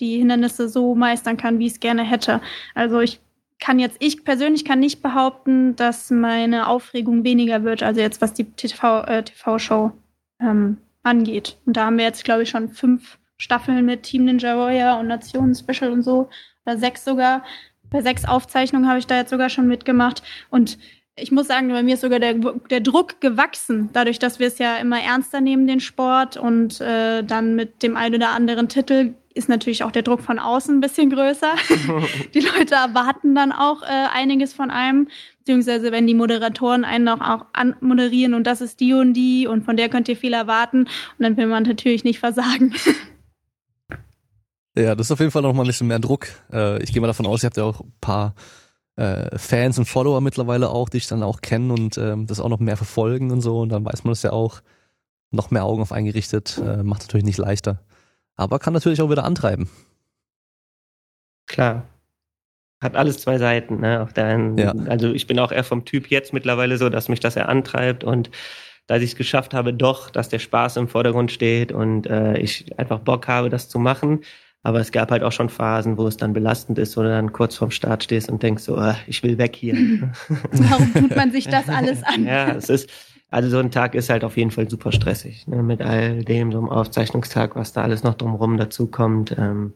die 0.00 0.16
Hindernisse 0.18 0.68
so 0.68 0.94
meistern 0.94 1.36
kann, 1.36 1.58
wie 1.58 1.66
ich 1.66 1.72
es 1.72 1.80
gerne 1.80 2.02
hätte. 2.02 2.40
Also 2.74 3.00
ich 3.00 3.20
kann 3.60 3.78
jetzt, 3.78 3.96
ich 4.00 4.24
persönlich 4.24 4.64
kann 4.64 4.78
nicht 4.78 5.02
behaupten, 5.02 5.76
dass 5.76 6.10
meine 6.10 6.68
Aufregung 6.68 7.24
weniger 7.24 7.64
wird, 7.64 7.82
also 7.82 8.00
jetzt 8.00 8.22
was 8.22 8.32
die 8.32 8.44
TV-Show 8.44 9.00
äh, 9.08 9.24
TV 9.24 9.92
ähm, 10.40 10.78
angeht. 11.02 11.58
Und 11.66 11.76
da 11.76 11.86
haben 11.86 11.98
wir 11.98 12.04
jetzt, 12.04 12.24
glaube 12.24 12.44
ich, 12.44 12.50
schon 12.50 12.68
fünf 12.68 13.18
Staffeln 13.38 13.84
mit 13.84 14.02
Team 14.02 14.24
Ninja 14.24 14.56
Warrior 14.56 14.98
und 14.98 15.06
Nationen 15.06 15.54
Special 15.54 15.92
und 15.92 16.02
so. 16.02 16.28
Oder 16.66 16.78
sechs 16.78 17.04
sogar. 17.04 17.44
Bei 17.90 18.02
sechs 18.02 18.24
Aufzeichnungen 18.24 18.88
habe 18.88 18.98
ich 18.98 19.06
da 19.06 19.16
jetzt 19.16 19.30
sogar 19.30 19.48
schon 19.48 19.68
mitgemacht. 19.68 20.22
Und 20.50 20.78
ich 21.16 21.32
muss 21.32 21.48
sagen, 21.48 21.68
bei 21.68 21.82
mir 21.82 21.94
ist 21.94 22.02
sogar 22.02 22.20
der, 22.20 22.34
der 22.34 22.80
Druck 22.80 23.20
gewachsen, 23.20 23.90
dadurch, 23.92 24.18
dass 24.18 24.38
wir 24.38 24.46
es 24.46 24.58
ja 24.58 24.76
immer 24.76 25.00
ernster 25.00 25.40
nehmen, 25.40 25.66
den 25.66 25.80
Sport. 25.80 26.36
Und 26.36 26.80
äh, 26.80 27.22
dann 27.22 27.54
mit 27.54 27.82
dem 27.82 27.96
einen 27.96 28.16
oder 28.16 28.30
anderen 28.30 28.68
Titel 28.68 29.14
ist 29.34 29.48
natürlich 29.48 29.84
auch 29.84 29.92
der 29.92 30.02
Druck 30.02 30.20
von 30.20 30.38
außen 30.38 30.76
ein 30.76 30.80
bisschen 30.80 31.10
größer. 31.10 31.54
die 32.34 32.40
Leute 32.40 32.74
erwarten 32.74 33.34
dann 33.34 33.52
auch 33.52 33.82
äh, 33.82 33.86
einiges 34.12 34.52
von 34.52 34.70
einem, 34.70 35.08
beziehungsweise 35.38 35.92
wenn 35.92 36.06
die 36.06 36.14
Moderatoren 36.14 36.84
einen 36.84 37.04
noch 37.04 37.20
auch 37.20 37.46
anmoderieren 37.52 38.34
und 38.34 38.46
das 38.46 38.60
ist 38.60 38.80
die 38.80 38.94
und 38.94 39.14
die 39.14 39.46
und 39.46 39.64
von 39.64 39.76
der 39.76 39.88
könnt 39.88 40.08
ihr 40.08 40.16
viel 40.16 40.32
erwarten. 40.32 40.80
Und 40.80 40.88
dann 41.20 41.36
will 41.36 41.46
man 41.46 41.62
natürlich 41.62 42.04
nicht 42.04 42.18
versagen. 42.18 42.74
Ja, 44.76 44.94
das 44.94 45.06
ist 45.06 45.10
auf 45.12 45.20
jeden 45.20 45.30
Fall 45.32 45.42
noch 45.42 45.52
mal 45.52 45.62
ein 45.62 45.66
bisschen 45.66 45.86
mehr 45.86 45.98
Druck. 45.98 46.28
Äh, 46.52 46.82
ich 46.82 46.92
gehe 46.92 47.00
mal 47.00 47.06
davon 47.06 47.26
aus, 47.26 47.42
ihr 47.42 47.46
habt 47.46 47.56
ja 47.56 47.64
auch 47.64 47.80
ein 47.80 47.92
paar 48.00 48.34
äh, 48.96 49.36
Fans 49.38 49.78
und 49.78 49.86
Follower 49.86 50.20
mittlerweile 50.20 50.70
auch, 50.70 50.88
die 50.88 50.98
ich 50.98 51.06
dann 51.06 51.22
auch 51.22 51.40
kenne 51.40 51.72
und 51.72 51.98
ähm, 51.98 52.26
das 52.26 52.40
auch 52.40 52.48
noch 52.48 52.60
mehr 52.60 52.76
verfolgen 52.76 53.30
und 53.30 53.40
so. 53.40 53.60
Und 53.60 53.70
dann 53.70 53.84
weiß 53.84 54.04
man 54.04 54.12
das 54.12 54.22
ja 54.22 54.32
auch 54.32 54.60
noch 55.30 55.50
mehr 55.50 55.64
Augen 55.64 55.82
auf 55.82 55.92
eingerichtet. 55.92 56.58
Äh, 56.58 56.82
macht 56.82 57.02
natürlich 57.02 57.24
nicht 57.24 57.38
leichter. 57.38 57.80
Aber 58.36 58.58
kann 58.58 58.72
natürlich 58.72 59.00
auch 59.00 59.10
wieder 59.10 59.24
antreiben. 59.24 59.68
Klar. 61.46 61.84
Hat 62.80 62.94
alles 62.94 63.18
zwei 63.18 63.38
Seiten. 63.38 63.80
Ne? 63.80 64.00
Auf 64.02 64.12
der 64.12 64.26
einen, 64.26 64.56
ja. 64.58 64.72
Also 64.86 65.12
ich 65.12 65.26
bin 65.26 65.38
auch 65.38 65.50
eher 65.50 65.64
vom 65.64 65.84
Typ 65.84 66.08
jetzt 66.10 66.32
mittlerweile 66.32 66.78
so, 66.78 66.88
dass 66.88 67.08
mich 67.08 67.20
das 67.20 67.36
eher 67.36 67.48
antreibt 67.48 68.04
und 68.04 68.30
dass 68.86 69.02
ich 69.02 69.10
es 69.10 69.16
geschafft 69.16 69.52
habe, 69.52 69.74
doch, 69.74 70.10
dass 70.10 70.28
der 70.28 70.38
Spaß 70.38 70.76
im 70.76 70.88
Vordergrund 70.88 71.30
steht 71.30 71.72
und 71.72 72.06
äh, 72.06 72.38
ich 72.38 72.78
einfach 72.78 73.00
Bock 73.00 73.28
habe, 73.28 73.50
das 73.50 73.68
zu 73.68 73.78
machen. 73.78 74.20
Aber 74.62 74.80
es 74.80 74.90
gab 74.92 75.10
halt 75.10 75.22
auch 75.22 75.32
schon 75.32 75.48
Phasen, 75.48 75.98
wo 75.98 76.06
es 76.06 76.16
dann 76.16 76.32
belastend 76.32 76.78
ist, 76.78 76.96
wo 76.96 77.02
du 77.02 77.08
dann 77.08 77.32
kurz 77.32 77.56
vorm 77.56 77.70
Start 77.70 78.04
stehst 78.04 78.28
und 78.28 78.42
denkst 78.42 78.64
so, 78.64 78.76
ah, 78.76 78.96
ich 79.06 79.22
will 79.22 79.38
weg 79.38 79.54
hier. 79.54 79.74
Warum 80.52 80.92
tut 80.92 81.16
man 81.16 81.30
sich 81.30 81.46
das 81.46 81.68
alles 81.68 82.02
an? 82.02 82.26
Ja, 82.26 82.48
es 82.48 82.68
ist, 82.68 82.90
also 83.30 83.48
so 83.48 83.58
ein 83.58 83.70
Tag 83.70 83.94
ist 83.94 84.10
halt 84.10 84.24
auf 84.24 84.36
jeden 84.36 84.50
Fall 84.50 84.68
super 84.68 84.90
stressig. 84.90 85.46
Ne? 85.46 85.62
Mit 85.62 85.80
all 85.80 86.24
dem, 86.24 86.50
so 86.50 86.58
einem 86.58 86.70
Aufzeichnungstag, 86.70 87.56
was 87.56 87.72
da 87.72 87.82
alles 87.82 88.02
noch 88.02 88.14
drumherum 88.14 88.56
dazukommt. 88.56 89.36
Ähm, 89.38 89.74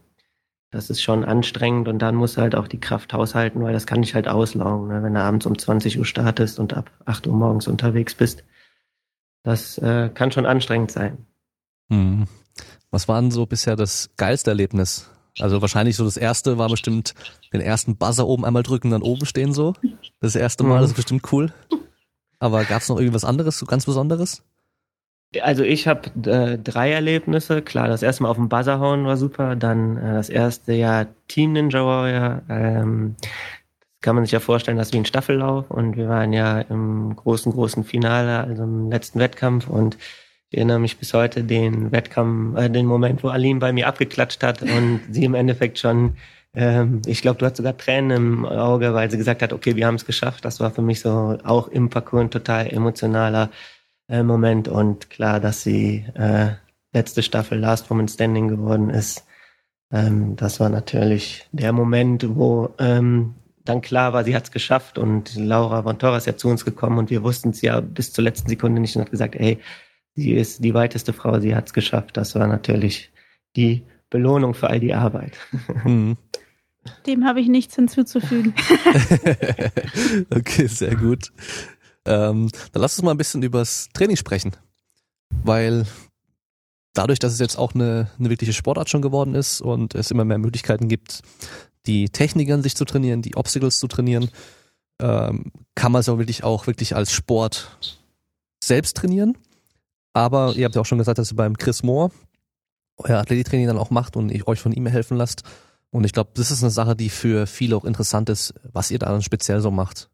das 0.72 0.89
ist 0.89 1.03
schon 1.03 1.24
anstrengend 1.24 1.87
und 1.87 2.01
dann 2.01 2.14
musst 2.14 2.39
du 2.39 2.41
halt 2.41 2.55
auch 2.55 2.66
die 2.66 2.80
Kraft 2.80 3.12
haushalten, 3.12 3.62
weil 3.62 3.74
das 3.74 3.87
kann 3.87 4.01
dich 4.01 4.14
halt 4.14 4.26
auslaugen, 4.26 4.89
ne? 4.89 5.03
wenn 5.03 5.12
du 5.12 5.20
abends 5.20 5.45
um 5.45 5.57
20 5.57 5.99
Uhr 5.99 6.07
startest 6.07 6.59
und 6.59 6.72
ab 6.72 6.91
8 7.05 7.26
Uhr 7.26 7.35
morgens 7.35 7.68
unterwegs 7.68 8.14
bist. 8.14 8.43
Das 9.43 9.76
äh, 9.78 10.09
kann 10.12 10.33
schon 10.33 10.47
anstrengend 10.47 10.91
sein. 10.91 11.26
Mhm. 11.91 12.26
Was 12.93 13.09
war 13.09 13.20
denn 13.20 13.30
so 13.30 13.47
bisher 13.47 13.74
das 13.74 14.11
geilste 14.18 14.51
Erlebnis? 14.51 15.11
Also 15.40 15.62
wahrscheinlich 15.62 15.97
so 15.97 16.05
das 16.05 16.18
erste 16.18 16.59
war 16.59 16.68
bestimmt 16.68 17.14
den 17.53 17.62
ersten 17.62 17.97
Buzzer 17.97 18.26
oben 18.26 18.45
einmal 18.45 18.62
drücken, 18.62 18.90
dann 18.90 19.03
oben 19.03 19.24
stehen 19.24 19.55
so. 19.55 19.72
Das 20.20 20.36
erste 20.36 20.62
Mal, 20.62 20.82
das 20.82 20.90
ist 20.90 20.97
bestimmt 20.97 21.32
cool. 21.32 21.53
Aber 22.38 22.64
gab 22.64 22.82
es 22.82 22.88
noch 22.90 22.99
irgendwas 22.99 23.24
anderes, 23.24 23.59
so 23.59 23.64
ganz 23.64 23.86
Besonderes? 23.86 24.43
Also 25.40 25.62
ich 25.62 25.88
habe 25.88 26.11
äh, 26.30 26.59
drei 26.59 26.93
Erlebnisse. 26.93 27.62
Klar, 27.62 27.88
das 27.88 28.03
erste 28.03 28.24
Mal 28.24 28.28
auf 28.28 28.36
dem 28.36 28.51
Buzzer 28.51 28.78
hauen 28.78 29.07
war 29.07 29.16
super. 29.16 29.57
Dann 29.57 29.97
äh, 29.97 30.12
das 30.12 30.28
erste 30.28 30.74
Jahr 30.74 31.07
Team 31.28 31.53
Ninja 31.53 31.82
Warrior. 31.86 32.43
Ähm, 32.51 33.16
kann 34.03 34.16
man 34.16 34.24
sich 34.24 34.32
ja 34.32 34.40
vorstellen, 34.40 34.76
das 34.76 34.88
ist 34.88 34.93
wie 34.93 34.99
ein 34.99 35.07
Staffellauf. 35.07 35.70
Und 35.70 35.97
wir 35.97 36.09
waren 36.11 36.34
ja 36.34 36.61
im 36.61 37.16
großen, 37.16 37.53
großen 37.53 37.84
Finale, 37.84 38.40
also 38.40 38.64
im 38.64 38.90
letzten 38.90 39.18
Wettkampf. 39.18 39.68
Und 39.68 39.97
ich 40.53 40.59
erinnere 40.59 40.80
mich 40.80 40.98
bis 40.98 41.14
heute 41.14 41.44
den 41.44 41.92
Wettkampf, 41.92 42.59
äh, 42.59 42.68
den 42.68 42.84
Moment, 42.84 43.24
wo 43.24 43.28
Aline 43.28 43.59
bei 43.59 43.72
mir 43.72 43.88
abgeklatscht 43.88 44.42
hat 44.42 44.61
und 44.61 45.00
sie 45.11 45.24
im 45.24 45.34
Endeffekt 45.34 45.78
schon, 45.78 46.16
ähm, 46.55 47.00
ich 47.07 47.22
glaube, 47.22 47.38
du 47.38 47.46
hast 47.46 47.57
sogar 47.57 47.74
Tränen 47.78 48.11
im 48.11 48.44
Auge, 48.44 48.92
weil 48.92 49.11
sie 49.11 49.16
gesagt 49.16 49.40
hat, 49.40 49.55
okay, 49.55 49.76
wir 49.76 49.86
haben 49.86 49.94
es 49.94 50.05
geschafft. 50.05 50.44
Das 50.44 50.61
war 50.61 50.70
für 50.70 50.82
mich 50.82 51.00
so 51.00 51.38
auch 51.42 51.68
im 51.68 51.88
Parcours 51.88 52.24
ein 52.24 52.30
total 52.30 52.66
emotionaler 52.66 53.48
äh, 54.09 54.22
Moment 54.22 54.68
und 54.68 55.09
klar, 55.09 55.40
dass 55.40 55.62
sie 55.62 56.05
äh, 56.14 56.50
letzte 56.92 57.22
Staffel 57.22 57.59
Last 57.59 57.88
Woman 57.88 58.09
Standing 58.09 58.48
geworden 58.48 58.90
ist. 58.90 59.24
Ähm, 59.90 60.36
das 60.36 60.61
war 60.61 60.68
natürlich 60.68 61.48
der 61.53 61.72
Moment, 61.72 62.36
wo 62.36 62.74
ähm, 62.78 63.36
dann 63.64 63.80
klar 63.80 64.12
war, 64.12 64.24
sie 64.24 64.36
hat 64.36 64.44
es 64.44 64.50
geschafft 64.50 64.98
und 64.98 65.34
Laura 65.34 65.82
von 65.82 65.98
Torres 65.98 66.24
ist 66.24 66.26
ja 66.26 66.36
zu 66.36 66.48
uns 66.48 66.66
gekommen 66.66 66.98
und 66.98 67.09
wir 67.09 67.22
wussten 67.22 67.50
es 67.50 67.62
ja 67.62 67.80
bis 67.80 68.12
zur 68.12 68.24
letzten 68.24 68.50
Sekunde 68.50 68.82
nicht 68.82 68.94
und 68.96 69.03
hat 69.03 69.11
gesagt, 69.11 69.36
ey, 69.36 69.59
Sie 70.14 70.32
ist 70.32 70.62
die 70.62 70.74
weiteste 70.74 71.12
Frau, 71.12 71.40
sie 71.40 71.54
hat 71.54 71.66
es 71.66 71.72
geschafft. 71.72 72.16
Das 72.16 72.34
war 72.34 72.46
natürlich 72.46 73.10
die 73.56 73.82
Belohnung 74.10 74.54
für 74.54 74.68
all 74.68 74.80
die 74.80 74.94
Arbeit. 74.94 75.32
Mhm. 75.84 76.16
Dem 77.06 77.24
habe 77.24 77.40
ich 77.40 77.46
nichts 77.46 77.76
hinzuzufügen. 77.76 78.54
okay, 80.34 80.66
sehr 80.66 80.96
gut. 80.96 81.32
Ähm, 82.04 82.50
dann 82.72 82.82
lass 82.82 82.98
uns 82.98 83.04
mal 83.04 83.12
ein 83.12 83.18
bisschen 83.18 83.40
übers 83.44 83.88
Training 83.94 84.16
sprechen. 84.16 84.56
Weil 85.30 85.86
dadurch, 86.92 87.20
dass 87.20 87.32
es 87.32 87.38
jetzt 87.38 87.56
auch 87.56 87.74
eine, 87.74 88.10
eine 88.18 88.30
wirkliche 88.30 88.52
Sportart 88.52 88.90
schon 88.90 89.02
geworden 89.02 89.36
ist 89.36 89.60
und 89.60 89.94
es 89.94 90.10
immer 90.10 90.24
mehr 90.24 90.38
Möglichkeiten 90.38 90.88
gibt, 90.88 91.22
die 91.86 92.08
Technikern 92.08 92.62
sich 92.62 92.74
zu 92.74 92.84
trainieren, 92.84 93.22
die 93.22 93.36
Obstacles 93.36 93.78
zu 93.78 93.86
trainieren, 93.86 94.30
ähm, 95.00 95.52
kann 95.74 95.92
man 95.92 96.00
es 96.00 96.08
auch 96.08 96.18
wirklich 96.18 96.44
auch 96.44 96.66
wirklich 96.66 96.94
als 96.94 97.12
Sport 97.12 97.78
selbst 98.62 98.96
trainieren. 98.96 99.36
Aber 100.12 100.54
ihr 100.56 100.64
habt 100.64 100.74
ja 100.74 100.80
auch 100.80 100.86
schon 100.86 100.98
gesagt, 100.98 101.18
dass 101.18 101.32
ihr 101.32 101.36
beim 101.36 101.56
Chris 101.56 101.82
Moore 101.82 102.10
euer 102.98 103.18
Athletiktraining 103.18 103.66
dann 103.66 103.78
auch 103.78 103.90
macht 103.90 104.16
und 104.16 104.30
ich 104.30 104.46
euch 104.46 104.60
von 104.60 104.72
ihm 104.72 104.86
helfen 104.86 105.16
lasst. 105.16 105.42
Und 105.90 106.04
ich 106.04 106.12
glaube, 106.12 106.30
das 106.34 106.50
ist 106.50 106.62
eine 106.62 106.70
Sache, 106.70 106.96
die 106.96 107.10
für 107.10 107.46
viele 107.46 107.76
auch 107.76 107.84
interessant 107.84 108.28
ist, 108.28 108.54
was 108.72 108.90
ihr 108.90 108.98
da 108.98 109.10
dann 109.10 109.22
speziell 109.22 109.60
so 109.60 109.70
macht. 109.70 110.10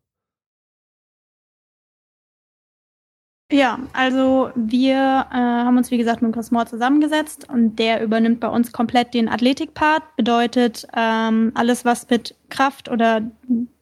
Ja, 3.50 3.78
also 3.94 4.50
wir 4.56 4.94
äh, 4.94 5.34
haben 5.34 5.78
uns 5.78 5.90
wie 5.90 5.96
gesagt 5.96 6.20
mit 6.20 6.34
Cosmore 6.34 6.66
zusammengesetzt 6.66 7.48
und 7.48 7.78
der 7.78 8.02
übernimmt 8.02 8.40
bei 8.40 8.48
uns 8.48 8.72
komplett 8.72 9.14
den 9.14 9.26
Athletik-Part. 9.26 10.02
Bedeutet 10.16 10.86
ähm, 10.94 11.52
alles, 11.54 11.86
was 11.86 12.10
mit 12.10 12.34
Kraft 12.50 12.90
oder 12.90 13.22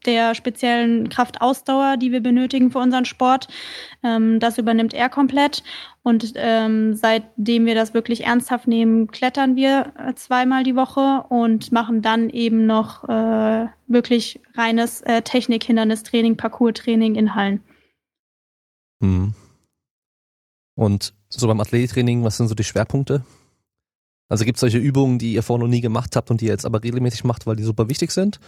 der 0.07 0.37
speziellen 0.37 1.09
Kraftausdauer, 1.09 1.97
die 1.97 2.13
wir 2.13 2.21
benötigen 2.21 2.71
für 2.71 2.79
unseren 2.79 3.07
Sport, 3.07 3.49
ähm, 4.05 4.39
das 4.39 4.57
übernimmt 4.57 4.95
er 4.95 5.09
komplett. 5.09 5.65
Und 6.05 6.35
ähm, 6.37 6.95
seitdem 6.95 7.67
wir 7.67 7.75
das 7.75 7.93
wirklich 7.93 8.25
ernsthaft 8.25 8.69
nehmen, 8.69 9.09
klettern 9.09 9.57
wir 9.57 9.93
äh, 9.99 10.15
zweimal 10.15 10.63
die 10.63 10.77
Woche 10.77 11.25
und 11.29 11.73
machen 11.73 12.03
dann 12.03 12.31
eben 12.31 12.67
noch 12.67 13.09
äh, 13.09 13.67
wirklich 13.89 14.39
reines 14.55 15.01
äh, 15.01 15.23
Technik-Hindernistraining, 15.23 16.37
Parcours-Training 16.37 17.17
in 17.17 17.35
Hallen. 17.35 17.65
Hm. 19.03 19.35
Und 20.77 21.15
so 21.29 21.49
beim 21.49 21.61
Athletiktraining, 21.61 22.23
was 22.23 22.37
sind 22.37 22.49
so 22.49 22.55
die 22.55 22.65
Schwerpunkte? 22.65 23.25
Also 24.29 24.45
gibt 24.45 24.57
es 24.57 24.61
solche 24.61 24.79
Übungen, 24.79 25.19
die 25.19 25.33
ihr 25.33 25.43
vorher 25.43 25.65
noch 25.65 25.71
nie 25.71 25.81
gemacht 25.81 26.15
habt 26.15 26.31
und 26.31 26.41
die 26.41 26.47
ihr 26.47 26.53
jetzt 26.53 26.67
aber 26.67 26.83
regelmäßig 26.83 27.25
macht, 27.25 27.47
weil 27.47 27.57
die 27.57 27.65
super 27.65 27.89
wichtig 27.89 28.11
sind? 28.11 28.39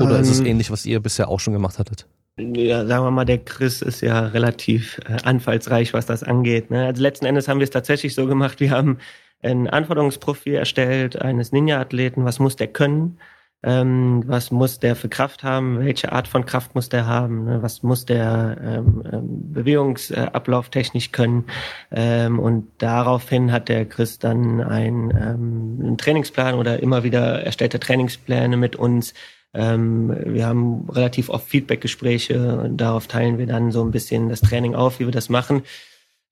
Oder 0.00 0.16
ähm, 0.16 0.22
ist 0.22 0.30
es 0.30 0.40
ähm. 0.40 0.46
ähnlich, 0.46 0.70
was 0.70 0.86
ihr 0.86 1.00
bisher 1.00 1.28
auch 1.28 1.40
schon 1.40 1.52
gemacht 1.52 1.78
hattet? 1.78 2.06
Ja, 2.38 2.86
sagen 2.86 3.04
wir 3.04 3.10
mal, 3.10 3.24
der 3.26 3.38
Chris 3.38 3.82
ist 3.82 4.00
ja 4.00 4.20
relativ 4.28 4.98
äh, 5.06 5.18
anfallsreich, 5.22 5.92
was 5.92 6.06
das 6.06 6.22
angeht. 6.22 6.70
Ne? 6.70 6.86
Also 6.86 7.02
letzten 7.02 7.26
Endes 7.26 7.48
haben 7.48 7.58
wir 7.58 7.64
es 7.64 7.70
tatsächlich 7.70 8.14
so 8.14 8.26
gemacht, 8.26 8.60
wir 8.60 8.70
haben 8.70 8.98
ein 9.42 9.68
Anforderungsprofil 9.68 10.54
erstellt 10.54 11.20
eines 11.20 11.52
Ninja-Athleten, 11.52 12.24
was 12.24 12.38
muss 12.38 12.56
der 12.56 12.68
können, 12.68 13.18
ähm, 13.62 14.24
was 14.26 14.50
muss 14.50 14.80
der 14.80 14.96
für 14.96 15.08
Kraft 15.08 15.44
haben, 15.44 15.78
welche 15.80 16.12
Art 16.12 16.26
von 16.26 16.44
Kraft 16.44 16.74
muss 16.74 16.88
der 16.88 17.06
haben, 17.06 17.44
ne? 17.44 17.62
was 17.62 17.82
muss 17.82 18.04
der 18.04 18.56
ähm, 18.60 19.02
ähm, 19.10 19.52
Bewegungsablauf 19.52 20.68
technisch 20.68 21.12
können. 21.12 21.44
Ähm, 21.90 22.38
und 22.38 22.68
daraufhin 22.78 23.52
hat 23.52 23.68
der 23.68 23.84
Chris 23.86 24.18
dann 24.18 24.60
ein, 24.60 25.10
ähm, 25.10 25.78
einen 25.80 25.98
Trainingsplan 25.98 26.54
oder 26.54 26.82
immer 26.82 27.04
wieder 27.04 27.42
erstellte 27.42 27.78
Trainingspläne 27.78 28.56
mit 28.56 28.74
uns. 28.74 29.14
Ähm, 29.54 30.16
wir 30.24 30.46
haben 30.46 30.88
relativ 30.90 31.28
oft 31.28 31.46
Feedbackgespräche 31.48 32.62
und 32.62 32.78
darauf 32.78 33.06
teilen 33.06 33.38
wir 33.38 33.46
dann 33.46 33.70
so 33.70 33.84
ein 33.84 33.90
bisschen 33.90 34.28
das 34.28 34.40
Training 34.40 34.74
auf, 34.74 34.98
wie 34.98 35.04
wir 35.04 35.12
das 35.12 35.28
machen. 35.28 35.62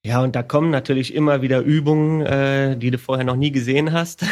Ja, 0.02 0.22
und 0.22 0.34
da 0.34 0.42
kommen 0.42 0.70
natürlich 0.70 1.14
immer 1.14 1.42
wieder 1.42 1.60
Übungen, 1.60 2.22
äh, 2.22 2.74
die 2.74 2.90
du 2.90 2.96
vorher 2.96 3.24
noch 3.24 3.36
nie 3.36 3.50
gesehen 3.52 3.92
hast, 3.92 4.24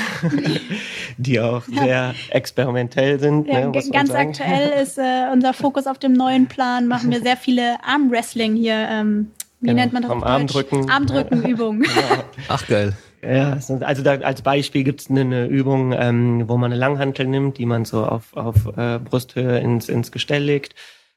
die 1.18 1.40
auch 1.40 1.68
ja. 1.68 1.82
sehr 1.82 2.14
experimentell 2.30 3.20
sind. 3.20 3.46
Ja, 3.46 3.68
ne, 3.68 3.82
ganz 3.92 4.10
aktuell 4.10 4.82
ist 4.82 4.96
äh, 4.96 5.26
unser 5.30 5.52
Fokus 5.52 5.86
auf 5.86 5.98
dem 5.98 6.14
neuen 6.14 6.46
Plan. 6.46 6.86
Machen 6.88 7.10
wir 7.10 7.20
sehr 7.20 7.36
viele 7.36 7.76
Armwrestling 7.84 8.54
hier. 8.56 8.88
Ähm, 8.90 9.30
wie 9.60 9.66
genau, 9.66 9.80
nennt 9.80 9.92
man 9.92 10.02
das? 10.04 10.22
Armdrücken. 10.22 10.88
Armdrückenübungen. 10.88 11.82
Genau. 11.82 12.24
Ach 12.48 12.66
geil. 12.66 12.96
Ja, 13.20 13.58
also 13.80 14.02
da, 14.02 14.12
als 14.14 14.40
Beispiel 14.42 14.84
gibt's 14.84 15.10
eine, 15.10 15.20
eine 15.20 15.46
Übung, 15.48 15.92
ähm, 15.92 16.48
wo 16.48 16.56
man 16.56 16.72
eine 16.72 16.80
Langhantel 16.80 17.26
nimmt, 17.26 17.58
die 17.58 17.66
man 17.66 17.84
so 17.84 18.06
auf, 18.06 18.34
auf 18.34 18.54
äh, 18.76 19.00
Brusthöhe 19.00 19.58
ins, 19.58 19.88
ins 19.88 20.12
Gestell 20.12 20.44
legt 20.44 20.74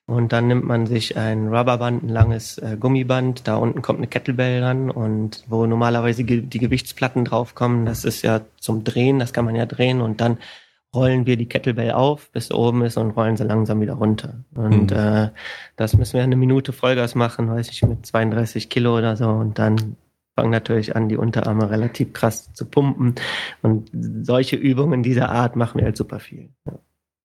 und 0.08 0.34
dann 0.34 0.48
nimmt 0.48 0.66
man 0.66 0.88
sich 0.88 1.16
ein 1.16 1.48
Rubberband, 1.48 2.04
ein 2.04 2.10
langes 2.10 2.58
äh, 2.58 2.76
Gummiband. 2.78 3.48
Da 3.48 3.56
unten 3.56 3.82
kommt 3.82 4.00
eine 4.00 4.08
Kettlebell 4.08 4.64
ran 4.64 4.90
und 4.92 5.44
wo 5.48 5.66
normalerweise 5.66 6.24
ge 6.24 6.42
die 6.42 6.60
Gewichtsplatten 6.60 7.24
draufkommen, 7.26 7.86
das 7.86 8.04
ist 8.04 8.22
ja 8.22 8.42
zum 8.60 8.84
Drehen, 8.84 9.20
das 9.20 9.32
kann 9.32 9.46
man 9.46 9.56
ja 9.56 9.66
drehen 9.66 10.02
und 10.02 10.20
dann 10.20 10.38
rollen 10.94 11.26
wir 11.26 11.38
die 11.38 11.48
Kettlebell 11.48 11.92
auf, 11.92 12.30
bis 12.32 12.48
sie 12.48 12.54
oben 12.54 12.84
ist 12.84 12.98
und 12.98 13.12
rollen 13.12 13.38
sie 13.38 13.46
langsam 13.46 13.80
wieder 13.80 13.94
runter. 13.94 14.44
Und 14.54 14.92
mhm. 14.92 14.98
äh, 14.98 15.30
das 15.78 15.96
müssen 15.96 16.16
wir 16.16 16.24
eine 16.24 16.36
Minute 16.36 16.74
Vollgas 16.74 17.16
machen, 17.16 17.50
weiß 17.50 17.70
ich, 17.70 17.82
mit 17.84 18.06
32 18.06 18.70
Kilo 18.70 18.98
oder 18.98 19.16
so. 19.16 19.30
Und 19.30 19.58
dann 19.58 19.96
fangen 20.36 20.52
natürlich 20.52 20.96
an, 20.96 21.08
die 21.08 21.18
Unterarme 21.18 21.70
relativ 21.70 22.12
krass 22.12 22.52
zu 22.54 22.66
pumpen. 22.66 23.16
Und 23.62 23.90
solche 24.24 24.58
Übungen 24.58 25.04
dieser 25.04 25.30
Art 25.30 25.56
machen 25.56 25.78
wir 25.78 25.86
halt 25.86 25.98
super 25.98 26.20
viel. 26.20 26.50
Ja. 26.66 26.74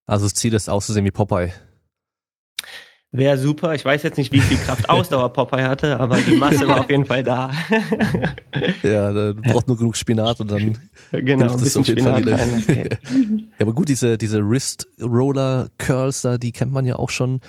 Also 0.07 0.27
das 0.27 0.35
Ziel 0.35 0.55
ist 0.55 0.69
auszusehen 0.69 1.05
wie 1.05 1.11
Popeye. 1.11 1.53
Wäre 3.13 3.39
super. 3.39 3.75
Ich 3.75 3.85
weiß 3.85 4.03
jetzt 4.03 4.19
nicht, 4.19 4.33
wie 4.33 4.41
viel 4.41 4.59
Kraft 4.59 4.89
Ausdauer 4.91 5.33
Popeye 5.33 5.65
hatte, 5.65 5.99
aber 5.99 6.19
die 6.19 6.37
Masse 6.37 6.67
war 6.69 6.81
auf 6.81 6.91
jeden 6.91 7.07
Fall 7.07 7.23
da. 7.23 7.51
ja, 8.83 9.13
da 9.13 9.33
braucht 9.33 9.69
nur 9.69 9.77
genug 9.77 9.97
Spinat 9.97 10.41
und 10.41 10.51
dann 10.51 10.79
genau, 11.13 11.53
ein 11.53 11.61
bisschen 11.61 11.81
auf 11.81 11.89
jeden 11.89 12.01
Spinat 12.01 12.25
Fall 12.25 12.67
wieder. 12.67 12.87
ja, 13.39 13.47
aber 13.61 13.73
gut, 13.73 13.89
diese, 13.89 14.19
diese 14.19 14.47
Wrist 14.47 14.87
Roller 15.01 15.69
Curls 15.79 16.23
da, 16.23 16.37
die 16.37 16.53
kennt 16.53 16.73
man 16.73 16.85
ja 16.85 16.97
auch 16.97 17.11
schon. 17.11 17.41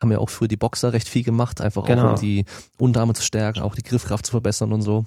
Haben 0.00 0.12
ja 0.12 0.18
auch 0.18 0.30
früher 0.30 0.48
die 0.48 0.56
Boxer 0.56 0.94
recht 0.94 1.08
viel 1.08 1.24
gemacht, 1.24 1.60
einfach 1.60 1.84
genau. 1.84 2.06
auch 2.06 2.10
um 2.14 2.20
die 2.20 2.46
Unterarme 2.78 3.12
zu 3.12 3.22
stärken, 3.22 3.60
auch 3.60 3.74
die 3.74 3.82
Griffkraft 3.82 4.24
zu 4.24 4.30
verbessern 4.30 4.72
und 4.72 4.80
so. 4.80 5.04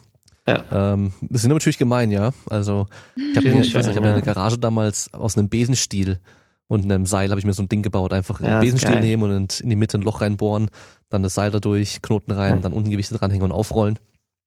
Ja. 0.47 0.64
Ähm, 0.72 1.14
das 1.22 1.41
sind 1.41 1.51
natürlich 1.51 1.80
gemein, 1.80 2.12
ja. 2.12 2.32
Also 2.49 2.86
ich 3.16 3.36
habe 3.38 3.47
ich 3.47 3.74
weiß 3.74 3.88
nicht, 3.88 3.95
ich 3.95 3.97
hab 3.97 4.04
ja. 4.04 4.14
eine 4.14 4.22
Garage 4.22 4.60
damals 4.60 5.12
aus 5.14 5.38
einem 5.38 5.49
Besenstiel 5.49 6.20
und 6.68 6.86
in 6.86 6.91
einem 6.91 7.05
Seil 7.05 7.30
habe 7.30 7.39
ich 7.39 7.45
mir 7.45 7.53
so 7.53 7.64
ein 7.64 7.70
Ding 7.70 7.84
gebaut, 7.84 8.14
einfach 8.14 8.39
ja, 8.41 8.47
einen 8.47 8.61
Besenstiel 8.61 8.99
nehmen 8.99 9.24
und 9.24 9.59
in 9.59 9.70
die 9.70 9.76
Mitte 9.76 9.97
ein 9.97 10.01
Loch 10.01 10.22
reinbohren, 10.22 10.70
dann 11.09 11.24
das 11.24 11.36
Seil 11.36 11.51
dadurch, 11.51 12.01
Knoten 12.01 12.32
rein, 12.32 12.55
ja. 12.55 12.61
dann 12.61 12.74
unten 12.74 12.89
Gewichte 12.89 13.16
dranhängen 13.16 13.45
und 13.45 13.51
aufrollen. 13.51 13.99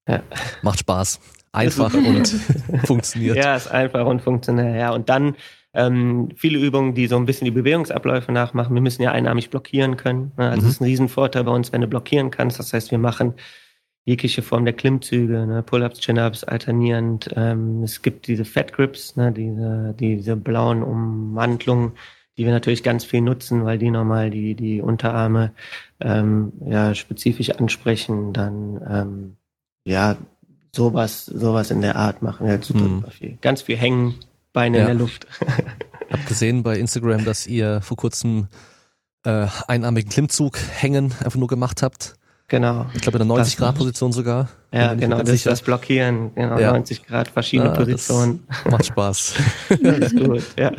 Ja. 0.08 0.22
Macht 0.62 0.80
Spaß. 0.80 1.20
Einfach 1.52 1.94
und 1.94 2.28
funktioniert. 2.84 3.36
Ja, 3.36 3.56
ist 3.56 3.68
einfach 3.68 4.04
und 4.04 4.20
funktioniert. 4.20 4.76
Ja, 4.76 4.90
und 4.90 5.08
dann 5.08 5.36
ähm, 5.72 6.28
viele 6.36 6.58
Übungen, 6.58 6.92
die 6.92 7.06
so 7.06 7.16
ein 7.16 7.24
bisschen 7.24 7.46
die 7.46 7.50
Bewegungsabläufe 7.50 8.30
nachmachen. 8.30 8.74
Wir 8.74 8.82
müssen 8.82 9.00
ja 9.00 9.12
einarmig 9.12 9.48
blockieren 9.48 9.96
können. 9.96 10.32
Ne? 10.36 10.50
Also 10.50 10.64
mhm. 10.64 10.68
ist 10.68 10.80
ein 10.82 10.84
Riesenvorteil 10.84 11.44
bei 11.44 11.52
uns, 11.52 11.72
wenn 11.72 11.80
du 11.80 11.86
blockieren 11.86 12.30
kannst. 12.30 12.58
Das 12.58 12.74
heißt, 12.74 12.90
wir 12.90 12.98
machen 12.98 13.34
jegliche 14.06 14.40
Form 14.40 14.64
der 14.64 14.72
Klimmzüge, 14.72 15.46
ne? 15.46 15.62
Pull-ups, 15.62 16.00
Chin-ups, 16.00 16.44
alternierend. 16.44 17.28
Ähm, 17.34 17.82
es 17.82 18.00
gibt 18.02 18.28
diese 18.28 18.44
Fat 18.44 18.72
Grips, 18.72 19.16
ne? 19.16 19.32
diese, 19.32 19.94
diese 19.98 20.36
blauen 20.36 20.82
Ummantelungen, 20.82 21.92
die 22.38 22.44
wir 22.44 22.52
natürlich 22.52 22.84
ganz 22.84 23.04
viel 23.04 23.20
nutzen, 23.20 23.64
weil 23.64 23.78
die 23.78 23.90
nochmal 23.90 24.30
die, 24.30 24.54
die 24.54 24.80
Unterarme 24.80 25.52
ähm, 26.00 26.52
ja, 26.64 26.94
spezifisch 26.94 27.50
ansprechen. 27.50 28.32
Dann 28.32 28.80
ähm, 28.88 29.36
ja, 29.84 30.16
sowas, 30.74 31.26
sowas 31.26 31.72
in 31.72 31.80
der 31.80 31.96
Art 31.96 32.22
machen 32.22 32.46
wir 32.46 32.52
halt 32.52 32.64
super, 32.64 32.84
hm. 32.84 32.96
super 33.00 33.10
viel. 33.10 33.38
Ganz 33.40 33.62
viel 33.62 33.76
hängen, 33.76 34.14
Beine 34.52 34.78
ja. 34.78 34.82
in 34.84 34.88
der 34.88 34.98
Luft. 34.98 35.26
Ich 36.08 36.12
habe 36.12 36.28
gesehen 36.28 36.62
bei 36.62 36.78
Instagram, 36.78 37.24
dass 37.24 37.48
ihr 37.48 37.80
vor 37.80 37.96
kurzem 37.96 38.46
äh, 39.24 39.48
einarmigen 39.66 40.08
Klimmzug 40.08 40.56
hängen 40.56 41.12
einfach 41.24 41.34
nur 41.34 41.48
gemacht 41.48 41.82
habt. 41.82 42.14
Genau. 42.48 42.86
Ich 42.94 43.00
glaube 43.00 43.18
in 43.18 43.28
der 43.28 43.36
90-Grad-Position 43.36 44.12
sogar. 44.12 44.48
Ja, 44.72 44.94
genau, 44.94 45.20
das 45.22 45.42
das 45.42 45.62
Blockieren. 45.62 46.32
Genau, 46.34 46.58
ja. 46.58 46.70
90 46.72 47.04
Grad, 47.04 47.28
verschiedene 47.28 47.72
ah, 47.72 47.76
Positionen. 47.76 48.46
Macht 48.70 48.86
Spaß. 48.86 49.34
das 49.82 49.98
ist 49.98 50.16
gut, 50.16 50.44
ja. 50.56 50.70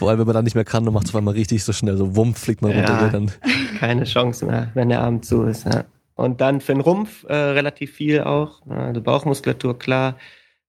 Vor 0.00 0.08
allem, 0.08 0.18
wenn 0.18 0.26
man 0.26 0.34
dann 0.34 0.44
nicht 0.44 0.56
mehr 0.56 0.64
kann, 0.64 0.84
dann 0.84 0.94
macht 0.94 1.04
es 1.04 1.10
auf 1.10 1.16
einmal 1.16 1.34
richtig 1.34 1.62
so 1.62 1.72
schnell, 1.72 1.96
so 1.96 2.16
wumpf, 2.16 2.40
fliegt 2.40 2.62
man 2.62 2.72
runter. 2.72 3.02
Ja, 3.02 3.08
dann. 3.08 3.30
Keine 3.78 4.02
Chance 4.02 4.46
mehr, 4.46 4.70
wenn 4.74 4.88
der 4.88 5.00
Abend 5.00 5.24
zu 5.24 5.44
ist. 5.44 5.64
Ja. 5.64 5.84
Und 6.16 6.40
dann 6.40 6.60
für 6.60 6.72
den 6.72 6.80
Rumpf 6.80 7.24
äh, 7.28 7.34
relativ 7.34 7.92
viel 7.92 8.22
auch. 8.22 8.60
Also 8.68 9.00
Bauchmuskulatur, 9.00 9.78
klar. 9.78 10.16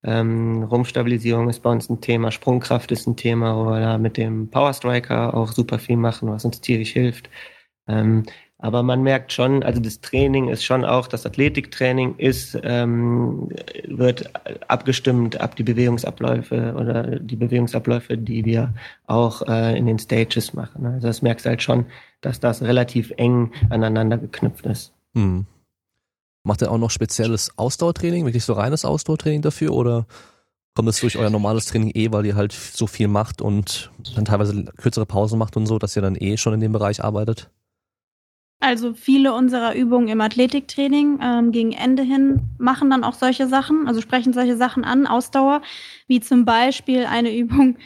Ähm, 0.04 0.64
Rumpfstabilisierung 0.64 1.50
ist 1.50 1.62
bei 1.62 1.72
uns 1.72 1.90
ein 1.90 2.00
Thema, 2.00 2.32
Sprungkraft 2.32 2.92
ist 2.92 3.08
ein 3.08 3.18
Thema, 3.18 3.56
wo 3.56 3.72
wir 3.72 3.80
da 3.80 3.98
mit 3.98 4.18
dem 4.18 4.50
Power 4.50 4.74
Striker 4.74 5.34
auch 5.34 5.52
super 5.52 5.80
viel 5.80 5.98
machen, 5.98 6.30
was 6.30 6.46
uns 6.46 6.62
tierisch 6.62 6.92
hilft. 6.92 7.30
Ähm, 7.88 8.26
aber 8.62 8.84
man 8.84 9.02
merkt 9.02 9.32
schon, 9.32 9.64
also 9.64 9.80
das 9.80 10.02
Training 10.02 10.50
ist 10.50 10.66
schon 10.66 10.84
auch, 10.84 11.08
das 11.08 11.26
Athletiktraining 11.26 12.16
ist, 12.18 12.60
ähm, 12.64 13.50
wird 13.88 14.30
abgestimmt 14.68 15.40
ab 15.40 15.56
die 15.56 15.64
Bewegungsabläufe 15.64 16.76
oder 16.78 17.20
die 17.20 17.38
Bewegungsabläufe, 17.38 18.18
die 18.18 18.44
wir 18.44 18.74
auch 19.08 19.44
äh, 19.48 19.78
in 19.78 19.86
den 19.86 19.98
Stages 19.98 20.54
machen. 20.54 20.86
Also 20.86 21.08
das 21.08 21.22
merkst 21.22 21.46
halt 21.46 21.64
schon, 21.64 21.86
dass 22.20 22.42
das 22.42 22.62
relativ 22.62 23.14
eng 23.16 23.54
aneinander 23.70 24.18
geknüpft 24.18 24.66
ist. 24.66 24.92
Hm. 25.16 25.46
Macht 26.44 26.62
er 26.62 26.72
auch 26.72 26.78
noch 26.78 26.92
spezielles 26.92 27.58
Ausdauertraining, 27.58 28.26
wirklich 28.26 28.44
so 28.44 28.54
reines 28.54 28.84
Ausdauertraining 28.84 29.42
dafür 29.42 29.74
oder 29.74 30.06
Kommt 30.76 30.88
das 30.88 31.02
durch 31.02 31.18
euer 31.18 31.30
normales 31.30 31.66
Training 31.66 31.92
eh, 31.94 32.12
weil 32.12 32.26
ihr 32.26 32.36
halt 32.36 32.54
so 32.54 32.88
viel 32.88 33.10
macht 33.10 33.42
und 33.42 33.92
dann 34.16 34.24
teilweise 34.24 34.64
kürzere 34.78 35.06
Pausen 35.06 35.38
macht 35.38 35.58
und 35.58 35.66
so, 35.66 35.78
dass 35.78 35.96
ihr 35.96 36.02
dann 36.02 36.16
eh 36.16 36.38
schon 36.38 36.54
in 36.54 36.62
dem 36.62 36.72
Bereich 36.72 37.04
arbeitet? 37.04 37.50
Also 38.62 38.94
viele 38.94 39.34
unserer 39.34 39.74
Übungen 39.74 40.10
im 40.10 40.20
Athletiktraining 40.20 41.20
ähm, 41.22 41.52
gegen 41.54 41.72
Ende 41.72 42.04
hin 42.04 42.42
machen 42.58 42.90
dann 42.90 43.06
auch 43.06 43.14
solche 43.14 43.48
Sachen, 43.48 43.88
also 43.88 44.02
sprechen 44.02 44.34
solche 44.34 44.58
Sachen 44.58 44.84
an, 44.84 45.08
Ausdauer, 45.08 45.62
wie 46.08 46.20
zum 46.20 46.44
Beispiel 46.44 47.06
eine 47.06 47.36
Übung, 47.38 47.78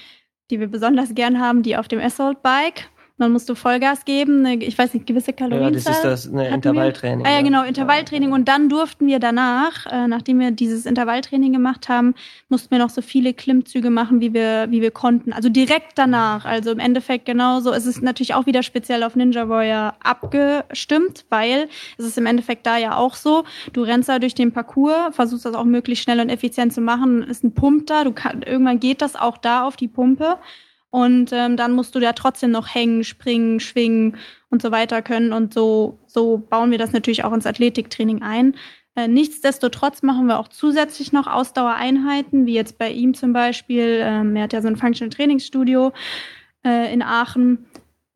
die 0.49 0.59
wir 0.59 0.67
besonders 0.67 1.13
gern 1.13 1.39
haben, 1.39 1.61
die 1.61 1.77
auf 1.77 1.87
dem 1.87 1.99
Assault 1.99 2.41
Bike. 2.41 2.89
Dann 3.19 3.31
musst 3.31 3.47
du 3.47 3.53
Vollgas 3.53 4.05
geben, 4.05 4.43
eine, 4.43 4.63
ich 4.63 4.75
weiß 4.75 4.95
nicht, 4.95 5.05
gewisse 5.05 5.33
Kalorien. 5.33 5.65
Ja, 5.65 5.71
das 5.71 5.85
ist 5.85 6.03
das 6.03 6.27
eine 6.27 6.49
Intervalltraining. 6.49 7.23
Ah, 7.27 7.31
ja, 7.31 7.41
genau, 7.43 7.63
Intervalltraining. 7.63 8.31
Und 8.31 8.47
dann 8.47 8.69
durften 8.69 9.05
wir 9.05 9.19
danach, 9.19 9.85
äh, 9.85 10.07
nachdem 10.07 10.39
wir 10.39 10.49
dieses 10.49 10.87
Intervalltraining 10.87 11.53
gemacht 11.53 11.89
haben, 11.89 12.15
mussten 12.49 12.71
wir 12.71 12.79
noch 12.79 12.89
so 12.89 13.03
viele 13.03 13.35
Klimmzüge 13.35 13.91
machen, 13.91 14.19
wie 14.19 14.33
wir, 14.33 14.65
wie 14.71 14.81
wir 14.81 14.89
konnten. 14.89 15.31
Also 15.31 15.49
direkt 15.49 15.91
danach. 15.95 16.45
Also 16.45 16.71
im 16.71 16.79
Endeffekt 16.79 17.25
genauso. 17.25 17.71
Es 17.71 17.85
ist 17.85 18.01
natürlich 18.01 18.33
auch 18.33 18.47
wieder 18.47 18.63
speziell 18.63 19.03
auf 19.03 19.15
Ninja 19.15 19.47
Warrior 19.47 19.93
abgestimmt, 20.03 21.25
weil 21.29 21.69
es 21.99 22.05
ist 22.05 22.17
im 22.17 22.25
Endeffekt 22.25 22.65
da 22.65 22.77
ja 22.77 22.97
auch 22.97 23.13
so. 23.13 23.43
Du 23.73 23.83
rennst 23.83 24.09
da 24.09 24.17
durch 24.17 24.33
den 24.33 24.51
Parcours, 24.51 25.15
versuchst 25.15 25.45
das 25.45 25.53
auch 25.53 25.65
möglichst 25.65 26.03
schnell 26.03 26.19
und 26.19 26.29
effizient 26.29 26.73
zu 26.73 26.81
machen, 26.81 27.21
ist 27.21 27.43
ein 27.43 27.53
Pump 27.53 27.85
da. 27.85 28.05
Du 28.05 28.11
kann, 28.11 28.41
irgendwann 28.41 28.79
geht 28.79 29.03
das 29.03 29.15
auch 29.15 29.37
da 29.37 29.67
auf 29.67 29.75
die 29.75 29.87
Pumpe. 29.87 30.39
Und 30.93 31.31
ähm, 31.33 31.57
dann 31.57 31.71
musst 31.71 31.95
du 31.95 31.99
ja 31.99 32.13
trotzdem 32.13 32.51
noch 32.51 32.75
hängen, 32.75 33.03
springen, 33.03 33.59
schwingen 33.59 34.15
und 34.51 34.61
so 34.61 34.69
weiter 34.69 35.01
können. 35.01 35.33
Und 35.33 35.51
so, 35.51 35.97
so 36.05 36.37
bauen 36.37 36.69
wir 36.69 36.77
das 36.77 36.91
natürlich 36.93 37.23
auch 37.23 37.33
ins 37.33 37.47
Athletiktraining 37.47 38.21
ein. 38.21 38.55
Äh, 38.93 39.07
nichtsdestotrotz 39.07 40.03
machen 40.03 40.27
wir 40.27 40.37
auch 40.37 40.49
zusätzlich 40.49 41.11
noch 41.11 41.25
Ausdauereinheiten, 41.25 42.45
wie 42.45 42.53
jetzt 42.53 42.77
bei 42.77 42.91
ihm 42.91 43.15
zum 43.15 43.33
Beispiel. 43.33 44.01
Ähm, 44.03 44.35
er 44.35 44.43
hat 44.43 44.53
ja 44.53 44.61
so 44.61 44.67
ein 44.67 44.75
Functional 44.75 45.09
Trainingsstudio 45.09 45.93
äh, 46.63 46.93
in 46.93 47.01
Aachen. 47.01 47.65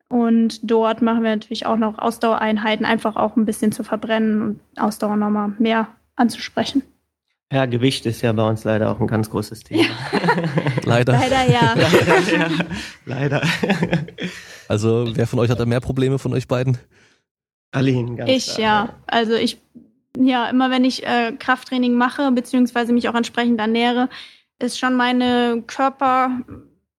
Und 0.08 0.70
dort 0.70 1.02
machen 1.02 1.24
wir 1.24 1.30
natürlich 1.30 1.66
auch 1.66 1.78
noch 1.78 1.98
Ausdauereinheiten, 1.98 2.86
einfach 2.86 3.16
auch 3.16 3.34
ein 3.34 3.44
bisschen 3.44 3.72
zu 3.72 3.82
verbrennen 3.82 4.40
und 4.40 4.60
Ausdauer 4.80 5.16
nochmal 5.16 5.52
mehr 5.58 5.88
anzusprechen. 6.14 6.84
Ja, 7.50 7.64
Gewicht 7.64 8.04
ist 8.04 8.20
ja 8.20 8.32
bei 8.32 8.46
uns 8.46 8.64
leider 8.64 8.90
auch 8.90 9.00
ein 9.00 9.06
ganz 9.06 9.30
großes 9.30 9.64
Thema. 9.64 9.84
Ja. 9.84 10.18
leider. 10.84 11.12
Leider 11.14 11.50
ja. 11.50 11.74
leider, 11.76 12.38
ja. 12.38 12.48
Leider. 13.06 13.42
Also, 14.68 15.08
wer 15.14 15.26
von 15.26 15.38
euch 15.38 15.50
hat 15.50 15.58
da 15.58 15.64
mehr 15.64 15.80
Probleme 15.80 16.18
von 16.18 16.34
euch 16.34 16.46
beiden? 16.46 16.76
Aline, 17.72 18.16
ganz 18.16 18.30
Ich, 18.30 18.54
klar. 18.54 18.60
ja. 18.88 18.94
Also 19.06 19.34
ich, 19.34 19.58
ja, 20.16 20.48
immer 20.50 20.70
wenn 20.70 20.84
ich 20.84 21.06
äh, 21.06 21.32
Krafttraining 21.38 21.94
mache, 21.94 22.30
beziehungsweise 22.32 22.92
mich 22.92 23.08
auch 23.08 23.14
entsprechend 23.14 23.58
ernähre, 23.60 24.10
ist 24.58 24.78
schon 24.78 24.94
meine 24.94 25.62
Körper, 25.66 26.40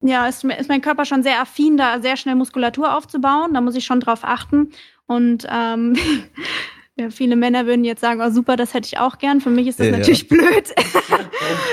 ja, 0.01 0.27
ist, 0.27 0.43
ist 0.43 0.69
mein 0.69 0.81
Körper 0.81 1.05
schon 1.05 1.21
sehr 1.23 1.41
affin, 1.41 1.77
da 1.77 1.99
sehr 2.01 2.17
schnell 2.17 2.35
Muskulatur 2.35 2.95
aufzubauen. 2.95 3.53
Da 3.53 3.61
muss 3.61 3.75
ich 3.75 3.85
schon 3.85 3.99
drauf 3.99 4.21
achten. 4.23 4.71
Und 5.05 5.45
ähm, 5.51 5.95
Ja, 6.99 7.09
viele 7.11 7.37
Männer 7.37 7.65
würden 7.65 7.85
jetzt 7.85 8.01
sagen, 8.01 8.19
oh 8.21 8.29
super, 8.29 8.57
das 8.57 8.73
hätte 8.73 8.87
ich 8.87 8.97
auch 8.97 9.19
gern. 9.19 9.39
Für 9.39 9.49
mich 9.49 9.67
ist 9.67 9.79
das 9.79 9.87
ja, 9.87 9.93
natürlich 9.93 10.29
ja. 10.29 10.35
blöd. 10.35 10.73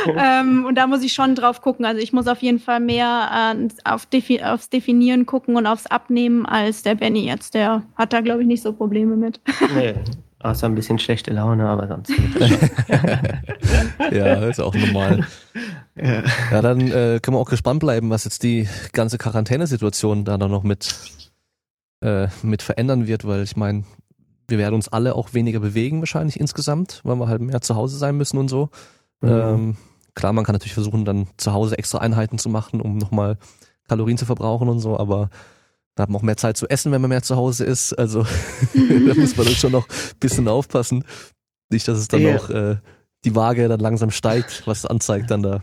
ähm, 0.16 0.64
und 0.64 0.76
da 0.76 0.86
muss 0.86 1.02
ich 1.02 1.12
schon 1.12 1.34
drauf 1.34 1.62
gucken. 1.62 1.84
Also 1.84 2.00
ich 2.00 2.12
muss 2.12 2.28
auf 2.28 2.42
jeden 2.42 2.60
Fall 2.60 2.78
mehr 2.78 3.56
äh, 3.56 3.68
auf 3.82 4.06
Defi 4.06 4.40
aufs 4.40 4.70
Definieren 4.70 5.26
gucken 5.26 5.56
und 5.56 5.66
aufs 5.66 5.86
Abnehmen 5.86 6.46
als 6.46 6.84
der 6.84 6.94
Benny 6.94 7.26
jetzt. 7.26 7.54
Der 7.54 7.82
hat 7.96 8.12
da, 8.12 8.20
glaube 8.20 8.42
ich, 8.42 8.46
nicht 8.46 8.62
so 8.62 8.72
Probleme 8.72 9.16
mit. 9.16 9.40
nee. 9.74 9.94
Außer 10.38 10.68
ein 10.68 10.76
bisschen 10.76 11.00
schlechte 11.00 11.32
Laune, 11.32 11.68
aber 11.68 11.88
sonst. 11.88 12.10
ja, 14.12 14.34
ist 14.46 14.60
auch 14.60 14.76
normal. 14.76 15.26
Ja, 15.96 16.22
ja 16.52 16.62
dann 16.62 16.82
äh, 16.82 17.18
können 17.20 17.36
wir 17.36 17.40
auch 17.40 17.50
gespannt 17.50 17.80
bleiben, 17.80 18.10
was 18.10 18.24
jetzt 18.24 18.44
die 18.44 18.68
ganze 18.92 19.18
Quarantänesituation 19.18 20.24
da 20.24 20.38
dann 20.38 20.52
noch 20.52 20.62
mit, 20.62 20.94
äh, 22.00 22.28
mit 22.42 22.62
verändern 22.62 23.08
wird, 23.08 23.26
weil 23.26 23.42
ich 23.42 23.56
meine, 23.56 23.82
wir 24.48 24.58
werden 24.58 24.74
uns 24.74 24.88
alle 24.88 25.14
auch 25.14 25.34
weniger 25.34 25.60
bewegen 25.60 26.00
wahrscheinlich 26.00 26.38
insgesamt, 26.38 27.00
weil 27.04 27.16
wir 27.16 27.28
halt 27.28 27.40
mehr 27.40 27.60
zu 27.60 27.74
Hause 27.74 27.96
sein 27.96 28.16
müssen 28.16 28.38
und 28.38 28.48
so. 28.48 28.70
Mhm. 29.20 29.28
Ähm, 29.28 29.76
klar, 30.14 30.32
man 30.32 30.44
kann 30.44 30.54
natürlich 30.54 30.74
versuchen, 30.74 31.04
dann 31.04 31.28
zu 31.36 31.52
Hause 31.52 31.78
extra 31.78 31.98
Einheiten 31.98 32.38
zu 32.38 32.48
machen, 32.48 32.80
um 32.80 32.98
nochmal 32.98 33.38
Kalorien 33.88 34.18
zu 34.18 34.24
verbrauchen 34.24 34.68
und 34.68 34.80
so, 34.80 34.98
aber 34.98 35.30
da 35.94 36.02
hat 36.02 36.10
man 36.10 36.20
auch 36.20 36.24
mehr 36.24 36.36
Zeit 36.36 36.56
zu 36.56 36.68
essen, 36.68 36.92
wenn 36.92 37.00
man 37.00 37.08
mehr 37.08 37.22
zu 37.22 37.36
Hause 37.36 37.64
ist. 37.64 37.92
Also 37.94 38.22
da 38.74 39.14
muss 39.14 39.36
man 39.36 39.46
dann 39.46 39.54
schon 39.54 39.72
noch 39.72 39.88
ein 39.88 40.18
bisschen 40.20 40.46
aufpassen. 40.46 41.04
Nicht, 41.70 41.88
dass 41.88 41.98
es 41.98 42.08
dann 42.08 42.20
ja. 42.20 42.36
auch 42.36 42.50
äh, 42.50 42.76
die 43.24 43.34
Waage 43.34 43.66
dann 43.68 43.80
langsam 43.80 44.10
steigt, 44.10 44.66
was 44.66 44.86
anzeigt 44.86 45.30
dann 45.30 45.42
da. 45.42 45.62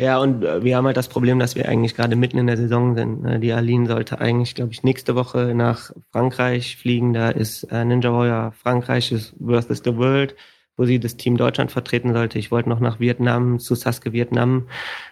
Ja, 0.00 0.18
und 0.18 0.42
äh, 0.44 0.64
wir 0.64 0.78
haben 0.78 0.86
halt 0.86 0.96
das 0.96 1.08
Problem, 1.08 1.38
dass 1.38 1.56
wir 1.56 1.68
eigentlich 1.68 1.94
gerade 1.94 2.16
mitten 2.16 2.38
in 2.38 2.46
der 2.46 2.56
Saison 2.56 2.94
sind. 2.94 3.22
Ne? 3.22 3.38
Die 3.38 3.52
Aline 3.52 3.86
sollte 3.86 4.18
eigentlich, 4.18 4.54
glaube 4.54 4.72
ich, 4.72 4.82
nächste 4.82 5.14
Woche 5.14 5.54
nach 5.54 5.92
Frankreich 6.10 6.78
fliegen. 6.78 7.12
Da 7.12 7.28
ist 7.28 7.64
äh, 7.64 7.84
Ninja 7.84 8.10
Warrior 8.10 8.52
Frankreich 8.52 9.14
versus 9.38 9.82
the 9.84 9.96
World, 9.98 10.36
wo 10.78 10.86
sie 10.86 11.00
das 11.00 11.18
Team 11.18 11.36
Deutschland 11.36 11.70
vertreten 11.70 12.14
sollte. 12.14 12.38
Ich 12.38 12.50
wollte 12.50 12.70
noch 12.70 12.80
nach 12.80 12.98
Vietnam, 12.98 13.58
zu 13.58 13.74
Saske 13.74 14.14
Vietnam. 14.14 14.68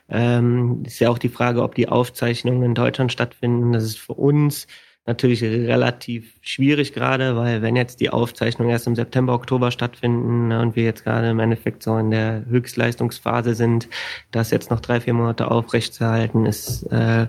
Ähm, 0.09 0.85
ist 0.87 1.01
ja 1.01 1.11
auch 1.11 1.19
die 1.19 1.29
Frage, 1.29 1.63
ob 1.63 1.75
die 1.75 1.91
Aufzeichnungen 1.91 2.63
in 2.63 2.75
Deutschland 2.75 3.13
stattfinden. 3.13 3.75
Das 3.75 3.85
ist 3.85 3.99
für 3.99 4.15
uns 4.15 4.69
natürlich 5.09 5.43
relativ 5.43 6.35
schwierig 6.43 6.93
gerade, 6.93 7.35
weil 7.35 7.63
wenn 7.63 7.75
jetzt 7.75 7.99
die 8.01 8.11
Aufzeichnungen 8.11 8.71
erst 8.71 8.87
im 8.87 8.95
September, 8.95 9.33
Oktober 9.33 9.71
stattfinden 9.71 10.49
ne, 10.49 10.61
und 10.61 10.77
wir 10.77 10.85
jetzt 10.85 11.03
gerade 11.03 11.31
im 11.31 11.41
Endeffekt 11.41 11.83
so 11.83 11.97
in 11.97 12.11
der 12.11 12.45
Höchstleistungsphase 12.47 13.55
sind, 13.55 13.89
das 14.31 14.51
jetzt 14.51 14.71
noch 14.71 14.81
drei, 14.81 15.01
vier 15.01 15.15
Monate 15.15 15.51
aufrechtzuerhalten, 15.51 16.45
ist 16.45 16.83
äh, 16.93 17.27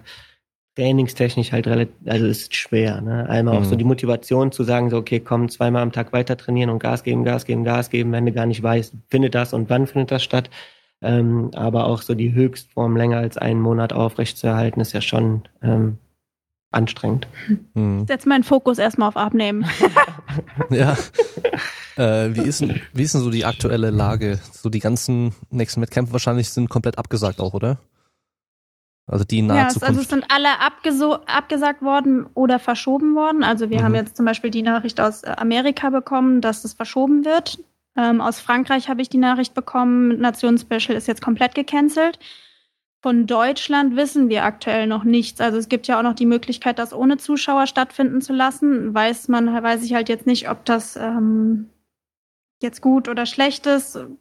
trainingstechnisch 0.75 1.53
halt 1.53 1.67
relativ, 1.67 1.95
also 2.05 2.25
ist 2.25 2.53
schwer. 2.53 2.99
Ne? 2.99 3.27
Einmal 3.29 3.55
mhm. 3.55 3.61
auch 3.61 3.65
so 3.65 3.75
mhm. 3.75 3.79
die 3.79 3.85
Motivation 3.85 4.51
zu 4.51 4.63
sagen, 4.63 4.89
so 4.89 4.97
okay, 4.97 5.21
komm, 5.21 5.47
zweimal 5.47 5.81
am 5.81 5.93
Tag 5.93 6.11
weiter 6.11 6.35
trainieren 6.35 6.69
und 6.69 6.79
Gas 6.79 7.03
geben, 7.03 7.23
Gas 7.23 7.45
geben, 7.45 7.63
Gas 7.63 7.89
geben, 7.89 8.11
wenn 8.11 8.25
du 8.25 8.33
gar 8.33 8.45
nicht 8.45 8.61
weißt, 8.61 8.93
findet 9.09 9.35
das 9.35 9.53
und 9.53 9.69
wann 9.69 9.87
findet 9.87 10.11
das 10.11 10.21
statt. 10.21 10.49
Ähm, 11.01 11.51
aber 11.53 11.85
auch 11.85 12.01
so 12.01 12.13
die 12.13 12.33
Höchstform 12.33 12.97
länger 12.97 13.19
als 13.19 13.37
einen 13.37 13.61
Monat 13.61 13.93
aufrechtzuerhalten, 13.93 14.81
ist 14.81 14.91
ja 14.91 14.99
schon 14.99 15.43
ähm, 15.63 15.97
anstrengend. 16.71 17.27
Hm. 17.73 18.05
Setz 18.07 18.25
meinen 18.25 18.43
Fokus 18.43 18.77
erstmal 18.77 19.09
auf 19.09 19.17
Abnehmen. 19.17 19.65
ja. 20.69 20.95
Äh, 21.95 22.35
wie, 22.35 22.41
ist, 22.41 22.63
wie 22.93 23.03
ist 23.03 23.13
denn 23.13 23.21
so 23.21 23.29
die 23.29 23.45
aktuelle 23.45 23.89
Lage? 23.89 24.39
So 24.51 24.69
die 24.69 24.79
ganzen 24.79 25.33
nächsten 25.49 25.81
Wettkämpfe 25.81 26.13
wahrscheinlich 26.13 26.49
sind 26.49 26.69
komplett 26.69 26.97
abgesagt 26.97 27.39
auch, 27.39 27.53
oder? 27.53 27.79
Also 29.07 29.25
die 29.25 29.39
in 29.39 29.47
naher 29.47 29.63
ja, 29.63 29.69
Zukunft. 29.69 29.89
Also 29.89 30.01
es 30.01 30.09
sind 30.09 30.25
alle 30.29 30.59
abgesagt 30.59 31.81
worden 31.81 32.27
oder 32.35 32.59
verschoben 32.59 33.15
worden. 33.15 33.43
Also 33.43 33.71
wir 33.71 33.79
mhm. 33.79 33.83
haben 33.83 33.95
jetzt 33.95 34.15
zum 34.15 34.25
Beispiel 34.25 34.51
die 34.51 34.61
Nachricht 34.61 35.01
aus 35.01 35.23
Amerika 35.23 35.89
bekommen, 35.89 36.41
dass 36.41 36.63
es 36.63 36.73
verschoben 36.73 37.25
wird. 37.25 37.59
Ähm, 37.97 38.21
aus 38.21 38.39
Frankreich 38.39 38.87
habe 38.87 39.01
ich 39.01 39.09
die 39.09 39.17
Nachricht 39.17 39.55
bekommen, 39.55 40.19
Nation 40.19 40.59
Special 40.59 40.95
ist 40.95 41.07
jetzt 41.07 41.23
komplett 41.23 41.55
gecancelt. 41.55 42.19
Von 43.01 43.27
Deutschland 43.27 43.95
wissen 43.95 44.27
wir 44.27 44.43
aktuell 44.43 44.85
noch 44.85 45.05
nichts. 45.05 45.39
Also 45.39 45.57
es 45.57 45.69
gibt 45.69 45.87
ja 45.87 45.97
auch 45.97 46.03
noch 46.03 46.15
die 46.15 46.25
Möglichkeit, 46.25 46.79
das 46.79 46.91
ohne 46.93 47.17
Zuschauer 47.17 47.65
stattfinden 47.65 48.21
zu 48.21 48.33
lassen. 48.33 48.93
Weiß 48.93 49.29
man, 49.29 49.47
weiß 49.47 49.83
ich 49.83 49.93
halt 49.93 50.09
jetzt 50.09 50.27
nicht, 50.27 50.49
ob 50.49 50.65
das 50.65 50.97
ähm, 50.97 51.69
jetzt 52.61 52.81
gut 52.81 53.07
oder 53.07 53.25
schlecht 53.25 53.65
ist. 53.67 53.95
Ob 53.95 54.17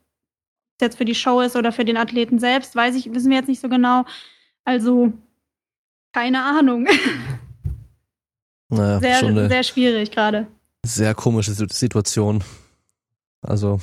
jetzt 0.80 0.96
für 0.96 1.04
die 1.04 1.16
Show 1.16 1.40
ist 1.40 1.56
oder 1.56 1.72
für 1.72 1.84
den 1.84 1.96
Athleten 1.96 2.38
selbst, 2.38 2.76
weiß 2.76 2.94
ich, 2.94 3.12
wissen 3.12 3.30
wir 3.30 3.38
jetzt 3.38 3.48
nicht 3.48 3.60
so 3.60 3.68
genau. 3.68 4.04
Also 4.64 5.12
keine 6.12 6.42
Ahnung. 6.42 6.86
Naja, 8.70 9.00
sehr, 9.00 9.48
sehr 9.48 9.62
schwierig 9.62 10.10
gerade. 10.10 10.46
Sehr 10.84 11.14
komische 11.14 11.52
Situation. 11.52 12.44
Also 13.40 13.80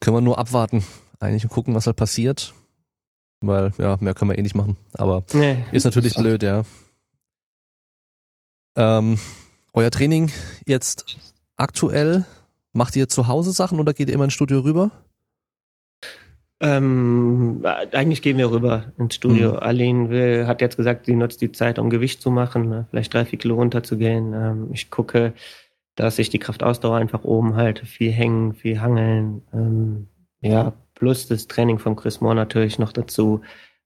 können 0.00 0.16
wir 0.16 0.20
nur 0.20 0.36
abwarten, 0.36 0.84
eigentlich 1.20 1.44
und 1.44 1.50
gucken, 1.50 1.76
was 1.76 1.86
halt 1.86 1.94
passiert. 1.94 2.54
Weil, 3.40 3.72
ja, 3.78 3.96
mehr 4.00 4.14
können 4.14 4.30
wir 4.30 4.38
eh 4.38 4.42
nicht 4.42 4.56
machen. 4.56 4.76
Aber 4.94 5.24
nee, 5.32 5.64
ist 5.72 5.84
natürlich 5.84 6.16
ist 6.16 6.22
blöd, 6.22 6.42
ja. 6.42 6.64
Ähm, 8.76 9.18
euer 9.72 9.90
Training 9.90 10.30
jetzt 10.66 11.16
aktuell, 11.56 12.24
macht 12.72 12.96
ihr 12.96 13.08
zu 13.08 13.28
Hause 13.28 13.52
Sachen 13.52 13.78
oder 13.80 13.92
geht 13.92 14.08
ihr 14.08 14.14
immer 14.14 14.24
ins 14.24 14.34
Studio 14.34 14.60
rüber? 14.60 14.90
Ähm, 16.60 17.64
eigentlich 17.64 18.22
gehen 18.22 18.36
wir 18.36 18.50
rüber 18.50 18.92
ins 18.98 19.14
Studio. 19.14 19.52
Mhm. 19.52 19.58
Aline 19.58 20.10
will, 20.10 20.46
hat 20.46 20.60
jetzt 20.60 20.76
gesagt, 20.76 21.06
sie 21.06 21.14
nutzt 21.14 21.40
die 21.40 21.52
Zeit, 21.52 21.78
um 21.78 21.88
Gewicht 21.90 22.20
zu 22.20 22.30
machen, 22.30 22.68
ne? 22.68 22.86
vielleicht 22.90 23.14
drei, 23.14 23.24
vier 23.24 23.38
Kilo 23.38 23.54
runterzugehen. 23.54 24.32
Ähm, 24.32 24.68
ich 24.72 24.90
gucke, 24.90 25.34
dass 25.94 26.18
ich 26.18 26.30
die 26.30 26.40
Kraftausdauer 26.40 26.96
einfach 26.96 27.22
oben 27.24 27.54
halte, 27.54 27.86
viel 27.86 28.10
hängen, 28.10 28.54
viel 28.54 28.80
hangeln. 28.80 29.42
Ähm, 29.52 30.08
ja, 30.40 30.72
plus 30.98 31.28
das 31.28 31.46
Training 31.46 31.78
von 31.78 31.96
Chris 31.96 32.20
Moore 32.20 32.34
natürlich 32.34 32.78
noch 32.78 32.92
dazu. 32.92 33.40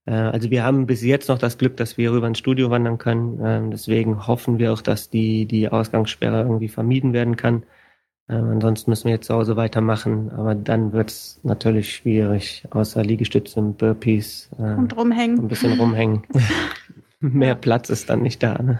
Äh, 0.05 0.13
also 0.13 0.49
wir 0.49 0.63
haben 0.63 0.85
bis 0.85 1.03
jetzt 1.03 1.29
noch 1.29 1.37
das 1.37 1.57
Glück, 1.57 1.77
dass 1.77 1.97
wir 1.97 2.11
rüber 2.11 2.27
ins 2.27 2.39
Studio 2.39 2.69
wandern 2.69 2.97
können. 2.97 3.39
Ähm, 3.43 3.71
deswegen 3.71 4.27
hoffen 4.27 4.59
wir 4.59 4.73
auch, 4.73 4.81
dass 4.81 5.09
die, 5.09 5.45
die 5.45 5.69
Ausgangssperre 5.69 6.41
irgendwie 6.41 6.69
vermieden 6.69 7.13
werden 7.13 7.37
kann. 7.37 7.63
Ähm, 8.29 8.51
ansonsten 8.51 8.89
müssen 8.89 9.05
wir 9.05 9.13
jetzt 9.13 9.27
zu 9.27 9.33
Hause 9.33 9.55
weitermachen, 9.57 10.31
aber 10.31 10.55
dann 10.55 10.93
wird 10.93 11.09
es 11.09 11.39
natürlich 11.43 11.93
schwierig, 11.93 12.65
außer 12.71 13.03
Liegestütze 13.03 13.59
und 13.59 13.77
Burpees. 13.77 14.49
Äh, 14.57 14.75
und 14.75 14.95
rumhängen. 14.95 15.39
Ein 15.39 15.47
bisschen 15.47 15.79
rumhängen. 15.79 16.23
Mehr 17.19 17.55
Platz 17.55 17.89
ist 17.89 18.09
dann 18.09 18.21
nicht 18.21 18.41
da. 18.41 18.61
Ne? 18.61 18.79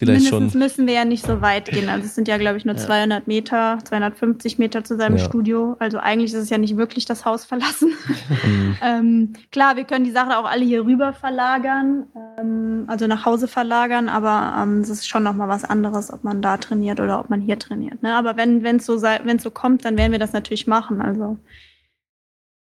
Vielleicht 0.00 0.32
Mindestens 0.32 0.52
schon. 0.52 0.58
müssen 0.58 0.86
wir 0.86 0.94
ja 0.94 1.04
nicht 1.04 1.26
so 1.26 1.42
weit 1.42 1.66
gehen. 1.66 1.90
Also 1.90 2.06
es 2.06 2.14
sind 2.14 2.26
ja, 2.26 2.38
glaube 2.38 2.56
ich, 2.56 2.64
nur 2.64 2.74
ja. 2.74 2.80
200 2.80 3.26
Meter, 3.26 3.78
250 3.84 4.58
Meter 4.58 4.82
zu 4.82 4.96
seinem 4.96 5.18
ja. 5.18 5.24
Studio. 5.26 5.76
Also 5.78 5.98
eigentlich 5.98 6.32
ist 6.32 6.38
es 6.40 6.48
ja 6.48 6.56
nicht 6.56 6.78
wirklich 6.78 7.04
das 7.04 7.26
Haus 7.26 7.44
verlassen. 7.44 7.92
Mhm. 8.44 8.76
ähm, 8.82 9.32
klar, 9.50 9.76
wir 9.76 9.84
können 9.84 10.04
die 10.04 10.10
Sache 10.10 10.38
auch 10.38 10.44
alle 10.44 10.64
hier 10.64 10.84
rüber 10.84 11.12
verlagern, 11.12 12.06
ähm, 12.38 12.84
also 12.86 13.06
nach 13.06 13.24
Hause 13.24 13.48
verlagern, 13.48 14.08
aber 14.08 14.62
ähm, 14.62 14.80
es 14.80 14.88
ist 14.88 15.08
schon 15.08 15.22
nochmal 15.22 15.48
was 15.48 15.64
anderes, 15.64 16.12
ob 16.12 16.24
man 16.24 16.40
da 16.40 16.56
trainiert 16.56 17.00
oder 17.00 17.20
ob 17.20 17.28
man 17.28 17.40
hier 17.40 17.58
trainiert. 17.58 18.02
Ne? 18.02 18.14
Aber 18.14 18.36
wenn 18.36 18.64
es 18.64 18.86
so, 18.86 19.02
wenn's 19.02 19.42
so 19.42 19.50
kommt, 19.50 19.84
dann 19.84 19.98
werden 19.98 20.12
wir 20.12 20.18
das 20.18 20.32
natürlich 20.32 20.66
machen. 20.66 21.02
Also 21.02 21.38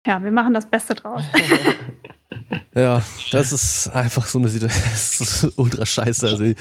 ja, 0.05 0.23
wir 0.23 0.31
machen 0.31 0.53
das 0.53 0.67
Beste 0.67 0.95
draus. 0.95 1.23
Ja, 2.75 3.01
das 3.31 3.53
ist 3.53 3.87
einfach 3.87 4.25
so 4.25 4.37
eine 4.37 4.49
Situation, 4.49 5.53
ultra 5.55 5.85
scheiße. 5.85 6.27
Also 6.27 6.53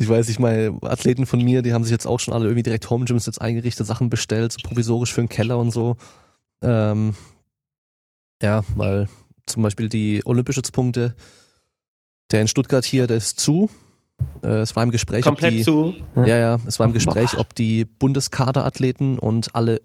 ich, 0.00 0.08
weiß, 0.08 0.30
ich 0.30 0.38
meine, 0.38 0.78
Athleten 0.80 1.26
von 1.26 1.42
mir, 1.42 1.60
die 1.60 1.74
haben 1.74 1.84
sich 1.84 1.92
jetzt 1.92 2.06
auch 2.06 2.18
schon 2.18 2.32
alle 2.32 2.46
irgendwie 2.46 2.62
direkt 2.62 2.88
Home 2.88 3.04
Gyms 3.04 3.26
jetzt 3.26 3.40
eingerichtet, 3.40 3.86
Sachen 3.86 4.08
bestellt, 4.08 4.50
so 4.50 4.58
provisorisch 4.66 5.12
für 5.12 5.20
den 5.20 5.28
Keller 5.28 5.58
und 5.58 5.72
so. 5.72 5.96
Ähm, 6.62 7.14
ja, 8.42 8.64
weil 8.76 9.08
zum 9.44 9.62
Beispiel 9.62 9.90
die 9.90 10.22
Olympischützpunkte, 10.24 11.14
der 12.30 12.40
in 12.40 12.48
Stuttgart 12.48 12.84
hier, 12.84 13.06
der 13.06 13.18
ist 13.18 13.38
zu. 13.40 13.68
Äh, 14.42 14.60
es 14.60 14.74
war 14.74 14.84
im 14.84 14.90
Gespräch, 14.90 15.22
Komplett 15.22 15.52
ob 15.52 15.58
die, 15.58 15.64
zu. 15.64 15.94
Ja, 16.16 16.38
ja, 16.38 16.58
es 16.66 16.78
war 16.78 16.86
im 16.86 16.94
Gespräch, 16.94 17.36
ob 17.36 17.54
die 17.54 17.84
Bundeskaderathleten 17.84 19.18
und 19.18 19.54
alle 19.54 19.82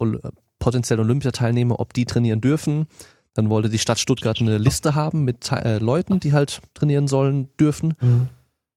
potenziellen 0.59 1.03
Olympiateilnehmer, 1.03 1.78
ob 1.82 1.93
die 1.93 2.05
trainieren 2.05 2.39
dürfen. 2.39 2.88
Dann 3.34 3.49
wollte 3.49 3.68
die 3.68 3.80
Stadt 3.80 3.99
Stuttgart 3.99 4.39
eine 4.39 4.57
Liste 4.59 4.95
haben 4.95 5.26
mit 5.26 5.51
äh, 5.51 5.78
Leuten, 5.80 6.22
die 6.22 6.32
halt 6.32 6.61
trainieren 6.74 7.09
sollen, 7.09 7.49
dürfen. 7.59 7.95
Mhm. 7.99 8.30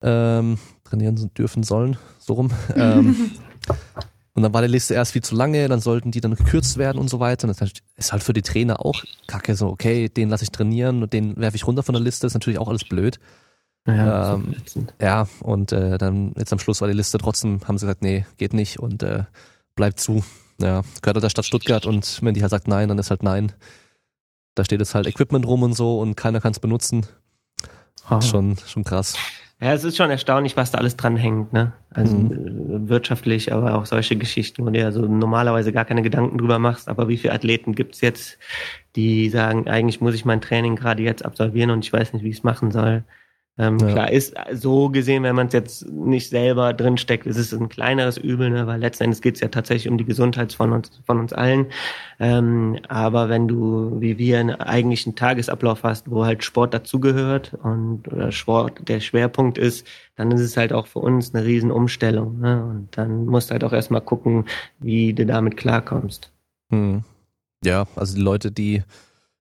Ähm, 0.02 0.58
trainieren 0.88 1.30
dürfen 1.36 1.62
sollen, 1.62 1.96
so 2.18 2.34
rum. 2.34 2.50
Ähm, 2.76 3.30
und 4.34 4.42
dann 4.42 4.54
war 4.54 4.62
die 4.62 4.68
Liste 4.68 4.94
erst 4.94 5.12
viel 5.12 5.22
zu 5.22 5.34
lange, 5.34 5.68
dann 5.68 5.80
sollten 5.80 6.10
die 6.10 6.20
dann 6.20 6.34
gekürzt 6.34 6.78
werden 6.78 6.98
und 6.98 7.08
so 7.08 7.20
weiter. 7.20 7.48
Und 7.48 7.60
das 7.60 7.72
ist 7.96 8.12
halt 8.12 8.22
für 8.22 8.32
die 8.32 8.42
Trainer 8.42 8.84
auch 8.84 9.02
kacke, 9.26 9.54
so, 9.54 9.68
okay, 9.68 10.08
den 10.08 10.28
lasse 10.28 10.44
ich 10.44 10.50
trainieren 10.50 11.02
und 11.02 11.12
den 11.12 11.36
werfe 11.36 11.56
ich 11.56 11.66
runter 11.66 11.82
von 11.82 11.94
der 11.94 12.02
Liste, 12.02 12.26
ist 12.26 12.34
natürlich 12.34 12.58
auch 12.58 12.68
alles 12.68 12.84
blöd. 12.84 13.18
Ja, 13.86 14.34
ähm, 14.34 14.54
ja 15.00 15.26
und 15.40 15.72
äh, 15.72 15.96
dann 15.98 16.34
jetzt 16.36 16.52
am 16.52 16.58
Schluss 16.58 16.80
war 16.80 16.88
die 16.88 16.94
Liste 16.94 17.18
trotzdem, 17.18 17.60
haben 17.66 17.78
sie 17.78 17.86
gesagt, 17.86 18.02
nee, 18.02 18.26
geht 18.36 18.52
nicht 18.52 18.78
und 18.78 19.02
äh, 19.02 19.24
bleibt 19.74 19.98
zu. 19.98 20.22
Ja, 20.60 20.82
gehört 21.02 21.16
halt 21.16 21.24
der 21.24 21.30
Stadt 21.30 21.46
Stuttgart 21.46 21.86
und 21.86 22.20
wenn 22.22 22.34
die 22.34 22.42
halt 22.42 22.50
sagt 22.50 22.68
nein, 22.68 22.88
dann 22.88 22.98
ist 22.98 23.10
halt 23.10 23.22
nein. 23.22 23.52
Da 24.54 24.64
steht 24.64 24.80
jetzt 24.80 24.94
halt 24.94 25.06
Equipment 25.06 25.46
rum 25.46 25.62
und 25.62 25.74
so 25.74 26.00
und 26.00 26.16
keiner 26.16 26.40
kann 26.40 26.52
es 26.52 26.60
benutzen. 26.60 27.06
Ah. 28.08 28.20
Schon, 28.20 28.56
schon 28.66 28.84
krass. 28.84 29.14
Ja, 29.60 29.72
es 29.72 29.82
ist 29.82 29.96
schon 29.96 30.10
erstaunlich, 30.10 30.56
was 30.56 30.70
da 30.70 30.78
alles 30.78 30.96
dran 30.96 31.16
hängt, 31.16 31.52
ne? 31.52 31.72
Also 31.90 32.16
mhm. 32.16 32.86
Äh, 32.86 32.88
wirtschaftlich, 32.88 33.52
aber 33.52 33.74
auch 33.76 33.86
solche 33.86 34.16
Geschichten, 34.16 34.64
wo 34.64 34.70
du 34.70 34.78
ja 34.78 34.92
so 34.92 35.02
normalerweise 35.02 35.72
gar 35.72 35.84
keine 35.84 36.02
Gedanken 36.02 36.38
drüber 36.38 36.60
machst. 36.60 36.88
Aber 36.88 37.08
wie 37.08 37.16
viele 37.16 37.34
Athleten 37.34 37.74
gibt's 37.74 38.00
jetzt, 38.00 38.38
die 38.94 39.28
sagen, 39.30 39.66
eigentlich 39.68 40.00
muss 40.00 40.14
ich 40.14 40.24
mein 40.24 40.40
Training 40.40 40.76
gerade 40.76 41.02
jetzt 41.02 41.24
absolvieren 41.24 41.70
und 41.70 41.84
ich 41.84 41.92
weiß 41.92 42.12
nicht, 42.12 42.22
wie 42.22 42.30
ich 42.30 42.38
es 42.38 42.44
machen 42.44 42.70
soll. 42.70 43.02
Ähm, 43.58 43.78
ja. 43.80 43.88
Klar, 43.88 44.12
ist 44.12 44.34
so 44.52 44.88
gesehen, 44.88 45.24
wenn 45.24 45.34
man 45.34 45.48
es 45.48 45.52
jetzt 45.52 45.88
nicht 45.90 46.30
selber 46.30 46.72
drinsteckt, 46.72 47.26
ist 47.26 47.36
es 47.36 47.52
ein 47.52 47.68
kleineres 47.68 48.16
Übel, 48.16 48.50
ne? 48.50 48.68
weil 48.68 48.78
letzten 48.78 49.04
Endes 49.04 49.20
geht 49.20 49.34
es 49.34 49.40
ja 49.40 49.48
tatsächlich 49.48 49.90
um 49.90 49.98
die 49.98 50.04
Gesundheit 50.04 50.52
von 50.52 50.72
uns, 50.72 50.90
von 51.04 51.18
uns 51.18 51.32
allen. 51.32 51.66
Ähm, 52.20 52.78
aber 52.88 53.28
wenn 53.28 53.48
du, 53.48 54.00
wie 54.00 54.16
wir, 54.16 54.38
einen 54.38 54.54
eigentlichen 54.60 55.16
Tagesablauf 55.16 55.82
hast, 55.82 56.08
wo 56.08 56.24
halt 56.24 56.44
Sport 56.44 56.72
dazugehört 56.72 57.54
und 57.62 58.06
oder 58.12 58.30
Sport 58.30 58.88
der 58.88 59.00
Schwerpunkt 59.00 59.58
ist, 59.58 59.84
dann 60.14 60.30
ist 60.30 60.40
es 60.40 60.56
halt 60.56 60.72
auch 60.72 60.86
für 60.86 61.00
uns 61.00 61.34
eine 61.34 61.44
Riesenumstellung. 61.44 62.38
Ne? 62.38 62.64
Und 62.64 62.88
dann 62.96 63.26
musst 63.26 63.50
du 63.50 63.52
halt 63.52 63.64
auch 63.64 63.72
erstmal 63.72 64.02
gucken, 64.02 64.44
wie 64.78 65.14
du 65.14 65.26
damit 65.26 65.56
klarkommst. 65.56 66.30
Hm. 66.70 67.02
Ja, 67.64 67.86
also 67.96 68.14
die 68.14 68.22
Leute, 68.22 68.52
die 68.52 68.84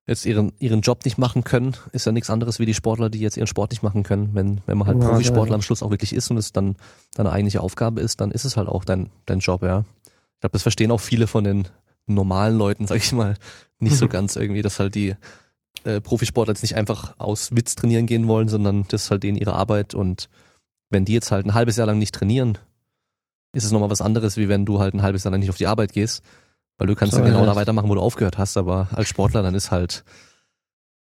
jetzt 0.08 0.26
ihren, 0.26 0.54
ihren 0.58 0.82
Job 0.82 1.04
nicht 1.04 1.18
machen 1.18 1.44
können, 1.44 1.76
ist 1.92 2.06
ja 2.06 2.14
nichts 2.14 2.30
anderes 2.30 2.60
wie 2.60 2.66
die 2.66 2.74
Sportler, 2.74 3.10
die 3.10 3.20
jetzt 3.20 3.36
ihren 3.36 3.48
Sport 3.48 3.72
nicht 3.72 3.84
machen 3.84 4.04
können. 4.04 4.30
Wenn, 4.34 4.62
wenn 4.66 4.78
man 4.78 4.88
halt 4.88 5.02
ja, 5.02 5.10
Profisportler 5.10 5.52
ja. 5.52 5.56
am 5.56 5.62
Schluss 5.62 5.84
auch 5.84 5.92
wirklich 5.92 6.14
ist 6.14 6.32
und 6.32 6.38
es 6.38 6.54
dann 6.54 6.78
deine 7.14 7.32
eigentliche 7.32 7.62
Aufgabe 7.62 8.00
ist, 8.00 8.22
dann 8.22 8.32
ist 8.32 8.46
es 8.46 8.56
halt 8.56 8.70
auch 8.70 8.86
dein, 8.86 9.10
dein 9.26 9.40
Job, 9.40 9.62
ja. 9.64 9.84
Ich 10.06 10.40
glaube, 10.40 10.54
das 10.54 10.62
verstehen 10.62 10.92
auch 10.92 11.02
viele 11.02 11.28
von 11.28 11.44
den 11.44 11.68
normalen 12.06 12.58
Leuten, 12.58 12.88
sag 12.88 12.98
ich 12.98 13.12
mal, 13.12 13.36
nicht 13.80 13.98
so 13.98 14.08
ganz 14.10 14.38
irgendwie, 14.38 14.62
dass 14.62 14.80
halt 14.80 14.96
die 14.96 15.16
äh, 15.84 16.00
Profisportler 16.00 16.54
jetzt 16.54 16.62
nicht 16.62 16.76
einfach 16.76 17.16
aus 17.18 17.54
Witz 17.54 17.76
trainieren 17.76 18.06
gehen 18.06 18.28
wollen, 18.28 18.48
sondern 18.48 18.86
das 18.88 19.06
ist 19.06 19.12
halt 19.12 19.24
denen 19.24 19.38
ihre 19.38 19.54
Arbeit 19.54 19.94
und 19.94 20.30
wenn 20.90 21.04
die 21.04 21.14
jetzt 21.14 21.32
halt 21.32 21.46
ein 21.46 21.54
halbes 21.54 21.76
Jahr 21.76 21.88
lang 21.88 22.00
nicht 22.00 22.16
trainieren, 22.16 22.58
ist 23.52 23.66
es 23.66 23.74
nochmal 23.74 23.90
was 23.90 24.02
anderes, 24.02 24.38
wie 24.38 24.48
wenn 24.48 24.66
du 24.66 24.80
halt 24.80 24.94
ein 24.94 25.02
halbes 25.02 25.26
Jahr 25.26 25.32
lang 25.32 25.42
nicht 25.42 25.50
auf 25.50 25.58
die 25.58 25.68
Arbeit 25.68 25.92
gehst 25.92 26.24
weil 26.78 26.88
du 26.88 26.96
kannst 26.96 27.14
so, 27.14 27.20
ja 27.20 27.26
genau 27.26 27.46
da 27.46 27.56
weitermachen, 27.56 27.90
wo 27.90 27.96
du 27.96 28.02
aufgehört 28.02 28.38
hast, 28.38 28.58
aber 28.58 28.88
als 28.94 29.08
Sportler 29.08 29.44
dann 29.44 29.56
ist 29.56 29.72
halt. 29.72 30.04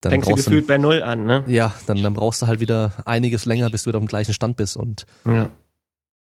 Dann 0.01 0.12
Fängst 0.12 0.30
du 0.30 0.36
gefühlt 0.36 0.66
bei 0.66 0.80
Null 0.80 1.03
an, 1.03 1.26
ne? 1.26 1.43
Ja, 1.47 1.76
dann, 1.86 2.01
dann 2.01 2.16
brauchst 2.16 2.41
du 2.41 2.47
halt 2.47 2.59
wieder 2.59 2.93
einiges 3.05 3.45
länger, 3.45 3.70
bis 3.70 3.84
du 3.84 3.89
wieder 3.89 3.99
auf 3.99 4.03
dem 4.03 4.07
gleichen 4.07 4.34
Stand 4.34 4.57
bist. 4.57 4.76
Und 4.76 5.05
ja. 5.26 5.51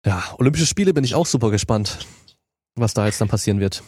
ja, 0.07 0.22
Olympische 0.39 0.66
Spiele 0.66 0.95
bin 0.95 1.03
ich 1.03 1.16
auch 1.16 1.26
super 1.26 1.51
gespannt, 1.51 1.99
was 2.76 2.95
da 2.95 3.07
jetzt 3.07 3.20
dann 3.20 3.26
passieren 3.26 3.59
wird. 3.59 3.82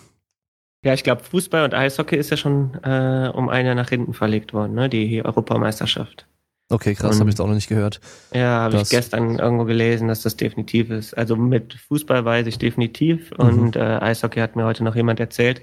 Ja, 0.85 0.93
ich 0.93 1.05
glaube, 1.05 1.23
Fußball 1.23 1.65
und 1.65 1.75
Eishockey 1.75 2.17
ist 2.17 2.31
ja 2.31 2.37
schon 2.37 2.75
äh, 2.83 3.31
um 3.33 3.49
ein 3.49 3.65
Jahr 3.65 3.77
nach 3.77 3.89
hinten 3.89 4.13
verlegt 4.13 4.53
worden, 4.53 4.75
ne? 4.75 4.89
Die 4.89 5.25
Europameisterschaft. 5.25 6.27
Okay, 6.69 6.95
krass, 6.95 7.21
habe 7.21 7.31
ich 7.31 7.35
jetzt 7.35 7.41
auch 7.41 7.47
noch 7.47 7.55
nicht 7.55 7.69
gehört. 7.69 8.01
Ja, 8.35 8.63
habe 8.63 8.79
ich 8.79 8.89
gestern 8.89 9.39
irgendwo 9.39 9.65
gelesen, 9.65 10.09
dass 10.09 10.23
das 10.23 10.37
definitiv 10.37 10.91
ist. 10.91 11.15
Also 11.15 11.37
mit 11.37 11.75
Fußball 11.75 12.25
weiß 12.25 12.49
ich 12.49 12.59
definitiv 12.59 13.31
mhm. 13.39 13.45
und 13.45 13.77
äh, 13.77 13.81
Eishockey 13.81 14.41
hat 14.41 14.57
mir 14.57 14.65
heute 14.65 14.83
noch 14.83 14.97
jemand 14.97 15.21
erzählt. 15.21 15.63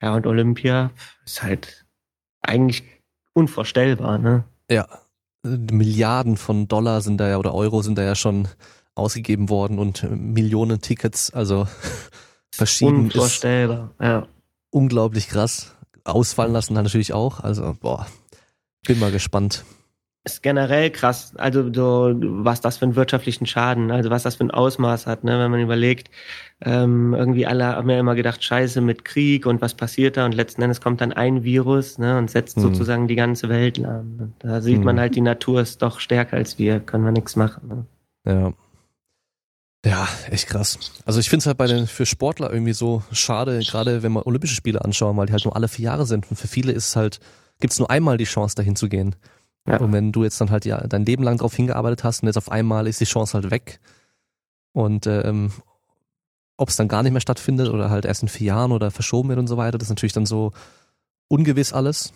Ja, 0.00 0.14
und 0.14 0.26
Olympia 0.26 0.92
ist 1.24 1.42
halt 1.42 1.84
eigentlich 2.42 2.84
unvorstellbar, 3.32 4.18
ne? 4.18 4.44
Ja, 4.70 4.86
Milliarden 5.42 6.36
von 6.36 6.68
Dollar 6.68 7.00
sind 7.00 7.18
da 7.18 7.28
ja 7.28 7.38
oder 7.38 7.52
Euro 7.52 7.82
sind 7.82 7.98
da 7.98 8.02
ja 8.02 8.14
schon 8.14 8.46
ausgegeben 8.94 9.48
worden 9.48 9.80
und 9.80 10.08
Millionen 10.10 10.80
Tickets, 10.80 11.30
also 11.30 11.66
verschieden 12.52 13.06
Unvorstellbar, 13.06 13.94
ja. 14.00 14.28
Unglaublich 14.70 15.28
krass. 15.28 15.74
Ausfallen 16.04 16.52
lassen 16.52 16.74
dann 16.74 16.84
natürlich 16.84 17.12
auch. 17.12 17.40
Also, 17.40 17.76
boah, 17.80 18.06
bin 18.86 19.00
mal 19.00 19.10
gespannt 19.10 19.64
ist 20.26 20.42
generell 20.42 20.90
krass, 20.90 21.34
also 21.36 21.72
so, 21.72 22.12
was 22.20 22.60
das 22.60 22.78
für 22.78 22.84
einen 22.84 22.96
wirtschaftlichen 22.96 23.46
Schaden, 23.46 23.92
also 23.92 24.10
was 24.10 24.24
das 24.24 24.34
für 24.34 24.44
ein 24.44 24.50
Ausmaß 24.50 25.06
hat, 25.06 25.22
ne, 25.22 25.38
wenn 25.38 25.52
man 25.52 25.60
überlegt, 25.60 26.10
ähm, 26.60 27.14
irgendwie 27.14 27.46
alle 27.46 27.64
haben 27.64 27.88
ja 27.88 28.00
immer 28.00 28.16
gedacht, 28.16 28.42
scheiße 28.42 28.80
mit 28.80 29.04
Krieg 29.04 29.46
und 29.46 29.62
was 29.62 29.74
passiert 29.74 30.16
da 30.16 30.26
und 30.26 30.34
letzten 30.34 30.62
Endes 30.62 30.80
kommt 30.80 31.00
dann 31.00 31.12
ein 31.12 31.44
Virus, 31.44 31.98
ne, 31.98 32.18
und 32.18 32.28
setzt 32.28 32.56
mhm. 32.56 32.62
sozusagen 32.62 33.06
die 33.06 33.14
ganze 33.14 33.48
Welt 33.48 33.78
lahm. 33.78 34.34
Da 34.40 34.60
sieht 34.60 34.78
mhm. 34.78 34.84
man 34.84 35.00
halt, 35.00 35.14
die 35.14 35.20
Natur 35.20 35.60
ist 35.60 35.80
doch 35.80 36.00
stärker 36.00 36.36
als 36.36 36.58
wir, 36.58 36.80
können 36.80 37.04
wir 37.04 37.12
nichts 37.12 37.36
machen. 37.36 37.68
Ne? 37.68 37.86
Ja. 38.26 38.52
Ja, 39.84 40.08
echt 40.30 40.48
krass. 40.48 40.80
Also 41.04 41.20
ich 41.20 41.30
finde 41.30 41.42
es 41.42 41.46
halt 41.46 41.58
bei 41.58 41.68
den 41.68 41.86
für 41.86 42.06
Sportler 42.06 42.52
irgendwie 42.52 42.72
so 42.72 43.04
schade, 43.12 43.60
gerade 43.60 44.02
wenn 44.02 44.10
man 44.10 44.24
Olympische 44.24 44.56
Spiele 44.56 44.84
anschauen, 44.84 45.16
weil 45.16 45.26
die 45.26 45.32
halt 45.32 45.44
nur 45.44 45.54
alle 45.54 45.68
vier 45.68 45.84
Jahre 45.84 46.06
sind. 46.06 46.28
Und 46.28 46.36
für 46.36 46.48
viele 46.48 46.72
ist 46.72 46.88
es 46.88 46.96
halt, 46.96 47.20
gibt 47.60 47.72
es 47.72 47.78
nur 47.78 47.88
einmal 47.88 48.16
die 48.16 48.24
Chance, 48.24 48.56
dahin 48.56 48.74
zu 48.74 48.88
gehen. 48.88 49.14
Ja. 49.66 49.78
Und 49.78 49.92
wenn 49.92 50.12
du 50.12 50.24
jetzt 50.24 50.40
dann 50.40 50.50
halt 50.50 50.64
ja 50.64 50.86
dein 50.86 51.04
Leben 51.04 51.22
lang 51.22 51.38
drauf 51.38 51.54
hingearbeitet 51.54 52.04
hast 52.04 52.22
und 52.22 52.28
jetzt 52.28 52.36
auf 52.36 52.50
einmal 52.50 52.86
ist 52.86 53.00
die 53.00 53.04
Chance 53.04 53.34
halt 53.34 53.50
weg 53.50 53.80
und 54.72 55.06
ähm, 55.06 55.50
ob 56.56 56.68
es 56.68 56.76
dann 56.76 56.88
gar 56.88 57.02
nicht 57.02 57.12
mehr 57.12 57.20
stattfindet 57.20 57.68
oder 57.68 57.90
halt 57.90 58.04
erst 58.04 58.22
in 58.22 58.28
vier 58.28 58.48
Jahren 58.48 58.72
oder 58.72 58.90
verschoben 58.90 59.28
wird 59.28 59.38
und 59.38 59.46
so 59.46 59.56
weiter, 59.56 59.78
das 59.78 59.86
ist 59.86 59.90
natürlich 59.90 60.12
dann 60.12 60.26
so 60.26 60.52
ungewiss 61.28 61.72
alles. 61.72 62.12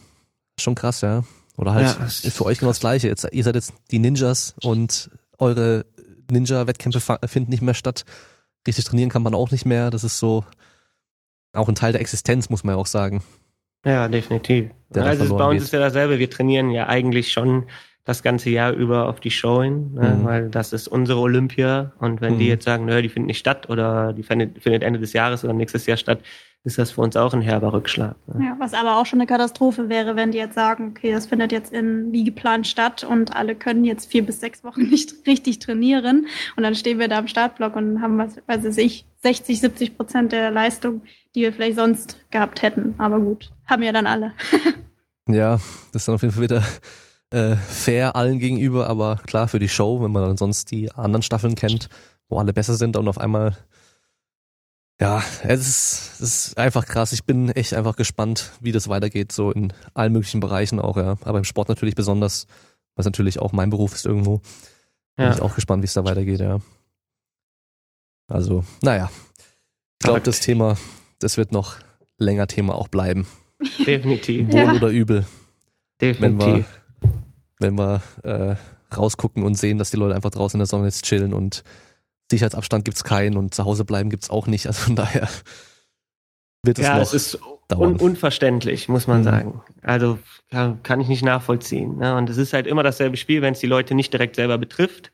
Schon 0.58 0.74
krass, 0.74 1.00
ja. 1.00 1.24
Oder 1.56 1.74
halt 1.74 1.98
ja, 1.98 2.06
ist 2.06 2.36
für 2.36 2.46
euch 2.46 2.58
genau 2.58 2.70
das 2.70 2.80
Gleiche. 2.80 3.08
Jetzt, 3.08 3.26
ihr 3.32 3.44
seid 3.44 3.54
jetzt 3.54 3.74
die 3.90 3.98
Ninjas 3.98 4.54
und 4.62 5.10
eure 5.38 5.84
Ninja-Wettkämpfe 6.30 7.18
finden 7.26 7.50
nicht 7.50 7.62
mehr 7.62 7.74
statt. 7.74 8.04
Richtig 8.66 8.84
trainieren 8.84 9.10
kann 9.10 9.22
man 9.22 9.34
auch 9.34 9.50
nicht 9.50 9.66
mehr. 9.66 9.90
Das 9.90 10.04
ist 10.04 10.18
so 10.18 10.44
auch 11.52 11.68
ein 11.68 11.74
Teil 11.74 11.92
der 11.92 12.00
Existenz, 12.00 12.48
muss 12.48 12.64
man 12.64 12.76
ja 12.76 12.80
auch 12.80 12.86
sagen. 12.86 13.22
Ja, 13.84 14.08
definitiv. 14.08 14.70
also 14.94 15.36
bei 15.36 15.46
uns 15.48 15.62
ist 15.62 15.72
ja 15.72 15.78
dasselbe. 15.80 16.18
Wir 16.18 16.28
trainieren 16.30 16.70
ja 16.70 16.88
eigentlich 16.88 17.32
schon 17.32 17.64
das 18.04 18.22
ganze 18.22 18.50
Jahr 18.50 18.72
über 18.72 19.08
auf 19.08 19.20
die 19.20 19.30
Show 19.30 19.62
hin, 19.62 19.92
ne? 19.94 20.16
Mhm. 20.18 20.24
weil 20.24 20.48
das 20.48 20.72
ist 20.72 20.88
unsere 20.88 21.20
Olympia. 21.20 21.92
Und 21.98 22.20
wenn 22.20 22.38
die 22.38 22.44
Mhm. 22.44 22.50
jetzt 22.50 22.64
sagen, 22.64 22.84
nö, 22.86 23.00
die 23.02 23.08
findet 23.08 23.28
nicht 23.28 23.38
statt 23.38 23.68
oder 23.70 24.12
die 24.12 24.22
findet, 24.22 24.62
findet 24.62 24.82
Ende 24.82 24.98
des 24.98 25.12
Jahres 25.12 25.44
oder 25.44 25.52
nächstes 25.52 25.86
Jahr 25.86 25.96
statt, 25.96 26.20
ist 26.64 26.76
das 26.78 26.90
für 26.90 27.00
uns 27.02 27.16
auch 27.16 27.32
ein 27.32 27.40
herber 27.40 27.72
Rückschlag. 27.72 28.16
Ne? 28.26 28.46
Ja, 28.46 28.56
was 28.58 28.74
aber 28.74 28.98
auch 28.98 29.06
schon 29.06 29.20
eine 29.20 29.26
Katastrophe 29.26 29.88
wäre, 29.88 30.16
wenn 30.16 30.30
die 30.32 30.38
jetzt 30.38 30.54
sagen, 30.54 30.88
okay, 30.90 31.12
das 31.12 31.26
findet 31.26 31.52
jetzt 31.52 31.72
in, 31.72 32.10
wie 32.12 32.24
geplant 32.24 32.66
statt 32.66 33.04
und 33.04 33.34
alle 33.34 33.54
können 33.54 33.84
jetzt 33.84 34.10
vier 34.10 34.24
bis 34.26 34.40
sechs 34.40 34.64
Wochen 34.64 34.82
nicht 34.90 35.26
richtig 35.26 35.58
trainieren 35.60 36.26
und 36.56 36.62
dann 36.62 36.74
stehen 36.74 36.98
wir 36.98 37.08
da 37.08 37.18
am 37.18 37.28
Startblock 37.28 37.76
und 37.76 38.02
haben, 38.02 38.18
was 38.18 38.36
weiß 38.46 38.76
ich, 38.78 39.06
60, 39.22 39.60
70 39.60 39.96
Prozent 39.96 40.32
der 40.32 40.50
Leistung, 40.50 41.02
die 41.34 41.42
wir 41.42 41.52
vielleicht 41.52 41.76
sonst 41.76 42.18
gehabt 42.30 42.62
hätten. 42.62 42.94
Aber 42.98 43.18
gut, 43.20 43.52
haben 43.66 43.82
ja 43.82 43.92
dann 43.92 44.06
alle. 44.06 44.32
Ja, 45.28 45.60
das 45.92 46.02
ist 46.02 46.08
dann 46.08 46.16
auf 46.16 46.22
jeden 46.22 46.34
Fall 46.34 46.42
wieder 46.42 46.64
äh, 47.30 47.54
fair 47.54 48.16
allen 48.16 48.40
gegenüber, 48.40 48.88
aber 48.88 49.16
klar 49.26 49.46
für 49.46 49.60
die 49.60 49.68
Show, 49.68 50.02
wenn 50.02 50.10
man 50.10 50.24
dann 50.24 50.36
sonst 50.36 50.72
die 50.72 50.90
anderen 50.90 51.22
Staffeln 51.22 51.54
kennt, 51.54 51.88
wo 52.28 52.40
alle 52.40 52.52
besser 52.52 52.74
sind 52.74 52.96
und 52.96 53.06
auf 53.06 53.18
einmal 53.18 53.56
ja, 55.00 55.22
es 55.44 55.60
ist, 55.68 56.20
es 56.20 56.46
ist 56.48 56.58
einfach 56.58 56.84
krass. 56.84 57.12
Ich 57.12 57.24
bin 57.24 57.48
echt 57.50 57.74
einfach 57.74 57.94
gespannt, 57.94 58.50
wie 58.60 58.72
das 58.72 58.88
weitergeht, 58.88 59.30
so 59.30 59.52
in 59.52 59.72
allen 59.94 60.12
möglichen 60.12 60.40
Bereichen 60.40 60.80
auch, 60.80 60.96
ja. 60.96 61.16
Aber 61.22 61.38
im 61.38 61.44
Sport 61.44 61.68
natürlich 61.68 61.94
besonders, 61.94 62.48
was 62.96 63.06
natürlich 63.06 63.38
auch 63.38 63.52
mein 63.52 63.70
Beruf 63.70 63.94
ist 63.94 64.06
irgendwo. 64.06 64.38
Bin 65.16 65.26
Ja. 65.26 65.32
ich 65.32 65.40
auch 65.42 65.54
gespannt, 65.54 65.82
wie 65.82 65.86
es 65.86 65.94
da 65.94 66.04
weitergeht, 66.04 66.40
ja. 66.40 66.58
Also, 68.28 68.64
naja. 68.82 69.10
Ich 70.00 70.04
glaube, 70.04 70.20
das 70.22 70.40
Thema, 70.40 70.76
das 71.20 71.36
wird 71.36 71.52
noch 71.52 71.76
länger 72.18 72.46
Thema 72.48 72.74
auch 72.74 72.88
bleiben. 72.88 73.26
Definitiv. 73.86 74.48
Wohl 74.52 74.58
Ja. 74.58 74.72
oder 74.72 74.88
übel. 74.88 75.26
wenn 76.00 76.18
wir, 76.20 76.46
Definitiv. 76.46 76.80
wenn 77.58 77.74
wir 77.78 78.02
äh, 78.24 78.56
rausgucken 78.94 79.42
und 79.44 79.54
sehen, 79.56 79.78
dass 79.78 79.90
die 79.90 79.96
Leute 79.96 80.14
einfach 80.16 80.30
draußen 80.30 80.56
in 80.58 80.60
der 80.60 80.66
Sonne 80.66 80.86
jetzt 80.86 81.04
chillen 81.04 81.32
und 81.34 81.62
Sicherheitsabstand 82.30 82.84
gibt's 82.84 83.04
keinen 83.04 83.36
und 83.36 83.54
zu 83.54 83.64
Hause 83.64 83.84
bleiben 83.84 84.10
gibt's 84.10 84.30
auch 84.30 84.46
nicht. 84.46 84.66
Also 84.66 84.82
von 84.82 84.96
daher 84.96 85.28
wird 86.62 86.78
es 86.78 86.84
ja, 86.86 86.94
noch 86.96 87.02
es 87.02 87.14
ist 87.14 87.38
dauern. 87.70 87.92
un 87.92 87.96
unverständlich, 87.96 88.88
muss 88.88 89.06
man 89.06 89.20
Mhm. 89.20 89.24
sagen. 89.24 89.60
Also 89.82 90.18
kann, 90.50 90.82
kann 90.82 91.00
ich 91.00 91.08
nicht 91.08 91.24
nachvollziehen. 91.24 91.98
Ne? 91.98 92.16
Und 92.16 92.28
es 92.28 92.36
ist 92.36 92.52
halt 92.52 92.66
immer 92.66 92.82
dasselbe 92.82 93.16
Spiel, 93.16 93.40
wenn 93.42 93.52
es 93.52 93.60
die 93.60 93.66
Leute 93.66 93.94
nicht 93.94 94.12
direkt 94.12 94.36
selber 94.36 94.58
betrifft, 94.58 95.10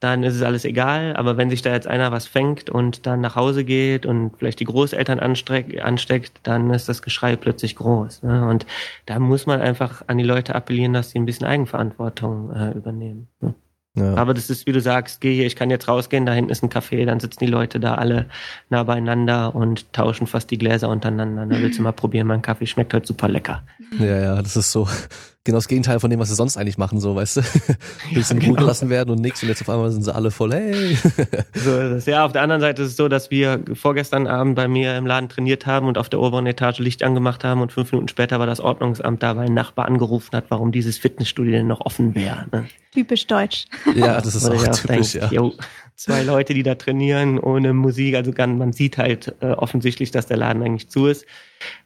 dann 0.00 0.22
ist 0.22 0.34
es 0.34 0.42
alles 0.42 0.64
egal. 0.64 1.16
Aber 1.16 1.36
wenn 1.36 1.50
sich 1.50 1.62
da 1.62 1.72
jetzt 1.72 1.86
einer 1.88 2.12
was 2.12 2.26
fängt 2.26 2.70
und 2.70 3.06
dann 3.06 3.20
nach 3.20 3.34
Hause 3.36 3.64
geht 3.64 4.06
und 4.06 4.32
vielleicht 4.38 4.60
die 4.60 4.64
Großeltern 4.64 5.18
ansteckt, 5.20 6.40
dann 6.44 6.70
ist 6.70 6.88
das 6.88 7.02
Geschrei 7.02 7.36
plötzlich 7.36 7.76
groß. 7.76 8.22
Ne? 8.22 8.46
Und 8.48 8.64
da 9.06 9.18
muss 9.18 9.46
man 9.46 9.60
einfach 9.60 10.02
an 10.06 10.18
die 10.18 10.24
Leute 10.24 10.54
appellieren, 10.54 10.92
dass 10.92 11.10
sie 11.10 11.18
ein 11.18 11.26
bisschen 11.26 11.46
Eigenverantwortung 11.46 12.52
äh, 12.52 12.70
übernehmen. 12.72 13.28
Ne? 13.40 13.54
Ja. 13.96 14.14
Aber 14.14 14.34
das 14.34 14.50
ist, 14.50 14.66
wie 14.66 14.72
du 14.72 14.80
sagst, 14.80 15.20
geh 15.20 15.34
hier, 15.34 15.46
ich 15.46 15.56
kann 15.56 15.70
jetzt 15.70 15.88
rausgehen, 15.88 16.26
da 16.26 16.32
hinten 16.32 16.50
ist 16.50 16.62
ein 16.62 16.68
Café, 16.68 17.06
dann 17.06 17.18
sitzen 17.18 17.40
die 17.40 17.50
Leute 17.50 17.80
da 17.80 17.94
alle 17.94 18.26
nah 18.68 18.82
beieinander 18.82 19.54
und 19.54 19.92
tauschen 19.92 20.26
fast 20.26 20.50
die 20.50 20.58
Gläser 20.58 20.90
untereinander. 20.90 21.46
Da 21.46 21.58
willst 21.60 21.78
du 21.78 21.82
mal 21.82 21.92
probieren, 21.92 22.26
mein 22.26 22.42
Kaffee 22.42 22.66
schmeckt 22.66 22.92
heute 22.92 23.06
super 23.06 23.28
lecker. 23.28 23.62
ja, 23.98 24.20
ja, 24.20 24.42
das 24.42 24.56
ist 24.56 24.70
so 24.70 24.86
genau 25.46 25.56
das 25.56 25.68
Gegenteil 25.68 25.98
von 26.00 26.10
dem, 26.10 26.20
was 26.20 26.28
sie 26.28 26.34
sonst 26.34 26.58
eigentlich 26.58 26.76
machen, 26.76 27.00
so, 27.00 27.16
weißt 27.16 27.38
du. 27.38 27.40
Willst 28.12 28.30
du 28.30 28.34
in 28.34 28.40
Ruhe 28.40 28.48
genau. 28.48 28.60
gelassen 28.60 28.90
werden 28.90 29.10
und 29.10 29.20
nix 29.22 29.42
und 29.42 29.48
jetzt 29.48 29.62
auf 29.62 29.70
einmal 29.70 29.90
sind 29.90 30.02
sie 30.02 30.14
alle 30.14 30.30
voll, 30.30 30.52
hey. 30.52 30.94
So 31.54 31.78
ist 31.78 31.92
es. 31.92 32.06
Ja, 32.06 32.26
auf 32.26 32.32
der 32.32 32.42
anderen 32.42 32.60
Seite 32.60 32.82
ist 32.82 32.90
es 32.90 32.96
so, 32.96 33.08
dass 33.08 33.30
wir 33.30 33.60
vorgestern 33.72 34.26
Abend 34.26 34.56
bei 34.56 34.68
mir 34.68 34.96
im 34.96 35.06
Laden 35.06 35.30
trainiert 35.30 35.64
haben 35.64 35.86
und 35.86 35.96
auf 35.96 36.10
der 36.10 36.20
oberen 36.20 36.46
Etage 36.46 36.80
Licht 36.80 37.02
angemacht 37.02 37.44
haben 37.44 37.62
und 37.62 37.72
fünf 37.72 37.90
Minuten 37.92 38.08
später 38.08 38.38
war 38.38 38.46
das 38.46 38.60
Ordnungsamt 38.60 39.22
da, 39.22 39.36
weil 39.36 39.46
ein 39.46 39.54
Nachbar 39.54 39.86
angerufen 39.86 40.36
hat, 40.36 40.44
warum 40.50 40.72
dieses 40.72 40.98
Fitnessstudio 40.98 41.52
denn 41.52 41.66
noch 41.66 41.80
offen 41.80 42.14
wäre. 42.14 42.46
Ne? 42.52 42.66
Typisch 42.92 43.26
deutsch. 43.26 43.66
ja, 43.94 44.20
das 44.20 44.34
ist 44.34 44.46
du 44.46 44.52
auch 44.52 44.62
typisch, 44.62 44.82
denkst, 44.82 45.14
ja. 45.14 45.28
jo, 45.30 45.54
zwei 45.96 46.22
Leute, 46.22 46.52
die 46.54 46.62
da 46.62 46.74
trainieren 46.74 47.38
ohne 47.38 47.72
Musik, 47.72 48.14
also 48.14 48.30
man 48.36 48.72
sieht 48.72 48.98
halt 48.98 49.34
äh, 49.40 49.52
offensichtlich, 49.52 50.10
dass 50.10 50.26
der 50.26 50.36
Laden 50.36 50.62
eigentlich 50.62 50.88
zu 50.88 51.06
ist. 51.06 51.24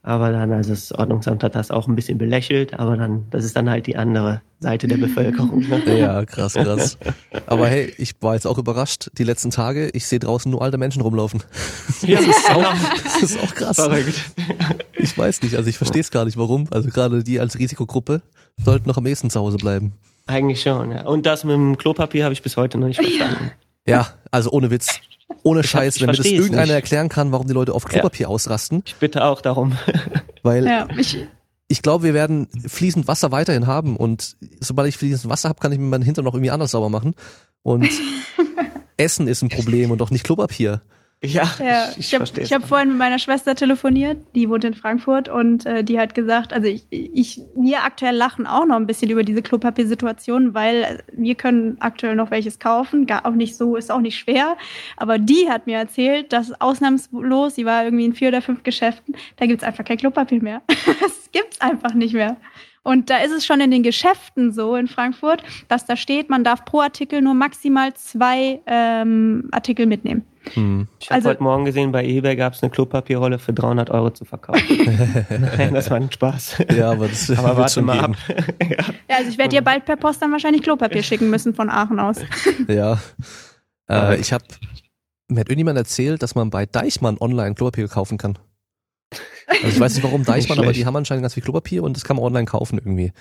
Aber 0.03 0.33
dann, 0.33 0.53
also 0.53 0.71
das 0.71 0.91
Ordnungsamt 0.93 1.45
hat 1.45 1.55
das 1.55 1.71
auch 1.71 1.87
ein 1.87 1.95
bisschen 1.95 2.19
belächelt, 2.19 2.75
aber 2.75 2.97
dann, 2.97 3.27
das 3.31 3.45
ist 3.45 3.57
dann 3.57 3.71
halt 3.71 3.87
die 3.87 3.97
andere 3.97 4.43
Seite 4.59 4.89
der 4.89 4.97
Bevölkerung. 4.97 5.61
Ne? 5.69 5.81
Ja, 5.99 6.25
krass, 6.25 6.55
krass. 6.55 6.99
Aber 7.47 7.69
hey, 7.69 7.95
ich 7.99 8.15
war 8.21 8.35
jetzt 8.35 8.47
auch 8.47 8.59
überrascht, 8.59 9.11
die 9.17 9.25
letzten 9.25 9.51
Tage, 9.51 9.91
ich 9.91 10.07
sehe 10.07 10.19
draußen 10.19 10.51
nur 10.51 10.61
alte 10.61 10.77
Menschen 10.77 11.03
rumlaufen. 11.03 11.43
Ja, 12.03 12.19
Das 12.19 12.27
ist 12.27 12.51
auch, 12.51 12.75
das 13.05 13.23
ist 13.23 13.41
auch 13.43 13.55
krass. 13.55 13.77
verrückt. 13.77 14.33
Ich 14.95 15.17
weiß 15.17 15.43
nicht, 15.43 15.55
also 15.55 15.69
ich 15.69 15.77
verstehe 15.77 16.01
es 16.01 16.11
gar 16.11 16.25
nicht, 16.25 16.37
warum. 16.37 16.67
Also 16.71 16.89
gerade 16.89 17.23
die 17.23 17.39
als 17.39 17.59
Risikogruppe 17.59 18.23
sollten 18.63 18.89
noch 18.89 18.97
am 18.97 19.07
ehesten 19.07 19.31
zu 19.31 19.39
Hause 19.41 19.57
bleiben. 19.59 19.93
Eigentlich 20.27 20.63
schon, 20.63 20.91
ja. 20.93 21.07
Und 21.07 21.27
das 21.27 21.45
mit 21.45 21.55
dem 21.55 21.77
Klopapier 21.79 22.25
habe 22.25 22.33
ich 22.33 22.43
bis 22.43 22.57
heute 22.57 22.79
noch 22.79 22.89
nicht 22.89 23.01
verstanden. 23.01 23.45
Ja, 23.45 23.51
also 24.31 24.51
ohne 24.51 24.71
Witz. 24.71 25.01
Ohne 25.43 25.61
hab- 25.61 25.67
Scheiß, 25.67 25.97
ich 25.97 26.03
wenn 26.03 26.11
mir 26.11 26.17
das 26.17 26.27
irgendeiner 26.27 26.63
nicht. 26.67 26.73
erklären 26.75 27.09
kann, 27.09 27.31
warum 27.33 27.47
die 27.47 27.53
Leute 27.55 27.73
auf 27.73 27.85
Klopapier 27.85 28.29
ausrasten, 28.29 28.83
Ich 28.87 28.97
bitte 28.97 29.25
auch 29.25 29.41
darum. 29.41 29.77
weil 30.43 30.67
Ja, 30.67 30.89
ich, 30.99 31.25
ich 31.69 31.83
glaube, 31.83 32.05
wir 32.05 32.15
werden 32.15 32.49
fließend 32.67 33.07
Wasser 33.09 33.31
weiterhin 33.31 33.67
haben 33.67 33.97
und 33.97 34.37
sobald 34.61 34.89
ich 34.89 34.97
fließend 34.99 35.31
Wasser 35.31 35.49
habe, 35.49 35.61
kann 35.61 35.71
ich 35.73 35.79
mir 35.79 35.87
meinen 35.87 36.03
Hintern 36.03 36.25
noch 36.25 36.35
irgendwie 36.35 36.51
anders 36.51 36.73
sauber 36.73 36.89
machen. 36.89 37.15
Und 37.63 37.89
Essen 38.97 39.29
ist 39.29 39.43
ein 39.43 39.49
Problem 39.49 39.91
und 39.91 40.03
auch 40.03 40.11
nicht 40.11 40.25
Klopapier. 40.25 40.83
Ja, 41.23 41.43
Ja, 41.59 41.91
ich, 41.91 41.99
ich, 41.99 42.07
ich 42.07 42.15
habe 42.15 42.27
verstehe. 42.27 42.47
hab 42.47 42.67
vorhin 42.67 42.89
mit 42.89 42.97
meiner 42.97 43.19
Schwester 43.19 43.55
telefoniert, 43.55 44.19
die 44.35 44.49
wohnt 44.49 44.65
in 44.65 44.73
Frankfurt 44.73 45.29
und 45.29 45.67
äh, 45.67 45.85
die 45.85 45.99
hat 46.01 46.15
gesagt, 46.15 46.55
also 46.55 46.67
ich, 46.67 46.87
ich, 46.91 47.43
wir 47.55 47.85
aktuell 47.85 48.17
lachen 48.17 48.47
auch 48.47 48.65
noch 48.65 48.77
ein 48.77 48.87
bisschen 48.87 49.11
über 49.11 49.23
diese 49.23 49.43
Klopapiersituation, 49.43 50.55
weil 50.55 51.03
wir 51.13 51.35
können 51.35 51.77
aktuell 51.81 52.17
noch 52.17 52.31
welches 52.31 52.59
kaufen, 52.59 53.05
gar 53.05 53.27
auch 53.27 53.35
nicht 53.35 53.55
so, 53.55 53.77
ist 53.77 53.93
auch 53.93 54.01
nicht 54.01 54.19
schwer, 54.19 54.57
aber 54.97 55.19
die 55.19 55.51
hat 55.51 55.67
mir 55.67 55.77
erzählt, 55.77 56.33
dass 56.33 56.59
ausnahmslos, 56.59 57.55
sie 57.55 57.67
war 57.67 57.85
irgendwie 57.85 58.07
in 58.07 58.15
vier 58.15 58.29
oder 58.29 58.41
fünf 58.41 58.63
Geschäften, 58.63 59.15
da 59.37 59.45
gibt's 59.45 59.63
einfach 59.65 59.85
kein 59.85 59.99
Klopapier 59.99 60.43
mehr. 60.43 60.63
Das 61.01 61.31
gibt's 61.33 61.61
einfach 61.61 61.95
nicht 61.95 62.15
mehr. 62.15 62.37
Und 62.83 63.11
da 63.11 63.19
ist 63.19 63.33
es 63.33 63.45
schon 63.45 63.61
in 63.61 63.71
den 63.71 63.83
Geschäften 63.83 64.53
so 64.53 64.75
in 64.75 64.89
Frankfurt, 64.89 65.43
dass 65.69 65.85
da 65.85 65.97
steht, 65.97 66.31
man 66.31 66.45
darf 66.45 66.65
pro 66.65 66.81
Artikel 66.81 67.21
nur 67.21 67.35
maximal 67.35 67.93
zwei 67.95 68.61
ähm, 68.67 69.49
Artikel 69.53 69.85
mitnehmen. 69.87 70.25
Hm. 70.55 70.89
Ich 70.99 71.09
habe 71.11 71.17
Also- 71.17 71.29
heute 71.29 71.43
Morgen 71.43 71.67
gesehen, 71.67 71.93
bei 71.93 72.03
eBay 72.07 72.37
gab 72.37 72.55
es 72.55 72.63
eine 72.63 72.71
Klopapierrolle 72.71 73.39
für 73.39 73.53
300 73.53 73.91
Euro 73.91 74.09
zu 74.11 74.25
verkaufen. 74.25 74.65
Nein, 75.59 75.75
das 75.75 75.91
war 75.91 75.99
ein 75.99 76.11
Spaß. 76.11 76.65
Ja, 76.75 76.93
aber 76.93 77.09
das 77.09 77.31
Aber 77.33 77.59
warte 77.59 77.75
schon 77.75 77.85
mal 77.85 78.01
geben. 78.01 78.15
ab. 78.15 78.37
ja. 78.63 78.77
Ja, 79.11 79.17
also 79.19 79.29
ich 79.31 79.37
werde 79.37 79.51
dir 79.51 79.63
bald 79.63 79.85
per 79.85 79.97
Post 79.97 80.23
dann 80.23 80.33
wahrscheinlich 80.33 80.63
Klopapier 80.63 81.03
schicken 81.03 81.29
müssen 81.29 81.53
von 81.55 81.69
Aachen 81.69 82.01
aus. 82.01 82.17
Ja. 82.69 82.95
Äh, 82.95 82.97
Verrückt. 83.95 84.21
ich 84.21 84.33
habe 84.33 84.45
mir 85.29 85.41
hat 85.41 85.49
irgendjemand 85.49 85.77
erzählt, 85.79 86.23
dass 86.23 86.35
man 86.35 86.49
bei 86.51 86.65
Deichmann 86.65 87.19
online 87.21 87.55
Klopapier 87.55 87.89
kaufen 87.89 88.17
kann. 88.19 88.39
Also 89.51 89.67
ich 89.69 89.81
weiß 89.81 89.95
nicht 89.95 90.05
warum 90.05 90.25
Deichmann, 90.25 90.59
aber 90.59 90.73
die 90.73 90.87
haben 90.87 90.97
anscheinend 90.97 91.23
ganz 91.23 91.35
viel 91.35 91.43
Klopapier 91.43 91.83
und 91.83 91.97
das 91.97 92.05
kann 92.05 92.17
man 92.17 92.25
online 92.25 92.47
kaufen 92.47 92.79
irgendwie. 92.79 93.13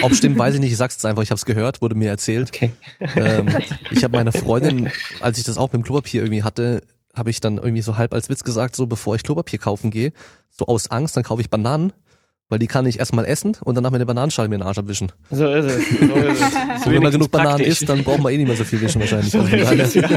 Ob 0.00 0.14
stimmt, 0.14 0.38
weiß 0.38 0.54
ich 0.54 0.60
nicht. 0.60 0.72
Ich 0.72 0.78
sag's 0.78 0.94
jetzt 0.94 1.04
einfach. 1.04 1.22
Ich 1.22 1.30
habe 1.30 1.36
es 1.36 1.44
gehört, 1.44 1.82
wurde 1.82 1.94
mir 1.94 2.08
erzählt. 2.08 2.50
Okay. 2.54 2.70
Ähm, 3.16 3.48
ich 3.90 4.02
habe 4.04 4.16
meiner 4.16 4.32
Freundin, 4.32 4.90
als 5.20 5.38
ich 5.38 5.44
das 5.44 5.58
auch 5.58 5.72
mit 5.72 5.82
dem 5.82 5.84
Klopapier 5.84 6.22
irgendwie 6.22 6.42
hatte, 6.42 6.82
habe 7.14 7.30
ich 7.30 7.40
dann 7.40 7.58
irgendwie 7.58 7.82
so 7.82 7.98
halb 7.98 8.14
als 8.14 8.30
Witz 8.30 8.42
gesagt, 8.42 8.74
so 8.74 8.86
bevor 8.86 9.16
ich 9.16 9.22
Klopapier 9.22 9.58
kaufen 9.58 9.90
gehe, 9.90 10.12
so 10.50 10.66
aus 10.66 10.90
Angst, 10.90 11.16
dann 11.16 11.24
kaufe 11.24 11.42
ich 11.42 11.50
Bananen, 11.50 11.92
weil 12.48 12.58
die 12.58 12.66
kann 12.66 12.86
ich 12.86 12.98
erstmal 12.98 13.26
essen 13.26 13.56
und 13.62 13.74
danach 13.74 13.90
mit 13.90 14.00
der 14.00 14.06
Bananenschale 14.06 14.48
mir 14.48 14.56
den 14.58 14.62
Arsch 14.62 14.78
abwischen. 14.78 15.12
So 15.30 15.46
ist 15.46 15.66
es. 15.66 15.88
So 16.00 16.14
ist 16.14 16.40
es. 16.40 16.86
Und 16.86 16.92
wenn 16.92 17.02
man 17.02 17.12
genug 17.12 17.30
Bananen 17.30 17.64
isst, 17.64 17.86
dann 17.86 18.02
braucht 18.02 18.20
man 18.20 18.32
eh 18.32 18.38
nicht 18.38 18.46
mehr 18.48 18.56
so 18.56 18.64
viel 18.64 18.80
wischen 18.80 19.00
wahrscheinlich. 19.00 19.30
So 19.30 19.40
Also 19.40 20.00
ja. 20.00 20.08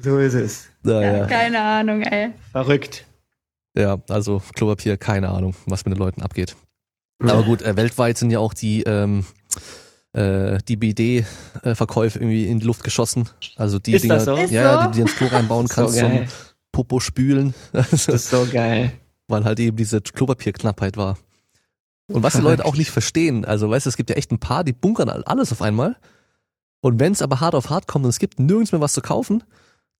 So 0.00 0.18
ist 0.18 0.34
es. 0.34 0.66
naja. 0.82 1.26
Keine 1.26 1.60
Ahnung, 1.60 2.02
ey. 2.02 2.30
Verrückt. 2.52 3.06
Ja, 3.76 3.98
also 4.08 4.42
Klopapier, 4.54 4.96
keine 4.96 5.30
Ahnung, 5.30 5.54
was 5.66 5.84
mit 5.84 5.94
den 5.94 5.98
Leuten 5.98 6.22
abgeht. 6.22 6.56
Aber 7.20 7.42
gut, 7.42 7.62
äh, 7.62 7.76
weltweit 7.76 8.18
sind 8.18 8.30
ja 8.30 8.38
auch 8.38 8.54
die 8.54 8.82
ähm, 8.82 9.24
äh, 10.14 10.58
die 10.68 10.76
BD-Verkäufe 10.76 12.18
irgendwie 12.18 12.46
in 12.46 12.60
die 12.60 12.66
Luft 12.66 12.84
geschossen. 12.84 13.28
Also 13.56 13.78
die 13.78 13.94
Ist 13.94 14.02
Dinger, 14.02 14.14
das 14.16 14.24
so? 14.24 14.36
Ist 14.36 14.50
ja, 14.50 14.82
so? 14.82 14.88
die, 14.88 14.94
die 14.96 15.00
ins 15.02 15.16
Klo 15.16 15.26
reinbauen 15.26 15.68
kannst, 15.68 15.94
so 15.96 16.06
ein 16.06 16.28
Popo 16.72 17.00
spülen, 17.00 17.54
Das 17.72 18.08
ist 18.08 18.30
so 18.30 18.46
geil. 18.50 18.92
weil 19.28 19.44
halt 19.44 19.58
eben 19.60 19.76
diese 19.76 20.00
Klopapierknappheit 20.00 20.96
war. 20.96 21.18
Und 22.08 22.22
was 22.22 22.34
die 22.34 22.42
Leute 22.42 22.66
auch 22.66 22.76
nicht 22.76 22.90
verstehen, 22.90 23.44
also 23.44 23.70
weißt 23.70 23.86
du, 23.86 23.88
es 23.88 23.96
gibt 23.96 24.10
ja 24.10 24.16
echt 24.16 24.30
ein 24.30 24.38
paar, 24.38 24.62
die 24.62 24.74
bunkern 24.74 25.08
alles 25.08 25.50
auf 25.52 25.62
einmal. 25.62 25.96
Und 26.80 27.00
wenn 27.00 27.12
es 27.12 27.22
aber 27.22 27.40
hart 27.40 27.54
auf 27.54 27.70
hart 27.70 27.86
kommt 27.86 28.04
und 28.04 28.10
es 28.10 28.18
gibt 28.18 28.38
nirgends 28.38 28.72
mehr 28.72 28.82
was 28.82 28.92
zu 28.92 29.00
kaufen, 29.00 29.42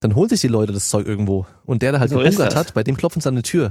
dann 0.05 0.15
holen 0.15 0.29
sich 0.29 0.43
die 0.43 0.49
Leute 0.49 0.75
das 0.75 0.91
Zeug 0.91 1.07
irgendwo. 1.07 1.47
Und 1.65 1.81
der, 1.81 1.93
der 1.93 2.01
halt 2.01 2.11
So 2.11 2.23
das. 2.23 2.55
hat, 2.55 2.75
bei 2.75 2.83
dem 2.83 2.95
klopfen 2.95 3.23
sie 3.23 3.29
an 3.31 3.37
die 3.37 3.43
Tür. 3.43 3.71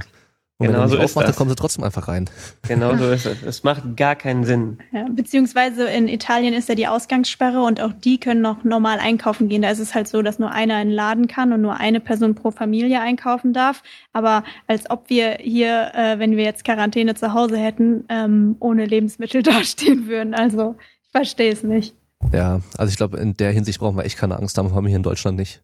Und 0.58 0.66
Genau 0.66 0.78
wenn 0.78 0.84
er 0.84 0.88
so 0.88 0.98
aufmacht, 0.98 1.28
dann 1.28 1.34
kommen 1.36 1.50
sie 1.50 1.54
trotzdem 1.54 1.84
einfach 1.84 2.08
rein. 2.08 2.28
Genau 2.66 2.96
so 2.96 3.08
ist 3.10 3.24
es. 3.24 3.42
Es 3.42 3.62
macht 3.62 3.96
gar 3.96 4.16
keinen 4.16 4.42
Sinn. 4.44 4.78
Ja, 4.90 5.06
beziehungsweise 5.08 5.84
in 5.88 6.08
Italien 6.08 6.52
ist 6.52 6.68
ja 6.68 6.74
die 6.74 6.88
Ausgangssperre 6.88 7.62
und 7.62 7.80
auch 7.80 7.92
die 7.92 8.18
können 8.18 8.40
noch 8.40 8.64
normal 8.64 8.98
einkaufen 8.98 9.48
gehen. 9.48 9.62
Da 9.62 9.70
ist 9.70 9.78
es 9.78 9.94
halt 9.94 10.08
so, 10.08 10.22
dass 10.22 10.40
nur 10.40 10.50
einer 10.50 10.82
in 10.82 10.88
den 10.88 10.94
Laden 10.96 11.28
kann 11.28 11.52
und 11.52 11.60
nur 11.60 11.76
eine 11.76 12.00
Person 12.00 12.34
pro 12.34 12.50
Familie 12.50 13.00
einkaufen 13.00 13.52
darf. 13.52 13.84
Aber 14.12 14.42
als 14.66 14.90
ob 14.90 15.08
wir 15.10 15.38
hier, 15.40 15.92
äh, 15.94 16.18
wenn 16.18 16.36
wir 16.36 16.42
jetzt 16.42 16.64
Quarantäne 16.64 17.14
zu 17.14 17.32
Hause 17.32 17.58
hätten, 17.58 18.06
ähm, 18.08 18.56
ohne 18.58 18.86
Lebensmittel 18.86 19.42
dastehen 19.44 20.08
würden. 20.08 20.34
Also 20.34 20.74
ich 21.04 21.10
verstehe 21.10 21.52
es 21.52 21.62
nicht. 21.62 21.94
Ja, 22.32 22.60
also 22.76 22.90
ich 22.90 22.96
glaube, 22.96 23.18
in 23.18 23.36
der 23.36 23.52
Hinsicht 23.52 23.78
brauchen 23.78 23.96
wir 23.96 24.04
echt 24.04 24.18
keine 24.18 24.36
Angst 24.36 24.58
haben, 24.58 24.74
haben 24.74 24.84
wir 24.84 24.88
hier 24.88 24.96
in 24.96 25.02
Deutschland 25.04 25.36
nicht. 25.36 25.62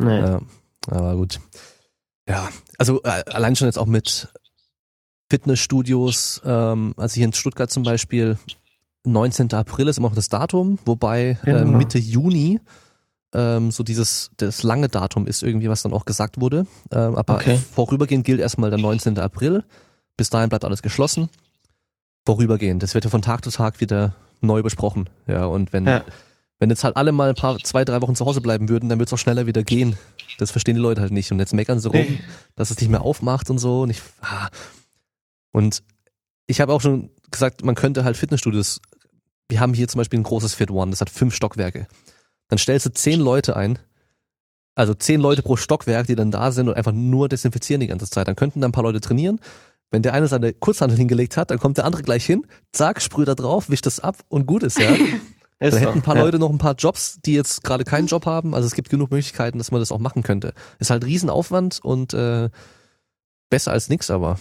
Nee. 0.00 0.20
Ja, 0.20 0.40
aber 0.88 1.16
gut. 1.16 1.40
Ja, 2.28 2.48
also 2.78 3.02
äh, 3.02 3.24
allein 3.26 3.56
schon 3.56 3.66
jetzt 3.66 3.78
auch 3.78 3.86
mit 3.86 4.28
Fitnessstudios, 5.30 6.40
ähm, 6.44 6.94
also 6.96 7.14
hier 7.14 7.24
in 7.26 7.32
Stuttgart 7.32 7.70
zum 7.70 7.82
Beispiel, 7.82 8.38
19. 9.04 9.52
April 9.52 9.88
ist 9.88 9.98
immer 9.98 10.08
noch 10.08 10.14
das 10.14 10.28
Datum, 10.28 10.78
wobei 10.84 11.38
äh, 11.42 11.44
Genau. 11.44 11.76
Mitte 11.78 11.98
Juni 11.98 12.60
ähm, 13.34 13.70
so 13.70 13.82
dieses 13.82 14.30
das 14.38 14.62
lange 14.62 14.88
Datum 14.88 15.26
ist 15.26 15.42
irgendwie, 15.42 15.68
was 15.68 15.82
dann 15.82 15.92
auch 15.92 16.06
gesagt 16.06 16.40
wurde. 16.40 16.66
Ähm, 16.90 17.14
aber 17.16 17.34
Okay. 17.36 17.58
vorübergehend 17.74 18.24
gilt 18.24 18.40
erstmal 18.40 18.70
der 18.70 18.78
19. 18.78 19.18
April. 19.18 19.64
Bis 20.16 20.30
dahin 20.30 20.48
bleibt 20.48 20.64
alles 20.64 20.80
geschlossen. 20.82 21.28
Vorübergehend. 22.24 22.82
Das 22.82 22.94
wird 22.94 23.04
ja 23.04 23.10
von 23.10 23.22
Tag 23.22 23.44
zu 23.44 23.50
Tag 23.50 23.80
wieder 23.80 24.14
neu 24.40 24.62
besprochen. 24.62 25.08
Ja, 25.26 25.44
und 25.46 25.72
wenn 25.74 25.86
Ja. 25.86 26.04
Wenn 26.58 26.70
jetzt 26.70 26.84
halt 26.84 26.96
alle 26.96 27.12
mal 27.12 27.28
ein 27.30 27.34
paar, 27.34 27.58
zwei, 27.58 27.84
drei 27.84 28.00
Wochen 28.02 28.16
zu 28.16 28.26
Hause 28.26 28.40
bleiben 28.40 28.68
würden, 28.68 28.88
dann 28.88 28.98
wird 28.98 29.08
es 29.08 29.12
auch 29.12 29.18
schneller 29.18 29.46
wieder 29.46 29.62
gehen. 29.62 29.96
Das 30.38 30.50
verstehen 30.50 30.74
die 30.74 30.80
Leute 30.80 31.00
halt 31.00 31.12
nicht. 31.12 31.30
Und 31.30 31.38
jetzt 31.38 31.54
meckern 31.54 31.80
sie 31.80 31.88
rum, 31.88 32.00
Nee. 32.00 32.20
dass 32.56 32.70
es 32.70 32.80
nicht 32.80 32.90
mehr 32.90 33.02
aufmacht 33.02 33.50
und 33.50 33.58
so. 33.58 33.82
Und 33.82 33.90
ich, 33.90 34.02
ah. 34.20 34.48
und 35.52 35.82
ich 36.46 36.60
habe 36.60 36.72
auch 36.72 36.80
schon 36.80 37.10
gesagt, 37.30 37.64
man 37.64 37.74
könnte 37.74 38.04
halt 38.04 38.16
Fitnessstudios, 38.16 38.80
wir 39.48 39.60
haben 39.60 39.74
hier 39.74 39.88
zum 39.88 39.98
Beispiel 39.98 40.18
ein 40.18 40.24
großes 40.24 40.54
Fit 40.54 40.70
One, 40.70 40.90
das 40.90 41.00
hat 41.00 41.10
fünf 41.10 41.34
Stockwerke. 41.34 41.86
Dann 42.48 42.58
stellst 42.58 42.86
du 42.86 42.90
zehn 42.90 43.20
Leute 43.20 43.56
ein, 43.56 43.78
also 44.74 44.94
zehn 44.94 45.20
Leute 45.20 45.42
pro 45.42 45.56
Stockwerk, 45.56 46.06
die 46.06 46.14
dann 46.14 46.30
da 46.30 46.52
sind 46.52 46.68
und 46.68 46.74
einfach 46.74 46.92
nur 46.92 47.28
desinfizieren 47.28 47.80
die 47.80 47.86
ganze 47.86 48.08
Zeit. 48.08 48.28
Dann 48.28 48.36
könnten 48.36 48.60
da 48.60 48.68
ein 48.68 48.72
paar 48.72 48.84
Leute 48.84 49.00
trainieren. 49.00 49.40
Wenn 49.90 50.02
der 50.02 50.12
eine 50.12 50.28
seine 50.28 50.52
Kurzhandel 50.52 50.98
hingelegt 50.98 51.36
hat, 51.36 51.50
dann 51.50 51.58
kommt 51.58 51.78
der 51.78 51.84
andere 51.84 52.02
gleich 52.02 52.24
hin, 52.24 52.46
zack, 52.72 53.00
sprüht 53.00 53.28
da 53.28 53.34
drauf, 53.34 53.70
wischt 53.70 53.86
das 53.86 54.00
ab 54.00 54.18
und 54.28 54.46
gut 54.46 54.62
ist, 54.62 54.78
ja. 54.78 54.90
Ist 55.60 55.74
Da 55.74 55.78
so. 55.78 55.86
hätten 55.86 55.98
ein 55.98 56.02
paar 56.02 56.16
ja. 56.16 56.22
Leute 56.22 56.38
noch 56.38 56.50
ein 56.50 56.58
paar 56.58 56.74
Jobs, 56.74 57.20
die 57.24 57.34
jetzt 57.34 57.64
gerade 57.64 57.84
keinen 57.84 58.06
Job 58.06 58.26
haben. 58.26 58.54
Also 58.54 58.66
es 58.66 58.74
gibt 58.74 58.90
genug 58.90 59.10
Möglichkeiten, 59.10 59.58
dass 59.58 59.70
man 59.70 59.80
das 59.80 59.92
auch 59.92 59.98
machen 59.98 60.22
könnte. 60.22 60.52
Ist 60.78 60.90
halt 60.90 61.04
Riesenaufwand 61.04 61.80
und 61.82 62.14
äh, 62.14 62.48
besser 63.50 63.72
als 63.72 63.88
nix, 63.88 64.10
aber 64.10 64.38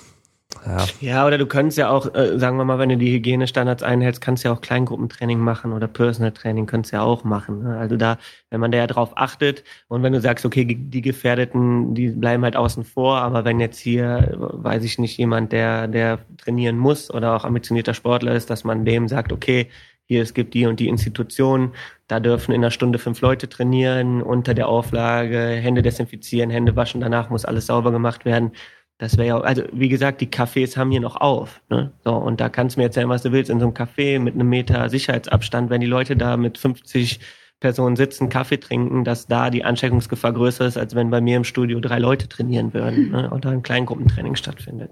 ja. 0.65 0.85
Ja, 1.02 1.27
oder 1.27 1.38
du 1.38 1.45
könntest 1.45 1.77
ja 1.77 1.89
auch, 1.89 2.14
äh, 2.15 2.39
sagen 2.39 2.57
wir 2.57 2.64
mal, 2.64 2.80
wenn 2.80 2.89
du 2.89 2.98
die 2.98 3.11
Hygienestandards 3.11 3.84
einhältst, 3.84 4.22
kannst 4.22 4.44
du 4.44 4.48
ja 4.49 4.56
auch 4.56 4.61
Kleingruppentraining 4.61 5.39
machen 5.39 5.73
oder 5.73 5.88
Personal 5.88 6.31
Training 6.31 6.65
könntest 6.65 6.94
du 6.94 6.98
ja 6.98 7.03
auch 7.03 7.23
machen. 7.26 7.64
Ne? 7.64 7.77
Also 7.77 7.98
da, 7.98 8.18
wenn 8.49 8.61
man 8.61 8.72
da 8.72 8.77
ja 8.77 8.88
drauf 8.88 9.11
achtet 9.15 9.64
und 9.89 10.03
wenn 10.03 10.14
du 10.14 10.22
sagst, 10.22 10.45
okay, 10.45 10.65
die 10.65 11.02
Gefährdeten, 11.02 11.94
die 11.95 12.10
bleiben 12.10 12.44
halt 12.44 12.56
außen 12.56 12.85
vor, 12.85 13.18
aber 13.18 13.44
wenn 13.44 13.60
jetzt 13.60 13.77
hier, 13.77 14.35
weiß 14.38 14.84
ich 14.84 14.99
nicht, 14.99 15.18
jemand, 15.18 15.52
der, 15.52 15.88
der 15.88 16.19
trainieren 16.38 16.77
muss 16.77 17.11
oder 17.11 17.35
auch 17.35 17.44
ambitionierter 17.44 17.94
Sportler 17.94 18.34
ist, 18.34 18.49
dass 18.49 18.64
man 18.64 18.85
dem 18.85 19.07
sagt, 19.10 19.34
okay, 19.34 19.68
hier, 20.08 20.22
es 20.22 20.34
gibt 20.34 20.54
die 20.54 20.66
und 20.66 20.80
die 20.80 20.88
Institutionen, 20.88 21.74
da 22.08 22.20
dürfen 22.20 22.54
in 22.54 22.62
einer 22.62 22.72
Stunde 22.72 22.98
fünf 22.98 23.22
Leute 23.22 23.50
trainieren, 23.50 24.22
unter 24.22 24.54
der 24.54 24.70
Auflage, 24.70 25.38
Hände 25.38 25.82
desinfizieren, 25.82 26.50
Hände 26.50 26.76
waschen, 26.76 27.02
danach 27.02 27.30
muss 27.30 27.46
alles 27.46 27.68
sauber 27.68 27.92
gemacht 27.92 28.24
werden. 28.24 28.52
Das 29.00 29.18
wäre 29.18 29.28
ja, 29.28 29.40
also 29.40 29.64
wie 29.74 29.90
gesagt, 29.90 30.22
die 30.22 30.28
Cafés 30.28 30.78
haben 30.78 30.90
hier 30.90 31.02
noch 31.02 31.18
auf. 31.18 31.62
Ne? 31.70 31.92
So, 32.04 32.16
und 32.16 32.40
da 32.40 32.50
kannst 32.50 32.76
du 32.76 32.80
mir 32.80 32.86
erzählen, 32.86 33.10
was 33.10 33.22
du 33.22 33.32
willst, 33.32 33.52
in 33.52 33.60
so 33.60 33.66
einem 33.66 33.76
Café 33.76 34.20
mit 34.20 34.34
einem 34.34 34.50
Meter 34.50 34.90
Sicherheitsabstand, 34.90 35.70
wenn 35.70 35.82
die 35.82 35.88
Leute 35.88 36.16
da 36.16 36.38
mit 36.38 36.58
50 36.58 37.20
Personen 37.60 37.96
sitzen, 37.96 38.30
Kaffee 38.30 38.60
trinken, 38.60 39.04
dass 39.04 39.28
da 39.28 39.50
die 39.50 39.66
Ansteckungsgefahr 39.66 40.34
größer 40.34 40.66
ist, 40.66 40.78
als 40.78 40.96
wenn 40.96 41.10
bei 41.10 41.22
mir 41.22 41.38
im 41.38 41.44
Studio 41.44 41.80
drei 41.80 42.00
Leute 42.00 42.30
trainieren 42.30 42.74
würden 42.74 43.12
ne? 43.12 43.30
und 43.30 43.46
da 43.46 43.50
ein 43.50 43.64
Kleingruppentraining 43.64 44.36
stattfindet. 44.36 44.92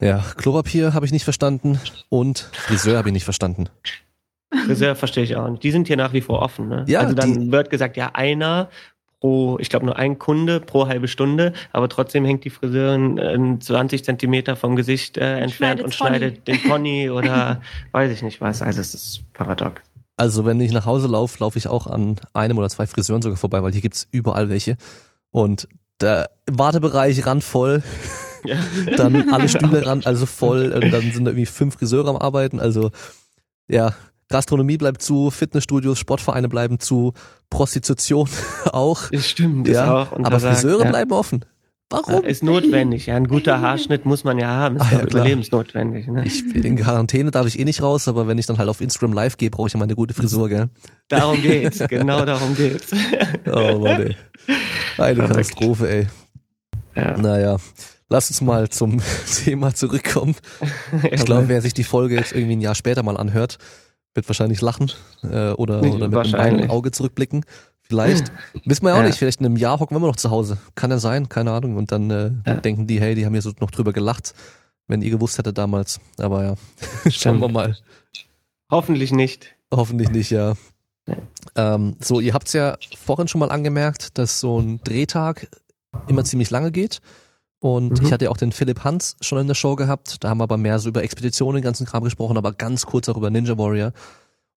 Ja, 0.00 0.24
Klopapier 0.36 0.94
habe 0.94 1.04
ich 1.04 1.12
nicht 1.12 1.24
verstanden 1.24 1.78
und 2.08 2.38
Friseur 2.52 2.96
habe 2.96 3.08
ich 3.08 3.12
nicht 3.12 3.24
verstanden. 3.24 3.68
Friseur 4.66 4.94
verstehe 4.96 5.24
ich 5.24 5.36
auch 5.36 5.48
nicht. 5.48 5.62
Die 5.62 5.70
sind 5.70 5.86
hier 5.86 5.96
nach 5.96 6.12
wie 6.12 6.20
vor 6.20 6.42
offen. 6.42 6.68
Ne? 6.68 6.84
Ja, 6.88 7.00
also 7.00 7.14
dann 7.14 7.52
wird 7.52 7.70
gesagt, 7.70 7.96
ja, 7.96 8.10
einer 8.14 8.68
pro, 9.20 9.58
ich 9.60 9.68
glaube 9.68 9.86
nur 9.86 9.96
ein 9.96 10.18
Kunde 10.18 10.60
pro 10.60 10.88
halbe 10.88 11.06
Stunde, 11.06 11.52
aber 11.72 11.88
trotzdem 11.88 12.24
hängt 12.24 12.44
die 12.44 12.50
Friseurin 12.50 13.18
äh, 13.18 13.58
20 13.60 14.04
Zentimeter 14.04 14.56
vom 14.56 14.76
Gesicht 14.76 15.18
äh, 15.18 15.38
entfernt 15.38 15.80
Schneidet 15.80 15.84
und 15.84 15.98
Pony. 15.98 16.08
schneidet 16.08 16.48
den 16.48 16.62
Pony 16.62 17.10
oder 17.14 17.60
weiß 17.92 18.10
ich 18.12 18.22
nicht 18.22 18.40
was. 18.40 18.62
Also 18.62 18.80
es 18.80 18.94
ist 18.94 19.32
paradox. 19.34 19.82
Also 20.16 20.44
wenn 20.44 20.60
ich 20.60 20.72
nach 20.72 20.84
Hause 20.86 21.06
laufe, 21.06 21.38
laufe 21.40 21.58
ich 21.58 21.68
auch 21.68 21.86
an 21.86 22.16
einem 22.34 22.58
oder 22.58 22.68
zwei 22.68 22.86
Friseuren 22.86 23.22
sogar 23.22 23.38
vorbei, 23.38 23.62
weil 23.62 23.72
hier 23.72 23.80
gibt's 23.80 24.08
überall 24.10 24.48
welche. 24.48 24.76
Und 25.30 25.68
der 26.00 26.30
Wartebereich 26.50 27.24
randvoll, 27.26 27.82
Ja. 28.44 28.56
dann 28.96 29.30
alle 29.32 29.48
Stühle 29.48 29.84
ran, 29.86 30.02
also 30.04 30.26
voll, 30.26 30.72
und 30.72 30.90
dann 30.90 31.02
sind 31.12 31.24
da 31.24 31.30
irgendwie 31.30 31.46
fünf 31.46 31.76
Friseure 31.76 32.08
am 32.08 32.16
Arbeiten. 32.16 32.58
Also 32.58 32.90
ja, 33.68 33.94
Gastronomie 34.30 34.78
bleibt 34.78 35.02
zu, 35.02 35.30
Fitnessstudios, 35.30 35.98
Sportvereine 35.98 36.48
bleiben 36.48 36.78
zu, 36.80 37.12
Prostitution 37.50 38.28
auch. 38.72 39.10
Das 39.10 39.28
stimmt, 39.28 39.68
ist 39.68 39.74
Ja, 39.74 40.02
auch 40.04 40.12
aber 40.12 40.40
Friseure 40.40 40.84
ja. 40.84 40.90
bleiben 40.90 41.12
offen. 41.12 41.44
Warum? 41.92 42.22
Ja, 42.22 42.28
ist 42.28 42.44
notwendig. 42.44 43.06
Ja, 43.06 43.16
ein 43.16 43.26
guter 43.26 43.60
Haarschnitt 43.60 44.06
muss 44.06 44.22
man 44.22 44.38
ja 44.38 44.46
haben. 44.46 44.76
Ist 44.76 44.82
Ah, 44.82 44.88
ja, 44.92 45.02
überlebensnotwendig. 45.02 46.06
Ne? 46.06 46.24
Ich 46.24 46.44
in 46.54 46.76
Quarantäne 46.76 47.32
darf 47.32 47.48
ich 47.48 47.58
eh 47.58 47.64
nicht 47.64 47.82
raus, 47.82 48.06
aber 48.06 48.28
wenn 48.28 48.38
ich 48.38 48.46
dann 48.46 48.58
halt 48.58 48.68
auf 48.68 48.80
Instagram 48.80 49.12
live 49.12 49.36
gehe, 49.36 49.50
brauche 49.50 49.66
ich 49.66 49.72
ja 49.72 49.78
mal 49.78 49.86
eine 49.86 49.96
gute 49.96 50.14
Frisur, 50.14 50.48
gell? 50.48 50.68
Darum 51.08 51.42
geht's. 51.42 51.80
genau 51.88 52.24
darum 52.24 52.54
geht's. 52.54 52.92
Oh 53.52 53.80
Mann, 53.80 54.02
ey. 54.02 54.16
Eine. 54.98 55.26
Katastrophe, 55.26 55.90
ey. 55.90 56.06
ja. 56.94 57.16
Naja, 57.18 57.56
lass 58.08 58.30
uns 58.30 58.40
mal 58.40 58.68
zum 58.68 59.02
Thema 59.44 59.74
zurückkommen. 59.74 60.36
Ich 61.10 61.24
glaube, 61.24 61.48
wer 61.48 61.60
sich 61.60 61.74
die 61.74 61.82
Folge 61.82 62.14
jetzt 62.14 62.30
irgendwie 62.32 62.54
ein 62.54 62.60
Jahr 62.60 62.76
später 62.76 63.02
mal 63.02 63.16
anhört, 63.16 63.58
wird 64.14 64.28
wahrscheinlich 64.28 64.60
lachen 64.60 64.90
äh, 65.22 65.50
oder, 65.52 65.82
oder 65.82 66.08
mit 66.08 66.34
einem 66.34 66.70
Auge 66.70 66.90
zurückblicken. 66.90 67.44
Vielleicht. 67.82 68.30
Wissen 68.64 68.84
wir 68.84 68.90
ja 68.90 68.94
auch 68.96 69.00
Ja. 69.00 69.06
nicht. 69.06 69.18
Vielleicht 69.18 69.40
in 69.40 69.46
einem 69.46 69.56
Jahr 69.56 69.80
hocken 69.80 69.94
wir 69.94 69.98
immer 69.98 70.06
noch 70.06 70.16
zu 70.16 70.30
Hause. 70.30 70.58
Kann 70.76 70.90
ja 70.90 70.98
sein, 70.98 71.28
keine 71.28 71.50
Ahnung. 71.52 71.76
Und 71.76 71.90
dann 71.92 72.10
äh, 72.10 72.30
Ja. 72.46 72.54
denken 72.54 72.86
die, 72.86 73.00
hey, 73.00 73.14
die 73.16 73.26
haben 73.26 73.32
hier 73.32 73.42
so 73.42 73.52
noch 73.60 73.70
drüber 73.72 73.92
gelacht, 73.92 74.34
wenn 74.86 75.02
ihr 75.02 75.10
gewusst 75.10 75.38
hättet 75.38 75.58
damals. 75.58 76.00
Aber 76.18 76.44
ja, 76.44 76.54
schauen 77.10 77.40
wir 77.40 77.48
mal. 77.48 77.76
Hoffentlich 78.70 79.10
nicht. 79.12 79.54
Hoffentlich 79.72 80.10
nicht, 80.10 80.30
ja. 80.30 80.54
Ähm, 81.56 81.96
so, 82.00 82.20
ihr 82.20 82.34
habt's 82.34 82.52
ja 82.52 82.76
vorhin 82.96 83.26
schon 83.26 83.40
mal 83.40 83.50
angemerkt, 83.50 84.16
dass 84.18 84.38
so 84.40 84.60
ein 84.60 84.80
Drehtag 84.84 85.48
immer 86.06 86.24
ziemlich 86.24 86.50
lange 86.50 86.70
geht. 86.70 87.00
Und 87.60 88.00
Mhm. 88.00 88.06
ich 88.06 88.12
hatte 88.12 88.24
ja 88.24 88.30
auch 88.30 88.36
den 88.38 88.52
Philipp 88.52 88.84
Hans 88.84 89.16
schon 89.20 89.38
in 89.38 89.46
der 89.46 89.54
Show 89.54 89.76
gehabt. 89.76 90.24
Da 90.24 90.30
haben 90.30 90.38
wir 90.38 90.44
aber 90.44 90.56
mehr 90.56 90.78
so 90.78 90.88
über 90.88 91.02
Expeditionen, 91.02 91.60
den 91.60 91.64
ganzen 91.64 91.86
Kram 91.86 92.02
gesprochen, 92.02 92.36
aber 92.38 92.52
ganz 92.52 92.86
kurz 92.86 93.08
auch 93.08 93.16
über 93.16 93.30
Ninja 93.30 93.56
Warrior. 93.58 93.92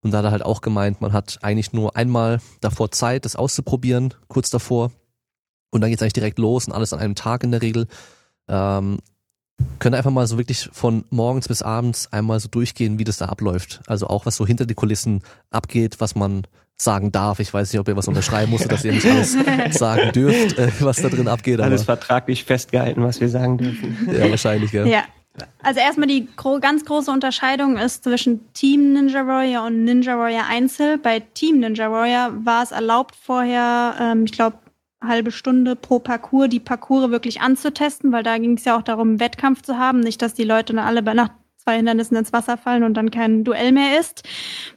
Und 0.02 0.12
da 0.12 0.20
hat 0.20 0.26
er 0.26 0.32
halt 0.32 0.46
auch 0.46 0.62
gemeint, 0.62 1.02
man 1.02 1.14
hat 1.14 1.40
eigentlich 1.42 1.74
nur 1.74 1.96
einmal 1.96 2.42
davor 2.62 2.92
Zeit, 2.92 3.26
das 3.26 3.36
auszuprobieren, 3.36 4.14
kurz 4.28 4.50
davor. 4.50 4.92
Und 5.70 5.82
dann 5.82 5.90
geht's 5.90 6.02
eigentlich 6.02 6.14
direkt 6.14 6.40
los 6.40 6.68
und 6.68 6.74
alles 6.74 6.94
an 6.94 7.00
einem 7.00 7.16
Tag 7.16 7.44
in 7.44 7.52
der 7.52 7.62
Regel. 7.62 7.88
Ähm, 8.48 9.00
könnt 9.80 9.96
ihr 9.96 9.98
einfach 9.98 10.12
mal 10.12 10.28
so 10.28 10.38
wirklich 10.38 10.70
von 10.72 11.06
morgens 11.10 11.48
bis 11.48 11.62
abends 11.62 12.12
einmal 12.12 12.40
so 12.40 12.48
durchgehen, 12.48 13.00
wie 13.00 13.04
das 13.06 13.18
da 13.18 13.26
abläuft. 13.26 13.82
Also 13.88 14.08
auch 14.08 14.26
was 14.26 14.36
so 14.36 14.46
hinter 14.46 14.66
die 14.66 14.74
Kulissen 14.76 15.22
abgeht, 15.50 16.00
was 16.00 16.16
man 16.16 16.44
sagen 16.78 17.12
darf. 17.12 17.40
Ich 17.40 17.54
weiß 17.54 17.72
nicht, 17.72 17.80
ob 17.80 17.88
ihr 17.88 17.96
was 17.96 18.08
unterschreiben 18.08 18.52
musstet, 18.52 18.72
dass 18.72 18.84
ihr 18.84 18.94
nicht 18.94 19.06
alles 19.06 19.38
sagen 19.72 20.12
dürft, 20.12 20.58
äh, 20.58 20.70
was 20.80 21.02
da 21.02 21.10
drin 21.10 21.28
abgeht. 21.28 21.60
Aber 21.60 21.66
Alles 21.66 21.84
vertraglich 21.84 22.44
festgehalten, 22.44 23.04
was 23.04 23.22
wir 23.22 23.30
sagen 23.30 23.58
dürfen. 23.58 24.10
ja, 24.12 24.30
wahrscheinlich, 24.30 24.72
ja. 24.72 24.86
Ja. 24.86 25.04
Also 25.64 25.80
erstmal 25.80 26.08
die 26.08 26.28
gro 26.36 26.60
ganz 26.60 26.86
große 26.86 27.10
Unterscheidung 27.10 27.78
ist 27.78 28.04
zwischen 28.04 28.54
Team 28.54 28.94
Ninja 28.94 29.26
Warrior 29.26 29.66
und 29.66 29.84
Ninja 29.84 30.18
Warrior 30.18 30.44
Einzel. 30.48 31.00
Bei 31.00 31.22
Team 31.22 31.60
Ninja 31.60 31.92
Warrior 31.92 32.34
war 32.46 32.62
es 32.62 32.72
erlaubt 32.72 33.16
vorher, 33.16 33.96
ähm, 34.00 34.26
ich 34.26 34.32
glaube, 34.32 34.58
halbe 35.04 35.32
Stunde 35.32 35.76
pro 35.76 36.00
Parcours 36.00 36.50
die 36.50 36.60
Parcours 36.60 37.10
wirklich 37.10 37.42
anzutesten, 37.42 38.12
weil 38.12 38.24
da 38.24 38.38
ging 38.38 38.58
es 38.58 38.66
ja 38.66 38.78
auch 38.78 38.84
darum, 38.84 39.10
einen 39.10 39.20
Wettkampf 39.20 39.64
zu 39.64 39.78
haben, 39.78 40.00
nicht, 40.00 40.22
dass 40.22 40.34
die 40.34 40.44
Leute 40.44 40.74
dann 40.74 40.86
alle 40.86 41.02
bei 41.02 41.14
nach 41.14 41.30
zwei 41.64 41.78
Hindernissen 41.78 42.18
ins 42.18 42.34
Wasser 42.34 42.58
fallen 42.58 42.84
und 42.84 42.96
dann 42.96 43.10
kein 43.12 43.44
Duell 43.44 43.72
mehr 43.72 44.00
ist. 44.00 44.24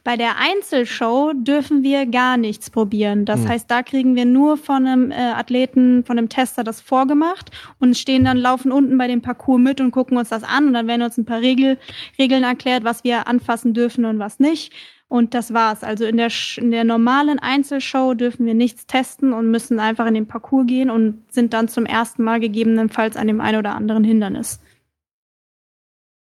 Bei 0.03 0.15
der 0.15 0.37
Einzelshow 0.37 1.33
dürfen 1.33 1.83
wir 1.83 2.05
gar 2.05 2.37
nichts 2.37 2.69
probieren. 2.69 3.25
Das 3.25 3.41
Hm. 3.41 3.49
heißt, 3.49 3.69
da 3.69 3.83
kriegen 3.83 4.15
wir 4.15 4.25
nur 4.25 4.57
von 4.57 4.85
einem 4.87 5.11
äh, 5.11 5.15
Athleten, 5.15 6.03
von 6.05 6.17
einem 6.17 6.29
Tester 6.29 6.63
das 6.63 6.81
vorgemacht 6.81 7.51
und 7.79 7.97
stehen 7.97 8.23
dann, 8.23 8.37
laufen 8.37 8.71
unten 8.71 8.97
bei 8.97 9.07
dem 9.07 9.21
Parcours 9.21 9.59
mit 9.59 9.81
und 9.81 9.91
gucken 9.91 10.17
uns 10.17 10.29
das 10.29 10.43
an 10.43 10.67
und 10.67 10.73
dann 10.73 10.87
werden 10.87 11.01
uns 11.01 11.17
ein 11.17 11.25
paar 11.25 11.41
Regel, 11.41 11.77
Regeln 12.17 12.43
erklärt, 12.43 12.83
was 12.83 13.03
wir 13.03 13.27
anfassen 13.27 13.73
dürfen 13.73 14.05
und 14.05 14.19
was 14.19 14.39
nicht. 14.39 14.73
Und 15.09 15.33
das 15.33 15.53
war's. 15.53 15.83
Also 15.83 16.03
in 16.05 16.17
der, 16.17 16.29
in 16.57 16.71
der 16.71 16.83
normalen 16.83 17.39
Einzelshow 17.39 18.13
dürfen 18.13 18.45
wir 18.45 18.53
nichts 18.53 18.87
testen 18.87 19.31
und 19.31 19.49
müssen 19.49 19.79
einfach 19.79 20.05
in 20.05 20.13
den 20.13 20.27
Parcours 20.27 20.67
gehen 20.67 20.89
und 20.89 21.23
sind 21.31 21.53
dann 21.53 21.69
zum 21.69 21.85
ersten 21.85 22.23
Mal 22.23 22.41
gegebenenfalls 22.41 23.15
an 23.15 23.27
dem 23.27 23.39
einen 23.39 23.59
oder 23.59 23.75
anderen 23.75 24.03
Hindernis. 24.03 24.59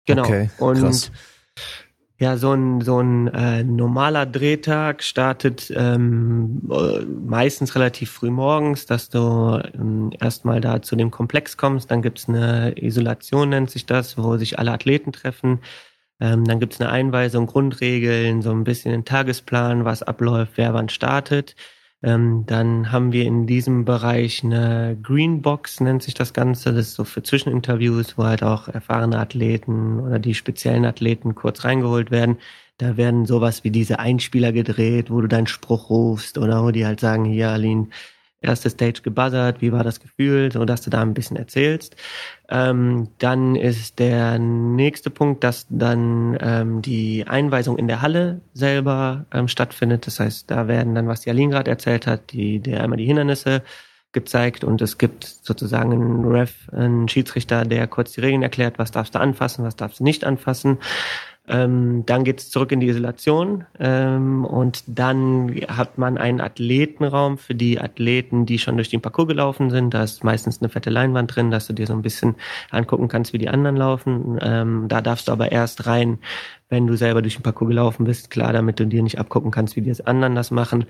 Genau. 0.06 0.22
Okay, 0.22 0.50
und 0.58 0.80
krass. 0.80 1.10
ja, 2.18 2.36
so 2.36 2.52
ein, 2.52 2.80
so 2.80 3.00
ein 3.00 3.28
äh, 3.28 3.62
normaler 3.62 4.26
Drehtag 4.26 5.02
startet 5.02 5.72
ähm, 5.74 6.62
äh, 6.70 7.00
meistens 7.04 7.74
relativ 7.74 8.10
früh 8.10 8.30
morgens, 8.30 8.86
dass 8.86 9.08
du 9.08 9.60
ähm, 9.74 10.10
erstmal 10.18 10.60
da 10.60 10.82
zu 10.82 10.96
dem 10.96 11.10
Komplex 11.10 11.56
kommst. 11.56 11.90
Dann 11.90 12.02
gibt's 12.02 12.28
eine 12.28 12.74
Isolation, 12.76 13.50
nennt 13.50 13.70
sich 13.70 13.86
das, 13.86 14.18
wo 14.18 14.36
sich 14.36 14.58
alle 14.58 14.72
Athleten 14.72 15.12
treffen. 15.12 15.60
Ähm, 16.20 16.44
dann 16.44 16.60
gibt's 16.60 16.80
eine 16.80 16.90
Einweisung, 16.90 17.46
Grundregeln, 17.46 18.42
so 18.42 18.50
ein 18.50 18.64
bisschen 18.64 18.92
den 18.92 19.04
Tagesplan, 19.04 19.84
was 19.84 20.02
abläuft, 20.02 20.52
wer 20.56 20.74
wann 20.74 20.90
startet. 20.90 21.56
Ähm, 22.02 22.44
dann 22.46 22.92
haben 22.92 23.12
wir 23.12 23.26
in 23.26 23.46
diesem 23.46 23.84
Bereich 23.84 24.42
eine 24.42 24.96
Greenbox, 25.02 25.80
nennt 25.80 26.02
sich 26.02 26.14
das 26.14 26.32
Ganze. 26.32 26.72
Das 26.72 26.88
ist 26.88 26.94
so 26.94 27.04
für 27.04 27.22
Zwischeninterviews, 27.22 28.16
wo 28.16 28.24
halt 28.24 28.42
auch 28.42 28.68
erfahrene 28.68 29.18
Athleten 29.18 30.00
oder 30.00 30.18
die 30.18 30.34
speziellen 30.34 30.86
Athleten 30.86 31.34
kurz 31.34 31.64
reingeholt 31.64 32.10
werden. 32.10 32.38
Da 32.78 32.96
werden 32.96 33.26
sowas 33.26 33.64
wie 33.64 33.70
diese 33.70 33.98
Einspieler 33.98 34.52
gedreht, 34.52 35.10
wo 35.10 35.20
du 35.20 35.28
deinen 35.28 35.46
Spruch 35.46 35.90
rufst 35.90 36.38
oder 36.38 36.64
wo 36.64 36.70
die 36.70 36.86
halt 36.86 37.00
sagen, 37.00 37.26
hier, 37.26 37.50
Aline, 37.50 37.88
erste 38.40 38.70
Stage 38.70 39.02
gebuzzert, 39.02 39.60
wie 39.60 39.72
war 39.72 39.84
das 39.84 40.00
Gefühl, 40.00 40.50
so 40.50 40.64
dass 40.64 40.82
du 40.82 40.90
da 40.90 41.02
ein 41.02 41.14
bisschen 41.14 41.36
erzählst. 41.36 41.96
Ähm, 42.48 43.08
dann 43.18 43.54
ist 43.54 43.98
der 43.98 44.38
nächste 44.38 45.10
Punkt, 45.10 45.44
dass 45.44 45.66
dann 45.68 46.38
ähm, 46.40 46.82
die 46.82 47.26
Einweisung 47.26 47.78
in 47.78 47.88
der 47.88 48.02
Halle 48.02 48.40
selber 48.54 49.26
ähm, 49.32 49.48
stattfindet. 49.48 50.06
Das 50.06 50.20
heißt, 50.20 50.50
da 50.50 50.68
werden 50.68 50.94
dann, 50.94 51.08
was 51.08 51.20
die 51.20 51.30
Aline 51.30 51.52
gerade 51.52 51.70
erzählt 51.70 52.06
hat, 52.06 52.32
die, 52.32 52.60
der 52.60 52.82
einmal 52.82 52.98
die 52.98 53.06
Hindernisse 53.06 53.62
gezeigt 54.12 54.64
und 54.64 54.82
es 54.82 54.98
gibt 54.98 55.24
sozusagen 55.24 55.92
einen 55.92 56.24
Ref, 56.24 56.68
einen 56.72 57.08
Schiedsrichter, 57.08 57.64
der 57.64 57.86
kurz 57.86 58.12
die 58.12 58.20
Regeln 58.20 58.42
erklärt, 58.42 58.78
was 58.78 58.90
darfst 58.90 59.14
du 59.14 59.20
anfassen, 59.20 59.64
was 59.64 59.76
darfst 59.76 60.00
du 60.00 60.04
nicht 60.04 60.24
anfassen. 60.24 60.78
Ähm, 61.48 62.04
dann 62.06 62.22
geht's 62.22 62.50
zurück 62.50 62.70
in 62.70 62.80
die 62.80 62.88
Isolation 62.88 63.64
ähm, 63.78 64.44
und 64.44 64.84
dann 64.86 65.52
hat 65.68 65.98
man 65.98 66.16
einen 66.16 66.40
Athletenraum 66.40 67.38
für 67.38 67.54
die 67.54 67.80
Athleten, 67.80 68.46
die 68.46 68.58
schon 68.58 68.76
durch 68.76 68.90
den 68.90 69.00
Parcours 69.00 69.28
gelaufen 69.28 69.70
sind. 69.70 69.92
Da 69.92 70.04
ist 70.04 70.22
meistens 70.22 70.60
eine 70.60 70.68
fette 70.68 70.90
Leinwand 70.90 71.34
drin, 71.34 71.50
dass 71.50 71.66
du 71.66 71.72
dir 71.72 71.86
so 71.86 71.92
ein 71.92 72.02
bisschen 72.02 72.36
angucken 72.70 73.08
kannst, 73.08 73.32
wie 73.32 73.38
die 73.38 73.48
anderen 73.48 73.76
laufen. 73.76 74.38
Ähm, 74.40 74.84
da 74.88 75.00
darfst 75.00 75.28
du 75.28 75.32
aber 75.32 75.50
erst 75.50 75.86
rein, 75.86 76.18
wenn 76.68 76.86
du 76.86 76.96
selber 76.96 77.22
durch 77.22 77.34
den 77.34 77.42
Parcours 77.42 77.70
gelaufen 77.70 78.04
bist, 78.04 78.30
klar, 78.30 78.52
damit 78.52 78.78
du 78.78 78.86
dir 78.86 79.02
nicht 79.02 79.18
abgucken 79.18 79.50
kannst, 79.50 79.76
wie 79.76 79.80
die 79.80 80.06
anderen 80.06 80.34
das 80.34 80.50
machen. 80.50 80.86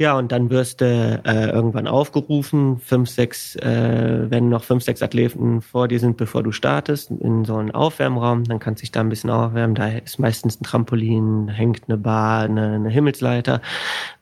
Ja, 0.00 0.18
und 0.18 0.32
dann 0.32 0.50
wirst 0.50 0.80
du 0.80 0.86
äh, 1.24 1.50
irgendwann 1.50 1.86
aufgerufen, 1.86 2.78
fünf, 2.78 3.08
sechs, 3.08 3.54
äh, 3.54 4.28
wenn 4.28 4.48
noch 4.48 4.64
fünf, 4.64 4.82
sechs 4.82 5.02
Athleten 5.02 5.62
vor 5.62 5.86
dir 5.86 6.00
sind, 6.00 6.16
bevor 6.16 6.42
du 6.42 6.50
startest, 6.50 7.12
in 7.12 7.44
so 7.44 7.56
einen 7.56 7.70
Aufwärmraum, 7.70 8.42
dann 8.42 8.58
kannst 8.58 8.80
du 8.80 8.82
dich 8.82 8.90
da 8.90 9.00
ein 9.00 9.08
bisschen 9.08 9.30
aufwärmen. 9.30 9.76
Da 9.76 9.86
ist 9.86 10.18
meistens 10.18 10.60
ein 10.60 10.64
Trampolin, 10.64 11.46
hängt 11.48 11.82
eine 11.86 11.96
Bar, 11.96 12.42
eine, 12.42 12.72
eine 12.74 12.90
Himmelsleiter, 12.90 13.62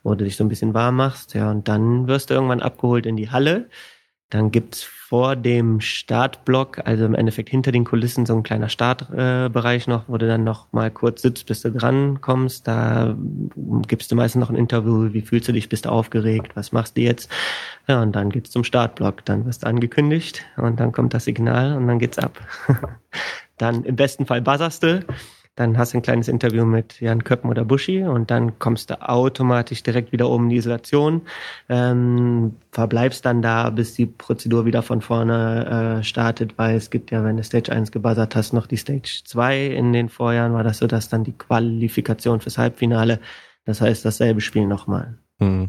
wo 0.02 0.14
du 0.14 0.24
dich 0.24 0.36
so 0.36 0.44
ein 0.44 0.50
bisschen 0.50 0.74
warm 0.74 0.96
machst. 0.96 1.32
Ja, 1.32 1.50
und 1.50 1.66
dann 1.68 2.06
wirst 2.06 2.28
du 2.28 2.34
irgendwann 2.34 2.60
abgeholt 2.60 3.06
in 3.06 3.16
die 3.16 3.30
Halle. 3.30 3.70
Dann 4.28 4.50
gibt's 4.50 4.82
vor 5.12 5.36
dem 5.36 5.82
Startblock, 5.82 6.86
also 6.86 7.04
im 7.04 7.14
Endeffekt 7.14 7.50
hinter 7.50 7.70
den 7.70 7.84
Kulissen, 7.84 8.24
so 8.24 8.34
ein 8.34 8.42
kleiner 8.42 8.70
Startbereich 8.70 9.86
äh, 9.86 9.90
noch, 9.90 10.04
wo 10.08 10.16
du 10.16 10.26
dann 10.26 10.42
noch 10.42 10.72
mal 10.72 10.90
kurz 10.90 11.20
sitzt, 11.20 11.44
bis 11.44 11.60
du 11.60 11.70
dran 11.70 12.22
kommst. 12.22 12.66
Da 12.66 13.14
gibst 13.88 14.10
du 14.10 14.16
meistens 14.16 14.40
noch 14.40 14.48
ein 14.48 14.56
Interview, 14.56 15.12
wie 15.12 15.20
fühlst 15.20 15.48
du 15.48 15.52
dich, 15.52 15.68
bist 15.68 15.84
du 15.84 15.90
aufgeregt, 15.90 16.56
was 16.56 16.72
machst 16.72 16.96
du 16.96 17.02
jetzt? 17.02 17.30
Ja, 17.88 18.00
und 18.00 18.16
dann 18.16 18.30
geht's 18.30 18.52
zum 18.52 18.64
Startblock. 18.64 19.22
Dann 19.26 19.44
wirst 19.44 19.64
du 19.64 19.66
angekündigt 19.66 20.46
und 20.56 20.80
dann 20.80 20.92
kommt 20.92 21.12
das 21.12 21.26
Signal 21.26 21.76
und 21.76 21.88
dann 21.88 21.98
geht's 21.98 22.18
ab. 22.18 22.40
dann 23.58 23.84
im 23.84 23.96
besten 23.96 24.24
Fall 24.24 24.40
buzzerst 24.40 24.82
du 24.82 25.04
dann 25.54 25.76
hast 25.76 25.92
du 25.92 25.98
ein 25.98 26.02
kleines 26.02 26.28
Interview 26.28 26.64
mit 26.64 27.00
Jan 27.00 27.24
Köppen 27.24 27.50
oder 27.50 27.64
Buschi 27.64 28.02
und 28.02 28.30
dann 28.30 28.58
kommst 28.58 28.88
du 28.88 29.06
automatisch 29.06 29.82
direkt 29.82 30.10
wieder 30.10 30.30
oben 30.30 30.44
in 30.44 30.50
die 30.50 30.56
Isolation, 30.56 31.22
ähm, 31.68 32.56
verbleibst 32.70 33.26
dann 33.26 33.42
da, 33.42 33.68
bis 33.68 33.94
die 33.94 34.06
Prozedur 34.06 34.64
wieder 34.64 34.82
von 34.82 35.02
vorne 35.02 35.98
äh, 36.00 36.04
startet, 36.04 36.56
weil 36.56 36.76
es 36.76 36.88
gibt 36.88 37.10
ja, 37.10 37.22
wenn 37.22 37.36
du 37.36 37.44
Stage 37.44 37.70
1 37.70 37.92
gebuzzert 37.92 38.34
hast, 38.34 38.54
noch 38.54 38.66
die 38.66 38.78
Stage 38.78 39.22
2. 39.24 39.66
In 39.66 39.92
den 39.92 40.08
Vorjahren 40.08 40.54
war 40.54 40.64
das 40.64 40.78
so, 40.78 40.86
dass 40.86 41.10
dann 41.10 41.24
die 41.24 41.36
Qualifikation 41.36 42.40
fürs 42.40 42.56
Halbfinale, 42.56 43.20
das 43.66 43.82
heißt 43.82 44.04
dasselbe 44.06 44.40
Spiel 44.40 44.66
nochmal. 44.66 45.18
Hm. 45.38 45.68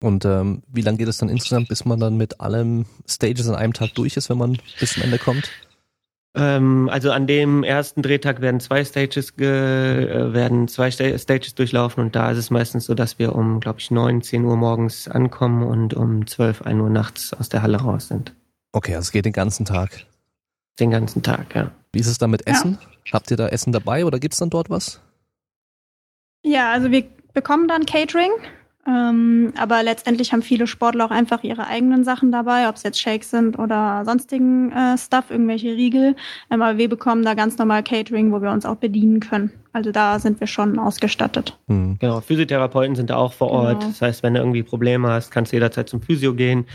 Und 0.00 0.24
ähm, 0.26 0.62
wie 0.68 0.82
lange 0.82 0.98
geht 0.98 1.08
es 1.08 1.18
dann 1.18 1.28
insgesamt, 1.28 1.68
bis 1.68 1.84
man 1.84 1.98
dann 1.98 2.16
mit 2.16 2.40
allen 2.40 2.86
Stages 3.08 3.48
an 3.48 3.54
einem 3.56 3.72
Tag 3.72 3.94
durch 3.94 4.16
ist, 4.16 4.28
wenn 4.28 4.38
man 4.38 4.58
bis 4.78 4.92
zum 4.92 5.02
Ende 5.02 5.18
kommt? 5.18 5.50
Ähm, 6.36 6.90
also 6.90 7.12
an 7.12 7.26
dem 7.26 7.64
ersten 7.64 8.02
Drehtag 8.02 8.42
werden 8.42 8.60
zwei 8.60 8.84
Stages 8.84 9.36
ge, 9.36 9.48
äh, 9.48 10.34
werden 10.34 10.68
zwei 10.68 10.90
Stages 10.90 11.54
durchlaufen 11.54 12.04
und 12.04 12.14
da 12.14 12.30
ist 12.30 12.36
es 12.36 12.50
meistens 12.50 12.84
so, 12.84 12.94
dass 12.94 13.18
wir 13.18 13.34
um, 13.34 13.58
glaube 13.58 13.80
ich, 13.80 13.90
neun, 13.90 14.20
zehn 14.20 14.44
Uhr 14.44 14.56
morgens 14.56 15.08
ankommen 15.08 15.62
und 15.62 15.94
um 15.94 16.26
zwölf, 16.26 16.60
ein 16.62 16.78
Uhr 16.80 16.90
nachts 16.90 17.32
aus 17.32 17.48
der 17.48 17.62
Halle 17.62 17.78
raus 17.78 18.08
sind. 18.08 18.34
Okay, 18.72 18.94
also 18.94 19.06
es 19.06 19.12
geht 19.12 19.24
den 19.24 19.32
ganzen 19.32 19.64
Tag. 19.64 20.04
Den 20.78 20.90
ganzen 20.90 21.22
Tag, 21.22 21.54
ja. 21.54 21.70
Wie 21.92 22.00
ist 22.00 22.06
es 22.06 22.18
da 22.18 22.26
mit 22.26 22.46
Essen? 22.46 22.78
Ja. 22.82 23.12
Habt 23.14 23.30
ihr 23.30 23.38
da 23.38 23.48
Essen 23.48 23.72
dabei 23.72 24.04
oder 24.04 24.18
gibt's 24.18 24.36
dann 24.36 24.50
dort 24.50 24.68
was? 24.68 25.00
Ja, 26.42 26.70
also 26.70 26.90
wir 26.90 27.04
bekommen 27.32 27.66
dann 27.66 27.86
Catering 27.86 28.30
ähm, 28.86 29.52
aber 29.58 29.82
letztendlich 29.82 30.32
haben 30.32 30.42
viele 30.42 30.66
Sportler 30.66 31.06
auch 31.06 31.10
einfach 31.10 31.42
ihre 31.42 31.66
eigenen 31.66 32.04
Sachen 32.04 32.30
dabei, 32.30 32.68
ob 32.68 32.76
es 32.76 32.84
jetzt 32.84 33.00
Shakes 33.00 33.30
sind 33.30 33.58
oder 33.58 34.04
sonstigen 34.04 34.70
äh, 34.70 34.96
Stuff, 34.96 35.30
irgendwelche 35.30 35.68
Riegel. 35.68 36.14
Ähm, 36.50 36.62
aber 36.62 36.78
wir 36.78 36.88
bekommen 36.88 37.24
da 37.24 37.34
ganz 37.34 37.58
normal 37.58 37.82
Catering, 37.82 38.32
wo 38.32 38.40
wir 38.40 38.50
uns 38.50 38.64
auch 38.64 38.76
bedienen 38.76 39.18
können. 39.20 39.50
Also 39.72 39.90
da 39.90 40.18
sind 40.20 40.38
wir 40.38 40.46
schon 40.46 40.78
ausgestattet. 40.78 41.58
Mhm. 41.66 41.98
Genau, 41.98 42.20
Physiotherapeuten 42.20 42.94
sind 42.94 43.10
da 43.10 43.16
auch 43.16 43.32
vor 43.32 43.50
Ort. 43.50 43.80
Genau. 43.80 43.90
Das 43.90 44.02
heißt, 44.02 44.22
wenn 44.22 44.34
du 44.34 44.40
irgendwie 44.40 44.62
Probleme 44.62 45.08
hast, 45.08 45.30
kannst 45.30 45.52
du 45.52 45.56
jederzeit 45.56 45.88
zum 45.88 46.00
Physio 46.00 46.34
gehen. 46.34 46.66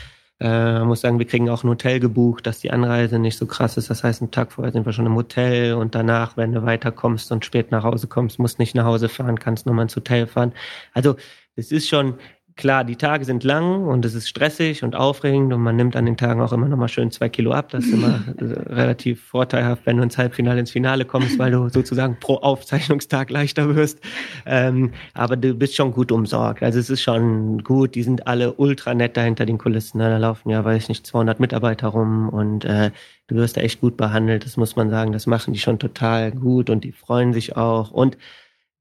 Äh, 0.41 0.79
man 0.79 0.87
muss 0.87 1.01
sagen, 1.01 1.19
wir 1.19 1.27
kriegen 1.27 1.49
auch 1.49 1.63
ein 1.63 1.69
Hotel 1.69 1.99
gebucht, 1.99 2.47
dass 2.47 2.59
die 2.59 2.71
Anreise 2.71 3.19
nicht 3.19 3.37
so 3.37 3.45
krass 3.45 3.77
ist. 3.77 3.91
Das 3.91 4.03
heißt, 4.03 4.21
einen 4.21 4.31
Tag 4.31 4.51
vorher 4.51 4.73
sind 4.73 4.87
wir 4.87 4.91
schon 4.91 5.05
im 5.05 5.15
Hotel 5.15 5.75
und 5.75 5.93
danach, 5.93 6.35
wenn 6.35 6.51
du 6.51 6.63
weiterkommst 6.63 7.31
und 7.31 7.45
spät 7.45 7.69
nach 7.69 7.83
Hause 7.83 8.07
kommst, 8.07 8.39
musst 8.39 8.57
nicht 8.57 8.73
nach 8.73 8.85
Hause 8.85 9.07
fahren, 9.07 9.39
kannst 9.39 9.67
nochmal 9.67 9.83
ins 9.83 9.95
Hotel 9.95 10.25
fahren. 10.25 10.51
Also 10.93 11.15
es 11.55 11.71
ist 11.71 11.87
schon 11.89 12.15
klar, 12.55 12.83
die 12.83 12.95
Tage 12.95 13.25
sind 13.25 13.43
lang 13.43 13.85
und 13.85 14.05
es 14.05 14.13
ist 14.13 14.29
stressig 14.29 14.83
und 14.83 14.95
aufregend 14.95 15.53
und 15.53 15.61
man 15.61 15.75
nimmt 15.75 15.95
an 15.95 16.05
den 16.05 16.17
Tagen 16.17 16.41
auch 16.41 16.53
immer 16.53 16.67
noch 16.67 16.77
mal 16.77 16.87
schön 16.87 17.11
zwei 17.11 17.29
Kilo 17.29 17.51
ab. 17.51 17.69
Das 17.69 17.85
ist 17.85 17.93
immer 17.93 18.23
relativ 18.39 19.23
vorteilhaft, 19.23 19.85
wenn 19.85 19.97
du 19.97 20.03
ins 20.03 20.17
Halbfinale 20.17 20.59
ins 20.59 20.71
Finale 20.71 21.05
kommst, 21.05 21.39
weil 21.39 21.51
du 21.51 21.69
sozusagen 21.69 22.17
pro 22.19 22.35
Aufzeichnungstag 22.35 23.29
leichter 23.29 23.75
wirst. 23.75 23.99
Ähm, 24.45 24.91
aber 25.13 25.37
du 25.37 25.53
bist 25.53 25.75
schon 25.75 25.91
gut 25.91 26.11
umsorgt. 26.11 26.63
Also 26.63 26.79
es 26.79 26.89
ist 26.89 27.01
schon 27.01 27.63
gut. 27.63 27.95
Die 27.95 28.03
sind 28.03 28.27
alle 28.27 28.53
ultra 28.53 28.93
nett 28.93 29.17
da 29.17 29.21
hinter 29.21 29.45
den 29.45 29.57
Kulissen. 29.57 29.97
Ne? 29.97 30.09
Da 30.09 30.17
laufen 30.17 30.49
ja, 30.49 30.63
weiß 30.63 30.83
ich 30.83 30.89
nicht, 30.89 31.07
200 31.07 31.39
Mitarbeiter 31.39 31.87
rum 31.87 32.29
und 32.29 32.65
äh, 32.65 32.91
du 33.27 33.35
wirst 33.35 33.57
da 33.57 33.61
echt 33.61 33.81
gut 33.81 33.97
behandelt. 33.97 34.45
Das 34.45 34.57
muss 34.57 34.75
man 34.75 34.89
sagen. 34.89 35.13
Das 35.13 35.25
machen 35.25 35.53
die 35.53 35.59
schon 35.59 35.79
total 35.79 36.31
gut 36.31 36.69
und 36.69 36.83
die 36.83 36.91
freuen 36.91 37.33
sich 37.33 37.57
auch 37.57 37.91
und 37.91 38.17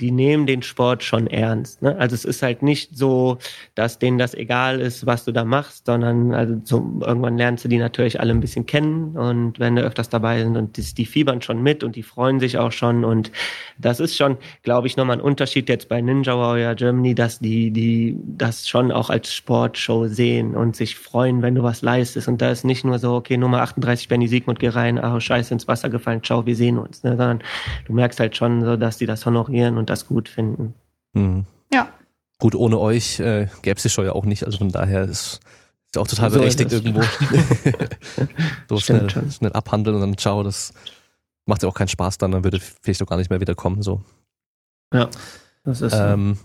die 0.00 0.10
nehmen 0.10 0.46
den 0.46 0.62
Sport 0.62 1.02
schon 1.04 1.26
ernst. 1.26 1.82
Ne? 1.82 1.94
Also 1.98 2.14
es 2.14 2.24
ist 2.24 2.42
halt 2.42 2.62
nicht 2.62 2.96
so, 2.96 3.38
dass 3.74 3.98
denen 3.98 4.18
das 4.18 4.34
egal 4.34 4.80
ist, 4.80 5.04
was 5.04 5.24
du 5.24 5.32
da 5.32 5.44
machst, 5.44 5.86
sondern 5.86 6.32
also 6.32 6.60
so, 6.64 6.76
irgendwann 7.04 7.36
lernst 7.36 7.64
du 7.64 7.68
die 7.68 7.78
natürlich 7.78 8.18
alle 8.18 8.32
ein 8.32 8.40
bisschen 8.40 8.64
kennen 8.66 9.16
und 9.16 9.58
wenn 9.58 9.76
du 9.76 9.82
öfters 9.82 10.08
dabei 10.08 10.42
sind 10.42 10.56
und 10.56 10.76
die, 10.76 10.94
die 10.94 11.04
fiebern 11.04 11.42
schon 11.42 11.62
mit 11.62 11.84
und 11.84 11.96
die 11.96 12.02
freuen 12.02 12.40
sich 12.40 12.56
auch 12.56 12.72
schon 12.72 13.04
und 13.04 13.30
das 13.78 14.00
ist 14.00 14.16
schon, 14.16 14.38
glaube 14.62 14.86
ich, 14.86 14.96
nochmal 14.96 15.18
ein 15.18 15.22
Unterschied 15.22 15.68
jetzt 15.68 15.88
bei 15.88 16.00
Ninja 16.00 16.36
Warrior 16.36 16.74
Germany, 16.74 17.14
dass 17.14 17.38
die, 17.38 17.70
die 17.70 18.16
das 18.24 18.68
schon 18.68 18.92
auch 18.92 19.10
als 19.10 19.34
Sportshow 19.34 20.06
sehen 20.06 20.54
und 20.54 20.76
sich 20.76 20.96
freuen, 20.96 21.42
wenn 21.42 21.54
du 21.54 21.62
was 21.62 21.82
leistest 21.82 22.26
und 22.26 22.40
da 22.40 22.50
ist 22.50 22.64
nicht 22.64 22.84
nur 22.84 22.98
so, 22.98 23.14
okay, 23.16 23.36
Nummer 23.36 23.60
38 23.60 24.08
Benny 24.08 24.28
Siegmund, 24.28 24.60
geh 24.60 24.68
rein, 24.68 24.98
ah, 24.98 25.20
scheiße, 25.20 25.52
ins 25.52 25.68
Wasser 25.68 25.90
gefallen, 25.90 26.22
ciao, 26.22 26.46
wir 26.46 26.56
sehen 26.56 26.78
uns, 26.78 27.02
ne? 27.02 27.10
sondern 27.10 27.40
du 27.86 27.92
merkst 27.92 28.18
halt 28.18 28.36
schon 28.36 28.64
so, 28.64 28.76
dass 28.76 28.96
die 28.96 29.06
das 29.06 29.26
honorieren 29.26 29.76
und 29.76 29.89
das 29.90 30.06
gut 30.06 30.28
finden. 30.28 30.74
Mhm. 31.12 31.44
Ja. 31.72 31.88
Gut, 32.38 32.54
ohne 32.54 32.78
euch 32.78 33.20
äh, 33.20 33.48
gäbe 33.62 33.76
es 33.76 33.82
die 33.82 33.90
Show 33.90 34.02
ja 34.02 34.12
auch 34.12 34.24
nicht, 34.24 34.44
also 34.44 34.58
von 34.58 34.70
daher 34.70 35.02
ist 35.04 35.40
ist 35.92 35.98
auch 35.98 36.06
total 36.06 36.30
so 36.30 36.38
berechtigt 36.38 36.72
irgendwo. 36.72 37.02
so 38.68 38.78
schnell, 38.78 39.10
schnell 39.10 39.52
abhandeln 39.52 39.96
und 39.96 40.02
dann 40.02 40.16
ciao, 40.16 40.44
das 40.44 40.72
macht 41.46 41.64
ja 41.64 41.68
auch 41.68 41.74
keinen 41.74 41.88
Spaß 41.88 42.18
dann, 42.18 42.30
dann 42.30 42.44
würde 42.44 42.60
vielleicht 42.60 43.02
auch 43.02 43.08
gar 43.08 43.16
nicht 43.16 43.28
mehr 43.28 43.40
wiederkommen. 43.40 43.82
So. 43.82 44.00
Ja, 44.94 45.10
das 45.64 45.80
ist 45.80 45.92
ähm, 45.92 46.38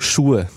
Schuhe 0.00 0.48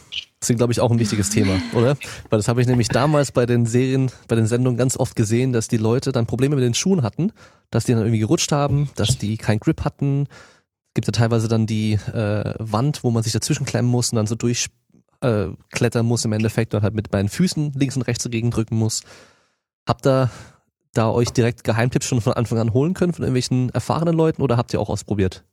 sind, 0.43 0.57
glaube 0.57 0.71
ich, 0.71 0.79
auch 0.79 0.91
ein 0.91 0.99
wichtiges 0.99 1.29
Thema, 1.29 1.59
oder? 1.73 1.97
Weil 2.29 2.37
das 2.37 2.47
habe 2.47 2.61
ich 2.61 2.67
nämlich 2.67 2.89
damals 2.89 3.31
bei 3.31 3.45
den 3.45 3.65
Serien, 3.65 4.11
bei 4.27 4.35
den 4.35 4.45
Sendungen 4.45 4.77
ganz 4.77 4.95
oft 4.97 5.15
gesehen, 5.15 5.51
dass 5.51 5.67
die 5.67 5.77
Leute 5.77 6.11
dann 6.11 6.27
Probleme 6.27 6.55
mit 6.55 6.63
den 6.63 6.75
Schuhen 6.75 7.01
hatten, 7.01 7.31
dass 7.71 7.85
die 7.85 7.93
dann 7.93 8.01
irgendwie 8.01 8.19
gerutscht 8.19 8.51
haben, 8.51 8.89
dass 8.95 9.17
die 9.17 9.37
keinen 9.37 9.59
Grip 9.59 9.83
hatten, 9.83 10.27
gibt 10.97 11.05
ja 11.05 11.11
teilweise 11.11 11.47
dann 11.47 11.67
die 11.67 11.93
äh, 11.93 12.55
Wand, 12.57 13.03
wo 13.03 13.11
man 13.11 13.21
sich 13.21 13.31
dazwischen 13.31 13.67
klemmen 13.67 13.91
muss 13.91 14.11
und 14.11 14.15
dann 14.15 14.25
so 14.25 14.33
durchklettern 14.33 15.59
äh, 15.61 16.03
muss 16.03 16.25
im 16.25 16.31
Endeffekt 16.33 16.73
und 16.73 16.81
halt 16.81 16.95
mit 16.95 17.11
meinen 17.11 17.29
Füßen 17.29 17.73
links 17.73 17.95
und 17.95 18.01
rechts 18.01 18.23
dagegen 18.23 18.49
drücken 18.49 18.77
muss. 18.77 19.03
Habt 19.87 20.07
ihr 20.07 20.31
da 20.95 21.11
euch 21.11 21.29
direkt 21.29 21.63
Geheimtipps 21.63 22.07
schon 22.07 22.19
von 22.19 22.33
Anfang 22.33 22.57
an 22.57 22.73
holen 22.73 22.95
können 22.95 23.13
von 23.13 23.21
irgendwelchen 23.21 23.69
erfahrenen 23.69 24.15
Leuten 24.15 24.41
oder 24.41 24.57
habt 24.57 24.73
ihr 24.73 24.81
auch 24.81 24.89
ausprobiert? 24.89 25.43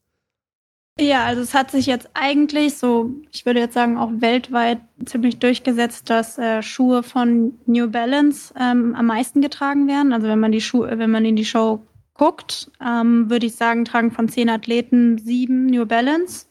Ja, 0.99 1.27
also 1.27 1.43
es 1.43 1.53
hat 1.53 1.71
sich 1.71 1.85
jetzt 1.85 2.09
eigentlich 2.15 2.79
so, 2.79 3.11
ich 3.31 3.45
würde 3.45 3.61
jetzt 3.61 3.75
sagen, 3.75 3.99
auch 3.99 4.12
weltweit 4.21 4.81
ziemlich 5.05 5.41
durchgesetzt, 5.41 6.09
dass 6.09 6.39
äh, 6.39 6.62
Schuhe 6.62 7.03
von 7.03 7.59
New 7.66 7.91
Balance 7.91 8.55
ähm, 8.59 8.95
am 8.95 9.05
meisten 9.05 9.43
getragen 9.43 9.89
werden. 9.89 10.15
Also 10.15 10.27
wenn 10.27 10.41
man 10.41 10.53
die 10.53 10.62
Schuhe, 10.62 10.99
wenn 10.99 11.11
man 11.11 11.27
in 11.27 11.37
die 11.37 11.45
Show 11.45 11.83
guckt, 12.15 12.70
ähm, 12.81 13.28
würde 13.28 13.47
ich 13.47 13.57
sagen, 13.57 13.85
tragen 13.85 14.11
von 14.11 14.28
zehn 14.28 14.49
Athleten 14.49 15.19
sieben 15.19 15.66
New 15.66 15.85
Balance, 15.85 16.47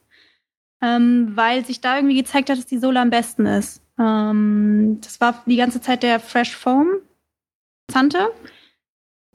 ähm, 0.81 1.31
weil 1.35 1.65
sich 1.65 1.81
da 1.81 1.97
irgendwie 1.97 2.17
gezeigt 2.17 2.49
hat, 2.49 2.57
dass 2.57 2.65
die 2.65 2.77
Sohle 2.77 2.99
am 2.99 3.09
besten 3.09 3.45
ist. 3.45 3.81
Ähm, 3.97 4.99
das 5.01 5.21
war 5.21 5.43
die 5.45 5.55
ganze 5.55 5.81
Zeit 5.81 6.03
der 6.03 6.19
Fresh 6.19 6.55
Foam 6.55 6.99
Zante. 7.89 8.31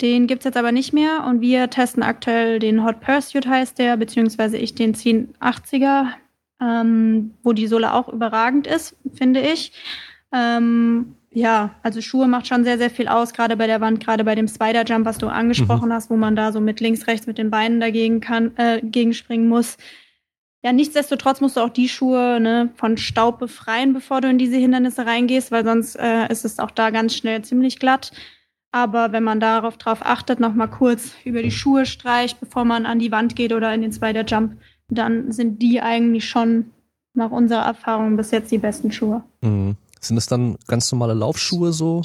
Den 0.01 0.27
gibt's 0.27 0.45
jetzt 0.45 0.57
aber 0.57 0.71
nicht 0.71 0.93
mehr 0.93 1.25
und 1.25 1.41
wir 1.41 1.71
testen 1.71 2.03
aktuell 2.03 2.61
den 2.61 2.85
Hot 2.85 3.01
Pursuit 3.01 3.47
heißt 3.47 3.79
der, 3.79 3.97
beziehungsweise 3.97 4.57
ich 4.57 4.75
den 4.75 4.95
1080er, 4.95 6.13
ähm, 6.61 7.35
wo 7.43 7.53
die 7.53 7.67
Sohle 7.67 7.93
auch 7.93 8.09
überragend 8.09 8.67
ist, 8.67 8.97
finde 9.15 9.41
ich. 9.41 9.73
Ähm, 10.33 11.17
ja, 11.39 11.71
also 11.85 12.01
Schuhe 12.01 12.27
macht 12.27 12.49
schon 12.49 12.65
sehr, 12.65 12.79
sehr 12.79 12.91
viel 12.91 13.07
aus, 13.07 13.33
gerade 13.33 13.57
bei 13.57 13.69
der 13.69 13.81
Wand, 13.81 14.01
gerade 14.01 14.25
bei 14.25 14.35
dem 14.35 14.49
Spider-Jump, 14.49 15.07
was 15.07 15.19
du 15.19 15.29
angesprochen 15.29 15.89
mhm. 15.89 15.93
hast, 15.93 16.11
wo 16.11 16.17
man 16.17 16.35
da 16.35 16.51
so 16.51 16.61
mit 16.61 16.81
links, 16.81 17.07
rechts 17.07 17.29
mit 17.29 17.39
den 17.39 17.51
Beinen 17.51 17.79
dagegen 17.79 18.21
kann, 18.21 18.57
äh, 18.57 18.81
gegenspringen 18.83 19.49
muss. 19.49 19.77
Ja, 20.65 20.73
nichtsdestotrotz 20.73 21.41
musst 21.41 21.57
du 21.57 21.61
auch 21.61 21.69
die 21.69 21.89
Schuhe 21.89 22.41
ne, 22.41 22.71
von 22.75 22.97
Staub 22.97 23.39
befreien, 23.39 23.93
bevor 23.93 24.21
du 24.21 24.29
in 24.29 24.39
diese 24.39 24.57
Hindernisse 24.57 25.07
reingehst, 25.07 25.53
weil 25.53 25.65
sonst 25.65 25.95
äh, 25.95 26.27
ist 26.29 26.45
es 26.45 26.59
auch 26.59 26.73
da 26.73 26.91
ganz 26.91 27.15
schnell 27.15 27.43
ziemlich 27.43 27.79
glatt. 27.79 28.11
Aber 28.73 29.13
wenn 29.13 29.23
man 29.23 29.39
darauf 29.39 29.79
drauf 29.79 30.01
achtet, 30.03 30.41
nochmal 30.41 30.69
kurz 30.69 31.15
über 31.25 31.43
die 31.43 31.53
Schuhe 31.53 31.87
streicht, 31.87 32.41
bevor 32.41 32.65
man 32.65 32.85
an 32.85 32.99
die 32.99 33.13
Wand 33.13 33.37
geht 33.37 33.53
oder 33.53 33.73
in 33.73 33.83
den 33.83 33.93
Spider 33.93 34.25
Jump, 34.25 34.61
dann 34.89 35.31
sind 35.31 35.63
die 35.63 35.81
eigentlich 35.81 36.29
schon 36.29 36.73
nach 37.15 37.31
unserer 37.31 37.65
Erfahrung 37.65 38.17
bis 38.17 38.33
jetzt 38.33 38.51
die 38.51 38.59
besten 38.59 38.91
Schuhe. 38.91 39.23
Mhm. 39.41 39.77
Sind 40.01 40.17
es 40.17 40.27
dann 40.27 40.57
ganz 40.67 40.91
normale 40.93 41.15
Laufschuhe 41.15 41.73
so? 41.73 42.03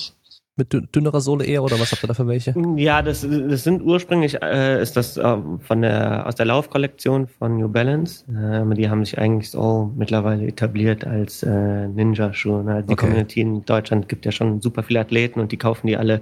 Mit 0.55 0.71
dünnerer 0.95 1.19
Sohle 1.19 1.45
eher 1.45 1.63
oder 1.63 1.79
was 1.79 1.91
habt 1.91 2.03
ihr 2.03 2.07
da 2.07 2.13
für 2.13 2.27
welche? 2.27 2.53
Ja, 2.75 3.01
das, 3.01 3.21
das 3.21 3.63
sind 3.63 3.81
ursprünglich 3.81 4.39
äh, 4.39 4.79
ist 4.83 4.95
das 4.95 5.17
äh, 5.17 5.37
von 5.59 5.81
der 5.81 6.27
aus 6.27 6.35
der 6.35 6.45
Laufkollektion 6.45 7.27
von 7.27 7.57
New 7.57 7.69
Balance. 7.69 8.23
Äh, 8.31 8.75
die 8.75 8.87
haben 8.87 9.03
sich 9.03 9.17
eigentlich 9.17 9.49
so 9.49 9.91
mittlerweile 9.95 10.45
etabliert 10.45 11.07
als 11.07 11.41
äh, 11.41 11.87
Ninja-Schuhe. 11.87 12.63
Ne? 12.63 12.83
Die 12.83 12.93
okay. 12.93 13.07
Community 13.07 13.41
in 13.41 13.65
Deutschland 13.65 14.07
gibt 14.07 14.25
ja 14.25 14.31
schon 14.31 14.61
super 14.61 14.83
viele 14.83 14.99
Athleten 14.99 15.39
und 15.39 15.51
die 15.51 15.57
kaufen 15.57 15.87
die 15.87 15.97
alle 15.97 16.21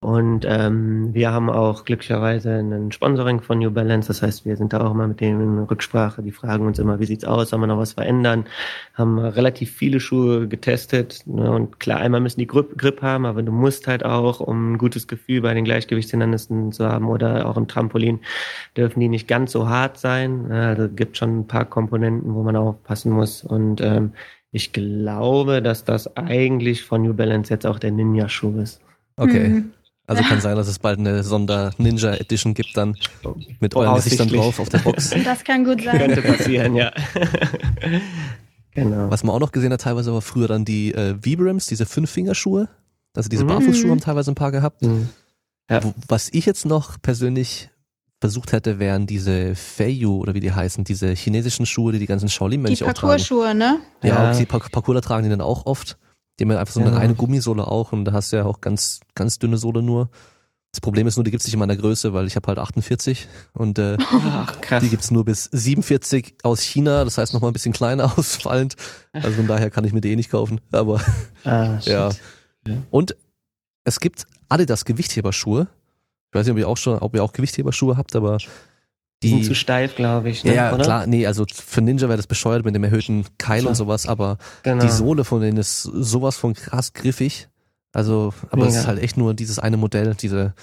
und 0.00 0.44
ähm, 0.48 1.12
wir 1.12 1.32
haben 1.32 1.50
auch 1.50 1.84
glücklicherweise 1.84 2.52
ein 2.52 2.92
Sponsoring 2.92 3.40
von 3.40 3.58
New 3.58 3.72
Balance. 3.72 4.06
Das 4.06 4.22
heißt, 4.22 4.44
wir 4.44 4.56
sind 4.56 4.72
da 4.72 4.86
auch 4.86 4.92
immer 4.92 5.08
mit 5.08 5.20
denen 5.20 5.40
in 5.40 5.64
Rücksprache. 5.64 6.22
Die 6.22 6.30
fragen 6.30 6.66
uns 6.66 6.78
immer, 6.78 7.00
wie 7.00 7.04
sieht's 7.04 7.24
aus, 7.24 7.50
soll 7.50 7.58
man 7.58 7.68
noch 7.68 7.78
was 7.78 7.94
verändern? 7.94 8.46
Haben 8.94 9.18
relativ 9.18 9.72
viele 9.72 9.98
Schuhe 9.98 10.46
getestet. 10.46 11.22
Ne? 11.26 11.50
Und 11.50 11.80
klar, 11.80 11.98
einmal 11.98 12.20
müssen 12.20 12.38
die 12.38 12.46
Grip, 12.46 12.78
Grip 12.78 13.02
haben, 13.02 13.26
aber 13.26 13.42
du 13.42 13.50
musst 13.50 13.88
halt 13.88 14.04
auch, 14.04 14.38
um 14.38 14.74
ein 14.74 14.78
gutes 14.78 15.08
Gefühl 15.08 15.40
bei 15.40 15.52
den 15.52 15.64
Gleichgewichtshindernissen 15.64 16.70
zu 16.70 16.88
haben 16.88 17.08
oder 17.08 17.46
auch 17.46 17.56
im 17.56 17.66
Trampolin, 17.66 18.20
dürfen 18.76 19.00
die 19.00 19.08
nicht 19.08 19.26
ganz 19.26 19.50
so 19.50 19.68
hart 19.68 19.98
sein. 19.98 20.52
Also 20.52 20.88
gibt 20.88 21.16
schon 21.16 21.40
ein 21.40 21.46
paar 21.48 21.64
Komponenten, 21.64 22.34
wo 22.34 22.44
man 22.44 22.54
aufpassen 22.54 23.10
muss. 23.10 23.42
Und 23.42 23.80
ähm, 23.80 24.12
ich 24.52 24.72
glaube, 24.72 25.60
dass 25.60 25.84
das 25.84 26.16
eigentlich 26.16 26.84
von 26.84 27.02
New 27.02 27.14
Balance 27.14 27.52
jetzt 27.52 27.66
auch 27.66 27.80
der 27.80 27.90
Ninja-Schuh 27.90 28.60
ist. 28.60 28.80
Okay. 29.16 29.48
Mhm. 29.48 29.72
Also 30.08 30.24
kann 30.24 30.40
sein, 30.40 30.56
dass 30.56 30.66
es 30.66 30.80
bald 30.80 30.98
eine 30.98 31.22
Sonder-Ninja 31.22 32.14
Edition 32.14 32.54
gibt 32.54 32.76
dann 32.76 32.96
mit 33.60 33.76
euren 33.76 33.94
Gesichtern 33.94 34.28
drauf 34.28 34.58
auf 34.58 34.68
der 34.68 34.78
Box. 34.78 35.14
Das 35.24 35.44
kann 35.44 35.64
gut 35.64 35.82
sein. 35.84 35.98
Könnte 35.98 36.22
passieren, 36.22 36.74
ja. 36.74 36.90
genau. 38.74 39.10
Was 39.10 39.22
man 39.22 39.36
auch 39.36 39.40
noch 39.40 39.52
gesehen 39.52 39.72
hat, 39.72 39.82
teilweise 39.82 40.12
war 40.12 40.22
früher 40.22 40.48
dann 40.48 40.64
die 40.64 40.94
äh, 40.94 41.14
Vibrams, 41.20 41.66
diese 41.66 41.86
Fünffingerschuhe. 41.86 42.68
Also 43.14 43.28
diese 43.28 43.44
mhm. 43.44 43.48
Barfußschuhe 43.48 43.90
haben 43.90 44.00
teilweise 44.00 44.32
ein 44.32 44.34
paar 44.34 44.50
gehabt. 44.50 44.82
Mhm. 44.82 45.10
Ja. 45.70 45.80
Was 46.08 46.30
ich 46.32 46.46
jetzt 46.46 46.64
noch 46.64 47.00
persönlich 47.02 47.68
versucht 48.20 48.52
hätte, 48.52 48.78
wären 48.78 49.06
diese 49.06 49.54
Feiyu 49.54 50.18
oder 50.18 50.34
wie 50.34 50.40
die 50.40 50.52
heißen, 50.52 50.84
diese 50.84 51.10
chinesischen 51.10 51.66
Schuhe, 51.66 51.92
die 51.92 51.98
die 51.98 52.06
ganzen 52.06 52.28
Shaolin-Mönche 52.28 52.84
auch 52.84 52.92
tragen. 52.92 52.94
Die 52.94 53.00
Parcours-Schuhe, 53.00 53.54
ne? 53.54 53.80
Ja, 54.02 54.08
ja. 54.08 54.30
auch 54.30 54.36
die 54.36 54.46
Parcours 54.46 55.00
tragen 55.02 55.24
die 55.24 55.30
dann 55.30 55.42
auch 55.42 55.66
oft. 55.66 55.98
Die 56.38 56.44
haben 56.44 56.52
ja 56.52 56.60
einfach 56.60 56.74
so 56.74 56.80
eine 56.80 56.90
ja. 56.90 56.96
reine 56.98 57.14
Gummisohle 57.14 57.66
auch 57.66 57.92
und 57.92 58.04
da 58.04 58.12
hast 58.12 58.32
du 58.32 58.36
ja 58.36 58.44
auch 58.44 58.60
ganz, 58.60 59.00
ganz 59.14 59.38
dünne 59.38 59.58
Sohle 59.58 59.82
nur. 59.82 60.10
Das 60.72 60.80
Problem 60.80 61.06
ist 61.06 61.16
nur, 61.16 61.24
die 61.24 61.30
gibt's 61.30 61.46
nicht 61.46 61.54
in 61.54 61.60
meiner 61.60 61.76
Größe, 61.76 62.12
weil 62.12 62.26
ich 62.26 62.36
habe 62.36 62.46
halt 62.48 62.58
48 62.58 63.26
und 63.54 63.78
äh, 63.78 63.96
Ach, 64.10 64.60
krass. 64.60 64.82
die 64.82 64.90
gibt's 64.90 65.10
nur 65.10 65.24
bis 65.24 65.44
47 65.44 66.36
aus 66.42 66.60
China, 66.60 67.04
das 67.04 67.18
heißt 67.18 67.32
nochmal 67.32 67.50
ein 67.50 67.54
bisschen 67.54 67.72
kleiner 67.72 68.04
ausfallend. 68.18 68.76
Also 69.12 69.36
von 69.36 69.46
daher 69.46 69.70
kann 69.70 69.84
ich 69.84 69.92
mir 69.92 70.00
die 70.00 70.12
eh 70.12 70.16
nicht 70.16 70.30
kaufen. 70.30 70.60
Aber 70.70 71.00
ah, 71.44 71.78
ja. 71.82 72.10
ja. 72.66 72.76
Und 72.90 73.16
es 73.84 73.98
gibt 73.98 74.26
Adidas 74.48 74.84
Gewichtheberschuhe. 74.84 75.68
Ich 76.30 76.38
weiß 76.38 76.46
nicht, 76.46 76.52
ob 76.52 76.58
ihr 76.58 76.68
auch 76.68 76.76
schon, 76.76 76.98
ob 76.98 77.14
ihr 77.14 77.24
auch 77.24 77.32
Gewichtheberschuhe 77.32 77.96
habt, 77.96 78.14
aber 78.14 78.38
die 79.22 79.30
sind 79.30 79.44
zu 79.44 79.54
steif, 79.54 79.96
glaube 79.96 80.30
ich. 80.30 80.44
Ne? 80.44 80.54
Ja, 80.54 80.72
oder? 80.72 80.84
klar, 80.84 81.06
nee, 81.06 81.26
also 81.26 81.44
für 81.52 81.80
Ninja 81.80 82.08
wäre 82.08 82.16
das 82.16 82.28
bescheuert 82.28 82.64
mit 82.64 82.74
dem 82.74 82.84
erhöhten 82.84 83.24
Keil 83.36 83.62
so. 83.62 83.68
und 83.68 83.74
sowas, 83.74 84.06
aber 84.06 84.38
genau. 84.62 84.84
die 84.84 84.90
Sohle 84.90 85.24
von 85.24 85.40
denen 85.40 85.56
ist 85.56 85.82
sowas 85.82 86.36
von 86.36 86.54
krass 86.54 86.92
griffig. 86.92 87.48
Also, 87.92 88.32
aber 88.50 88.62
ja. 88.64 88.68
es 88.68 88.76
ist 88.76 88.86
halt 88.86 89.02
echt 89.02 89.16
nur 89.16 89.34
dieses 89.34 89.58
eine 89.58 89.76
Modell, 89.76 90.14
diese, 90.14 90.54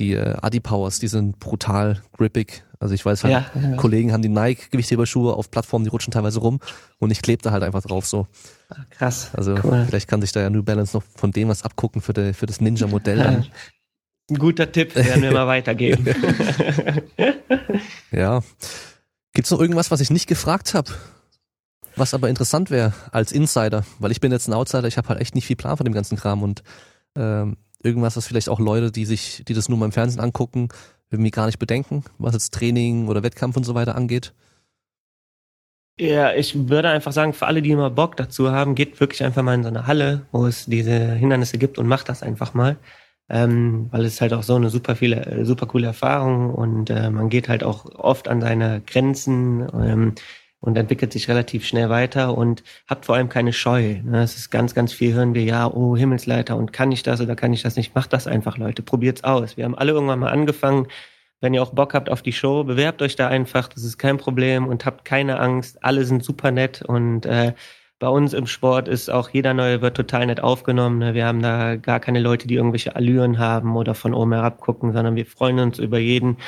die 0.00 0.14
äh, 0.14 0.36
Adi-Powers, 0.40 0.98
die 0.98 1.08
sind 1.08 1.38
brutal 1.38 2.02
grippig. 2.16 2.64
Also 2.80 2.94
ich 2.94 3.04
weiß 3.04 3.24
halt, 3.24 3.32
ja, 3.32 3.44
ja. 3.60 3.76
Kollegen 3.76 4.12
haben 4.12 4.22
die 4.22 4.30
Nike-Gewichtheberschuhe 4.30 5.34
auf 5.34 5.50
Plattformen, 5.50 5.84
die 5.84 5.90
rutschen 5.90 6.12
teilweise 6.12 6.40
rum 6.40 6.60
und 6.98 7.10
ich 7.10 7.20
klebe 7.20 7.42
da 7.42 7.50
halt 7.50 7.62
einfach 7.62 7.82
drauf 7.82 8.06
so. 8.06 8.26
Ah, 8.70 8.76
krass. 8.88 9.30
Also 9.34 9.54
cool. 9.62 9.84
vielleicht 9.86 10.08
kann 10.08 10.22
sich 10.22 10.32
da 10.32 10.40
ja 10.40 10.48
New 10.48 10.62
Balance 10.62 10.96
noch 10.96 11.04
von 11.14 11.30
dem 11.30 11.48
was 11.48 11.62
abgucken 11.62 12.00
für, 12.00 12.14
de, 12.14 12.32
für 12.32 12.46
das 12.46 12.60
Ninja-Modell. 12.60 13.44
Ein 14.30 14.38
guter 14.38 14.70
Tipp, 14.70 14.94
werden 14.94 15.22
wir 15.22 15.32
mal 15.32 15.46
weitergeben. 15.46 16.06
ja. 18.20 18.42
Gibt's 19.32 19.50
noch 19.50 19.60
irgendwas, 19.60 19.90
was 19.90 20.00
ich 20.00 20.10
nicht 20.10 20.26
gefragt 20.26 20.74
habe? 20.74 20.90
Was 21.96 22.14
aber 22.14 22.28
interessant 22.28 22.70
wäre 22.70 22.92
als 23.10 23.32
Insider, 23.32 23.84
weil 23.98 24.12
ich 24.12 24.20
bin 24.20 24.30
jetzt 24.30 24.48
ein 24.48 24.52
Outsider, 24.52 24.86
ich 24.86 24.96
habe 24.96 25.08
halt 25.08 25.20
echt 25.20 25.34
nicht 25.34 25.46
viel 25.46 25.56
Plan 25.56 25.76
von 25.76 25.84
dem 25.84 25.94
ganzen 25.94 26.16
Kram 26.16 26.42
und 26.42 26.62
ähm, 27.16 27.56
irgendwas, 27.82 28.16
was 28.16 28.26
vielleicht 28.26 28.48
auch 28.48 28.60
Leute, 28.60 28.92
die 28.92 29.04
sich, 29.04 29.42
die 29.46 29.54
das 29.54 29.68
nur 29.68 29.78
mal 29.78 29.86
im 29.86 29.92
Fernsehen 29.92 30.20
angucken, 30.20 30.68
irgendwie 31.10 31.30
gar 31.30 31.46
nicht 31.46 31.58
bedenken, 31.58 32.04
was 32.18 32.34
jetzt 32.34 32.54
Training 32.54 33.08
oder 33.08 33.22
Wettkampf 33.22 33.56
und 33.56 33.64
so 33.64 33.74
weiter 33.74 33.96
angeht. 33.96 34.32
Ja, 35.98 36.32
ich 36.32 36.68
würde 36.68 36.88
einfach 36.88 37.12
sagen, 37.12 37.34
für 37.34 37.46
alle, 37.46 37.60
die 37.60 37.72
immer 37.72 37.90
Bock 37.90 38.16
dazu 38.16 38.50
haben, 38.50 38.74
geht 38.74 39.00
wirklich 39.00 39.22
einfach 39.22 39.42
mal 39.42 39.54
in 39.54 39.62
so 39.62 39.68
eine 39.68 39.86
Halle, 39.86 40.26
wo 40.32 40.46
es 40.46 40.66
diese 40.66 41.12
Hindernisse 41.12 41.58
gibt 41.58 41.78
und 41.78 41.86
macht 41.86 42.08
das 42.08 42.22
einfach 42.22 42.54
mal 42.54 42.76
ähm, 43.30 43.88
weil 43.92 44.04
es 44.04 44.20
halt 44.20 44.32
auch 44.32 44.42
so 44.42 44.56
eine 44.56 44.70
super 44.70 44.96
viele, 44.96 45.24
äh, 45.24 45.44
super 45.44 45.66
coole 45.66 45.86
Erfahrung 45.86 46.52
und 46.52 46.90
äh, 46.90 47.10
man 47.10 47.28
geht 47.28 47.48
halt 47.48 47.62
auch 47.62 47.86
oft 47.94 48.28
an 48.28 48.40
seine 48.40 48.82
Grenzen 48.84 49.66
ähm, 49.72 50.14
und 50.60 50.76
entwickelt 50.76 51.12
sich 51.12 51.28
relativ 51.28 51.64
schnell 51.64 51.88
weiter 51.88 52.36
und 52.36 52.64
habt 52.88 53.06
vor 53.06 53.14
allem 53.14 53.28
keine 53.28 53.52
Scheu. 53.52 54.02
Ne? 54.02 54.22
Es 54.22 54.36
ist 54.36 54.50
ganz, 54.50 54.74
ganz 54.74 54.92
viel 54.92 55.14
hören 55.14 55.34
wir, 55.34 55.44
ja, 55.44 55.68
oh 55.68 55.96
Himmelsleiter 55.96 56.56
und 56.56 56.72
kann 56.72 56.90
ich 56.92 57.02
das 57.04 57.20
oder 57.20 57.36
kann 57.36 57.52
ich 57.52 57.62
das 57.62 57.76
nicht? 57.76 57.94
Macht 57.94 58.12
das 58.12 58.26
einfach, 58.26 58.58
Leute, 58.58 58.82
probiert's 58.82 59.24
aus. 59.24 59.56
Wir 59.56 59.64
haben 59.64 59.76
alle 59.76 59.92
irgendwann 59.92 60.18
mal 60.18 60.32
angefangen. 60.32 60.88
Wenn 61.40 61.54
ihr 61.54 61.62
auch 61.62 61.72
Bock 61.72 61.94
habt 61.94 62.10
auf 62.10 62.20
die 62.20 62.34
Show, 62.34 62.64
bewerbt 62.64 63.00
euch 63.00 63.16
da 63.16 63.28
einfach, 63.28 63.68
das 63.68 63.84
ist 63.84 63.96
kein 63.96 64.18
Problem 64.18 64.66
und 64.66 64.84
habt 64.84 65.06
keine 65.06 65.38
Angst. 65.40 65.82
Alle 65.82 66.04
sind 66.04 66.22
super 66.22 66.50
nett 66.50 66.82
und 66.82 67.24
äh, 67.24 67.54
bei 68.00 68.08
uns 68.08 68.32
im 68.32 68.46
Sport 68.46 68.88
ist 68.88 69.10
auch 69.10 69.28
jeder 69.28 69.52
Neue 69.52 69.82
wird 69.82 69.94
total 69.94 70.24
nett 70.24 70.40
aufgenommen. 70.40 70.98
Ne? 71.00 71.12
Wir 71.12 71.26
haben 71.26 71.42
da 71.42 71.76
gar 71.76 72.00
keine 72.00 72.18
Leute, 72.18 72.48
die 72.48 72.54
irgendwelche 72.54 72.96
Allüren 72.96 73.38
haben 73.38 73.76
oder 73.76 73.94
von 73.94 74.14
oben 74.14 74.32
herab 74.32 74.58
gucken, 74.58 74.94
sondern 74.94 75.16
wir 75.16 75.26
freuen 75.26 75.58
uns 75.58 75.78
über 75.78 75.98
jeden, 75.98 76.38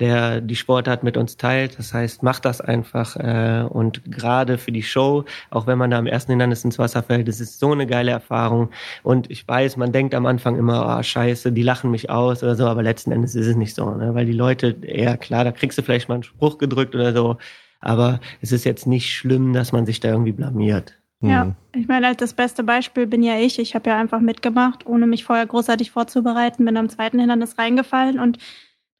der 0.00 0.42
die 0.42 0.54
Sportart 0.54 1.04
mit 1.04 1.16
uns 1.16 1.38
teilt. 1.38 1.78
Das 1.78 1.94
heißt, 1.94 2.22
macht 2.22 2.44
das 2.44 2.60
einfach 2.60 3.16
äh, 3.16 3.64
und 3.66 4.02
gerade 4.04 4.58
für 4.58 4.70
die 4.70 4.82
Show, 4.82 5.24
auch 5.48 5.66
wenn 5.66 5.78
man 5.78 5.90
da 5.90 5.98
am 5.98 6.06
ersten 6.06 6.32
Hindernis 6.32 6.62
ins 6.62 6.78
Wasser 6.78 7.02
fällt, 7.02 7.26
das 7.26 7.40
ist 7.40 7.58
so 7.58 7.72
eine 7.72 7.86
geile 7.86 8.10
Erfahrung. 8.10 8.68
Und 9.02 9.30
ich 9.30 9.48
weiß, 9.48 9.78
man 9.78 9.92
denkt 9.92 10.14
am 10.14 10.26
Anfang 10.26 10.56
immer, 10.58 10.84
ah 10.84 10.98
oh, 10.98 11.02
scheiße, 11.02 11.52
die 11.52 11.62
lachen 11.62 11.90
mich 11.90 12.10
aus 12.10 12.42
oder 12.42 12.54
so, 12.54 12.66
aber 12.66 12.82
letzten 12.82 13.12
Endes 13.12 13.34
ist 13.34 13.46
es 13.46 13.56
nicht 13.56 13.74
so, 13.74 13.94
ne? 13.94 14.14
weil 14.14 14.26
die 14.26 14.32
Leute, 14.32 14.76
eher 14.82 15.16
klar, 15.16 15.44
da 15.44 15.52
kriegst 15.52 15.78
du 15.78 15.82
vielleicht 15.82 16.10
mal 16.10 16.16
einen 16.16 16.22
Spruch 16.22 16.58
gedrückt 16.58 16.94
oder 16.94 17.14
so, 17.14 17.38
aber 17.80 18.20
es 18.40 18.52
ist 18.52 18.64
jetzt 18.64 18.86
nicht 18.86 19.12
schlimm, 19.12 19.52
dass 19.52 19.72
man 19.72 19.86
sich 19.86 20.00
da 20.00 20.08
irgendwie 20.08 20.32
blamiert. 20.32 20.98
Ja, 21.20 21.46
mhm. 21.46 21.56
ich 21.74 21.88
meine, 21.88 22.06
halt 22.06 22.20
das 22.20 22.32
beste 22.32 22.62
Beispiel 22.62 23.06
bin 23.06 23.22
ja 23.22 23.38
ich. 23.38 23.58
Ich 23.58 23.74
habe 23.74 23.90
ja 23.90 23.98
einfach 23.98 24.20
mitgemacht, 24.20 24.86
ohne 24.86 25.06
mich 25.06 25.24
vorher 25.24 25.46
großartig 25.46 25.90
vorzubereiten, 25.90 26.64
bin 26.64 26.76
am 26.76 26.88
zweiten 26.88 27.18
Hindernis 27.18 27.58
reingefallen 27.58 28.20
und 28.20 28.38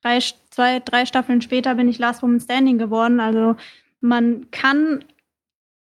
drei, 0.03 0.19
zwei, 0.51 0.81
drei 0.81 1.07
Staffeln 1.07 1.41
später 1.43 1.75
bin 1.77 1.89
ich 1.89 1.99
Last 1.99 2.23
Woman 2.23 2.41
Standing 2.41 2.79
geworden. 2.79 3.21
Also 3.21 3.57
man 4.01 4.51
kann 4.51 5.05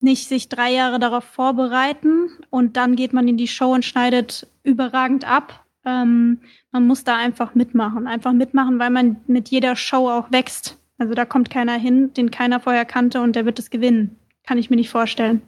nicht 0.00 0.28
sich 0.28 0.48
drei 0.48 0.72
Jahre 0.72 0.98
darauf 0.98 1.24
vorbereiten 1.24 2.30
und 2.50 2.76
dann 2.76 2.96
geht 2.96 3.12
man 3.12 3.28
in 3.28 3.36
die 3.36 3.48
Show 3.48 3.72
und 3.72 3.84
schneidet 3.84 4.48
überragend 4.62 5.28
ab. 5.28 5.64
ähm, 5.84 6.40
man 6.72 6.86
muss 6.86 7.04
da 7.04 7.16
einfach 7.16 7.54
mitmachen. 7.54 8.08
Einfach 8.08 8.32
mitmachen, 8.32 8.80
weil 8.80 8.90
man 8.90 9.16
mit 9.28 9.48
jeder 9.48 9.76
Show 9.76 10.10
auch 10.10 10.32
wächst. 10.32 10.76
Also 10.98 11.14
da 11.14 11.24
kommt 11.24 11.50
keiner 11.50 11.74
hin, 11.74 12.12
den 12.14 12.30
keiner 12.30 12.60
vorher 12.60 12.84
kannte 12.84 13.20
und 13.20 13.36
der 13.36 13.44
wird 13.44 13.58
es 13.58 13.70
gewinnen. 13.70 14.18
Kann 14.46 14.58
ich 14.58 14.70
mir 14.70 14.76
nicht 14.76 14.90
vorstellen. 14.90 15.42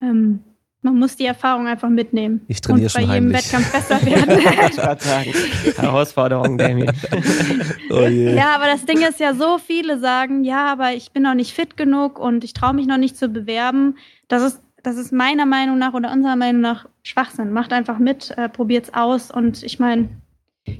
Ähm, 0.00 0.40
man 0.84 0.98
muss 0.98 1.16
die 1.16 1.24
Erfahrung 1.24 1.66
einfach 1.66 1.88
mitnehmen. 1.88 2.42
Ich 2.46 2.60
trainiere 2.60 2.86
und 2.86 2.92
bei 2.92 3.00
schon 3.00 3.10
jedem 3.10 3.14
heimlich. 3.14 3.52
Wettkampf 3.52 3.72
besser 3.72 4.04
werden. 4.04 5.24
Ich 5.64 5.78
Herausforderung, 5.78 6.58
Damien. 6.58 6.92
Oh 7.90 8.00
je. 8.00 8.34
ja, 8.34 8.54
aber 8.54 8.66
das 8.66 8.84
Ding 8.84 9.00
ist 9.00 9.18
ja, 9.18 9.34
so 9.34 9.58
viele 9.58 9.98
sagen, 9.98 10.44
ja, 10.44 10.70
aber 10.70 10.92
ich 10.92 11.12
bin 11.12 11.22
noch 11.22 11.34
nicht 11.34 11.54
fit 11.54 11.78
genug 11.78 12.18
und 12.18 12.44
ich 12.44 12.52
traue 12.52 12.74
mich 12.74 12.86
noch 12.86 12.98
nicht 12.98 13.16
zu 13.16 13.28
bewerben. 13.28 13.96
Das 14.28 14.42
ist, 14.42 14.60
das 14.82 14.96
ist 14.96 15.10
meiner 15.10 15.46
Meinung 15.46 15.78
nach 15.78 15.94
oder 15.94 16.12
unserer 16.12 16.36
Meinung 16.36 16.60
nach 16.60 16.86
Schwachsinn. 17.02 17.52
Macht 17.52 17.72
einfach 17.72 17.98
mit, 17.98 18.36
äh, 18.36 18.50
probiert's 18.50 18.92
aus 18.92 19.30
und 19.30 19.62
ich 19.62 19.78
meine, 19.78 20.10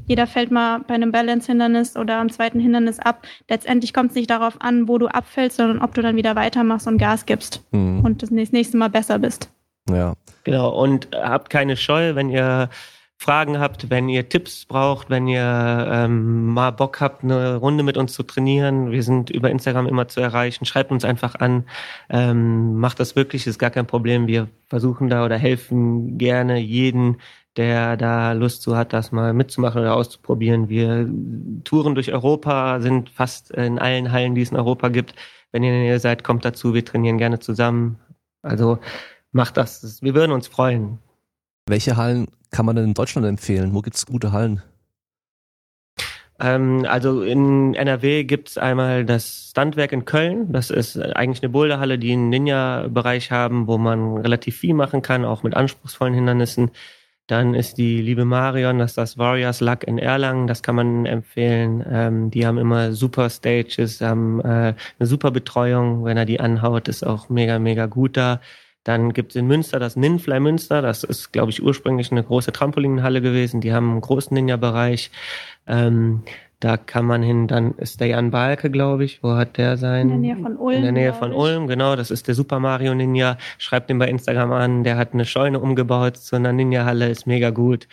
jeder 0.06 0.27
fällt 0.27 0.51
mal 0.51 0.81
bei 0.86 0.94
einem 0.94 1.12
Balance-Hindernis 1.12 1.97
oder 1.97 2.16
am 2.19 2.31
zweiten 2.31 2.61
Hindernis 2.61 2.98
ab. 2.98 3.23
Letztendlich 3.48 3.93
kommt 3.93 4.11
es 4.11 4.16
nicht 4.16 4.31
darauf 4.31 4.61
an, 4.61 4.89
wo 4.89 4.98
du 4.98 5.06
abfällst, 5.09 5.56
sondern 5.56 5.81
ob 5.82 5.94
du 5.94 6.02
dann 6.02 6.16
wieder 6.16 6.36
weitermachst 6.36 6.86
und 6.86 6.98
Gas 6.98 7.27
gibst 7.27 7.62
Hm, 7.73 8.01
und 8.05 8.23
das 8.23 8.31
nächste 8.31 8.77
Mal 8.77 8.90
besser 8.90 9.19
bist. 9.19 9.51
ja. 9.90 10.15
Genau, 10.44 10.70
und 10.78 11.15
äh, 11.15 11.19
habt 11.23 11.48
keine 11.48 11.74
Scheu, 11.77 12.15
wenn 12.15 12.28
ihr 12.28 12.69
Fragen 13.16 13.59
habt, 13.59 13.89
wenn 13.89 14.11
ihr 14.11 14.28
Tipps 14.28 14.66
braucht, 14.66 15.09
wenn 15.09 15.27
ihr 15.28 15.40
ähm, 15.90 16.48
mal 16.48 16.73
Bock 16.73 17.01
habt, 17.01 17.24
eine 17.24 17.56
Runde 17.56 17.82
mit 17.82 17.97
uns 17.97 18.12
zu 18.12 18.23
trainieren. 18.24 18.90
Wir 18.90 19.02
sind 19.02 19.31
über 19.31 19.51
Instagram 19.51 19.86
immer 19.86 20.09
zu 20.09 20.20
erreichen. 20.20 20.66
Schreibt 20.66 20.90
uns 20.90 21.05
einfach 21.06 21.36
an. 21.36 21.65
Ähm, 22.11 22.74
macht 22.78 23.01
das 23.01 23.16
wirklich, 23.16 23.47
ist 23.47 23.59
gar 23.59 23.70
kein 23.70 23.86
Problem. 23.86 24.27
Wir 24.27 24.48
versuchen 24.69 25.09
da 25.09 25.24
oder 25.24 25.39
helfen 25.39 26.19
gerne 26.19 26.59
jeden, 26.59 27.16
der 27.57 27.97
da 27.97 28.33
Lust 28.33 28.63
zu 28.63 28.77
hat, 28.77 28.93
das 28.93 29.13
mal 29.13 29.33
mitzumachen 29.33 29.81
oder 29.81 29.95
auszuprobieren. 29.95 30.69
Wir 30.69 31.09
touren 31.65 31.95
durch 31.95 32.13
Europa, 32.13 32.81
sind 32.81 33.11
fast 33.11 33.51
in 33.51 33.79
allen 33.79 34.13
Hallen, 34.13 34.35
die 34.35 34.43
es 34.43 34.51
in 34.51 34.57
Europa 34.57 34.89
gibt. 34.89 35.15
Wenn 35.53 35.63
ihr 35.63 35.71
in 35.71 35.77
der 35.77 35.85
Nähe 35.85 36.01
seid, 36.01 36.25
kommt 36.25 36.45
dazu. 36.45 36.75
Wir 36.75 36.85
trainieren 36.85 37.19
gerne 37.19 37.39
zusammen. 37.39 37.99
Also 38.43 38.79
macht 39.31 39.57
das. 39.57 40.03
Wir 40.03 40.15
würden 40.15 40.33
uns 40.33 40.49
freuen. 40.49 40.99
Welche 41.67 41.97
Hallen 41.97 42.27
kann 42.51 42.67
man 42.67 42.77
denn 42.77 42.87
in 42.87 42.95
Deutschland 42.95 43.27
empfehlen? 43.27 43.75
Wo 43.75 43.81
gibt's 43.81 44.05
gute 44.05 44.33
Hallen? 44.33 44.63
Ähm, 46.41 46.85
also 46.89 47.23
in 47.23 47.75
NRW 47.75 48.25
gibt's 48.25 48.59
einmal 48.59 49.05
das 49.05 49.51
Standwerk 49.51 49.93
in 49.93 50.05
Köln. 50.05 50.53
Das 50.53 50.71
ist 50.71 50.99
eigentlich 50.99 51.43
eine 51.43 51.51
Boulderhalle, 51.51 51.99
die 51.99 52.13
einen 52.13 52.29
Ninja-Bereich 52.29 53.31
haben, 53.31 53.67
wo 53.67 53.79
man 53.79 54.19
relativ 54.19 54.57
viel 54.57 54.75
machen 54.75 55.03
kann, 55.03 55.25
auch 55.25 55.43
mit 55.43 55.55
anspruchsvollen 55.55 56.15
Hindernissen. 56.15 56.71
Dann 57.27 57.55
ist 57.55 57.79
die 57.79 58.03
liebe 58.03 58.27
Marion, 58.27 58.79
das 58.79 58.93
ist 58.93 58.99
das 58.99 59.19
Warriors 59.19 59.61
Luck 59.61 59.85
in 59.85 59.99
Erlangen, 59.99 60.47
das 60.47 60.63
kann 60.63 60.77
man 60.77 61.07
empfehlen. 61.07 61.83
Ähm, 61.91 62.31
die 62.31 62.47
haben 62.47 62.59
immer 62.59 62.93
super 62.93 63.31
Stages, 63.31 64.03
haben 64.03 64.41
äh, 64.41 64.75
eine 64.99 65.07
super 65.07 65.31
Betreuung. 65.31 66.05
Wenn 66.05 66.19
er 66.19 66.27
die 66.27 66.41
anhaut, 66.41 66.87
ist 66.89 67.07
auch 67.07 67.31
mega, 67.31 67.59
mega 67.59 67.87
gut 67.87 68.19
da. 68.19 68.41
Dann 68.85 69.15
gibt 69.15 69.33
es 69.33 69.37
in 69.37 69.47
Münster 69.47 69.79
das 69.79 69.97
Ninfly 69.97 70.41
Münster. 70.41 70.83
Das 70.83 71.03
ist, 71.05 71.33
glaube 71.33 71.51
ich, 71.51 71.63
ursprünglich 71.63 72.13
eine 72.13 72.23
große 72.23 72.53
Trampolinhalle 72.53 73.23
gewesen. 73.23 73.63
Die 73.63 73.73
haben 73.73 73.93
einen 73.93 74.01
großen 74.03 74.35
Ninja-Bereich. 74.35 75.11
Ähm, 75.67 76.23
da 76.61 76.77
kann 76.77 77.05
man 77.05 77.23
hin, 77.23 77.47
dann 77.47 77.73
ist 77.73 78.01
der 78.01 78.09
Jan 78.09 78.31
Balke, 78.31 78.71
glaube 78.71 79.05
ich. 79.05 79.23
Wo 79.23 79.35
hat 79.35 79.59
der 79.59 79.77
sein? 79.77 80.09
In 80.11 80.23
der 80.23 80.35
Nähe 80.35 80.43
von 80.43 80.57
Ulm. 80.57 80.77
In 80.77 80.83
der 80.83 80.93
Nähe 80.93 81.13
von. 81.13 81.33
Ulm, 81.33 81.67
genau. 81.67 81.95
Das 81.97 82.11
ist 82.11 82.27
der 82.29 82.35
Super 82.35 82.59
Mario 82.61 82.95
Ninja. 82.95 83.37
Schreibt 83.59 83.91
ihn 83.91 83.99
bei 83.99 84.09
Instagram 84.09 84.53
an. 84.53 84.85
Der 84.85 84.97
hat 84.97 85.13
eine 85.13 85.25
Scheune 85.27 85.61
umgebaut 85.61 86.17
zu 86.17 86.37
einer 86.37 86.53
Ninja-Halle. 86.53 87.09
Ist 87.09 87.27
mega 87.27 87.51
gut. 87.51 87.87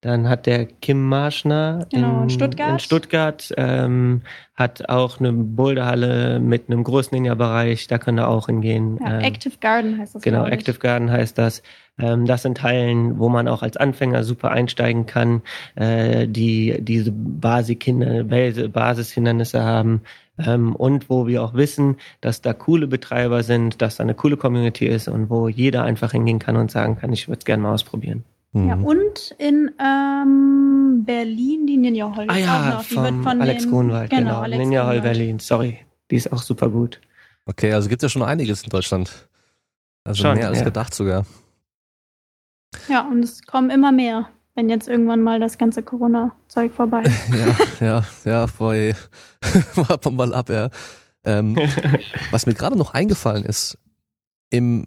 Dann 0.00 0.28
hat 0.28 0.44
der 0.44 0.66
Kim 0.66 1.02
Marschner 1.08 1.86
Genau, 1.90 2.22
in 2.24 2.30
Stuttgart. 2.30 2.72
in 2.72 2.78
Stuttgart 2.78 3.52
ähm, 3.56 4.20
hat 4.54 4.88
auch 4.90 5.18
eine 5.18 5.32
Boulderhalle 5.32 6.40
mit 6.40 6.68
einem 6.68 6.84
großen 6.84 7.14
Ninja-Bereich. 7.16 7.86
Da 7.86 7.96
könnt 7.98 8.20
ihr 8.20 8.28
auch 8.28 8.46
hingehen. 8.46 8.98
Ja, 9.00 9.14
Ähm, 9.18 9.20
Active 9.24 9.54
Garden 9.60 9.98
heißt 9.98 10.14
das. 10.14 10.22
Genau. 10.22 10.44
Active 10.46 10.78
Garden 10.78 11.10
heißt 11.10 11.38
das. 11.38 11.62
Ähm, 11.98 12.26
das 12.26 12.42
sind 12.42 12.62
Hallen, 12.62 13.18
wo 13.18 13.28
man 13.28 13.46
auch 13.48 13.62
als 13.62 13.76
Anfänger 13.76 14.24
super 14.24 14.50
einsteigen 14.50 15.06
kann, 15.06 15.42
äh, 15.76 16.26
die 16.26 16.76
diese 16.80 17.12
Basishindernisse 17.12 19.62
haben. 19.62 20.00
Ähm, 20.36 20.74
und 20.74 21.08
wo 21.08 21.28
wir 21.28 21.44
auch 21.44 21.54
wissen, 21.54 21.96
dass 22.20 22.40
da 22.40 22.52
coole 22.52 22.88
Betreiber 22.88 23.44
sind, 23.44 23.80
dass 23.80 23.96
da 23.96 24.02
eine 24.02 24.14
coole 24.14 24.36
Community 24.36 24.86
ist 24.86 25.06
und 25.06 25.30
wo 25.30 25.46
jeder 25.48 25.84
einfach 25.84 26.10
hingehen 26.10 26.40
kann 26.40 26.56
und 26.56 26.72
sagen 26.72 26.96
kann, 26.96 27.12
ich 27.12 27.28
würde 27.28 27.38
es 27.38 27.44
gerne 27.44 27.62
mal 27.62 27.72
ausprobieren. 27.72 28.24
Ja, 28.52 28.76
Mhm. 28.76 28.84
und 28.84 29.34
in 29.38 29.70
ähm, 29.80 31.04
Berlin 31.04 31.66
die 31.66 31.76
Ninja 31.76 32.14
Hall. 32.16 32.26
Ah 32.28 32.36
ja. 32.38 32.82
Die 32.88 32.96
wird 32.96 33.14
von 33.22 33.40
Alex 33.40 33.62
den, 33.64 33.72
Grunwald, 33.72 34.10
genau. 34.10 34.40
Alex 34.40 34.58
Ninja 34.58 34.86
Hall. 34.86 35.00
Berlin, 35.00 35.38
sorry. 35.40 35.78
Die 36.10 36.16
ist 36.16 36.32
auch 36.32 36.42
super 36.42 36.68
gut. 36.68 37.00
Okay, 37.46 37.72
also 37.72 37.88
gibt's 37.88 38.02
ja 38.02 38.08
schon 38.08 38.22
einiges 38.22 38.62
in 38.62 38.70
Deutschland. 38.70 39.28
Also 40.04 40.22
Schon, 40.22 40.36
mehr 40.36 40.48
als 40.48 40.58
ja. 40.58 40.64
gedacht 40.64 40.94
sogar. 40.94 41.24
Ja, 42.88 43.02
und 43.02 43.22
es 43.22 43.42
kommen 43.46 43.70
immer 43.70 43.92
mehr, 43.92 44.28
wenn 44.54 44.68
jetzt 44.68 44.88
irgendwann 44.88 45.22
mal 45.22 45.40
das 45.40 45.58
ganze 45.58 45.82
Corona-Zeug 45.82 46.72
vorbei 46.72 47.02
ist. 47.02 47.28
Ja, 47.80 47.86
ja, 47.86 48.04
ja, 48.24 48.46
voll. 48.46 48.94
Warten 49.74 50.16
mal 50.16 50.34
ab, 50.34 50.48
ja. 50.48 50.70
Ähm, 51.24 51.56
was 52.30 52.46
mir 52.46 52.54
gerade 52.54 52.76
noch 52.76 52.94
eingefallen 52.94 53.44
ist, 53.44 53.78
im 54.50 54.86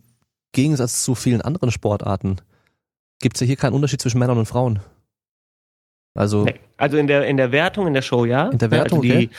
Gegensatz 0.52 1.04
zu 1.04 1.16
vielen 1.16 1.42
anderen 1.42 1.72
Sportarten 1.72 2.38
gibt's 3.20 3.40
ja 3.40 3.48
hier 3.48 3.56
keinen 3.56 3.74
Unterschied 3.74 4.02
zwischen 4.02 4.20
Männern 4.20 4.38
und 4.38 4.46
Frauen. 4.46 4.80
Also, 6.14 6.48
Also 6.78 6.98
in 6.98 7.08
der, 7.08 7.28
in 7.28 7.38
der 7.38 7.52
Wertung, 7.52 7.88
in 7.88 7.94
der 7.94 8.02
Show, 8.02 8.26
ja. 8.26 8.50
In 8.50 8.58
der 8.58 8.72
Wertung, 8.72 9.00
also 9.00 9.02
die, 9.02 9.28
okay. 9.28 9.30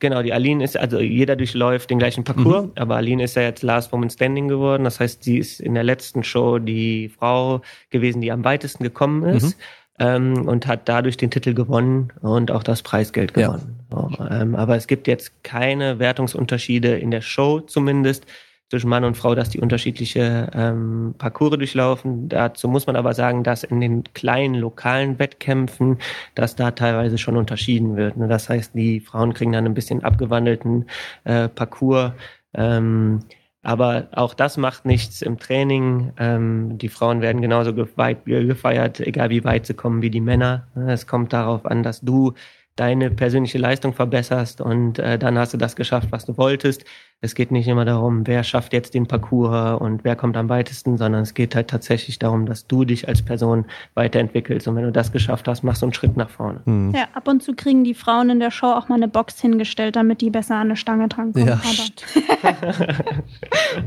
Genau, 0.00 0.22
die 0.22 0.32
Aline 0.32 0.62
ist, 0.62 0.76
also 0.76 1.00
jeder 1.00 1.34
durchläuft 1.34 1.90
den 1.90 1.98
gleichen 1.98 2.22
Parcours, 2.22 2.66
Mhm. 2.66 2.72
aber 2.76 2.96
Aline 2.96 3.24
ist 3.24 3.34
ja 3.34 3.42
jetzt 3.42 3.62
Last 3.62 3.92
Woman 3.92 4.10
Standing 4.10 4.46
geworden. 4.46 4.84
Das 4.84 5.00
heißt, 5.00 5.24
sie 5.24 5.38
ist 5.38 5.60
in 5.60 5.74
der 5.74 5.82
letzten 5.82 6.22
Show 6.22 6.58
die 6.60 7.08
Frau 7.08 7.62
gewesen, 7.90 8.20
die 8.20 8.30
am 8.30 8.44
weitesten 8.44 8.84
gekommen 8.84 9.24
ist. 9.24 9.56
Mhm. 9.58 9.62
Ähm, 10.00 10.46
und 10.46 10.68
hat 10.68 10.88
dadurch 10.88 11.16
den 11.16 11.28
Titel 11.32 11.54
gewonnen 11.54 12.12
und 12.22 12.52
auch 12.52 12.62
das 12.62 12.82
Preisgeld 12.82 13.36
Ja. 13.36 13.48
gewonnen. 13.48 13.80
So, 13.90 14.10
ähm, 14.30 14.54
aber 14.54 14.76
es 14.76 14.86
gibt 14.86 15.08
jetzt 15.08 15.42
keine 15.42 15.98
Wertungsunterschiede 15.98 16.96
in 16.96 17.10
der 17.10 17.20
Show 17.20 17.58
zumindest 17.58 18.24
zwischen 18.70 18.90
Mann 18.90 19.04
und 19.04 19.16
Frau, 19.16 19.34
dass 19.34 19.48
die 19.48 19.60
unterschiedliche 19.60 20.50
ähm, 20.54 21.14
Parcours 21.16 21.56
durchlaufen. 21.56 22.28
Dazu 22.28 22.68
muss 22.68 22.86
man 22.86 22.96
aber 22.96 23.14
sagen, 23.14 23.42
dass 23.42 23.64
in 23.64 23.80
den 23.80 24.04
kleinen 24.12 24.54
lokalen 24.54 25.18
Wettkämpfen, 25.18 25.98
dass 26.34 26.54
da 26.54 26.70
teilweise 26.72 27.16
schon 27.18 27.36
unterschieden 27.36 27.96
wird. 27.96 28.16
Ne? 28.16 28.28
Das 28.28 28.48
heißt, 28.48 28.74
die 28.74 29.00
Frauen 29.00 29.32
kriegen 29.32 29.52
dann 29.52 29.64
ein 29.64 29.74
bisschen 29.74 30.04
abgewandelten 30.04 30.86
äh, 31.24 31.48
Parcours. 31.48 32.12
Ähm, 32.54 33.20
aber 33.62 34.08
auch 34.12 34.34
das 34.34 34.56
macht 34.56 34.84
nichts 34.84 35.22
im 35.22 35.38
Training. 35.38 36.12
Ähm, 36.18 36.78
die 36.78 36.88
Frauen 36.88 37.22
werden 37.22 37.42
genauso 37.42 37.74
gefeiert, 37.74 39.00
egal 39.00 39.30
wie 39.30 39.44
weit 39.44 39.66
sie 39.66 39.74
kommen 39.74 40.02
wie 40.02 40.10
die 40.10 40.20
Männer. 40.20 40.68
Es 40.86 41.06
kommt 41.06 41.32
darauf 41.32 41.66
an, 41.66 41.82
dass 41.82 42.00
du 42.00 42.34
deine 42.76 43.10
persönliche 43.10 43.58
Leistung 43.58 43.92
verbesserst 43.92 44.60
und 44.60 44.98
äh, 44.98 45.18
dann 45.18 45.36
hast 45.36 45.52
du 45.52 45.58
das 45.58 45.74
geschafft, 45.74 46.08
was 46.10 46.24
du 46.24 46.36
wolltest. 46.36 46.84
Es 47.20 47.34
geht 47.34 47.50
nicht 47.50 47.66
immer 47.66 47.84
darum, 47.84 48.28
wer 48.28 48.44
schafft 48.44 48.72
jetzt 48.72 48.94
den 48.94 49.08
Parcours 49.08 49.80
und 49.80 50.04
wer 50.04 50.14
kommt 50.14 50.36
am 50.36 50.48
weitesten, 50.48 50.96
sondern 50.96 51.22
es 51.22 51.34
geht 51.34 51.56
halt 51.56 51.66
tatsächlich 51.66 52.20
darum, 52.20 52.46
dass 52.46 52.68
du 52.68 52.84
dich 52.84 53.08
als 53.08 53.22
Person 53.22 53.64
weiterentwickelst. 53.94 54.68
Und 54.68 54.76
wenn 54.76 54.84
du 54.84 54.92
das 54.92 55.10
geschafft 55.10 55.48
hast, 55.48 55.64
machst 55.64 55.82
du 55.82 55.86
einen 55.86 55.94
Schritt 55.94 56.16
nach 56.16 56.30
vorne. 56.30 56.60
hm. 56.64 56.92
Ja, 56.94 57.08
ab 57.14 57.26
und 57.26 57.42
zu 57.42 57.54
kriegen 57.54 57.82
die 57.82 57.94
Frauen 57.94 58.30
in 58.30 58.38
der 58.38 58.52
Show 58.52 58.68
auch 58.68 58.88
mal 58.88 58.94
eine 58.94 59.08
Box 59.08 59.40
hingestellt, 59.40 59.96
damit 59.96 60.20
die 60.20 60.30
besser 60.30 60.54
an 60.54 60.68
eine 60.68 60.76
Stange 60.76 61.08
drankommen. 61.08 61.48
Ja. 61.48 61.60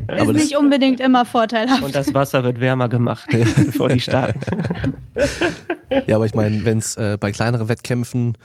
Aber 0.10 0.32
ist 0.32 0.34
nicht 0.34 0.58
unbedingt 0.58 0.99
immer 0.99 1.24
vorteilhaft. 1.24 1.84
Und 1.84 1.95
das 1.95 2.14
Wasser 2.14 2.44
wird 2.44 2.60
wärmer 2.60 2.90
gemacht, 2.90 3.30
bevor 3.32 3.88
die 3.88 4.02
starten. 4.02 4.41
Ja, 6.06 6.18
aber 6.18 6.26
ich 6.26 6.36
meine, 6.36 6.66
wenn 6.66 6.80
es 6.80 6.98
äh, 6.98 7.18
bei 7.18 7.32
kleineren 7.32 7.70
Wettkämpfen 7.70 8.38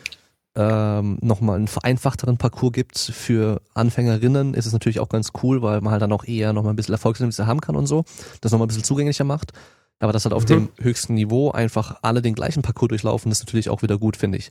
ähm, 0.56 1.18
nochmal 1.20 1.56
einen 1.56 1.68
vereinfachteren 1.68 2.38
Parcours 2.38 2.72
gibt 2.72 2.98
für 2.98 3.60
Anfängerinnen, 3.74 4.54
ist 4.54 4.66
es 4.66 4.72
natürlich 4.72 5.00
auch 5.00 5.08
ganz 5.08 5.30
cool, 5.42 5.62
weil 5.62 5.80
man 5.82 5.92
halt 5.92 6.02
dann 6.02 6.12
auch 6.12 6.24
eher 6.24 6.52
nochmal 6.52 6.72
ein 6.72 6.76
bisschen 6.76 6.94
Erfolgserlebnisse 6.94 7.46
haben 7.46 7.60
kann 7.60 7.76
und 7.76 7.86
so, 7.86 8.04
das 8.40 8.52
nochmal 8.52 8.66
ein 8.66 8.68
bisschen 8.68 8.84
zugänglicher 8.84 9.24
macht. 9.24 9.52
Aber 9.98 10.12
dass 10.12 10.24
halt 10.24 10.34
auf 10.34 10.42
Mhm. 10.44 10.48
dem 10.48 10.68
höchsten 10.80 11.14
Niveau 11.14 11.50
einfach 11.52 11.98
alle 12.02 12.20
den 12.22 12.34
gleichen 12.34 12.62
Parcours 12.62 12.88
durchlaufen, 12.88 13.30
ist 13.32 13.40
natürlich 13.44 13.70
auch 13.70 13.82
wieder 13.82 13.98
gut, 13.98 14.16
finde 14.16 14.38
ich. 14.38 14.50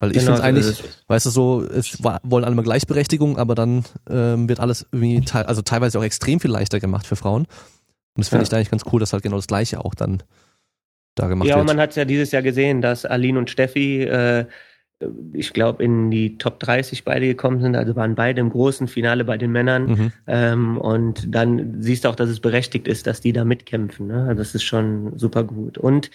Weil 0.00 0.10
ich 0.10 0.18
Genau 0.18 0.32
finde 0.34 0.42
eigentlich, 0.44 0.82
weißt 1.06 1.26
du 1.26 1.30
so, 1.30 1.62
es 1.62 2.02
wollen 2.02 2.44
alle 2.44 2.54
mal 2.54 2.62
Gleichberechtigung, 2.62 3.38
aber 3.38 3.54
dann 3.54 3.84
ähm, 4.10 4.48
wird 4.48 4.58
alles 4.60 4.86
irgendwie, 4.90 5.20
te 5.20 5.46
also 5.46 5.62
teilweise 5.62 5.98
auch 5.98 6.04
extrem 6.04 6.40
viel 6.40 6.50
leichter 6.50 6.80
gemacht 6.80 7.06
für 7.06 7.16
Frauen. 7.16 7.42
Und 7.42 8.18
das 8.18 8.28
finde 8.28 8.40
Ja. 8.40 8.42
ich 8.42 8.48
da 8.48 8.56
eigentlich 8.56 8.70
ganz 8.70 8.82
cool, 8.92 9.00
dass 9.00 9.12
halt 9.12 9.22
genau 9.22 9.36
das 9.36 9.46
Gleiche 9.46 9.84
auch 9.84 9.94
dann 9.94 10.22
da 11.14 11.28
gemacht 11.28 11.48
Ja, 11.48 11.54
und 11.54 11.60
wird. 11.60 11.68
man 11.68 11.80
hat 11.80 11.90
es 11.90 11.96
ja 11.96 12.04
dieses 12.04 12.32
Jahr 12.32 12.42
gesehen, 12.42 12.80
dass 12.82 13.04
Aline 13.04 13.38
und 13.38 13.50
Steffi, 13.50 14.02
äh, 14.02 14.46
ich 15.32 15.52
glaube, 15.52 15.82
in 15.82 16.10
die 16.10 16.38
Top 16.38 16.60
30 16.60 17.04
beide 17.04 17.26
gekommen 17.26 17.60
sind. 17.60 17.76
Also 17.76 17.96
waren 17.96 18.14
beide 18.14 18.40
im 18.40 18.50
großen 18.50 18.88
Finale 18.88 19.24
bei 19.24 19.36
den 19.36 19.52
Männern. 19.52 19.86
Mhm. 19.86 20.12
Ähm, 20.26 20.78
und 20.78 21.34
dann 21.34 21.82
siehst 21.82 22.04
du 22.04 22.08
auch, 22.08 22.16
dass 22.16 22.30
es 22.30 22.40
berechtigt 22.40 22.88
ist, 22.88 23.06
dass 23.06 23.20
die 23.20 23.32
da 23.32 23.44
mitkämpfen. 23.44 24.06
Ne? 24.06 24.24
Also 24.28 24.34
das 24.34 24.54
ist 24.54 24.62
schon 24.62 25.18
super 25.18 25.44
gut. 25.44 25.78
Und 25.78 26.10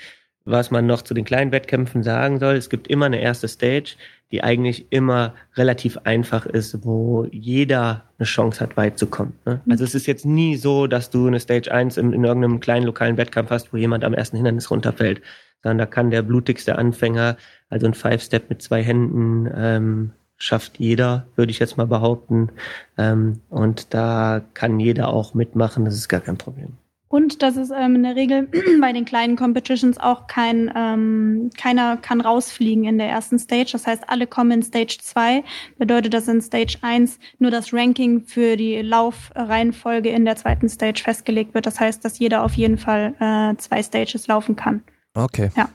was 0.46 0.72
man 0.72 0.88
noch 0.88 1.02
zu 1.02 1.14
den 1.14 1.26
kleinen 1.26 1.52
Wettkämpfen 1.52 2.02
sagen 2.02 2.40
soll, 2.40 2.56
es 2.56 2.70
gibt 2.70 2.88
immer 2.88 3.06
eine 3.06 3.22
erste 3.22 3.48
Stage, 3.48 3.96
die 4.32 4.44
eigentlich 4.44 4.88
immer 4.92 5.34
relativ 5.56 5.98
einfach 6.06 6.46
ist, 6.46 6.86
wo 6.86 7.28
jeder 7.32 8.06
eine 8.18 8.26
Chance 8.26 8.60
hat, 8.62 8.78
weit 8.78 8.98
zu 8.98 9.08
kommen. 9.08 9.34
Ne? 9.46 9.62
Also 9.70 9.84
es 9.84 9.96
ist 9.96 10.08
jetzt 10.08 10.26
nie 10.26 10.56
so, 10.56 10.88
dass 10.88 11.10
du 11.10 11.28
eine 11.28 11.40
Stage 11.40 11.72
1 11.72 11.98
in, 11.98 12.14
in 12.14 12.24
irgendeinem 12.24 12.60
kleinen 12.60 12.86
lokalen 12.86 13.18
Wettkampf 13.18 13.50
hast, 13.50 13.74
wo 13.74 13.78
jemand 13.78 14.04
am 14.04 14.14
ersten 14.14 14.38
Hindernis 14.38 14.72
runterfällt, 14.72 15.22
sondern 15.64 15.80
da 15.80 15.86
kann 15.86 16.12
der 16.12 16.22
blutigste 16.22 16.78
Anfänger, 16.78 17.38
also 17.70 17.88
ein 17.88 17.94
Five-Step 17.94 18.50
mit 18.50 18.62
zwei 18.62 18.84
Händen, 18.84 19.50
ähm, 19.56 20.12
schafft 20.38 20.80
jeder, 20.80 21.28
würde 21.36 21.52
ich 21.52 21.60
jetzt 21.60 21.78
mal 21.78 21.88
behaupten. 21.88 22.50
Ähm, 22.98 23.42
und 23.50 23.94
da 23.94 24.42
kann 24.54 24.80
jeder 24.80 25.10
auch 25.10 25.34
mitmachen, 25.34 25.86
das 25.86 25.96
ist 25.96 26.08
gar 26.08 26.22
kein 26.22 26.38
Problem. 26.38 26.78
Und 27.12 27.42
dass 27.42 27.58
es 27.58 27.72
ähm, 27.72 27.96
in 27.96 28.04
der 28.04 28.16
Regel 28.16 28.48
bei 28.82 28.94
den 28.94 29.04
kleinen 29.04 29.36
Competitions 29.36 29.98
auch 29.98 30.28
kein, 30.28 30.72
ähm, 30.76 31.50
keiner 31.58 31.98
kann 31.98 32.22
rausfliegen 32.22 32.86
in 32.86 33.00
der 33.00 33.10
ersten 33.10 33.40
Stage. 33.40 33.72
Das 33.72 33.88
heißt, 33.88 34.04
alle 34.08 34.28
kommen 34.28 34.52
in 34.52 34.64
Stage 34.64 34.98
2. 35.02 35.44
Bedeutet, 35.80 36.14
dass 36.14 36.28
in 36.28 36.40
Stage 36.40 36.78
1 36.82 37.20
nur 37.40 37.50
das 37.50 37.74
Ranking 37.74 38.22
für 38.22 38.56
die 38.56 38.82
Laufreihenfolge 38.84 40.10
in 40.10 40.24
der 40.24 40.36
zweiten 40.36 40.70
Stage 40.70 41.02
festgelegt 41.04 41.56
wird. 41.56 41.66
Das 41.66 41.80
heißt, 41.80 42.06
dass 42.06 42.20
jeder 42.20 42.44
auf 42.44 42.54
jeden 42.54 42.78
Fall 42.78 43.16
äh, 43.20 43.58
zwei 43.58 43.82
Stages 43.82 44.28
laufen 44.28 44.56
kann. 44.56 44.84
Okay. 45.14 45.52
Ja. 45.56 45.70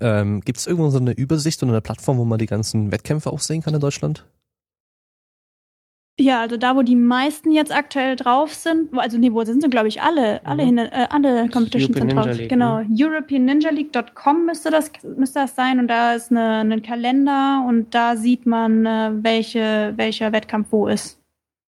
Ähm, 0.00 0.40
Gibt 0.42 0.58
es 0.58 0.66
irgendwo 0.66 0.90
so 0.90 0.98
eine 0.98 1.12
Übersicht 1.12 1.62
oder 1.62 1.72
eine 1.72 1.80
Plattform, 1.80 2.18
wo 2.18 2.24
man 2.24 2.38
die 2.38 2.46
ganzen 2.46 2.92
Wettkämpfe 2.92 3.30
auch 3.32 3.40
sehen 3.40 3.62
kann 3.62 3.74
in 3.74 3.80
Deutschland? 3.80 4.24
Ja, 6.20 6.40
also 6.40 6.56
da, 6.56 6.74
wo 6.74 6.82
die 6.82 6.96
meisten 6.96 7.52
jetzt 7.52 7.72
aktuell 7.72 8.16
drauf 8.16 8.52
sind, 8.52 8.96
also 8.98 9.18
nee, 9.18 9.32
wo 9.32 9.44
sind 9.44 9.62
sie, 9.62 9.70
glaube 9.70 9.86
ich, 9.86 10.02
alle, 10.02 10.44
alle, 10.44 10.64
Mhm. 10.64 10.66
hin, 10.66 10.78
äh, 10.78 11.06
alle 11.10 11.48
Competitions 11.48 11.96
European 11.96 12.08
sind 12.08 12.16
drauf. 12.16 12.26
Ninja 12.26 12.38
League, 12.40 12.48
genau, 12.48 12.82
europeanninjaleague.com 13.00 14.46
müsste 14.46 14.70
das, 14.72 14.90
müsste 15.16 15.40
das 15.40 15.54
sein 15.54 15.78
und 15.78 15.86
da 15.86 16.14
ist 16.14 16.32
eine, 16.32 16.60
ein 16.74 16.82
Kalender 16.82 17.64
und 17.68 17.94
da 17.94 18.16
sieht 18.16 18.46
man, 18.46 18.84
äh, 18.84 19.10
welche, 19.22 19.92
welcher 19.96 20.32
Wettkampf 20.32 20.68
wo 20.72 20.88
ist. 20.88 21.20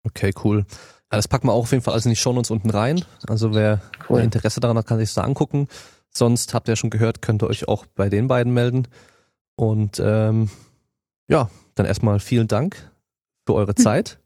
Okay, 0.05 0.32
cool. 0.43 0.65
Ja, 1.12 1.16
das 1.19 1.28
packen 1.28 1.47
wir 1.47 1.53
auch 1.53 1.62
auf 1.62 1.70
jeden 1.70 1.85
Fall 1.85 1.93
alles 1.93 2.07
in 2.07 2.11
die 2.11 2.16
Shownotes 2.16 2.51
unten 2.51 2.70
rein. 2.70 3.05
Also 3.28 3.55
wer 3.55 3.81
Cool. 4.09 4.20
Interesse 4.20 4.59
daran 4.59 4.77
hat, 4.78 4.87
kann 4.87 4.99
sich 4.99 5.12
das 5.15 5.24
angucken. 5.24 5.69
Sonst 6.12 6.55
habt 6.55 6.69
ihr 6.69 6.73
ja 6.73 6.77
schon 6.77 6.91
gehört, 6.91 7.23
könnt 7.23 7.43
ihr 7.43 7.49
euch 7.49 7.69
auch 7.69 7.87
bei 7.87 8.09
den 8.09 8.27
beiden 8.28 8.53
melden. 8.53 8.89
Und 9.57 10.01
ähm, 10.05 10.51
ja, 11.28 11.51
dann 11.74 11.87
erstmal 11.87 12.19
vielen 12.20 12.49
Dank 12.49 12.91
für 13.47 13.55
eure 13.55 13.74
Zeit. 13.77 14.19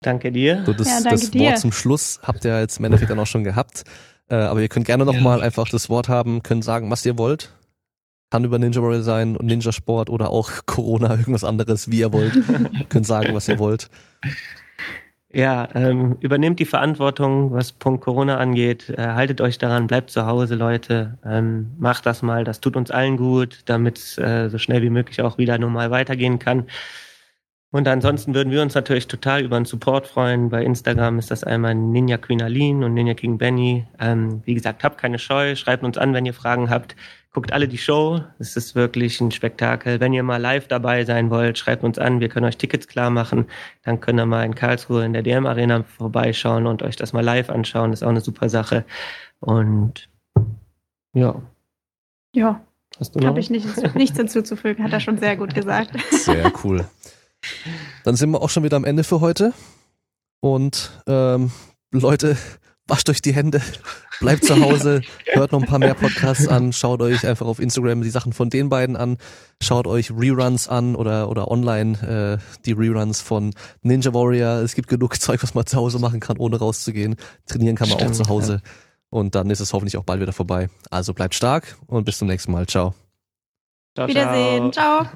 Danke 0.00 0.32
dir. 0.32 0.62
So, 0.66 0.72
das, 0.72 0.86
Ja, 0.88 1.00
danke 1.00 1.20
das 1.20 1.30
dir. 1.30 1.40
Wort 1.50 1.58
zum 1.58 1.72
Schluss 1.72 2.20
habt 2.22 2.44
ihr 2.44 2.58
jetzt 2.60 2.78
im 2.78 2.84
Endeffekt 2.84 3.10
dann 3.10 3.18
auch 3.18 3.26
schon 3.26 3.44
gehabt. 3.44 3.84
Äh, 4.28 4.36
aber 4.36 4.60
ihr 4.60 4.68
könnt 4.68 4.86
gerne 4.86 5.04
nochmal 5.04 5.38
Ja. 5.38 5.44
einfach 5.44 5.68
das 5.68 5.88
Wort 5.90 6.08
haben, 6.08 6.42
könnt 6.42 6.64
sagen, 6.64 6.90
was 6.90 7.04
ihr 7.04 7.18
wollt. 7.18 7.52
Kann 8.30 8.44
über 8.44 8.58
Ninja 8.58 8.82
Warrior 8.82 9.02
sein 9.02 9.36
und 9.36 9.46
Ninja 9.46 9.70
Sport 9.72 10.10
oder 10.10 10.30
auch 10.30 10.50
Corona, 10.66 11.10
irgendwas 11.18 11.44
anderes, 11.44 11.90
wie 11.90 12.00
ihr 12.00 12.12
wollt. 12.12 12.32
könnt 12.88 13.06
sagen, 13.06 13.34
was 13.34 13.48
ihr 13.48 13.58
wollt. 13.58 13.88
Ja, 15.34 15.68
ähm, 15.74 16.16
übernehmt 16.20 16.60
die 16.60 16.64
Verantwortung, 16.64 17.50
was 17.50 17.72
Punkt 17.72 18.04
Corona 18.04 18.36
angeht. 18.38 18.88
Äh, 18.90 19.02
haltet 19.02 19.40
euch 19.40 19.58
daran, 19.58 19.88
bleibt 19.88 20.10
zu 20.10 20.26
Hause, 20.26 20.54
Leute. 20.54 21.18
Ähm, 21.24 21.72
macht 21.76 22.06
das 22.06 22.22
mal, 22.22 22.44
das 22.44 22.60
tut 22.60 22.76
uns 22.76 22.92
allen 22.92 23.16
gut, 23.16 23.62
damit 23.64 23.98
es 23.98 24.16
äh, 24.16 24.48
so 24.48 24.58
schnell 24.58 24.82
wie 24.82 24.90
möglich 24.90 25.22
auch 25.22 25.36
wieder 25.36 25.58
normal 25.58 25.90
weitergehen 25.90 26.38
kann. 26.38 26.68
Und 27.72 27.88
ansonsten 27.88 28.32
würden 28.32 28.52
wir 28.52 28.62
uns 28.62 28.74
natürlich 28.76 29.08
total 29.08 29.42
über 29.42 29.56
einen 29.56 29.64
Support 29.64 30.06
freuen. 30.06 30.50
Bei 30.50 30.62
Instagram 30.62 31.18
ist 31.18 31.32
das 31.32 31.42
einmal 31.42 31.74
Ninja 31.74 32.16
Queen 32.16 32.40
Aline 32.40 32.86
und 32.86 32.94
Ninja 32.94 33.14
King 33.14 33.36
Benny. 33.36 33.84
Ähm, 33.98 34.40
wie 34.44 34.54
gesagt, 34.54 34.84
habt 34.84 34.98
keine 34.98 35.18
Scheu, 35.18 35.56
schreibt 35.56 35.82
uns 35.82 35.98
an, 35.98 36.14
wenn 36.14 36.26
ihr 36.26 36.34
Fragen 36.34 36.70
habt. 36.70 36.94
Guckt 37.34 37.52
alle 37.52 37.66
die 37.68 37.78
Show. 37.78 38.20
Es 38.38 38.56
ist 38.56 38.74
wirklich 38.76 39.20
ein 39.20 39.32
Spektakel. 39.32 39.98
Wenn 40.00 40.12
ihr 40.12 40.22
mal 40.22 40.40
live 40.40 40.68
dabei 40.68 41.04
sein 41.04 41.30
wollt, 41.30 41.58
schreibt 41.58 41.82
uns 41.82 41.98
an. 41.98 42.20
Wir 42.20 42.28
können 42.28 42.46
euch 42.46 42.56
Tickets 42.56 42.86
klar 42.86 43.10
machen. 43.10 43.46
Dann 43.82 44.00
könnt 44.00 44.20
ihr 44.20 44.24
mal 44.26 44.44
in 44.44 44.54
Karlsruhe 44.54 45.04
in 45.04 45.12
der 45.12 45.22
DM 45.22 45.44
Arena 45.44 45.82
vorbeischauen 45.82 46.66
und 46.68 46.82
euch 46.82 46.94
das 46.94 47.12
mal 47.12 47.24
live 47.24 47.50
anschauen. 47.50 47.90
Das 47.90 48.00
ist 48.00 48.04
auch 48.04 48.10
eine 48.10 48.20
super 48.20 48.48
Sache. 48.48 48.84
Und 49.40 50.08
ja, 51.12 51.42
Ja, 52.34 52.60
hast 53.00 53.14
du 53.16 53.18
noch? 53.20 53.26
habe 53.26 53.40
ich 53.40 53.50
nicht, 53.50 53.66
nichts 53.96 54.16
hinzuzufügen, 54.16 54.84
hat 54.84 54.92
er 54.92 55.00
schon 55.00 55.18
sehr 55.18 55.36
gut 55.36 55.54
gesagt. 55.54 55.90
Sehr 56.12 56.52
cool. 56.64 56.84
Dann 58.04 58.14
sind 58.16 58.30
wir 58.30 58.40
auch 58.40 58.50
schon 58.50 58.62
wieder 58.62 58.76
am 58.76 58.84
Ende 58.84 59.02
für 59.04 59.20
heute. 59.20 59.52
Und 60.40 61.02
ähm, 61.08 61.50
Leute, 61.90 62.36
wascht 62.86 63.08
euch 63.08 63.22
die 63.22 63.34
Hände, 63.34 63.60
bleibt 64.20 64.44
zu 64.44 64.60
Hause, 64.60 65.02
hört 65.32 65.52
noch 65.52 65.62
ein 65.62 65.66
paar 65.68 65.78
mehr 65.78 65.94
Podcasts 65.94 66.48
an, 66.48 66.72
schaut 66.72 67.00
euch 67.02 67.26
einfach 67.26 67.46
auf 67.46 67.58
Instagram 67.58 68.02
die 68.02 68.10
Sachen 68.10 68.32
von 68.32 68.50
den 68.50 68.68
beiden 68.68 68.96
an, 68.96 69.16
schaut 69.62 69.86
euch 69.86 70.10
Reruns 70.10 70.68
an 70.68 70.94
oder, 70.94 71.28
oder 71.28 71.50
online 71.50 72.38
äh, 72.38 72.60
die 72.64 72.72
Reruns 72.72 73.20
von 73.20 73.54
Ninja 73.82 74.12
Warrior. 74.12 74.62
Es 74.62 74.74
gibt 74.74 74.88
genug 74.88 75.14
Zeug, 75.20 75.42
was 75.42 75.54
man 75.54 75.66
zu 75.66 75.76
Hause 75.76 75.98
machen 75.98 76.20
kann, 76.20 76.36
ohne 76.38 76.58
rauszugehen. 76.58 77.16
Trainieren 77.46 77.76
kann 77.76 77.88
man 77.88 77.98
Stimmt, 77.98 78.12
auch 78.12 78.24
zu 78.24 78.28
Hause. 78.28 78.62
Und 79.10 79.34
dann 79.34 79.48
ist 79.50 79.60
es 79.60 79.72
hoffentlich 79.72 79.96
auch 79.96 80.04
bald 80.04 80.20
wieder 80.20 80.32
vorbei. 80.32 80.68
Also 80.90 81.14
bleibt 81.14 81.34
stark 81.34 81.76
und 81.86 82.04
bis 82.04 82.18
zum 82.18 82.28
nächsten 82.28 82.52
Mal. 82.52 82.66
Ciao. 82.66 82.94
Ciao, 83.94 84.08
ciao. 84.08 84.08
Wiedersehen, 84.08 84.72
ciao. 84.72 85.06